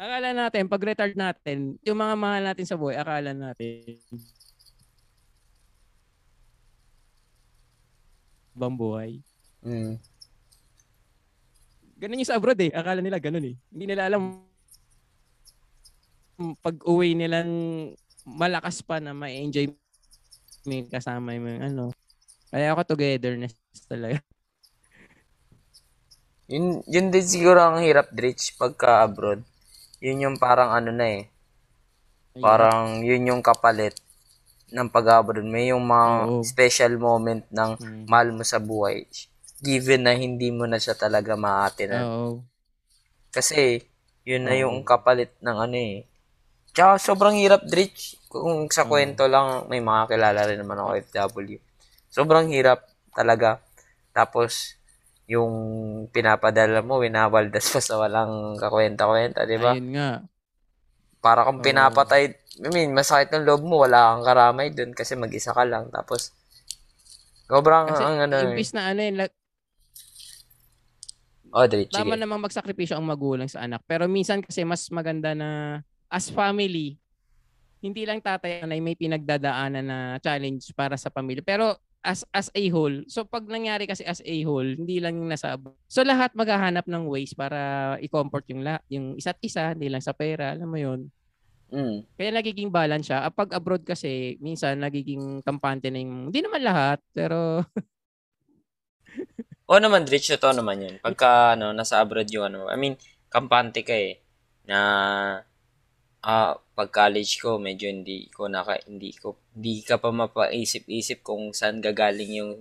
Akala 0.00 0.32
natin, 0.32 0.64
pag 0.64 0.80
retard 0.80 1.12
natin, 1.12 1.76
yung 1.84 2.00
mga 2.00 2.14
mahal 2.16 2.42
natin 2.48 2.64
sa 2.64 2.80
buhay, 2.80 2.96
akala 2.96 3.36
natin, 3.36 4.00
ibang 8.56 8.76
buhay. 8.80 9.20
Mm. 9.60 10.00
Ganun 12.00 12.20
yung 12.24 12.30
sa 12.32 12.40
abroad 12.40 12.56
eh. 12.64 12.72
Akala 12.72 13.04
nila 13.04 13.20
ganun 13.20 13.44
eh. 13.44 13.56
Hindi 13.68 13.84
nila 13.84 14.08
alam 14.08 14.40
pag 16.64 16.80
uwi 16.88 17.12
nilang 17.12 17.52
malakas 18.24 18.80
pa 18.80 18.96
na 18.96 19.12
may 19.12 19.44
enjoy 19.44 19.68
may 20.64 20.88
kasama 20.88 21.36
yung 21.36 21.60
ano. 21.60 21.84
Kaya 22.48 22.72
ako 22.72 22.96
togetherness 22.96 23.56
talaga. 23.84 24.20
Yun, 26.50 26.82
yun 26.88 27.14
din 27.14 27.22
siguro 27.22 27.62
ang 27.62 27.78
hirap, 27.78 28.10
Rich, 28.10 28.58
pagka 28.58 29.06
abroad. 29.06 29.46
Yun 30.00 30.24
yung 30.24 30.36
parang 30.40 30.72
ano 30.72 30.90
na 30.90 31.06
eh. 31.20 31.28
Parang 32.40 33.04
yun 33.04 33.28
yung 33.28 33.42
kapalit 33.44 33.92
ng 34.72 34.88
pag-abroad. 34.88 35.44
May 35.44 35.68
yung 35.76 35.84
mga 35.84 36.08
Oo. 36.24 36.40
special 36.40 36.96
moment 36.96 37.44
ng 37.52 37.70
Mm. 37.76 38.02
mahal 38.08 38.28
mo 38.32 38.40
sa 38.40 38.56
buhay. 38.56 39.04
Given 39.60 40.08
na 40.08 40.16
hindi 40.16 40.48
mo 40.48 40.64
na 40.64 40.80
siya 40.80 40.96
talaga 40.96 41.36
maatinan. 41.36 42.00
Oo. 42.00 42.30
Kasi, 43.28 43.84
yun 44.24 44.48
na 44.48 44.56
yung 44.56 44.80
kapalit 44.88 45.36
ng 45.44 45.56
ano 45.68 45.76
eh. 45.76 46.08
Tsaka 46.72 46.96
sobrang 46.96 47.36
hirap, 47.36 47.60
Rich. 47.68 48.16
Kung 48.30 48.70
sa 48.72 48.88
kwento 48.88 49.28
lang, 49.28 49.68
may 49.68 49.82
mga 49.84 50.16
kilala 50.16 50.48
rin 50.48 50.64
naman 50.64 50.80
ako 50.80 50.90
FW. 50.96 51.58
Sobrang 52.08 52.48
hirap 52.48 52.88
talaga. 53.12 53.60
Tapos, 54.16 54.79
yung 55.30 55.54
pinapadala 56.10 56.82
mo, 56.82 56.98
winawaldas 56.98 57.70
pa 57.70 57.78
sa 57.78 58.02
walang 58.02 58.58
kakwenta-kwenta, 58.58 59.46
di 59.46 59.62
ba? 59.62 59.78
Ayun 59.78 59.94
nga. 59.94 60.10
Para 61.22 61.46
kung 61.46 61.62
Oo. 61.62 61.64
pinapatay, 61.64 62.34
I 62.66 62.68
mean, 62.74 62.90
masakit 62.90 63.30
ng 63.30 63.46
loob 63.46 63.62
mo, 63.62 63.86
wala 63.86 64.10
kang 64.10 64.26
karamay 64.26 64.74
dun 64.74 64.90
kasi 64.90 65.14
mag-isa 65.14 65.54
ka 65.54 65.62
lang. 65.62 65.86
Tapos, 65.94 66.34
sobrang, 67.46 67.94
Kasi 67.94 68.02
ang 68.02 68.26
ano, 68.26 68.34
eh. 68.42 68.46
imbis 68.50 68.74
na 68.74 68.90
ano 68.90 69.00
yun, 69.06 69.16
oh, 71.54 71.66
Rich, 71.66 71.94
tama 71.94 72.18
sige. 72.18 72.22
namang 72.26 72.42
magsakripisyo 72.42 72.98
ang 72.98 73.06
magulang 73.06 73.46
sa 73.46 73.62
anak. 73.62 73.86
Pero 73.86 74.10
minsan 74.10 74.42
kasi 74.42 74.66
mas 74.66 74.90
maganda 74.90 75.30
na 75.34 75.78
as 76.10 76.26
family, 76.26 76.98
hindi 77.78 78.02
lang 78.02 78.18
tatay 78.18 78.66
na 78.66 78.74
may 78.82 78.98
pinagdadaanan 78.98 79.86
na 79.86 79.98
challenge 80.18 80.74
para 80.74 80.98
sa 80.98 81.06
pamilya. 81.06 81.46
Pero 81.46 81.78
as 82.00 82.24
as 82.32 82.48
a 82.56 82.64
whole, 82.72 83.04
so 83.06 83.28
pag 83.28 83.44
nangyari 83.44 83.84
kasi 83.84 84.00
as 84.08 84.24
a 84.24 84.36
whole, 84.48 84.64
hindi 84.64 85.00
lang 85.00 85.20
yung 85.20 85.28
nasa. 85.28 85.60
So 85.84 86.00
lahat 86.00 86.32
maghahanap 86.32 86.88
ng 86.88 87.04
ways 87.04 87.36
para 87.36 87.96
i-comfort 88.00 88.48
yung 88.48 88.64
la, 88.64 88.80
yung 88.88 89.20
isa't 89.20 89.36
isa, 89.44 89.76
hindi 89.76 89.92
lang 89.92 90.00
sa 90.00 90.16
pera, 90.16 90.56
alam 90.56 90.68
mo 90.68 90.80
yun. 90.80 91.12
Mm. 91.70 92.02
Kaya 92.18 92.30
nagiging 92.34 92.70
balance 92.72 93.06
siya. 93.08 93.22
Ah, 93.22 93.32
Pag 93.32 93.54
abroad 93.54 93.86
kasi, 93.86 94.36
minsan 94.42 94.82
nagiging 94.82 95.40
kampante 95.46 95.88
na 95.88 96.02
yung, 96.02 96.28
hindi 96.28 96.40
naman 96.42 96.62
lahat, 96.66 96.98
pero 97.14 97.62
Oo 99.70 99.78
naman, 99.78 100.02
Rich, 100.02 100.34
ito 100.34 100.50
naman 100.50 100.82
yun. 100.82 100.94
Pagka, 100.98 101.54
ano, 101.54 101.70
nasa 101.70 102.02
abroad 102.02 102.26
yung 102.34 102.50
ano, 102.50 102.66
I 102.66 102.74
mean, 102.74 102.98
kampante 103.30 103.86
ka 103.86 103.94
eh, 103.94 104.18
na, 104.66 104.78
ah, 106.26 106.58
pag 106.80 106.88
college 106.88 107.44
ko, 107.44 107.60
medyo 107.60 107.92
hindi 107.92 108.32
ko 108.32 108.48
naka, 108.48 108.80
hindi 108.88 109.12
ko, 109.12 109.36
hindi 109.52 109.84
ka 109.84 110.00
pa 110.00 110.08
mapaisip-isip 110.08 111.20
kung 111.20 111.52
saan 111.52 111.84
gagaling 111.84 112.40
yung 112.40 112.52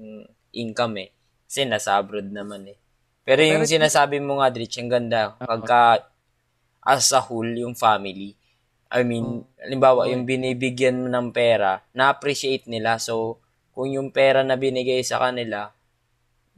income 0.52 1.08
eh. 1.08 1.10
Kasi 1.48 1.64
nasa 1.64 1.96
abroad 1.96 2.28
naman 2.28 2.68
eh. 2.68 2.76
Pero 3.24 3.48
yung 3.48 3.64
Pero- 3.64 3.80
sinasabi 3.80 4.20
mo 4.20 4.44
nga, 4.44 4.52
Dritch, 4.52 4.76
ang 4.84 4.92
ganda. 4.92 5.40
Pagka 5.40 6.04
as 6.84 7.16
a 7.16 7.24
whole, 7.24 7.48
yung 7.48 7.80
family. 7.80 8.36
I 8.92 9.08
mean, 9.08 9.48
halimbawa, 9.56 10.12
yung 10.12 10.28
binibigyan 10.28 11.00
mo 11.00 11.08
ng 11.08 11.32
pera, 11.32 11.80
na-appreciate 11.96 12.68
nila. 12.68 13.00
So, 13.00 13.40
kung 13.72 13.88
yung 13.88 14.12
pera 14.12 14.44
na 14.44 14.60
binigay 14.60 15.00
sa 15.08 15.24
kanila, 15.24 15.72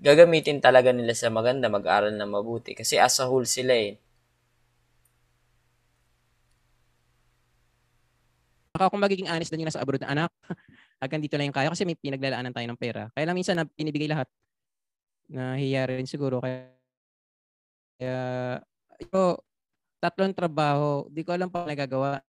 gagamitin 0.01 0.57
talaga 0.65 0.89
nila 0.89 1.13
sa 1.13 1.29
maganda, 1.29 1.69
mag-aral 1.69 2.17
na 2.17 2.25
mabuti. 2.25 2.73
Kasi 2.73 2.97
as 2.97 3.21
a 3.21 3.29
whole 3.29 3.45
sila 3.45 3.77
eh. 3.77 4.01
Baka 8.81 8.97
kung 8.97 9.05
magiging 9.05 9.29
honest 9.29 9.53
din 9.53 9.61
yung 9.61 9.69
nasa 9.69 9.77
abroad 9.77 10.01
na 10.01 10.09
anak, 10.09 10.33
hanggang 11.05 11.21
dito 11.21 11.37
lang 11.37 11.53
yung 11.53 11.53
kaya 11.53 11.69
kasi 11.69 11.85
may 11.85 11.93
pinaglalaanan 11.93 12.49
tayo 12.49 12.65
ng 12.65 12.81
pera. 12.81 13.13
Kaya 13.13 13.29
lang 13.29 13.37
minsan 13.37 13.53
na 13.53 13.69
pinibigay 13.69 14.09
lahat 14.09 14.25
na 15.29 15.53
hiya 15.53 15.85
rin 15.85 16.09
siguro. 16.09 16.41
Kaya, 16.41 16.73
kaya 18.01 18.21
ito, 18.97 19.45
tatlong 20.01 20.33
trabaho, 20.33 21.05
di 21.13 21.21
ko 21.21 21.29
alam 21.29 21.53
pa 21.53 21.61
nagagawa. 21.61 22.25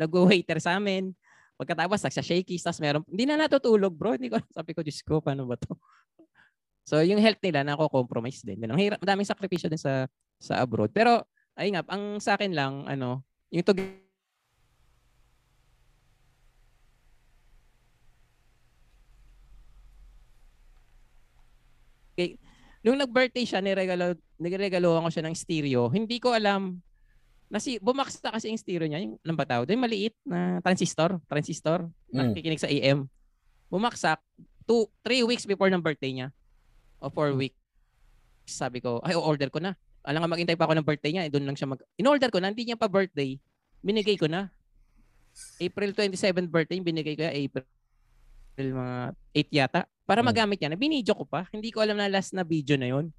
Nag-waiter 0.00 0.56
sa 0.56 0.80
amin. 0.80 1.12
Pagkatapos, 1.60 2.08
nagsha-shakies, 2.08 2.64
tapos 2.64 2.80
meron, 2.80 3.04
hindi 3.12 3.28
na 3.28 3.44
natutulog, 3.44 3.92
bro. 3.92 4.16
Hindi 4.16 4.32
ko, 4.32 4.40
sabi 4.56 4.72
ko, 4.72 4.80
Diyos 4.80 5.04
ko, 5.04 5.20
paano 5.20 5.44
ba 5.44 5.60
to? 5.60 5.76
So, 6.88 7.04
yung 7.04 7.20
health 7.20 7.44
nila, 7.44 7.60
nako-compromise 7.68 8.40
din. 8.40 8.64
Ang 8.64 8.80
hirap, 8.80 8.96
madaming 9.04 9.28
sakripisyo 9.28 9.68
din 9.68 9.76
sa 9.76 10.08
sa 10.40 10.64
abroad. 10.64 10.88
Pero, 10.88 11.20
ayun 11.52 11.76
nga, 11.76 11.84
ang 11.92 12.16
sa 12.16 12.40
akin 12.40 12.56
lang, 12.56 12.88
ano, 12.88 13.28
yung 13.52 13.60
to 13.60 13.76
Nung 22.78 22.98
nag-birthday 22.98 23.44
siya, 23.44 23.60
niregalo, 23.60 24.14
niregaloan 24.38 25.06
ko 25.06 25.10
siya 25.10 25.24
ng 25.26 25.34
stereo. 25.34 25.90
Hindi 25.90 26.18
ko 26.18 26.30
alam, 26.30 26.78
nasi, 27.46 27.78
bumaksta 27.78 28.30
kasi 28.30 28.50
yung 28.50 28.60
stereo 28.60 28.86
niya, 28.86 29.02
yung, 29.02 29.18
ano 29.18 29.34
ba 29.34 29.46
tawag? 29.46 29.66
Yung 29.70 29.82
maliit 29.82 30.14
na 30.22 30.58
transistor, 30.62 31.18
transistor, 31.26 31.86
Mm. 32.08 32.32
nakikinig 32.32 32.62
sa 32.62 32.70
AM. 32.70 33.04
Bumaksak, 33.68 34.22
two, 34.64 34.86
three 35.02 35.20
weeks 35.22 35.44
before 35.44 35.68
ng 35.68 35.82
birthday 35.82 36.14
niya. 36.14 36.28
O 36.98 37.10
four 37.10 37.34
weeks. 37.34 37.58
Sabi 38.46 38.80
ko, 38.80 38.98
ay, 39.04 39.12
order 39.12 39.52
ko 39.52 39.60
na. 39.60 39.76
Alam 40.06 40.24
nga, 40.24 40.30
maghintay 40.32 40.56
pa 40.56 40.64
ako 40.64 40.74
ng 40.78 40.86
birthday 40.86 41.12
niya. 41.12 41.22
eh, 41.26 41.30
Doon 41.30 41.44
lang 41.44 41.56
siya 41.58 41.68
mag... 41.68 41.82
In-order 42.00 42.32
ko 42.32 42.40
na, 42.40 42.48
hindi 42.48 42.64
niya 42.64 42.80
pa 42.80 42.88
birthday. 42.88 43.36
Binigay 43.84 44.16
ko 44.16 44.24
na. 44.24 44.48
April 45.60 45.92
27 45.92 46.48
birthday, 46.48 46.80
binigay 46.80 47.14
ko 47.14 47.22
ya 47.22 47.32
April 47.32 47.66
mga 48.56 48.96
8 49.36 49.52
yata. 49.52 49.80
Para 50.08 50.24
Mm. 50.24 50.28
magamit 50.32 50.56
niya. 50.56 50.72
Na 50.72 50.80
binidyo 50.80 51.12
ko 51.12 51.28
pa. 51.28 51.44
Hindi 51.52 51.68
ko 51.68 51.84
alam 51.84 52.00
na 52.00 52.08
last 52.08 52.32
na 52.32 52.40
video 52.40 52.80
na 52.80 52.88
yon. 52.88 53.12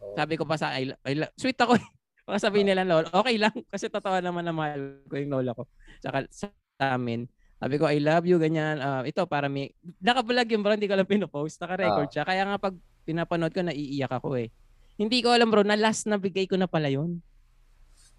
Oh. 0.00 0.16
Sabi 0.16 0.40
ko 0.40 0.48
pa 0.48 0.56
sa 0.56 0.72
I, 0.80 0.88
I, 1.04 1.28
sweet 1.36 1.60
ako. 1.60 1.76
Baka 2.24 2.38
sabihin 2.40 2.70
nila 2.70 2.86
lola, 2.86 3.10
okay 3.12 3.36
lang 3.36 3.52
kasi 3.72 3.92
totoo 3.92 4.16
naman 4.24 4.46
na 4.46 4.54
mahal 4.56 5.04
ko 5.04 5.20
yung 5.20 5.32
lola 5.36 5.52
ko. 5.52 5.68
Tsaka 6.00 6.24
sa 6.32 6.48
amin. 6.80 7.28
Sabi 7.62 7.78
ko, 7.78 7.86
I 7.86 8.02
love 8.02 8.26
you, 8.26 8.42
ganyan. 8.42 8.82
Ah, 8.82 9.06
ito, 9.06 9.22
para 9.30 9.46
may... 9.46 9.70
Nakabulag 10.02 10.50
yung 10.50 10.66
bro, 10.66 10.74
hindi 10.74 10.90
ko 10.90 10.98
lang 10.98 11.06
pinopost. 11.06 11.62
Naka-record 11.62 12.10
siya. 12.10 12.26
Kaya 12.26 12.42
nga 12.42 12.58
pag 12.58 12.74
pinapanood 13.06 13.54
ko, 13.54 13.62
naiiyak 13.62 14.10
ako 14.10 14.34
eh. 14.34 14.50
Hindi 14.98 15.22
ko 15.22 15.30
alam 15.30 15.46
bro, 15.46 15.62
na 15.62 15.78
last 15.78 16.10
na 16.10 16.18
bigay 16.18 16.50
ko 16.50 16.58
na 16.58 16.66
pala 16.66 16.90
yun. 16.90 17.22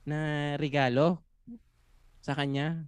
Na 0.07 0.55
regalo 0.55 1.19
sa 2.23 2.39
kanya. 2.39 2.87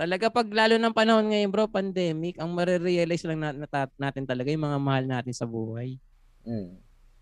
Talaga 0.00 0.32
pag 0.32 0.48
lalo 0.48 0.80
ng 0.80 0.96
panahon 0.96 1.28
ngayon 1.28 1.52
bro, 1.52 1.68
pandemic, 1.68 2.40
ang 2.40 2.56
marirealize 2.56 3.20
lang 3.28 3.44
na, 3.44 3.52
nata- 3.52 3.92
natin 4.00 4.24
talaga 4.24 4.48
yung 4.48 4.64
mga 4.64 4.80
mahal 4.80 5.04
natin 5.04 5.36
sa 5.36 5.44
buhay. 5.44 6.00
Mm. 6.48 6.72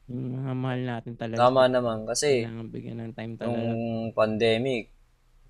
Yung 0.07 0.27
mga 0.39 0.53
mahal 0.55 0.81
natin 0.87 1.19
talaga. 1.19 1.43
Tama 1.43 1.67
naman 1.67 2.07
kasi 2.07 2.47
Kailangan 2.47 2.67
bigyan 2.71 2.99
ng 3.03 3.13
time 3.19 3.33
talaga. 3.35 3.51
nung 3.51 3.83
pandemic, 4.15 4.95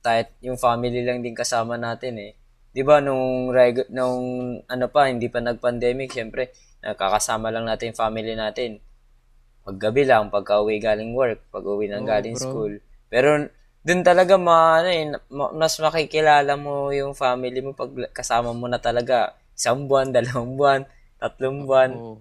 kahit 0.00 0.32
yung 0.40 0.56
family 0.56 1.04
lang 1.04 1.20
din 1.20 1.36
kasama 1.36 1.76
natin 1.76 2.16
eh. 2.16 2.32
'Di 2.72 2.80
ba 2.80 3.04
nung 3.04 3.52
reg- 3.52 3.92
nung 3.92 4.24
ano 4.64 4.86
pa 4.88 5.12
hindi 5.12 5.28
pa 5.28 5.44
nag-pandemic, 5.44 6.08
syempre 6.08 6.56
nakakasama 6.80 7.52
lang 7.52 7.68
natin 7.68 7.92
yung 7.92 8.00
family 8.08 8.32
natin. 8.32 8.80
Paggabi 9.68 10.08
lang, 10.08 10.32
pagka-uwi 10.32 10.80
galing 10.80 11.12
work, 11.12 11.44
pag-uwi 11.52 11.92
ng 11.92 12.08
Oo, 12.08 12.08
galing 12.08 12.36
bro. 12.40 12.44
school. 12.48 12.72
Pero 13.12 13.52
dun 13.84 14.00
talaga 14.04 14.34
ma, 14.36 14.82
ano, 14.82 14.88
eh, 14.90 15.04
ma- 15.30 15.52
mas 15.54 15.74
makikilala 15.78 16.54
mo 16.58 16.90
yung 16.92 17.14
family 17.16 17.62
mo 17.62 17.72
pag 17.72 17.90
kasama 18.12 18.52
mo 18.52 18.66
na 18.68 18.78
talaga 18.78 19.34
isang 19.58 19.86
buwan, 19.90 20.14
dalawang 20.14 20.54
buwan, 20.54 20.80
tatlong 21.18 21.66
buwan. 21.66 21.90
Oo. 21.94 22.18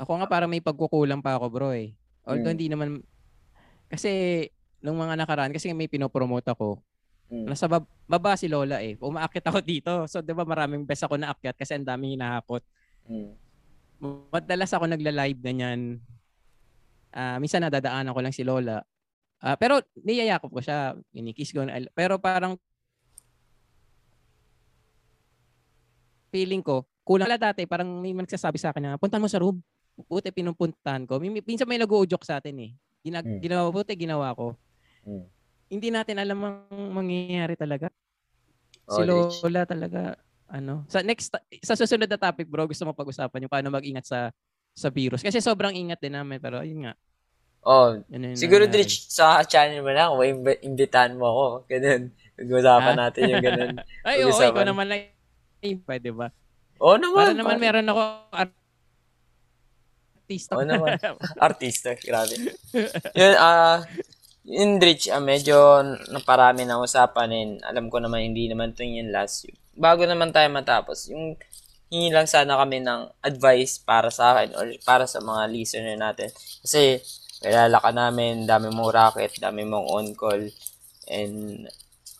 Ako 0.00 0.18
nga 0.18 0.26
para 0.26 0.46
may 0.48 0.58
pagkukulang 0.64 1.20
pa 1.20 1.36
ako 1.36 1.46
bro 1.52 1.70
eh. 1.76 1.94
Although 2.26 2.50
Mm. 2.50 2.56
hindi 2.58 2.68
naman, 2.72 2.88
kasi 3.86 4.48
nung 4.82 4.98
mga 4.98 5.14
nakaraan, 5.14 5.52
kasi 5.54 5.70
may 5.76 5.86
pinopromote 5.86 6.48
ako, 6.48 6.80
Mm. 7.30 7.46
nasa 7.46 7.70
bab- 7.70 7.88
baba 8.08 8.34
si 8.34 8.48
Lola 8.50 8.82
eh. 8.82 8.98
Umaakit 8.98 9.44
ako 9.46 9.58
dito. 9.62 9.92
So 10.10 10.20
'di 10.20 10.34
ba 10.34 10.44
maraming 10.44 10.84
beses 10.84 11.06
ako 11.06 11.16
naakyat 11.16 11.56
kasi 11.56 11.76
ang 11.78 11.86
daming 11.86 12.18
hinahakot. 12.18 12.60
Mm. 13.06 13.32
Madalas 14.32 14.72
ako 14.74 14.90
nagla-live 14.90 15.38
ganyan. 15.38 16.02
Ah, 17.12 17.36
minsan 17.36 17.60
nadadaanan 17.60 18.10
ko 18.10 18.20
lang 18.20 18.32
si 18.32 18.42
Lola. 18.42 18.80
Ah, 19.38 19.54
pero 19.54 19.82
niyayakap 19.98 20.48
ko 20.48 20.60
siya, 20.60 20.96
inikiss 21.12 21.52
ko. 21.52 21.62
na- 21.62 21.76
Pero 21.92 22.16
parang 22.16 22.56
feeling 26.32 26.64
ko, 26.64 26.88
kulang 27.04 27.28
pala 27.28 27.36
dati, 27.52 27.68
parang 27.68 28.00
may 28.00 28.16
nagsasabi 28.16 28.56
sa 28.56 28.72
akin 28.72 28.82
na, 28.82 28.96
puntahan 28.96 29.20
mo 29.20 29.28
sa 29.28 29.40
room. 29.42 29.60
Buti 30.08 30.32
pinupuntahan 30.32 31.04
ko. 31.04 31.20
Minsan 31.20 31.68
may 31.68 31.76
nag-uujok 31.76 32.24
sa 32.24 32.40
atin 32.40 32.56
eh. 32.58 32.70
Ginag- 33.04 33.28
Mm. 33.28 33.40
Ginawa, 33.44 33.68
buti 33.68 33.92
ginawa 33.92 34.32
ko. 34.32 34.56
Mm. 35.04 35.24
Hindi 35.68 35.88
natin 35.92 36.16
alam 36.16 36.38
ang 36.40 36.56
mangyayari 36.94 37.52
talaga. 37.58 37.92
Si 38.88 39.00
Oh. 39.04 39.28
Lola 39.44 39.68
talaga, 39.68 40.16
ano. 40.48 40.84
Sa 40.88 41.04
next, 41.04 41.32
sa 41.60 41.74
susunod 41.76 42.08
na 42.08 42.16
topic 42.16 42.48
bro, 42.48 42.64
gusto 42.64 42.84
mo 42.88 42.96
pag-usapan 42.96 43.44
yung 43.44 43.52
paano 43.52 43.68
mag-ingat 43.68 44.04
sa 44.06 44.18
sa 44.72 44.88
virus. 44.88 45.20
Kasi 45.20 45.38
sobrang 45.38 45.72
ingat 45.72 46.00
din 46.00 46.12
namin, 46.12 46.40
pero 46.40 46.60
ayun 46.60 46.88
nga. 46.88 46.94
Oh, 47.62 47.94
Yun 48.10 48.34
yung 48.34 48.40
Siguro, 48.40 48.66
nangyari. 48.66 48.82
Dritch, 48.82 49.06
sa 49.06 49.38
channel 49.44 49.86
mo 49.86 49.92
lang, 49.94 50.10
may 50.18 50.34
imbi- 50.34 50.60
imbitahan 50.62 51.14
mo 51.14 51.24
ako. 51.24 51.44
Ganun. 51.70 52.10
Pag-usapan 52.34 52.94
Ah? 52.94 53.00
natin 53.06 53.22
yung 53.30 53.44
ganun. 53.44 53.74
Ay, 54.08 54.18
oo, 54.18 54.26
pag-usapan. 54.26 54.50
ikaw 54.50 54.64
naman 54.66 54.86
lang. 54.88 55.00
Eh, 55.62 55.78
pwede 55.78 56.10
ba? 56.10 56.26
Oo 56.82 56.98
naman. 56.98 57.22
Para 57.30 57.38
naman 57.38 57.56
meron 57.56 57.86
ako 57.86 58.00
artista. 60.18 60.52
Oo 60.58 60.66
naman. 60.66 60.98
Artista, 61.46 61.94
grabe. 61.94 62.34
yun, 63.14 63.34
ah, 63.38 63.86
yun, 64.42 64.82
Dritch, 64.82 65.06
ah, 65.06 65.22
medyo 65.22 65.54
naparami 66.10 66.66
na 66.66 66.82
usapan 66.82 67.30
and 67.30 67.52
alam 67.62 67.86
ko 67.86 68.02
naman 68.02 68.26
hindi 68.26 68.50
naman 68.50 68.74
ito 68.74 68.82
yung 68.82 69.14
last. 69.14 69.46
Bago 69.72 70.02
naman 70.02 70.34
tayo 70.34 70.50
matapos, 70.50 71.06
yung 71.08 71.38
hingi 71.92 72.08
lang 72.08 72.24
sana 72.24 72.56
kami 72.56 72.80
ng 72.80 73.20
advice 73.20 73.76
para 73.76 74.08
sa 74.08 74.32
akin 74.32 74.56
or 74.56 74.64
para 74.80 75.04
sa 75.04 75.20
mga 75.20 75.44
listener 75.52 76.00
natin. 76.00 76.32
Kasi, 76.64 76.96
kilala 77.44 77.76
ka 77.84 77.92
namin, 77.92 78.48
dami 78.48 78.72
mong 78.72 78.96
racket, 78.96 79.36
dami 79.36 79.68
mong 79.68 79.84
on-call, 79.92 80.48
and 81.12 81.68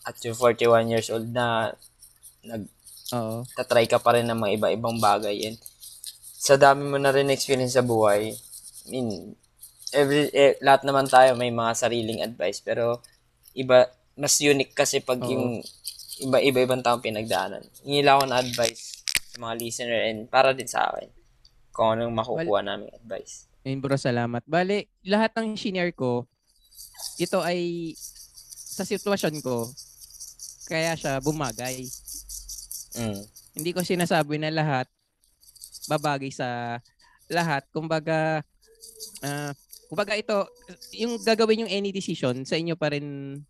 at 0.05 0.13
yung 0.21 0.37
41 0.37 0.93
years 0.93 1.09
old 1.09 1.25
na, 1.33 1.73
nag, 2.45 2.69
Oo. 3.17 3.49
tatry 3.57 3.89
ka 3.89 3.97
pa 3.97 4.13
rin 4.13 4.29
ng 4.29 4.37
mga 4.37 4.53
iba-ibang 4.61 5.01
bagay. 5.01 5.41
And 5.49 5.57
sa 6.37 6.53
dami 6.53 6.85
mo 6.85 7.01
na 7.01 7.09
rin 7.09 7.33
experience 7.33 7.73
sa 7.73 7.81
buhay, 7.81 8.29
I 8.29 8.87
mean, 8.93 9.33
every, 9.89 10.29
eh, 10.37 10.53
lahat 10.61 10.85
naman 10.85 11.09
tayo 11.09 11.33
may 11.33 11.49
mga 11.49 11.73
sariling 11.73 12.21
advice, 12.21 12.61
pero 12.61 13.01
iba, 13.57 13.89
mas 14.13 14.37
unique 14.37 14.77
kasi 14.77 15.01
pag 15.01 15.17
Oo. 15.17 15.33
yung 15.33 15.45
iba-iba-ibang 16.21 16.85
taong 16.85 17.01
pinagdaanan. 17.01 17.65
Hingi 17.81 18.05
lang 18.05 18.21
ako 18.21 18.25
ng 18.29 18.37
advice 18.37 18.92
sa 19.33 19.41
mga 19.41 19.57
listener 19.57 20.01
and 20.13 20.29
para 20.29 20.53
din 20.53 20.69
sa 20.69 20.93
akin 20.93 21.09
kung 21.73 21.97
anong 21.97 22.13
makukuha 22.13 22.61
naming 22.61 22.93
advice. 22.93 23.49
Ayun 23.65 23.81
bro, 23.81 23.97
salamat. 23.97 24.45
Bale, 24.45 24.93
lahat 25.01 25.33
ng 25.41 25.57
shinare 25.57 25.89
ko, 25.89 26.29
ito 27.17 27.41
ay 27.41 27.91
sa 27.97 28.85
sitwasyon 28.85 29.41
ko, 29.41 29.73
kaya 30.69 30.93
siya 30.93 31.17
bumagay. 31.17 31.81
Mm. 32.93 33.25
Hindi 33.57 33.69
ko 33.73 33.81
sinasabi 33.81 34.37
na 34.37 34.53
lahat 34.53 34.85
babagay 35.89 36.29
sa 36.29 36.77
lahat. 37.25 37.65
Kumbaga, 37.73 38.45
ah, 39.25 39.51
kumbaga 39.89 40.13
ito, 40.13 40.45
yung 40.93 41.17
gagawin 41.25 41.65
yung 41.65 41.73
any 41.73 41.89
decision, 41.89 42.45
sa 42.45 42.53
inyo 42.53 42.77
pa 42.77 42.93
rin, 42.93 43.41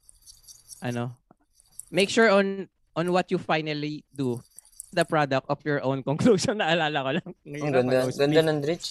ano, 0.80 1.11
make 1.91 2.07
sure 2.07 2.31
on 2.31 2.72
on 2.95 3.11
what 3.11 3.27
you 3.27 3.41
finally 3.41 4.05
do 4.15 4.39
the 4.94 5.03
product 5.03 5.49
of 5.49 5.60
your 5.65 5.82
own 5.82 6.06
conclusion. 6.06 6.57
Naalala 6.61 6.99
ko 7.02 7.11
lang. 7.20 7.30
Ang 7.44 7.52
Ngayon 7.57 7.72
ganda, 7.74 7.98
ako, 8.06 8.10
ganda 8.18 8.41
ng 8.45 8.60
Rich. 8.61 8.88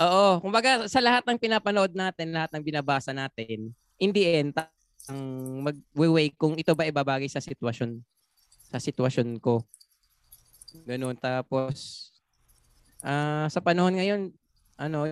Oo, 0.00 0.40
kumbaga 0.40 0.88
sa 0.88 1.02
lahat 1.04 1.26
ng 1.28 1.36
pinapanood 1.36 1.92
natin, 1.92 2.32
lahat 2.32 2.50
ng 2.56 2.64
binabasa 2.64 3.12
natin, 3.12 3.74
in 4.00 4.10
the 4.14 4.24
end, 4.24 4.56
ang 5.10 5.20
mag-weigh 5.66 6.32
kung 6.38 6.54
ito 6.56 6.72
ba 6.72 6.88
ibabagay 6.88 7.28
sa 7.28 7.42
sitwasyon 7.42 8.00
sa 8.72 8.80
sitwasyon 8.80 9.36
ko. 9.36 9.60
Ganun. 10.88 11.18
Tapos, 11.20 12.08
ah 13.04 13.44
sa 13.52 13.60
panahon 13.60 13.92
ngayon, 13.92 14.32
ano, 14.80 15.04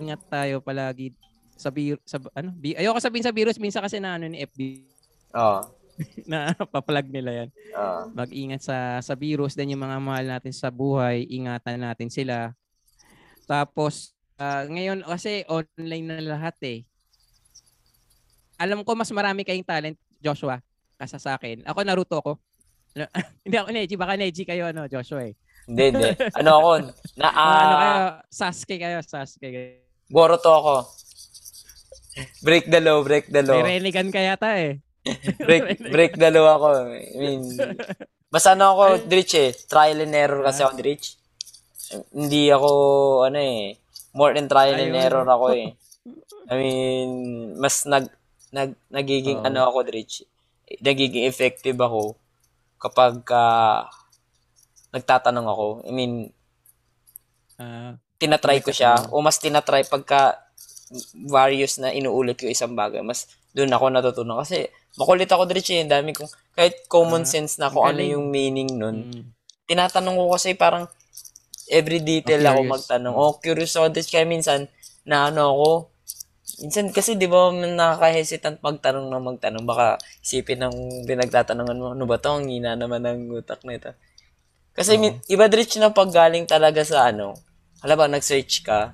ingat 0.00 0.22
tayo 0.32 0.64
palagi 0.64 1.12
sa, 1.58 1.68
bir, 1.68 2.00
sa 2.08 2.16
ano, 2.32 2.50
bi, 2.56 2.72
ayoko 2.72 2.96
sabihin 2.98 3.26
sa 3.26 3.34
virus, 3.34 3.60
minsan 3.60 3.84
kasi 3.84 4.00
na 4.00 4.16
ano 4.16 4.26
ni 4.26 4.40
FB 4.40 4.88
Oo. 5.36 5.60
na 6.30 6.56
papalag 6.56 7.08
nila 7.08 7.44
yan. 7.44 7.48
Oo. 7.76 8.00
Mag-ingat 8.16 8.62
sa 8.64 8.98
sa 9.00 9.14
virus, 9.14 9.54
then 9.54 9.72
yung 9.72 9.84
mga 9.84 9.98
mahal 10.00 10.26
natin 10.26 10.52
sa 10.54 10.72
buhay, 10.72 11.28
ingatan 11.28 11.80
natin 11.80 12.08
sila. 12.08 12.56
Tapos, 13.44 14.16
ah, 14.40 14.64
ngayon 14.64 15.04
kasi 15.04 15.44
online 15.48 16.06
na 16.08 16.18
lahat 16.36 16.56
eh. 16.64 16.78
Alam 18.56 18.86
ko 18.86 18.94
mas 18.94 19.10
marami 19.10 19.42
kayong 19.42 19.66
talent, 19.66 19.98
Joshua, 20.22 20.62
kasa 20.96 21.18
sa 21.18 21.34
akin. 21.36 21.66
Ako 21.66 21.82
Naruto 21.82 22.16
ako. 22.22 22.32
Hindi 23.44 23.56
ako 23.58 23.68
Neji, 23.72 23.94
baka 23.98 24.14
Neji 24.14 24.42
kayo 24.46 24.68
ano, 24.70 24.86
Joshua 24.86 25.26
eh. 25.26 25.34
Hindi, 25.62 25.94
hindi. 25.94 26.10
Ano 26.42 26.58
ako? 26.58 26.70
Na, 27.22 27.28
Mga 27.30 27.54
ano 27.62 27.74
kayo, 27.78 27.94
ah, 27.94 28.10
Sasuke 28.26 28.76
kayo, 28.82 28.98
Sasuke 28.98 29.48
kayo. 29.48 29.68
Boruto 30.10 30.50
ako. 30.50 30.74
Break 32.44 32.68
the 32.68 32.80
law, 32.82 33.00
break 33.00 33.30
the 33.32 33.40
law. 33.40 33.62
May 33.62 33.78
Renigan 33.78 34.12
ka 34.12 34.20
yata 34.20 34.58
eh. 34.58 34.82
break, 35.46 35.82
break 35.82 36.12
the 36.14 36.28
law 36.30 36.58
ako. 36.58 36.68
I 36.94 37.16
mean, 37.18 37.42
mas 38.30 38.44
ano 38.46 38.76
ako, 38.76 38.84
Dritch 39.10 39.34
eh. 39.38 39.50
Trial 39.54 40.06
and 40.06 40.14
error 40.14 40.40
kasi 40.46 40.62
ako, 40.62 40.72
Dritch. 40.78 41.18
Hindi 42.14 42.48
ako, 42.48 42.70
ano 43.28 43.38
eh, 43.38 43.76
more 44.14 44.32
than 44.32 44.48
trial 44.48 44.78
and 44.78 44.94
Ayun. 44.94 45.04
error 45.04 45.26
ako 45.26 45.46
eh. 45.54 45.68
I 46.50 46.54
mean, 46.58 47.10
mas 47.58 47.86
nag, 47.86 48.10
nag, 48.54 48.74
nagiging 48.90 49.42
Oo. 49.42 49.48
ano 49.48 49.68
ako, 49.68 49.78
Dritch. 49.86 50.26
Nagiging 50.80 51.26
effective 51.26 51.76
ako 51.76 52.16
kapag 52.78 53.22
ka 53.22 53.44
nagtatanong 54.92 55.46
ako. 55.48 55.66
I 55.86 55.92
mean, 55.94 56.32
Ah, 57.62 57.94
tinatry 58.18 58.58
ko 58.58 58.74
siya 58.74 59.12
o 59.14 59.22
mas 59.22 59.38
tinatry 59.38 59.86
pagka 59.86 60.40
various 61.14 61.78
na 61.78 61.94
inuulit 61.94 62.34
ko 62.34 62.50
isang 62.50 62.74
bagay 62.74 63.00
mas 63.04 63.30
doon 63.54 63.70
ako 63.70 63.84
natutunan 63.88 64.42
kasi 64.42 64.66
makulit 64.94 65.28
ako 65.28 65.48
diretso 65.48 65.72
eh 65.72 65.84
dami 65.84 66.12
kong 66.12 66.28
kahit 66.52 66.84
common 66.86 67.24
Ah, 67.24 67.30
sense 67.30 67.56
na 67.56 67.68
kung 67.68 67.84
ano 67.84 68.00
yung 68.00 68.28
meaning 68.28 68.68
nun. 68.76 68.96
Mm. 69.08 69.24
tinatanong 69.64 70.16
ko 70.18 70.24
kasi 70.34 70.52
parang 70.52 70.84
every 71.70 72.02
detail 72.02 72.42
ako 72.44 72.60
magtanong. 72.66 73.14
Oh 73.14 73.38
curious 73.38 73.72
ako 73.74 73.88
Dritch. 73.88 74.12
kaya 74.12 74.28
minsan 74.28 74.68
na 75.02 75.32
ano 75.32 75.48
ako. 75.48 75.70
Minsan 76.60 76.92
kasi 76.92 77.16
di 77.16 77.24
ba 77.24 77.48
nakaka-hesitant 77.48 78.60
magtanong 78.60 79.08
na 79.08 79.16
magtanong. 79.18 79.64
Baka 79.64 79.96
isipin 80.20 80.60
ng 80.60 80.76
pinagtatanungan 81.08 81.78
mo 81.78 81.86
ano 81.96 82.04
ba 82.04 82.20
to? 82.20 82.28
Ang 82.36 82.52
hina 82.52 82.76
naman 82.76 83.00
ng 83.00 83.32
utak 83.32 83.64
na 83.64 83.80
ito. 83.80 83.90
Kasi 84.76 85.00
min- 85.00 85.16
iba 85.26 85.48
diretso 85.48 85.80
na 85.80 85.88
pag 85.90 86.12
galing 86.12 86.44
talaga 86.44 86.84
sa 86.84 87.08
ano, 87.08 87.32
hala 87.80 87.94
ba, 87.96 88.08
nag-search 88.08 88.62
ka, 88.62 88.92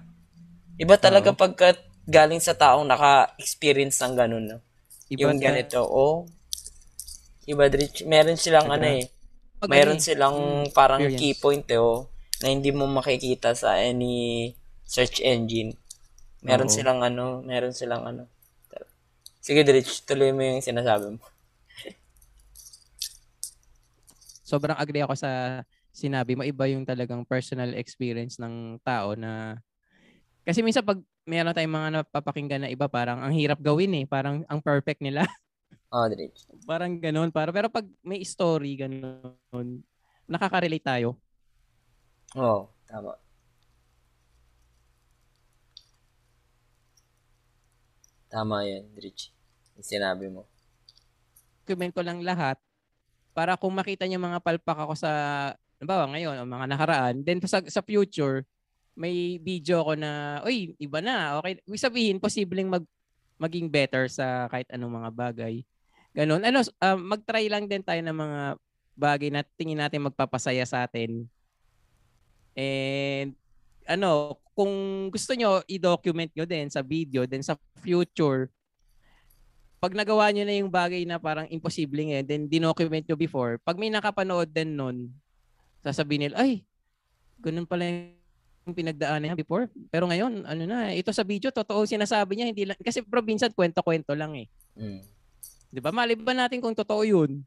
iba 0.78 0.94
talaga 0.98 1.34
pagka 1.34 1.74
galing 2.06 2.38
sa 2.38 2.54
taong 2.54 2.86
naka-experience 2.86 3.98
ng 4.00 4.14
ganun. 4.14 4.44
No? 4.46 4.58
Iba 5.08 5.32
yung 5.32 5.40
na- 5.40 5.44
ganito, 5.44 5.80
oh, 5.84 6.28
iba 7.48 7.64
diretso, 7.72 8.04
meron 8.04 8.36
silang 8.36 8.68
ano 8.68 8.86
eh, 8.86 9.08
Pag 9.58 9.68
meron 9.72 9.96
ano 9.96 10.02
eh, 10.02 10.06
silang 10.06 10.36
parang 10.76 11.00
experience. 11.00 11.20
key 11.20 11.32
point 11.40 11.64
eh, 11.72 11.80
oh, 11.80 12.12
na 12.44 12.52
hindi 12.52 12.70
mo 12.70 12.84
makikita 12.86 13.56
sa 13.56 13.80
any 13.80 14.52
search 14.84 15.24
engine. 15.24 15.72
Meron 16.44 16.68
Oo. 16.68 16.74
silang 16.76 17.00
ano, 17.00 17.40
meron 17.42 17.72
silang 17.72 18.04
ano. 18.04 18.28
Sige, 19.40 19.64
Dritch, 19.64 20.04
tuloy 20.04 20.30
mo 20.36 20.44
yung 20.44 20.60
sinasabi 20.60 21.16
mo. 21.16 21.24
sobrang 24.48 24.76
agree 24.80 25.04
ako 25.04 25.12
sa 25.12 25.60
sinabi 25.92 26.32
mo. 26.32 26.40
Iba 26.40 26.64
yung 26.72 26.88
talagang 26.88 27.24
personal 27.28 27.76
experience 27.76 28.40
ng 28.40 28.80
tao 28.80 29.12
na 29.12 29.60
kasi 30.48 30.64
minsan 30.64 30.80
pag 30.80 30.96
meron 31.28 31.52
tayong 31.52 31.76
mga 31.76 31.90
napapakinggan 32.00 32.64
na 32.64 32.72
iba, 32.72 32.88
parang 32.88 33.20
ang 33.20 33.36
hirap 33.36 33.60
gawin 33.60 33.92
eh. 34.00 34.04
Parang 34.08 34.48
ang 34.48 34.60
perfect 34.64 35.04
nila. 35.04 35.28
Oh, 35.88 36.04
Dritch. 36.04 36.44
parang 36.68 37.00
ganun. 37.00 37.32
Para, 37.32 37.48
pero 37.48 37.72
pag 37.72 37.88
may 38.04 38.20
story, 38.20 38.76
ganun, 38.76 39.80
nakaka-relate 40.28 40.84
tayo. 40.84 41.16
Oo, 42.36 42.44
oh, 42.44 42.62
tama. 42.84 43.16
Tama 48.28 48.68
yan, 48.68 48.84
Dritch. 48.92 49.32
Yung 49.80 49.88
sinabi 49.88 50.28
mo. 50.28 50.44
Document 51.64 51.96
ko 51.96 52.04
lang 52.04 52.20
lahat 52.20 52.60
para 53.32 53.56
kung 53.56 53.72
makita 53.72 54.04
niyo 54.04 54.20
mga 54.20 54.44
palpak 54.44 54.84
ako 54.84 54.92
sa, 54.92 55.10
halimbawa 55.80 56.04
ngayon, 56.12 56.36
o 56.36 56.44
mga 56.44 56.66
nakaraan, 56.68 57.14
then 57.24 57.40
sa, 57.48 57.64
sa 57.64 57.80
future, 57.80 58.44
may 58.98 59.38
video 59.38 59.86
ko 59.86 59.94
na, 59.94 60.42
uy, 60.42 60.74
iba 60.82 60.98
na, 60.98 61.38
okay. 61.38 61.62
Ibig 61.62 61.78
sabihin, 61.78 62.18
posibleng 62.18 62.66
mag, 62.66 62.82
maging 63.38 63.70
better 63.70 64.10
sa 64.10 64.50
kahit 64.50 64.66
anong 64.74 64.98
mga 64.98 65.10
bagay. 65.14 65.54
Ganun. 66.10 66.42
Ano, 66.42 66.66
um, 66.66 66.98
mag-try 67.14 67.46
lang 67.46 67.70
din 67.70 67.86
tayo 67.86 68.02
ng 68.02 68.18
mga 68.18 68.40
bagay 68.98 69.30
na 69.30 69.46
tingin 69.54 69.78
natin 69.78 70.02
magpapasaya 70.02 70.66
sa 70.66 70.82
atin. 70.82 71.30
And 72.58 73.38
ano, 73.86 74.42
kung 74.58 75.06
gusto 75.14 75.38
nyo, 75.38 75.62
i-document 75.70 76.34
nyo 76.34 76.42
din 76.42 76.66
sa 76.66 76.82
video, 76.82 77.22
then 77.22 77.46
sa 77.46 77.54
future, 77.78 78.50
pag 79.78 79.94
nagawa 79.94 80.34
nyo 80.34 80.42
na 80.42 80.58
yung 80.58 80.74
bagay 80.74 81.06
na 81.06 81.22
parang 81.22 81.46
imposible 81.54 82.02
ngayon, 82.02 82.26
then 82.26 82.42
dinocument 82.50 83.06
nyo 83.06 83.14
before, 83.14 83.62
pag 83.62 83.78
may 83.78 83.94
nakapanood 83.94 84.50
din 84.50 84.74
nun, 84.74 85.14
sasabihin 85.86 86.28
nila, 86.28 86.42
ay, 86.42 86.66
ganun 87.38 87.62
pala 87.62 87.86
yung 87.86 88.17
pinagdaanan 88.74 89.32
niya 89.32 89.36
before. 89.38 89.68
Pero 89.88 90.08
ngayon, 90.08 90.44
ano 90.44 90.62
na, 90.64 90.92
ito 90.92 91.12
sa 91.12 91.24
video, 91.24 91.52
totoo 91.52 91.84
sinasabi 91.84 92.38
niya, 92.38 92.46
hindi 92.48 92.64
lang, 92.64 92.78
kasi 92.80 93.04
bro, 93.04 93.20
minsan 93.20 93.52
kwento-kwento 93.52 94.12
lang 94.16 94.34
eh. 94.36 94.46
Mm. 94.76 95.02
Di 95.68 95.80
ba? 95.84 95.92
Maliban 95.92 96.38
natin 96.38 96.64
kung 96.64 96.72
totoo 96.72 97.04
yun. 97.04 97.44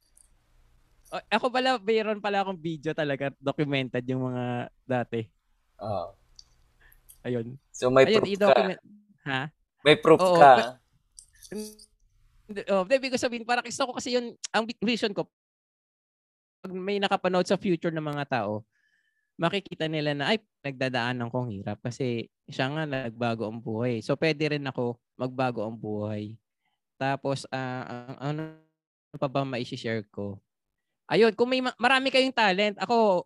O, 1.12 1.18
Ako 1.28 1.50
pala, 1.50 1.82
mayroon 1.82 2.22
pala 2.22 2.46
akong 2.46 2.60
video 2.60 2.94
talaga, 2.94 3.34
documented 3.42 4.06
yung 4.08 4.32
mga 4.32 4.70
dati. 4.86 5.26
Oo. 5.82 6.14
Ayun. 7.22 7.58
So, 7.74 7.90
may 7.90 8.06
Ayun, 8.10 8.22
proof 8.22 8.30
ka. 8.30 8.34
i-document. 8.38 8.80
Ha? 9.26 9.42
May 9.82 9.96
proof 9.98 10.22
Oo, 10.22 10.38
ka. 10.38 10.78
Hindi, 11.52 12.62
Oh, 12.68 12.84
ibig 12.84 13.12
ko 13.12 13.20
sabihin, 13.20 13.48
para 13.48 13.64
gusto 13.64 13.88
ko 13.88 13.96
kasi 13.96 14.12
yun, 14.12 14.36
ang 14.52 14.68
vi- 14.68 14.80
vision 14.84 15.16
ko, 15.16 15.24
pag 16.62 16.72
may 16.76 17.00
nakapanood 17.00 17.48
sa 17.48 17.58
future 17.58 17.94
ng 17.96 18.04
mga 18.04 18.28
tao, 18.28 18.62
makikita 19.42 19.90
nila 19.90 20.14
na, 20.14 20.30
ay, 20.34 20.38
nagdadaanan 20.62 21.34
kong 21.34 21.50
hirap 21.50 21.82
kasi 21.82 22.30
siya 22.46 22.70
nga 22.70 22.86
nagbago 22.86 23.50
ang 23.50 23.58
buhay. 23.58 24.06
So, 24.06 24.14
pwede 24.22 24.54
rin 24.54 24.66
ako 24.70 25.02
magbago 25.18 25.66
ang 25.66 25.78
buhay. 25.78 26.38
Tapos, 27.02 27.50
ah, 27.50 28.14
ang 28.22 28.38
ano 28.38 28.42
pa 29.18 29.28
ba 29.28 29.42
maisi-share 29.44 30.06
ko? 30.14 30.38
Ayun, 31.12 31.34
kung 31.36 31.50
may 31.52 31.60
ma- 31.66 31.76
marami 31.82 32.14
kayong 32.14 32.36
talent, 32.36 32.78
ako, 32.80 33.26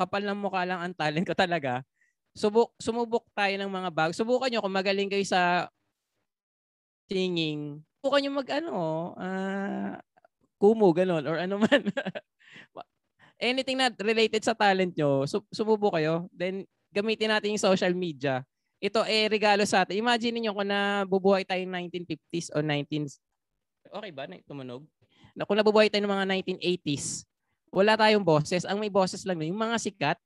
kapal 0.00 0.24
ng 0.24 0.38
mukha 0.40 0.64
lang 0.64 0.80
ang 0.80 0.94
talent 0.96 1.26
ko 1.28 1.36
talaga. 1.36 1.84
Subuk, 2.34 2.72
sumubok 2.80 3.28
tayo 3.36 3.54
ng 3.60 3.70
mga 3.70 3.90
bago. 3.92 4.12
Subukan 4.16 4.48
nyo 4.50 4.64
kung 4.64 4.74
magaling 4.74 5.10
kayo 5.12 5.24
sa 5.26 5.68
singing. 7.10 7.82
Subukan 8.00 8.20
nyo 8.24 8.30
mag 8.40 8.48
ano, 8.54 8.74
ah, 9.20 10.00
kumu, 10.60 10.92
ganun, 10.96 11.24
or 11.26 11.36
ano 11.40 11.60
man. 11.60 11.82
Anything 13.40 13.80
na 13.80 13.88
related 13.88 14.44
sa 14.44 14.52
talent 14.52 14.92
nyo, 14.92 15.24
su- 15.24 15.48
sumubo 15.48 15.88
kayo. 15.88 16.28
Then, 16.28 16.68
gamitin 16.92 17.32
natin 17.32 17.56
yung 17.56 17.66
social 17.72 17.96
media. 17.96 18.44
Ito 18.80 19.04
eh 19.08 19.28
regalo 19.32 19.64
sa 19.64 19.84
atin. 19.84 19.96
Imagine 19.96 20.40
niyo 20.40 20.52
kung 20.52 20.68
nabubuhay 20.68 21.44
tayo 21.48 21.64
1950s 21.64 22.52
o 22.52 22.60
19 22.60 23.08
Okay 23.90 24.12
ba? 24.14 24.28
Na 24.28 24.38
tumunog? 24.44 24.84
Na 25.34 25.48
kung 25.48 25.58
nabubuhay 25.58 25.90
tayo 25.90 26.04
ng 26.04 26.14
mga 26.14 26.26
1980s, 26.60 27.24
wala 27.72 27.98
tayong 27.98 28.22
boses. 28.22 28.62
Ang 28.66 28.78
may 28.78 28.92
boses 28.92 29.22
lang 29.26 29.40
yung 29.42 29.58
mga 29.58 29.76
sikat. 29.78 30.18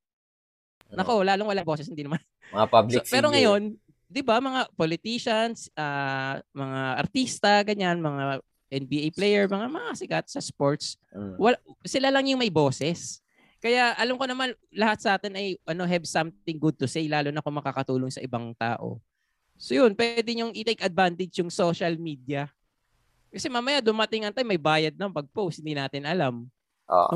Nako, 0.93 1.25
lalong 1.25 1.49
wala 1.49 1.65
boses, 1.65 1.89
hindi 1.89 2.05
naman. 2.05 2.21
Mga 2.53 2.67
public 2.69 3.03
So, 3.09 3.13
pero 3.13 3.33
ngayon, 3.33 3.75
'di 4.09 4.23
ba, 4.23 4.39
mga 4.39 4.69
politicians, 4.77 5.73
ah, 5.75 6.39
mga 6.53 6.81
artista, 7.01 7.51
ganyan, 7.65 7.99
mga 7.99 8.45
NBA 8.75 9.15
player, 9.15 9.47
mga 9.47 9.71
mga 9.71 9.91
sikat 9.95 10.27
sa 10.27 10.43
sports, 10.43 10.99
Mm. 11.15 11.35
wala, 11.39 11.57
sila 11.87 12.09
lang 12.11 12.27
yung 12.27 12.43
may 12.43 12.51
boses. 12.51 13.23
Kaya 13.63 13.97
alam 13.97 14.21
ko 14.21 14.29
naman 14.29 14.53
lahat 14.75 14.99
sa 15.01 15.17
atin 15.17 15.33
ay 15.33 15.57
ano 15.65 15.89
have 15.89 16.05
something 16.05 16.59
good 16.61 16.77
to 16.77 16.85
say 16.85 17.09
lalo 17.09 17.33
na 17.33 17.41
kung 17.41 17.57
makakatulong 17.57 18.13
sa 18.13 18.21
ibang 18.21 18.53
tao. 18.59 19.01
So 19.57 19.73
yun, 19.73 19.95
pwede 19.97 20.29
niyong 20.35 20.53
i-take 20.53 20.85
advantage 20.85 21.33
yung 21.41 21.49
social 21.49 21.97
media. 21.97 22.51
Kasi 23.33 23.49
mamaya 23.49 23.81
dumating 23.81 24.27
ang 24.29 24.35
time 24.37 24.53
may 24.53 24.61
bayad 24.61 24.93
na 24.95 25.09
pag-post, 25.09 25.65
hindi 25.65 25.73
natin 25.73 26.05
alam. 26.05 26.45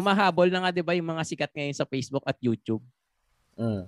Humahabol 0.01 0.49
na 0.49 0.65
nga 0.65 0.71
'di 0.73 0.81
ba 0.81 0.97
yung 0.97 1.13
mga 1.13 1.23
sikat 1.29 1.53
ngayon 1.53 1.77
sa 1.77 1.85
Facebook 1.85 2.25
at 2.25 2.41
YouTube. 2.41 2.81
Mm. 3.59 3.85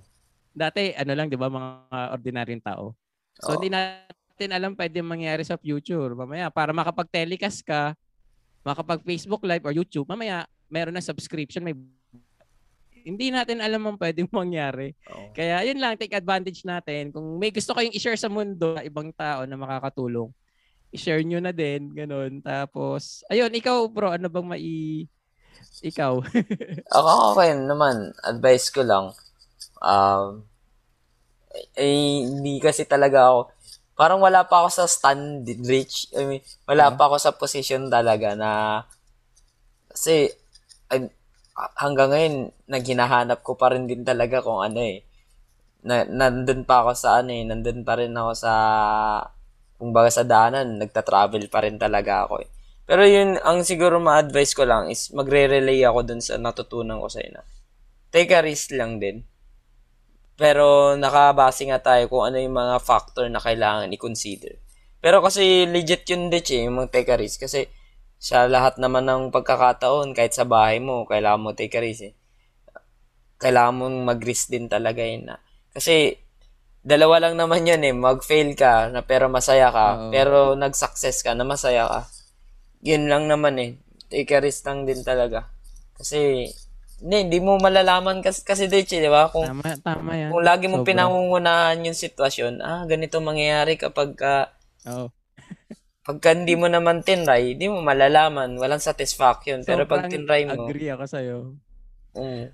Dati 0.53 0.93
ano 0.93 1.11
lang 1.17 1.27
'di 1.33 1.39
ba 1.41 1.49
mga 1.49 1.69
ordinaryong 2.13 2.61
tao. 2.61 2.93
So 3.41 3.51
Oo. 3.51 3.57
hindi 3.57 3.73
natin 3.73 4.20
alam 4.49 4.73
pwede 4.73 4.97
mangyari 5.05 5.45
sa 5.45 5.61
future. 5.61 6.17
Mamaya 6.17 6.49
para 6.49 6.73
makapag-telecast 6.73 7.61
ka, 7.61 7.93
makapag 8.65 9.05
Facebook 9.05 9.45
Live 9.45 9.61
or 9.61 9.73
YouTube, 9.77 10.09
mamaya 10.09 10.49
meron 10.71 10.97
na 10.97 11.03
subscription, 11.03 11.61
may 11.61 11.77
Hindi 13.01 13.33
natin 13.33 13.65
alam 13.65 13.81
ang 13.81 13.97
pwedeng 13.97 14.29
mangyari. 14.45 14.93
Oo. 15.09 15.33
Kaya 15.33 15.65
yun 15.65 15.81
lang, 15.81 15.97
take 15.97 16.13
advantage 16.13 16.61
natin. 16.61 17.09
Kung 17.09 17.41
may 17.41 17.49
gusto 17.49 17.73
kayong 17.73 17.97
i-share 17.97 18.17
sa 18.17 18.29
mundo 18.29 18.77
na 18.77 18.85
ibang 18.85 19.09
tao 19.17 19.41
na 19.49 19.57
makakatulong, 19.57 20.29
i-share 20.93 21.25
nyo 21.25 21.41
na 21.41 21.49
din, 21.49 21.89
ganun. 21.97 22.45
Tapos, 22.45 23.25
ayun, 23.33 23.49
ikaw 23.49 23.89
bro, 23.89 24.13
ano 24.13 24.29
bang 24.29 24.45
mai... 24.45 25.09
Ikaw. 25.81 26.13
Ako 27.01 27.09
okay 27.33 27.57
naman. 27.57 28.13
Advice 28.21 28.69
ko 28.69 28.85
lang. 28.85 29.17
Um, 29.81 30.45
eh, 31.73 32.21
hindi 32.21 32.61
kasi 32.61 32.85
talaga 32.85 33.27
ako, 33.27 33.39
parang 34.01 34.17
wala 34.25 34.41
pa 34.49 34.65
ako 34.65 34.69
sa 34.81 34.85
stand 34.89 35.45
reach. 35.69 36.09
I 36.17 36.25
mean, 36.25 36.41
wala 36.65 36.89
Ah. 36.89 36.95
pa 36.97 37.05
ako 37.05 37.17
sa 37.21 37.37
position 37.37 37.85
talaga 37.93 38.33
na, 38.33 38.51
kasi, 39.93 40.33
ay, 40.89 41.05
hanggang 41.77 42.09
ngayon, 42.13 42.35
naghinahanap 42.65 43.45
ko 43.45 43.53
pa 43.59 43.69
rin 43.75 43.85
din 43.85 44.01
talaga 44.07 44.41
kung 44.41 44.65
ano 44.65 44.81
eh. 44.81 45.05
Na, 45.85 46.05
nandun 46.07 46.65
pa 46.65 46.85
ako 46.85 46.91
sa 46.97 47.21
ano 47.21 47.31
eh, 47.33 47.45
nandun 47.45 47.85
pa 47.85 47.97
rin 48.01 48.13
ako 48.17 48.31
sa, 48.37 48.53
kumbaga 49.81 50.09
sa 50.13 50.25
daanan, 50.25 50.77
nagta-travel 50.81 51.45
pa 51.53 51.59
rin 51.65 51.77
talaga 51.81 52.25
ako 52.29 52.41
eh. 52.45 52.49
Pero 52.89 53.03
yun, 53.05 53.37
ang 53.45 53.61
siguro 53.65 54.01
ma-advise 54.01 54.53
ko 54.57 54.65
lang 54.67 54.89
is 54.91 55.13
magre-relay 55.13 55.85
ako 55.85 55.99
dun 56.07 56.21
sa 56.25 56.37
natutunan 56.41 56.97
ko 57.01 57.07
sa 57.09 57.21
ina. 57.23 57.41
Take 58.13 58.33
a 58.35 58.41
risk 58.43 58.73
lang 58.75 58.99
din. 59.01 59.23
Pero 60.41 60.97
nakabase 60.97 61.69
nga 61.69 61.77
tayo 61.77 62.09
kung 62.09 62.25
ano 62.25 62.41
yung 62.41 62.57
mga 62.57 62.81
factor 62.81 63.29
na 63.29 63.37
kailangan 63.37 63.93
i-consider. 63.93 64.57
Pero 64.97 65.21
kasi 65.21 65.69
legit 65.69 66.09
yun 66.09 66.33
ditch 66.33 66.57
eh, 66.57 66.65
yung 66.65 66.81
mga 66.81 66.89
take 66.89 67.13
a 67.13 67.17
risk. 67.21 67.45
Kasi 67.45 67.69
sa 68.17 68.49
lahat 68.49 68.81
naman 68.81 69.05
ng 69.05 69.29
pagkakataon, 69.29 70.17
kahit 70.17 70.33
sa 70.33 70.49
bahay 70.49 70.81
mo, 70.81 71.05
kailangan 71.05 71.45
mo 71.45 71.53
take 71.53 71.77
a 71.77 71.81
risk 71.85 72.09
eh. 72.09 72.13
Kailangan 73.37 73.85
mong 73.85 73.97
mag-risk 74.01 74.49
din 74.49 74.65
talaga 74.65 75.05
yun 75.05 75.29
na. 75.29 75.37
Kasi 75.77 76.17
dalawa 76.81 77.21
lang 77.21 77.37
naman 77.37 77.69
yun 77.69 77.85
eh, 77.85 77.93
mag-fail 77.93 78.57
ka 78.57 78.89
na 78.89 79.05
pero 79.05 79.29
masaya 79.29 79.69
ka, 79.69 79.87
Oo. 79.93 80.09
pero 80.09 80.57
nag-success 80.57 81.21
ka 81.21 81.37
na 81.37 81.45
masaya 81.45 81.85
ka. 81.85 82.01
Yun 82.81 83.05
lang 83.05 83.29
naman 83.29 83.61
eh. 83.61 83.71
Take 84.09 84.33
a 84.33 84.41
risk 84.41 84.65
lang 84.65 84.89
din 84.89 85.05
talaga. 85.05 85.53
Kasi, 85.93 86.49
hindi, 87.01 87.17
hindi 87.19 87.39
mo 87.39 87.57
malalaman 87.57 88.21
kasi, 88.21 88.41
kasi 88.41 88.65
Ditch, 88.65 88.93
eh, 88.93 89.01
di 89.01 89.09
ba? 89.09 89.27
Kung, 89.27 89.43
tama, 89.43 89.65
tama 89.75 90.11
yan. 90.13 90.29
kung 90.29 90.41
lagi 90.41 90.65
mo 90.65 90.81
Sobra. 90.81 90.89
pinangungunahan 90.93 91.81
yung 91.81 91.97
sitwasyon, 91.97 92.61
ah, 92.61 92.85
ganito 92.85 93.17
mangyayari 93.17 93.75
kapag 93.75 94.13
ka, 94.13 94.53
Oo. 94.85 95.09
pagka 96.01 96.31
hindi 96.31 96.53
mo 96.53 96.65
naman 96.65 97.01
tinry, 97.01 97.53
hindi 97.53 97.65
mo 97.65 97.81
malalaman. 97.81 98.53
Walang 98.55 98.79
satisfaction. 98.79 99.61
Pero 99.61 99.83
pag 99.83 100.07
tinry 100.07 100.45
mo, 100.45 100.65
Agree 100.65 100.89
ako 100.89 101.03
sa'yo. 101.05 101.37
mm, 102.13 102.45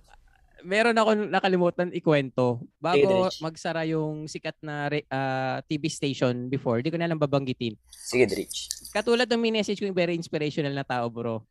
Meron 0.60 0.98
ako 0.98 1.30
nakalimutan 1.30 1.94
ikwento. 1.94 2.58
Sige, 2.58 2.82
Bago 2.82 3.08
Dredge. 3.30 3.40
magsara 3.40 3.86
yung 3.86 4.26
sikat 4.26 4.58
na 4.60 4.90
re- 4.90 5.06
ah, 5.08 5.62
TV 5.62 5.86
station 5.86 6.48
before, 6.48 6.82
di 6.82 6.90
ko 6.90 6.98
na 6.98 7.06
lang 7.06 7.16
babanggitin. 7.16 7.78
sige, 7.88 8.26
Dritch. 8.26 8.90
Katulad 8.90 9.28
ng 9.28 9.38
minessage 9.40 9.78
ko 9.78 9.86
yung 9.86 9.96
very 9.96 10.16
inspirational 10.16 10.72
na 10.72 10.82
tao, 10.82 11.08
bro. 11.08 11.46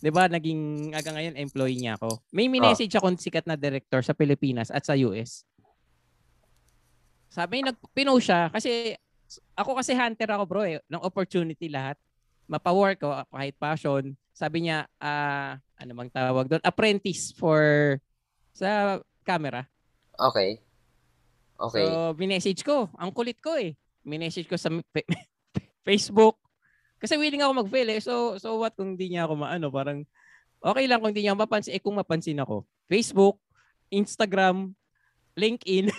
'Di 0.00 0.10
ba 0.10 0.26
naging 0.26 0.92
aga 0.94 1.10
ngayon 1.14 1.34
employee 1.38 1.78
niya 1.78 1.98
ako. 1.98 2.18
May 2.34 2.50
minessage 2.50 2.94
akong 2.94 3.18
sikat 3.18 3.46
na 3.46 3.54
director 3.54 4.02
sa 4.02 4.16
Pilipinas 4.16 4.70
at 4.70 4.82
sa 4.82 4.94
US. 5.06 5.46
Sabi 7.30 7.66
nag 7.66 7.78
pinost 7.94 8.30
siya 8.30 8.46
kasi 8.50 8.94
ako 9.58 9.80
kasi 9.80 9.96
hunter 9.96 10.30
ako, 10.30 10.44
bro, 10.46 10.62
eh, 10.62 10.78
ng 10.86 11.02
opportunity 11.02 11.66
lahat. 11.66 11.98
Mapa-work 12.46 13.00
ko 13.00 13.10
kahit 13.32 13.56
passion. 13.56 14.12
Sabi 14.36 14.68
niya, 14.68 14.84
ah, 15.00 15.56
ano 15.80 15.90
bang 15.96 16.12
tawag 16.12 16.46
doon? 16.46 16.62
Apprentice 16.62 17.32
for 17.32 17.96
sa 18.52 19.00
camera. 19.24 19.64
Okay. 20.14 20.60
Okay. 21.58 21.86
So, 21.88 22.12
minessage 22.18 22.60
ko. 22.62 22.92
Ang 23.00 23.10
kulit 23.14 23.40
ko 23.40 23.56
eh. 23.56 23.74
Minessage 24.04 24.46
ko 24.46 24.60
sa 24.60 24.68
fa- 24.68 25.10
Facebook. 25.88 26.43
Kasi 27.04 27.20
willing 27.20 27.44
ako 27.44 27.52
mag-fail 27.60 27.88
eh. 27.92 28.00
So, 28.00 28.40
so 28.40 28.56
what 28.56 28.72
kung 28.72 28.96
di 28.96 29.12
niya 29.12 29.28
ako 29.28 29.36
maano? 29.36 29.68
Parang, 29.68 30.08
okay 30.58 30.88
lang 30.88 31.04
kung 31.04 31.12
di 31.12 31.20
niya 31.20 31.36
mapansin. 31.36 31.76
Eh 31.76 31.82
kung 31.84 31.94
mapansin 31.94 32.40
ako. 32.40 32.64
Facebook, 32.88 33.36
Instagram, 33.92 34.72
LinkedIn, 35.34 35.92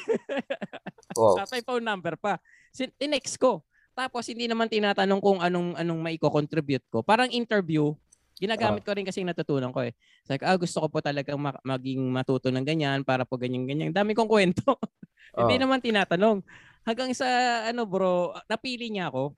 wow. 1.19 1.35
tatay 1.37 1.61
phone 1.61 1.85
number 1.85 2.15
pa. 2.15 2.41
Sin- 2.71 2.93
Tinext 2.95 3.37
ko. 3.37 3.61
Tapos 3.93 4.27
hindi 4.27 4.49
naman 4.49 4.67
tinatanong 4.67 5.21
kung 5.21 5.39
anong 5.39 5.77
anong 5.77 6.01
maiko-contribute 6.01 6.83
ko. 6.89 6.99
Parang 6.99 7.31
interview, 7.31 7.95
ginagamit 8.35 8.83
ko 8.83 8.91
rin 8.91 9.07
kasi 9.07 9.23
yung 9.23 9.31
natutunan 9.31 9.71
ko 9.71 9.87
eh. 9.87 9.95
It's 10.19 10.27
like, 10.27 10.43
ah, 10.43 10.59
gusto 10.59 10.83
ko 10.83 10.87
po 10.91 10.99
talagang 10.99 11.39
ma- 11.39 11.61
maging 11.63 12.03
matuto 12.11 12.51
ng 12.51 12.65
ganyan 12.65 13.07
para 13.07 13.23
po 13.23 13.39
ganyan-ganyan. 13.39 13.95
Dami 13.95 14.11
kong 14.11 14.27
kwento. 14.27 14.75
Hindi 15.39 15.55
Oh. 15.59 15.61
naman 15.67 15.79
tinatanong. 15.79 16.43
Hanggang 16.83 17.11
sa 17.15 17.27
ano 17.65 17.83
bro, 17.87 18.35
napili 18.47 18.91
niya 18.91 19.07
ako. 19.07 19.31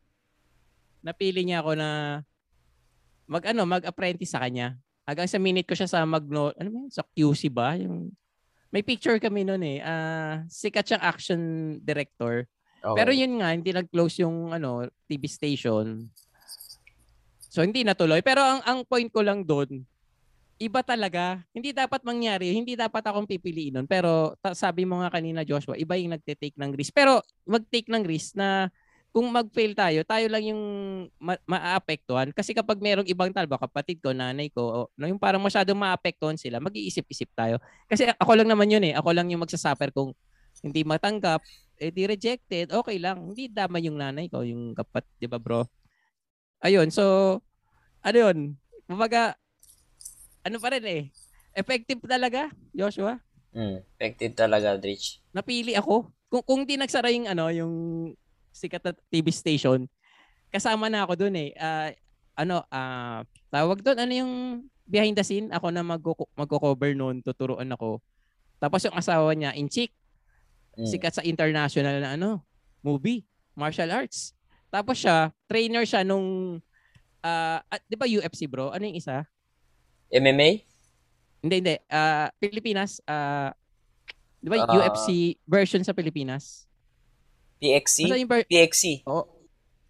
Napili 1.08 1.48
niya 1.48 1.64
ako 1.64 1.80
na 1.80 2.20
mag 3.32 3.44
ano, 3.48 3.64
mag-apprentice 3.64 4.36
sa 4.36 4.44
kanya. 4.44 4.76
Hanggang 5.08 5.32
sa 5.32 5.40
minute 5.40 5.64
ko 5.64 5.72
siya 5.72 5.88
sa 5.88 6.04
Magno, 6.04 6.52
ano 6.60 6.68
ba 6.68 6.78
yun? 6.84 6.92
Sa 6.92 7.08
QC 7.16 7.48
ba? 7.48 7.80
Yung 7.80 8.12
may 8.76 8.84
picture 8.84 9.16
kami 9.16 9.48
noon 9.48 9.64
eh. 9.64 9.80
Ah, 9.80 10.44
sikat 10.52 10.84
siyang 10.84 11.04
action 11.08 11.42
director. 11.80 12.44
Okay. 12.84 12.98
Pero 13.00 13.12
yun 13.16 13.40
nga, 13.40 13.56
hindi 13.56 13.72
nag-close 13.72 14.28
yung 14.28 14.52
ano, 14.52 14.84
TV 15.08 15.24
station. 15.32 16.12
So 17.48 17.64
hindi 17.64 17.88
natuloy. 17.88 18.20
Pero 18.20 18.44
ang 18.44 18.60
ang 18.68 18.80
point 18.84 19.08
ko 19.08 19.24
lang 19.24 19.48
doon, 19.48 19.88
iba 20.60 20.82
talaga. 20.84 21.40
Hindi 21.56 21.72
dapat 21.72 22.04
mangyari. 22.04 22.52
Hindi 22.52 22.76
dapat 22.76 23.02
akong 23.08 23.30
pipiliin 23.30 23.80
nun. 23.80 23.88
Pero 23.88 24.36
ta- 24.44 24.58
sabi 24.58 24.84
mo 24.84 25.00
nga 25.00 25.14
kanina 25.14 25.48
Joshua, 25.48 25.80
iba 25.80 25.96
yung 25.96 26.14
nagte-take 26.14 26.60
ng 26.60 26.76
risk. 26.76 26.92
Pero 26.92 27.24
mag-take 27.48 27.88
ng 27.88 28.04
risk 28.04 28.36
na 28.36 28.68
kung 29.18 29.34
mag-fail 29.34 29.74
tayo, 29.74 30.06
tayo 30.06 30.30
lang 30.30 30.46
yung 30.46 30.62
ma- 31.18 31.42
maaapektuhan. 31.50 32.30
Kasi 32.30 32.54
kapag 32.54 32.78
merong 32.78 33.10
ibang 33.10 33.34
tao, 33.34 33.50
baka 33.50 33.66
kapatid 33.66 33.98
ko, 33.98 34.14
nanay 34.14 34.54
ko, 34.54 34.62
o, 34.62 34.80
no, 34.94 35.10
yung 35.10 35.18
parang 35.18 35.42
masyadong 35.42 35.74
maapektuhan 35.74 36.38
sila, 36.38 36.62
mag-iisip-isip 36.62 37.34
tayo. 37.34 37.58
Kasi 37.90 38.06
ako 38.14 38.38
lang 38.38 38.46
naman 38.46 38.70
yun 38.70 38.86
eh. 38.86 38.94
Ako 38.94 39.18
lang 39.18 39.34
yung 39.34 39.42
magsasuffer 39.42 39.90
kung 39.90 40.14
hindi 40.62 40.86
matanggap, 40.86 41.42
eh 41.82 41.90
di 41.90 42.06
rejected, 42.06 42.70
okay 42.70 43.02
lang. 43.02 43.34
Hindi 43.34 43.50
dama 43.50 43.82
yung 43.82 43.98
nanay 43.98 44.30
ko, 44.30 44.46
yung 44.46 44.78
kapat, 44.78 45.10
di 45.18 45.26
ba 45.26 45.42
bro? 45.42 45.66
Ayun, 46.62 46.94
so, 46.94 47.42
ano 48.06 48.18
yun? 48.22 48.54
Kumbaga, 48.86 49.34
ano 50.46 50.62
pa 50.62 50.78
rin 50.78 50.86
eh, 50.86 51.04
effective 51.58 52.06
talaga, 52.06 52.54
Joshua. 52.70 53.18
Mm, 53.50 53.82
effective 53.98 54.38
talaga, 54.38 54.78
Dritch. 54.78 55.26
Napili 55.34 55.74
ako. 55.74 56.06
Kung, 56.30 56.46
kung 56.46 56.62
di 56.70 56.78
nagsara 56.78 57.10
yung, 57.10 57.26
ano, 57.26 57.50
yung 57.50 57.74
sikat 58.58 58.82
na 58.82 58.92
TV 59.08 59.30
station, 59.30 59.86
kasama 60.50 60.90
na 60.90 61.06
ako 61.06 61.14
dun 61.16 61.36
eh. 61.38 61.54
Ah, 61.54 61.94
ano, 62.34 62.66
ah, 62.68 63.22
tawag 63.48 63.82
doon, 63.82 63.98
ano 63.98 64.14
yung 64.14 64.34
behind 64.84 65.14
the 65.14 65.22
scene? 65.22 65.50
Ako 65.50 65.70
na 65.70 65.82
magko- 65.82 66.30
magko-cover 66.34 66.98
noon, 66.98 67.22
tuturuan 67.22 67.70
ako. 67.70 68.02
Tapos 68.58 68.82
yung 68.82 68.98
asawa 68.98 69.30
niya, 69.32 69.54
in 69.54 69.70
chick, 69.70 69.94
Mm. 70.74 70.86
sikat 70.86 71.14
sa 71.14 71.26
international 71.26 72.02
na 72.02 72.14
ano, 72.14 72.42
movie, 72.82 73.26
martial 73.54 73.90
arts. 73.90 74.34
Tapos 74.70 74.98
siya, 74.98 75.34
trainer 75.46 75.82
siya 75.84 76.02
nung 76.02 76.60
ah, 77.20 77.60
at 77.68 77.82
'di 77.84 77.98
ba 77.98 78.06
UFC 78.06 78.46
bro? 78.46 78.70
Ano 78.70 78.86
yung 78.86 78.96
isa? 78.96 79.26
MMA? 80.08 80.62
Hindi 81.42 81.56
hindi, 81.60 81.76
ah 81.90 82.30
Pilipinas, 82.38 83.02
ah 83.04 83.52
'di 84.38 84.48
ba 84.48 84.64
Ah. 84.64 84.70
UFC 84.70 85.08
version 85.44 85.82
sa 85.82 85.92
Pilipinas? 85.92 86.67
PXC? 87.58 87.98
Basta 88.08 88.22
yung 88.22 88.32
ver- 88.32 88.50
PXC. 88.50 89.06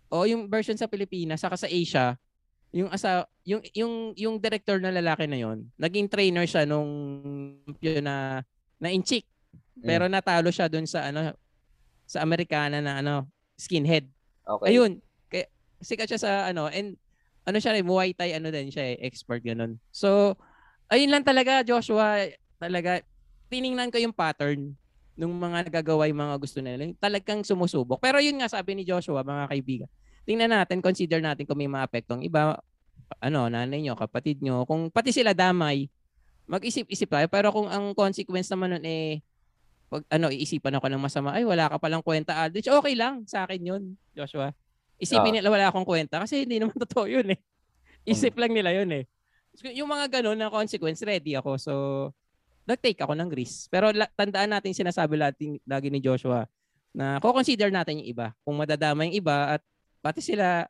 o 0.07 0.23
yung 0.23 0.47
version 0.47 0.79
sa 0.79 0.87
Pilipinas 0.87 1.43
saka 1.43 1.59
sa 1.59 1.67
Asia, 1.67 2.15
yung 2.71 2.87
asa 2.91 3.27
yung 3.43 3.63
yung 3.75 3.93
yung 4.15 4.35
director 4.39 4.79
na 4.79 4.91
lalaki 4.91 5.27
na 5.27 5.39
yon, 5.39 5.67
naging 5.79 6.07
trainer 6.07 6.47
siya 6.47 6.63
nung 6.63 6.87
yun 7.79 8.03
na 8.03 8.43
na 8.79 8.89
in 8.91 9.03
chick. 9.03 9.27
Pero 9.77 10.09
natalo 10.09 10.49
siya 10.49 10.71
dun 10.71 10.87
sa 10.89 11.11
ano 11.11 11.35
sa 12.07 12.23
Amerikana 12.23 12.79
na 12.79 13.03
ano 13.03 13.27
skinhead. 13.59 14.07
Okay. 14.47 14.73
Ayun. 14.73 15.03
Kaya 15.27 15.45
sikat 15.83 16.07
siya 16.07 16.21
sa 16.21 16.31
ano 16.49 16.71
and 16.71 16.95
ano 17.47 17.57
siya, 17.63 17.79
eh, 17.79 17.85
Muay 17.85 18.11
Thai 18.11 18.35
ano 18.35 18.51
din 18.51 18.67
siya, 18.67 18.95
eh, 18.95 18.99
expert 19.07 19.39
ganun. 19.39 19.79
So, 19.87 20.35
ayun 20.91 21.07
lang 21.07 21.23
talaga 21.23 21.63
Joshua, 21.63 22.27
talaga 22.59 22.99
tiningnan 23.47 23.87
ko 23.87 24.03
yung 24.03 24.11
pattern 24.11 24.75
nung 25.17 25.33
mga 25.33 25.67
nagagawa 25.67 26.05
yung 26.05 26.21
mga 26.21 26.35
gusto 26.37 26.61
nila. 26.61 26.93
Talagang 27.01 27.41
sumusubok. 27.41 27.97
Pero 27.97 28.21
yun 28.21 28.37
nga 28.37 28.47
sabi 28.47 28.77
ni 28.77 28.85
Joshua, 28.85 29.25
mga 29.25 29.49
kaibigan. 29.49 29.89
Tingnan 30.23 30.53
natin, 30.53 30.77
consider 30.79 31.17
natin 31.19 31.49
kung 31.49 31.57
may 31.57 31.65
maapektong 31.65 32.21
iba, 32.21 32.61
ano, 33.17 33.49
nanay 33.49 33.81
nyo, 33.81 33.97
kapatid 33.97 34.45
nyo. 34.45 34.61
Kung 34.69 34.93
pati 34.93 35.09
sila 35.09 35.33
damay, 35.33 35.89
mag-isip-isip 36.45 37.09
tayo. 37.09 37.25
Pero 37.27 37.49
kung 37.49 37.65
ang 37.67 37.97
consequence 37.97 38.47
naman 38.53 38.77
nun 38.77 38.85
eh, 38.85 39.19
pag 39.89 40.03
ano, 40.13 40.29
iisipan 40.29 40.77
ako 40.77 40.85
ng 40.91 41.01
masama, 41.01 41.33
ay 41.33 41.47
wala 41.47 41.65
ka 41.65 41.79
palang 41.81 42.03
kwenta 42.03 42.35
Aldrich, 42.37 42.67
okay 42.69 42.93
lang 42.93 43.23
sa 43.25 43.47
akin 43.47 43.61
yun, 43.63 43.83
Joshua. 44.13 44.51
Isipin 44.99 45.33
Ah. 45.33 45.35
nila 45.41 45.47
wala 45.49 45.65
akong 45.71 45.87
kwenta 45.87 46.19
kasi 46.21 46.43
hindi 46.45 46.59
naman 46.61 46.75
totoo 46.83 47.07
yun 47.09 47.33
eh. 47.33 47.39
Isip 48.03 48.35
lang 48.37 48.51
nila 48.51 48.75
yun 48.75 48.91
eh. 48.93 49.03
Yung 49.73 49.89
mga 49.89 50.19
ganun 50.19 50.37
na 50.37 50.51
consequence, 50.51 51.01
ready 51.01 51.33
ako. 51.33 51.55
So, 51.57 51.73
nag-take 52.67 52.99
ako 52.99 53.15
ng 53.15 53.31
risk. 53.31 53.71
Pero 53.71 53.95
la, 53.95 54.11
tandaan 54.11 54.51
natin 54.51 54.75
sinasabi 54.75 55.15
lagi, 55.15 55.57
lagi 55.63 55.87
ni 55.87 56.03
Joshua 56.03 56.43
na 56.91 57.17
ko-consider 57.23 57.71
natin 57.71 58.03
yung 58.03 58.09
iba. 58.11 58.27
Kung 58.43 58.59
madadama 58.59 59.07
yung 59.07 59.15
iba 59.15 59.57
at 59.57 59.61
pati 60.03 60.19
sila 60.19 60.67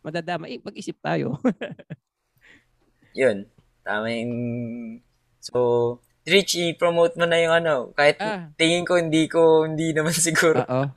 madadama, 0.00 0.46
eh, 0.46 0.62
mag-isip 0.62 0.94
tayo. 1.02 1.34
Yun. 3.18 3.42
Tama 3.82 4.06
yung... 4.12 4.34
So, 5.42 5.98
Rich, 6.26 6.58
i-promote 6.58 7.14
mo 7.18 7.26
na 7.26 7.38
yung 7.38 7.54
ano. 7.54 7.94
Kahit 7.94 8.18
Ah. 8.18 8.50
tingin 8.58 8.82
ko, 8.82 8.98
hindi 8.98 9.30
ko, 9.30 9.62
hindi 9.66 9.94
naman 9.94 10.14
siguro 10.14 10.62
Oo. 10.62 10.90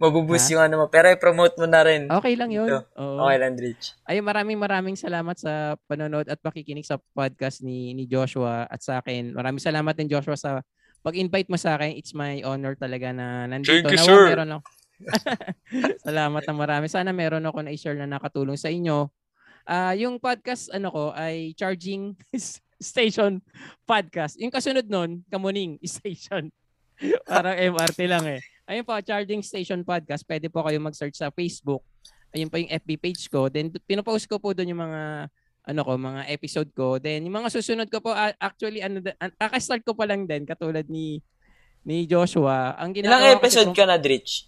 Mabubus 0.00 0.48
Ha? 0.48 0.56
yung 0.56 0.62
ano 0.64 0.74
mo. 0.80 0.84
Pero 0.88 1.12
i-promote 1.12 1.60
mo 1.60 1.68
na 1.68 1.84
rin. 1.84 2.08
Okay 2.08 2.34
lang 2.34 2.48
yun. 2.48 2.66
Ito. 2.72 2.88
Oo. 2.96 3.28
Okay 3.28 3.36
lang, 3.36 3.52
Rich. 3.60 3.84
Ay, 4.08 4.24
maraming 4.24 4.56
maraming 4.56 4.96
salamat 4.96 5.36
sa 5.36 5.76
panonood 5.84 6.24
at 6.26 6.40
pakikinig 6.40 6.88
sa 6.88 6.96
podcast 7.12 7.60
ni 7.60 7.92
ni 7.92 8.08
Joshua 8.08 8.64
at 8.64 8.80
sa 8.80 9.04
akin. 9.04 9.36
Maraming 9.36 9.60
salamat 9.60 9.92
din 9.92 10.08
Joshua 10.08 10.40
sa 10.40 10.64
pag-invite 11.04 11.52
mo 11.52 11.60
sa 11.60 11.76
akin. 11.76 12.00
It's 12.00 12.16
my 12.16 12.40
honor 12.40 12.72
talaga 12.80 13.12
na 13.12 13.44
nandito. 13.44 13.84
Thank 13.84 13.92
you, 13.92 14.00
Nawa 14.00 14.08
sir. 14.08 14.22
Meron 14.32 14.50
ako. 14.56 14.62
salamat 16.08 16.42
na 16.44 16.54
marami. 16.56 16.86
Sana 16.88 17.12
meron 17.12 17.44
ako 17.44 17.58
na 17.60 17.72
i-share 17.72 17.96
na 17.96 18.08
nakatulong 18.08 18.56
sa 18.56 18.72
inyo. 18.72 19.08
Ah, 19.68 19.92
yung 19.92 20.16
podcast 20.16 20.72
ano 20.72 20.88
ko 20.88 21.04
ay 21.12 21.52
Charging 21.54 22.16
Station 22.80 23.44
Podcast. 23.84 24.40
Yung 24.40 24.48
kasunod 24.48 24.88
nun, 24.88 25.20
Kamuning 25.28 25.76
Station. 25.84 26.48
Parang 27.28 27.56
MRT 27.56 28.00
lang 28.08 28.24
eh. 28.28 28.40
Ayun 28.70 28.86
po, 28.86 28.94
Charging 29.02 29.42
Station 29.42 29.82
Podcast. 29.82 30.22
Pwede 30.22 30.46
po 30.46 30.62
kayo 30.62 30.78
mag-search 30.78 31.18
sa 31.18 31.34
Facebook. 31.34 31.82
Ayun 32.30 32.46
po 32.46 32.54
yung 32.54 32.70
FB 32.70 32.90
page 33.02 33.26
ko. 33.26 33.50
Then 33.50 33.74
pinopost 33.82 34.30
ko 34.30 34.38
po 34.38 34.54
doon 34.54 34.70
yung 34.70 34.82
mga 34.86 35.26
ano 35.66 35.80
ko, 35.82 35.98
mga 35.98 36.30
episode 36.30 36.70
ko. 36.70 37.02
Then 37.02 37.26
yung 37.26 37.34
mga 37.34 37.50
susunod 37.50 37.90
ko 37.90 37.98
po 37.98 38.14
actually 38.14 38.78
ano 38.78 39.02
kaka-start 39.34 39.82
ko 39.82 39.98
pa 39.98 40.06
lang 40.06 40.30
din 40.30 40.46
katulad 40.46 40.86
ni 40.86 41.18
ni 41.82 42.06
Joshua. 42.06 42.78
Ang 42.78 42.94
ginagawa 42.94 43.34
Ilang 43.34 43.42
episode 43.42 43.72
ka 43.74 43.84
na, 43.90 43.98
Rich? 43.98 44.46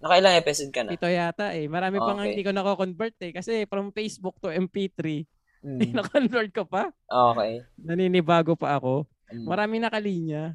Nakailang 0.00 0.34
episode 0.40 0.72
ka 0.72 0.80
na? 0.86 0.90
Ito 0.96 1.08
yata 1.10 1.46
eh. 1.52 1.68
Marami 1.68 2.00
pa 2.00 2.16
nga 2.16 2.24
Okay. 2.24 2.32
hindi 2.32 2.46
ko 2.48 2.52
nako-convert 2.56 3.16
eh 3.20 3.32
kasi 3.36 3.68
from 3.68 3.92
Facebook 3.92 4.40
to 4.40 4.48
MP3, 4.48 5.28
Mm. 5.58 5.90
na-convert 5.90 6.54
ko 6.54 6.62
pa. 6.64 6.86
Okay. 7.10 7.66
Naninibago 7.76 8.54
pa 8.54 8.78
ako. 8.78 9.10
Mm. 9.28 9.42
Maraming 9.44 9.82
nakalinya. 9.82 10.54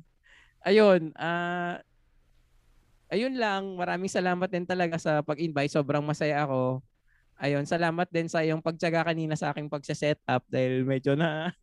Ayun, 0.64 1.12
ah 1.20 1.78
ayun 3.14 3.38
lang. 3.38 3.78
Maraming 3.78 4.10
salamat 4.10 4.50
din 4.50 4.66
talaga 4.66 4.98
sa 4.98 5.22
pag-invite. 5.22 5.70
Sobrang 5.70 6.02
masaya 6.02 6.50
ako. 6.50 6.82
Ayun, 7.38 7.66
salamat 7.70 8.10
din 8.10 8.26
sa 8.30 8.42
iyong 8.42 8.62
pagtyaga 8.66 9.06
kanina 9.06 9.38
sa 9.38 9.54
aking 9.54 9.70
pagse-setup 9.70 10.46
dahil 10.50 10.82
medyo 10.86 11.14
na 11.14 11.54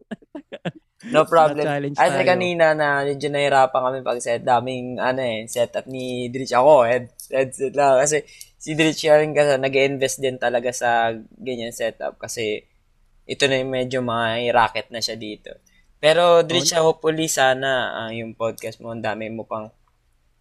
No 1.09 1.25
problem. 1.25 1.65
As 1.97 2.13
tayo. 2.13 2.29
kanina 2.29 2.77
na 2.77 3.01
medyo 3.01 3.33
nahirapan 3.33 3.81
kami 3.89 3.99
pag 4.05 4.21
set 4.21 4.45
daming 4.45 5.01
ano 5.01 5.25
eh, 5.25 5.49
setup 5.49 5.89
ni 5.89 6.29
Dritch. 6.29 6.53
Ako, 6.53 6.85
head, 6.85 7.09
headset 7.33 7.73
lang. 7.73 8.05
Kasi 8.05 8.21
si 8.61 8.77
Dritch 8.77 9.09
rin 9.09 9.33
kasi 9.33 9.57
nag-invest 9.57 10.21
din 10.21 10.37
talaga 10.37 10.69
sa 10.77 11.17
ganyan 11.41 11.73
setup 11.73 12.21
kasi 12.21 12.69
ito 13.25 13.49
na 13.49 13.65
yung 13.65 13.73
medyo 13.73 14.05
may 14.05 14.53
racket 14.53 14.93
na 14.93 15.01
siya 15.01 15.17
dito. 15.17 15.57
Pero 15.97 16.45
Dritch, 16.45 16.77
hopefully 16.77 17.33
sana 17.33 17.97
ah, 17.97 18.13
yung 18.13 18.37
podcast 18.37 18.85
mo, 18.85 18.93
ang 18.93 19.01
dami 19.01 19.33
mo 19.33 19.49
pang 19.49 19.73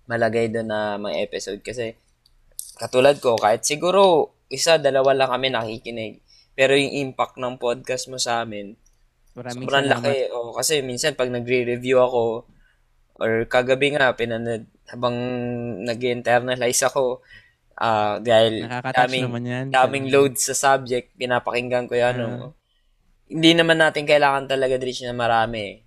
malagay 0.10 0.50
doon 0.50 0.68
na 0.68 0.98
mga 0.98 1.22
episode 1.22 1.62
kasi 1.62 1.94
katulad 2.82 3.22
ko, 3.22 3.38
kahit 3.38 3.62
siguro 3.62 4.34
isa, 4.50 4.82
dalawa 4.82 5.14
lang 5.14 5.30
kami 5.30 5.54
nakikinig. 5.54 6.26
Pero 6.58 6.74
yung 6.74 7.14
impact 7.14 7.38
ng 7.38 7.62
podcast 7.62 8.10
mo 8.10 8.18
sa 8.18 8.42
amin, 8.42 8.74
Maraming 9.38 9.66
Sobrang 9.70 9.86
salamat. 9.88 10.04
laki. 10.04 10.18
Oh, 10.34 10.52
kasi 10.52 10.82
minsan 10.82 11.16
pag 11.16 11.32
nagre-review 11.32 12.02
ako 12.02 12.50
or 13.20 13.46
kagabi 13.48 13.94
nga 13.94 14.12
pinanood 14.12 14.66
habang 14.90 15.16
nag-internalize 15.86 16.82
ako 16.84 17.22
ah 17.80 18.20
dahil 18.20 18.68
daming, 18.92 19.24
naman 19.32 19.44
yan. 19.48 19.66
daming 19.72 20.12
load 20.12 20.36
sa 20.36 20.52
subject, 20.52 21.16
pinapakinggan 21.16 21.88
ko 21.88 21.96
yan. 21.96 22.20
ano. 22.20 22.52
Hindi 23.30 23.56
naman 23.56 23.80
natin 23.80 24.04
kailangan 24.04 24.50
talaga 24.50 24.76
Dritch 24.76 25.06
na 25.06 25.16
marami. 25.16 25.80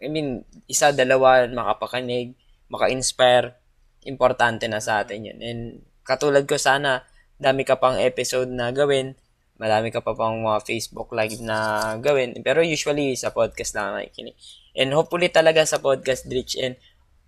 I 0.00 0.06
mean, 0.06 0.44
isa, 0.70 0.94
dalawa, 0.94 1.48
makapakinig, 1.50 2.36
maka-inspire, 2.70 3.58
importante 4.06 4.64
na 4.70 4.80
sa 4.80 5.02
atin 5.02 5.28
yun. 5.28 5.38
And 5.42 5.60
katulad 6.06 6.46
ko 6.46 6.56
sana, 6.56 7.04
dami 7.36 7.66
ka 7.66 7.76
pang 7.76 7.98
episode 7.98 8.48
na 8.48 8.70
gawin, 8.70 9.18
marami 9.60 9.92
ka 9.92 10.00
pa 10.00 10.16
pang 10.16 10.40
mga 10.40 10.64
Facebook 10.64 11.12
live 11.12 11.42
na 11.44 11.58
gawin. 12.00 12.32
Pero 12.40 12.64
usually, 12.64 13.12
sa 13.12 13.28
podcast 13.28 13.76
lang 13.76 13.98
nakikinig. 13.98 14.32
And 14.72 14.94
hopefully 14.96 15.28
talaga 15.28 15.66
sa 15.68 15.82
podcast, 15.82 16.24
Dritch. 16.24 16.56
And 16.56 16.80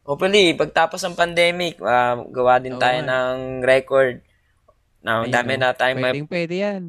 hopefully, 0.07 0.57
pagtapos 0.57 1.03
ng 1.05 1.19
pandemic, 1.19 1.77
ah, 1.85 2.17
gawa 2.25 2.57
din 2.63 2.81
tayo 2.81 3.05
nga. 3.05 3.09
ng 3.13 3.61
record. 3.61 4.25
Na 5.03 5.27
Ayun, 5.27 5.35
dami 5.35 5.53
na 5.59 5.75
tayong 5.75 5.99
may 5.99 6.15
Pwedeng 6.15 6.31
pwede 6.31 6.55
yan. 6.57 6.83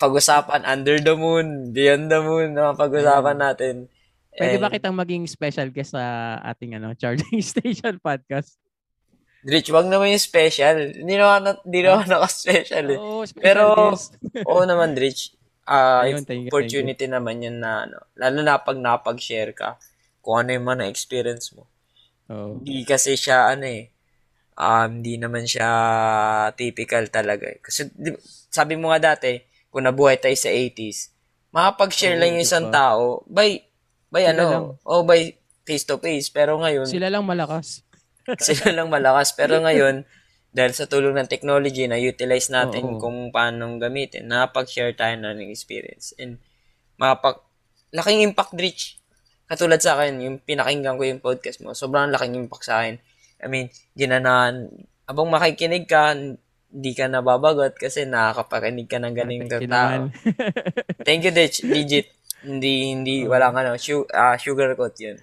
pag-usapan 0.00 0.64
under 0.64 0.96
the 0.98 1.12
moon, 1.14 1.70
beyond 1.70 2.08
the 2.08 2.20
moon, 2.24 2.56
mga 2.56 2.74
pag-usapan 2.80 3.36
natin. 3.36 3.74
Pwede 4.36 4.60
And, 4.60 4.62
ba 4.62 4.68
kitang 4.68 4.92
maging 4.92 5.24
special 5.24 5.72
guest 5.72 5.96
sa 5.96 6.36
ating 6.44 6.76
ano 6.76 6.92
charging 6.92 7.40
station 7.56 7.96
podcast? 8.04 8.60
Rich, 9.46 9.70
wag 9.70 9.86
naman 9.88 10.12
yung 10.12 10.20
special. 10.20 10.92
Hindi 10.92 11.14
naman, 11.16 11.56
hindi 11.62 11.80
naman 11.80 12.04
naka-special 12.10 12.86
eh. 12.92 12.98
Oo, 12.98 13.22
special 13.24 13.44
Pero-. 13.46 13.94
Oo 14.50 14.62
naman, 14.66 14.98
Rich. 14.98 15.38
Ah, 15.66 16.02
Ayun, 16.06 16.22
thank 16.26 16.46
you, 16.46 16.50
opportunity 16.50 17.06
naman 17.10 17.42
yun 17.42 17.58
na, 17.58 17.86
ano, 17.86 17.98
lalo 18.14 18.38
na 18.42 18.58
pag 18.62 18.78
napag-share 18.78 19.50
ka, 19.54 19.78
kung 20.22 20.42
ano 20.42 20.50
yung 20.54 20.66
mga 20.66 20.90
experience 20.90 21.54
mo. 21.54 21.66
Oo. 22.30 22.58
Hindi 22.58 22.82
kasi 22.82 23.14
siya, 23.14 23.50
ano 23.54 23.66
eh, 23.66 23.90
um, 24.58 24.88
hindi 24.98 25.18
naman 25.18 25.46
siya 25.46 25.68
typical 26.54 27.06
talaga 27.10 27.46
eh. 27.50 27.58
Kasi, 27.62 27.90
di, 27.94 28.14
sabi 28.50 28.74
mo 28.74 28.90
nga 28.90 29.14
dati, 29.14 29.38
kung 29.70 29.86
nabuhay 29.86 30.18
tayo 30.18 30.34
sa 30.34 30.50
80s, 30.50 31.10
makapag-share 31.54 32.18
Oo, 32.18 32.20
lang 32.22 32.30
yung 32.34 32.46
isang 32.46 32.66
ba? 32.70 32.74
tao, 32.74 33.22
by, 33.26 33.62
by 34.10 34.24
Sila 34.26 34.32
ano, 34.32 34.44
lang. 34.48 34.64
o 34.82 35.02
by 35.02 35.20
face 35.66 35.84
to 35.84 35.98
face. 35.98 36.30
Pero 36.30 36.58
ngayon, 36.62 36.86
Sila 36.86 37.10
lang 37.10 37.26
malakas. 37.26 37.82
sila 38.46 38.74
lang 38.74 38.88
malakas. 38.90 39.34
Pero 39.34 39.58
ngayon, 39.62 40.02
dahil 40.56 40.72
sa 40.72 40.88
tulong 40.88 41.12
ng 41.20 41.28
technology, 41.28 41.84
na-utilize 41.84 42.48
natin 42.48 42.96
Oo. 42.96 43.00
kung 43.02 43.28
paano 43.28 43.76
gamitin, 43.76 44.30
nakapag-share 44.30 44.96
tayo 44.96 45.12
na 45.20 45.36
ng 45.36 45.52
experience. 45.52 46.16
And, 46.16 46.40
makapag, 46.96 47.44
laking 47.92 48.24
impact, 48.24 48.56
Rich. 48.56 48.96
Katulad 49.46 49.84
sa 49.84 50.00
akin, 50.00 50.16
yung 50.24 50.36
pinakinggan 50.40 50.96
ko 50.96 51.04
yung 51.04 51.20
podcast 51.20 51.60
mo, 51.60 51.76
sobrang 51.76 52.08
laking 52.08 52.40
impact 52.40 52.64
sa 52.64 52.80
akin. 52.80 52.96
I 53.36 53.46
mean, 53.52 53.68
ginanahan, 53.92 54.72
abang 55.04 55.28
makikinig 55.28 55.84
ka, 55.84 56.16
hindi 56.76 56.92
ka 56.96 57.06
nababagot 57.06 57.76
kasi 57.76 58.08
nakakapakinig 58.08 58.88
ka 58.90 58.98
ng 58.98 59.12
you 59.12 59.68
tao. 59.70 60.08
Thank 61.06 61.28
you, 61.28 61.32
Rich. 61.36 61.68
Legit. 61.68 62.10
Hindi, 62.46 62.94
hindi, 62.94 63.14
walang 63.26 63.58
ano, 63.58 63.74
su- 63.74 64.06
ah, 64.14 64.38
sugarcoat 64.38 64.94
yun. 65.02 65.18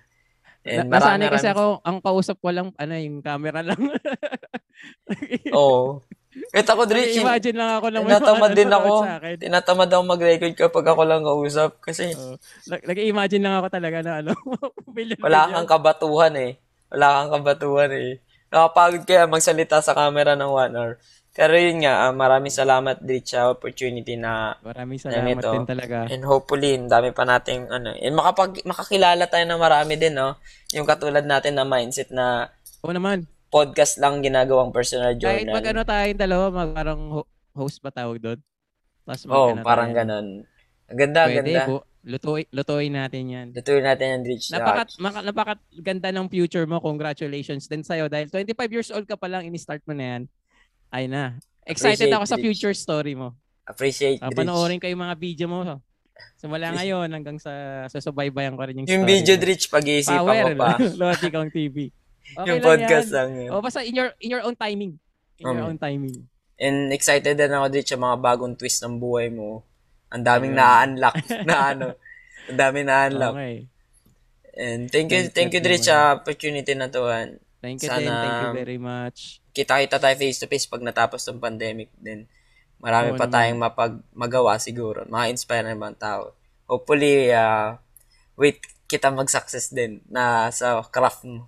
Na, 0.64 0.84
marami- 0.84 0.92
nasanay 0.92 1.28
kasi 1.32 1.48
marami- 1.48 1.56
ako, 1.56 1.66
ang 1.84 1.98
kausap 2.04 2.38
ko 2.44 2.50
lang, 2.52 2.68
ano, 2.76 2.94
yung 3.00 3.20
camera 3.24 3.64
lang. 3.64 3.80
Oo. 5.56 6.04
Kahit 6.50 6.66
ako, 6.66 6.82
Rich, 6.90 7.22
imagine 7.22 7.58
lang 7.58 7.72
ako 7.78 7.86
na 7.94 7.98
may 8.02 8.10
Tinatamad 8.10 8.52
din 8.58 8.72
ako. 8.74 8.92
Tinatamad 9.38 9.90
ako 9.90 10.02
mag-record 10.04 10.56
kapag 10.58 10.86
ako 10.90 11.02
lang 11.06 11.22
kausap. 11.22 11.78
Kasi. 11.78 12.18
Nag- 12.66 12.86
Nag-imagine 12.90 13.44
lang 13.44 13.56
ako 13.62 13.68
talaga 13.70 13.98
na 14.02 14.12
ano, 14.26 14.34
billion 14.96 15.22
wala 15.22 15.50
kang 15.54 15.70
kabatuhan 15.70 16.34
eh. 16.36 16.52
Wala 16.90 17.08
kang 17.22 17.32
kabatuhan 17.38 17.92
eh. 17.94 18.12
Nakapagod 18.50 19.04
kaya 19.06 19.30
magsalita 19.30 19.82
sa 19.82 19.94
camera 19.94 20.34
ng 20.34 20.50
one 20.50 20.74
hour. 20.74 20.94
Pero 21.34 21.58
yun 21.58 21.82
nga, 21.82 22.06
ah, 22.06 22.14
maraming 22.14 22.54
salamat 22.54 23.02
Rich 23.02 23.34
sa 23.34 23.50
opportunity 23.50 24.14
na 24.14 24.54
Maraming 24.62 25.02
salamat 25.02 25.34
ito. 25.36 25.50
din 25.52 25.66
talaga. 25.66 26.06
and 26.06 26.22
hopefully, 26.22 26.78
ang 26.78 26.86
dami 26.86 27.10
pa 27.10 27.26
nating 27.26 27.74
ano, 27.74 27.90
and 27.92 28.14
makapag, 28.14 28.62
makakilala 28.62 29.26
tayo 29.26 29.42
ng 29.44 29.58
marami 29.58 29.98
din, 29.98 30.14
no? 30.14 30.38
Yung 30.72 30.86
katulad 30.86 31.26
natin 31.26 31.58
na 31.58 31.66
mindset 31.66 32.14
na 32.14 32.54
Oo 32.82 32.94
naman. 32.94 33.26
podcast 33.50 33.98
lang 33.98 34.22
ginagawang 34.22 34.70
personal 34.70 35.10
Kahit 35.12 35.50
journal. 35.50 35.58
mag 35.58 35.66
ano 35.66 35.82
tayong 35.82 36.22
dalawa, 36.22 36.46
mag 36.54 36.70
parang 36.72 37.02
ho- 37.12 37.30
host 37.52 37.82
ba 37.82 37.90
tawag 37.90 38.22
doon? 38.22 38.38
Tapos 39.04 39.26
mag- 39.26 39.34
Oo, 39.36 39.50
ano 39.52 39.66
parang 39.66 39.90
tayo. 39.90 39.98
ganon. 40.00 40.28
Ang 40.86 40.98
ganda, 41.00 41.22
Pwede, 41.26 41.38
ganda. 41.42 41.62
bu- 41.66 41.86
lutuin, 42.04 42.46
lutuin 42.52 42.94
natin 42.94 43.24
yan. 43.26 43.48
Lutuin 43.52 43.82
natin 43.82 44.06
yung 44.12 44.26
Rich. 44.28 44.54
Napaka, 44.54 44.86
maka, 45.00 45.20
napaka 45.24 45.54
ganda 45.74 46.14
ng 46.14 46.30
future 46.30 46.70
mo. 46.70 46.78
Congratulations 46.78 47.66
din 47.66 47.82
sa'yo. 47.82 48.06
Dahil 48.06 48.30
25 48.30 48.70
years 48.70 48.94
old 48.94 49.10
ka 49.10 49.18
pa 49.18 49.26
lang, 49.26 49.50
ini-start 49.50 49.82
mo 49.84 49.98
na 49.98 50.06
yan. 50.06 50.24
Ay 50.94 51.10
na. 51.10 51.42
Excited 51.66 52.06
Appreciate 52.06 52.14
ako 52.14 52.26
sa 52.28 52.38
future 52.38 52.76
story 52.78 53.18
mo. 53.18 53.34
Appreciate 53.66 54.22
Uh, 54.22 54.30
Rich. 54.30 54.38
panoorin 54.38 54.78
ko 54.78 54.86
yung 54.86 55.02
mga 55.02 55.16
video 55.18 55.48
mo. 55.48 55.82
Simula 56.38 56.70
ngayon 56.70 57.10
hanggang 57.10 57.42
sa 57.42 57.50
susubaybayan 57.90 58.54
ko 58.54 58.62
rin 58.62 58.78
yung, 58.78 58.86
Yung 58.86 59.02
story 59.02 59.14
video, 59.18 59.34
mo. 59.34 59.44
Rich, 59.44 59.64
pag-iisipan 59.68 60.22
Power, 60.22 60.44
ko 60.46 60.60
pa. 60.60 60.72
Lodi 61.02 61.28
kang 61.28 61.50
TV. 61.50 61.90
Okay 62.24 62.46
yung 62.46 62.60
lang 62.60 62.68
podcast 62.70 63.10
yan. 63.10 63.16
lang 63.16 63.30
yun. 63.36 63.50
O 63.52 63.60
basta 63.60 63.82
in 63.82 63.94
your 63.94 64.10
in 64.20 64.30
your 64.30 64.44
own 64.44 64.54
timing. 64.54 64.96
In 65.38 65.44
your 65.44 65.60
Um, 65.60 65.74
own 65.74 65.80
timing. 65.82 66.30
And 66.56 66.94
excited 66.94 67.34
din 67.34 67.50
ako 67.50 67.68
dito 67.68 67.90
sa 67.90 67.98
mga 67.98 68.16
bagong 68.16 68.54
twist 68.54 68.80
ng 68.80 68.96
buhay 68.96 69.28
mo. 69.28 69.66
Ang 70.08 70.22
daming 70.22 70.54
Ayun. 70.54 70.62
na-unlock 70.62 71.16
na 71.50 71.56
ano. 71.68 71.88
Ang 72.46 72.58
daming 72.62 72.88
na-unlock. 72.88 73.34
Okay. 73.34 73.58
And 74.54 74.82
thank 74.88 75.10
you, 75.10 75.26
Thank 75.26 75.34
thank 75.34 75.52
you 75.52 75.62
naman. 75.66 75.82
sa 75.82 76.14
opportunity 76.14 76.78
na 76.78 76.86
to. 76.88 77.10
and 77.10 77.42
Thank 77.58 77.82
you 77.82 77.90
Sana- 77.90 78.00
din. 78.00 78.14
Thank 78.14 78.38
you 78.46 78.54
very 78.54 78.78
much. 78.78 79.43
Kita-kita 79.54 80.02
tayo 80.02 80.16
face-to-face 80.18 80.66
pag 80.66 80.82
natapos 80.82 81.22
ng 81.30 81.40
pandemic 81.40 81.94
din. 82.02 82.26
Marami 82.84 83.14
Oo 83.14 83.18
pa 83.18 83.30
naman. 83.30 83.36
tayong 83.38 83.60
mapag 83.62 83.94
magawa 84.12 84.58
siguro. 84.60 85.06
Maka-inspire 85.08 85.64
ng 85.70 85.78
ibang 85.78 85.96
tao. 85.96 86.36
Hopefully, 86.68 87.32
uh, 87.32 87.78
wait 88.36 88.60
kita 88.90 89.10
mag-success 89.14 89.72
din 89.72 90.04
na 90.10 90.50
sa 90.52 90.82
craft 90.86 91.24
mo. 91.26 91.48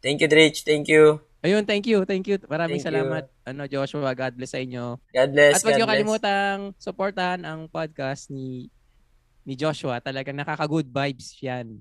Thank 0.00 0.24
you, 0.24 0.28
Dritch. 0.32 0.64
Thank 0.64 0.88
you. 0.88 1.20
Ayun, 1.40 1.64
thank 1.64 1.84
you. 1.88 2.04
Thank 2.04 2.28
you. 2.28 2.36
Maraming 2.48 2.80
Thank 2.80 2.88
you. 2.88 3.00
salamat. 3.00 3.24
Ano, 3.48 3.62
Joshua, 3.68 4.12
God 4.12 4.32
bless 4.36 4.52
sa 4.52 4.60
inyo. 4.60 4.96
God 4.96 5.30
bless. 5.32 5.54
At 5.56 5.64
huwag 5.64 5.76
niyo 5.76 5.88
kalimutang 5.88 6.58
supportahan 6.76 7.40
ang 7.44 7.68
podcast 7.68 8.28
ni 8.28 8.68
ni 9.44 9.56
Joshua. 9.56 10.00
Talagang 10.04 10.36
nakaka-good 10.36 10.88
vibes 10.88 11.36
yan. 11.40 11.80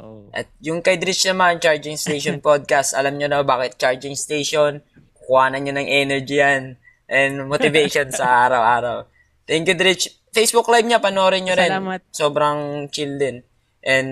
Oo. 0.00 0.32
At 0.32 0.48
yung 0.64 0.80
kay 0.80 0.96
Dritch 0.96 1.28
naman, 1.28 1.60
Charging 1.60 2.00
Station 2.00 2.40
Podcast, 2.44 2.96
alam 2.96 3.20
nyo 3.20 3.28
na 3.28 3.44
bakit 3.44 3.76
Charging 3.76 4.16
Station, 4.16 4.80
kuhanan 5.14 5.62
nyo 5.64 5.72
ng 5.76 5.88
energy 5.88 6.40
yan 6.40 6.80
and 7.12 7.44
motivation 7.44 8.08
sa 8.18 8.48
araw-araw. 8.48 9.04
Thank 9.44 9.68
you, 9.68 9.76
Dritch. 9.76 10.08
Facebook 10.32 10.68
Live 10.72 10.88
niya, 10.88 11.02
panoorin 11.02 11.44
nyo 11.44 11.52
rin. 11.52 11.68
Salamat. 11.68 12.00
Sobrang 12.08 12.88
chill 12.88 13.20
din. 13.20 13.44
And 13.82 14.08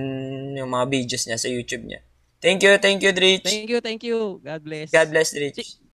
yung 0.58 0.68
mga 0.74 0.84
videos 0.90 1.24
niya 1.24 1.40
sa 1.40 1.48
YouTube 1.48 1.88
niya. 1.88 2.04
Thank 2.40 2.64
you, 2.64 2.76
thank 2.76 3.00
you, 3.00 3.12
Dritch. 3.12 3.48
Thank 3.48 3.70
you, 3.70 3.80
thank 3.80 4.02
you. 4.04 4.40
God 4.44 4.60
bless. 4.60 4.92
God 4.92 5.08
bless, 5.08 5.32
Dritch. 5.32 5.79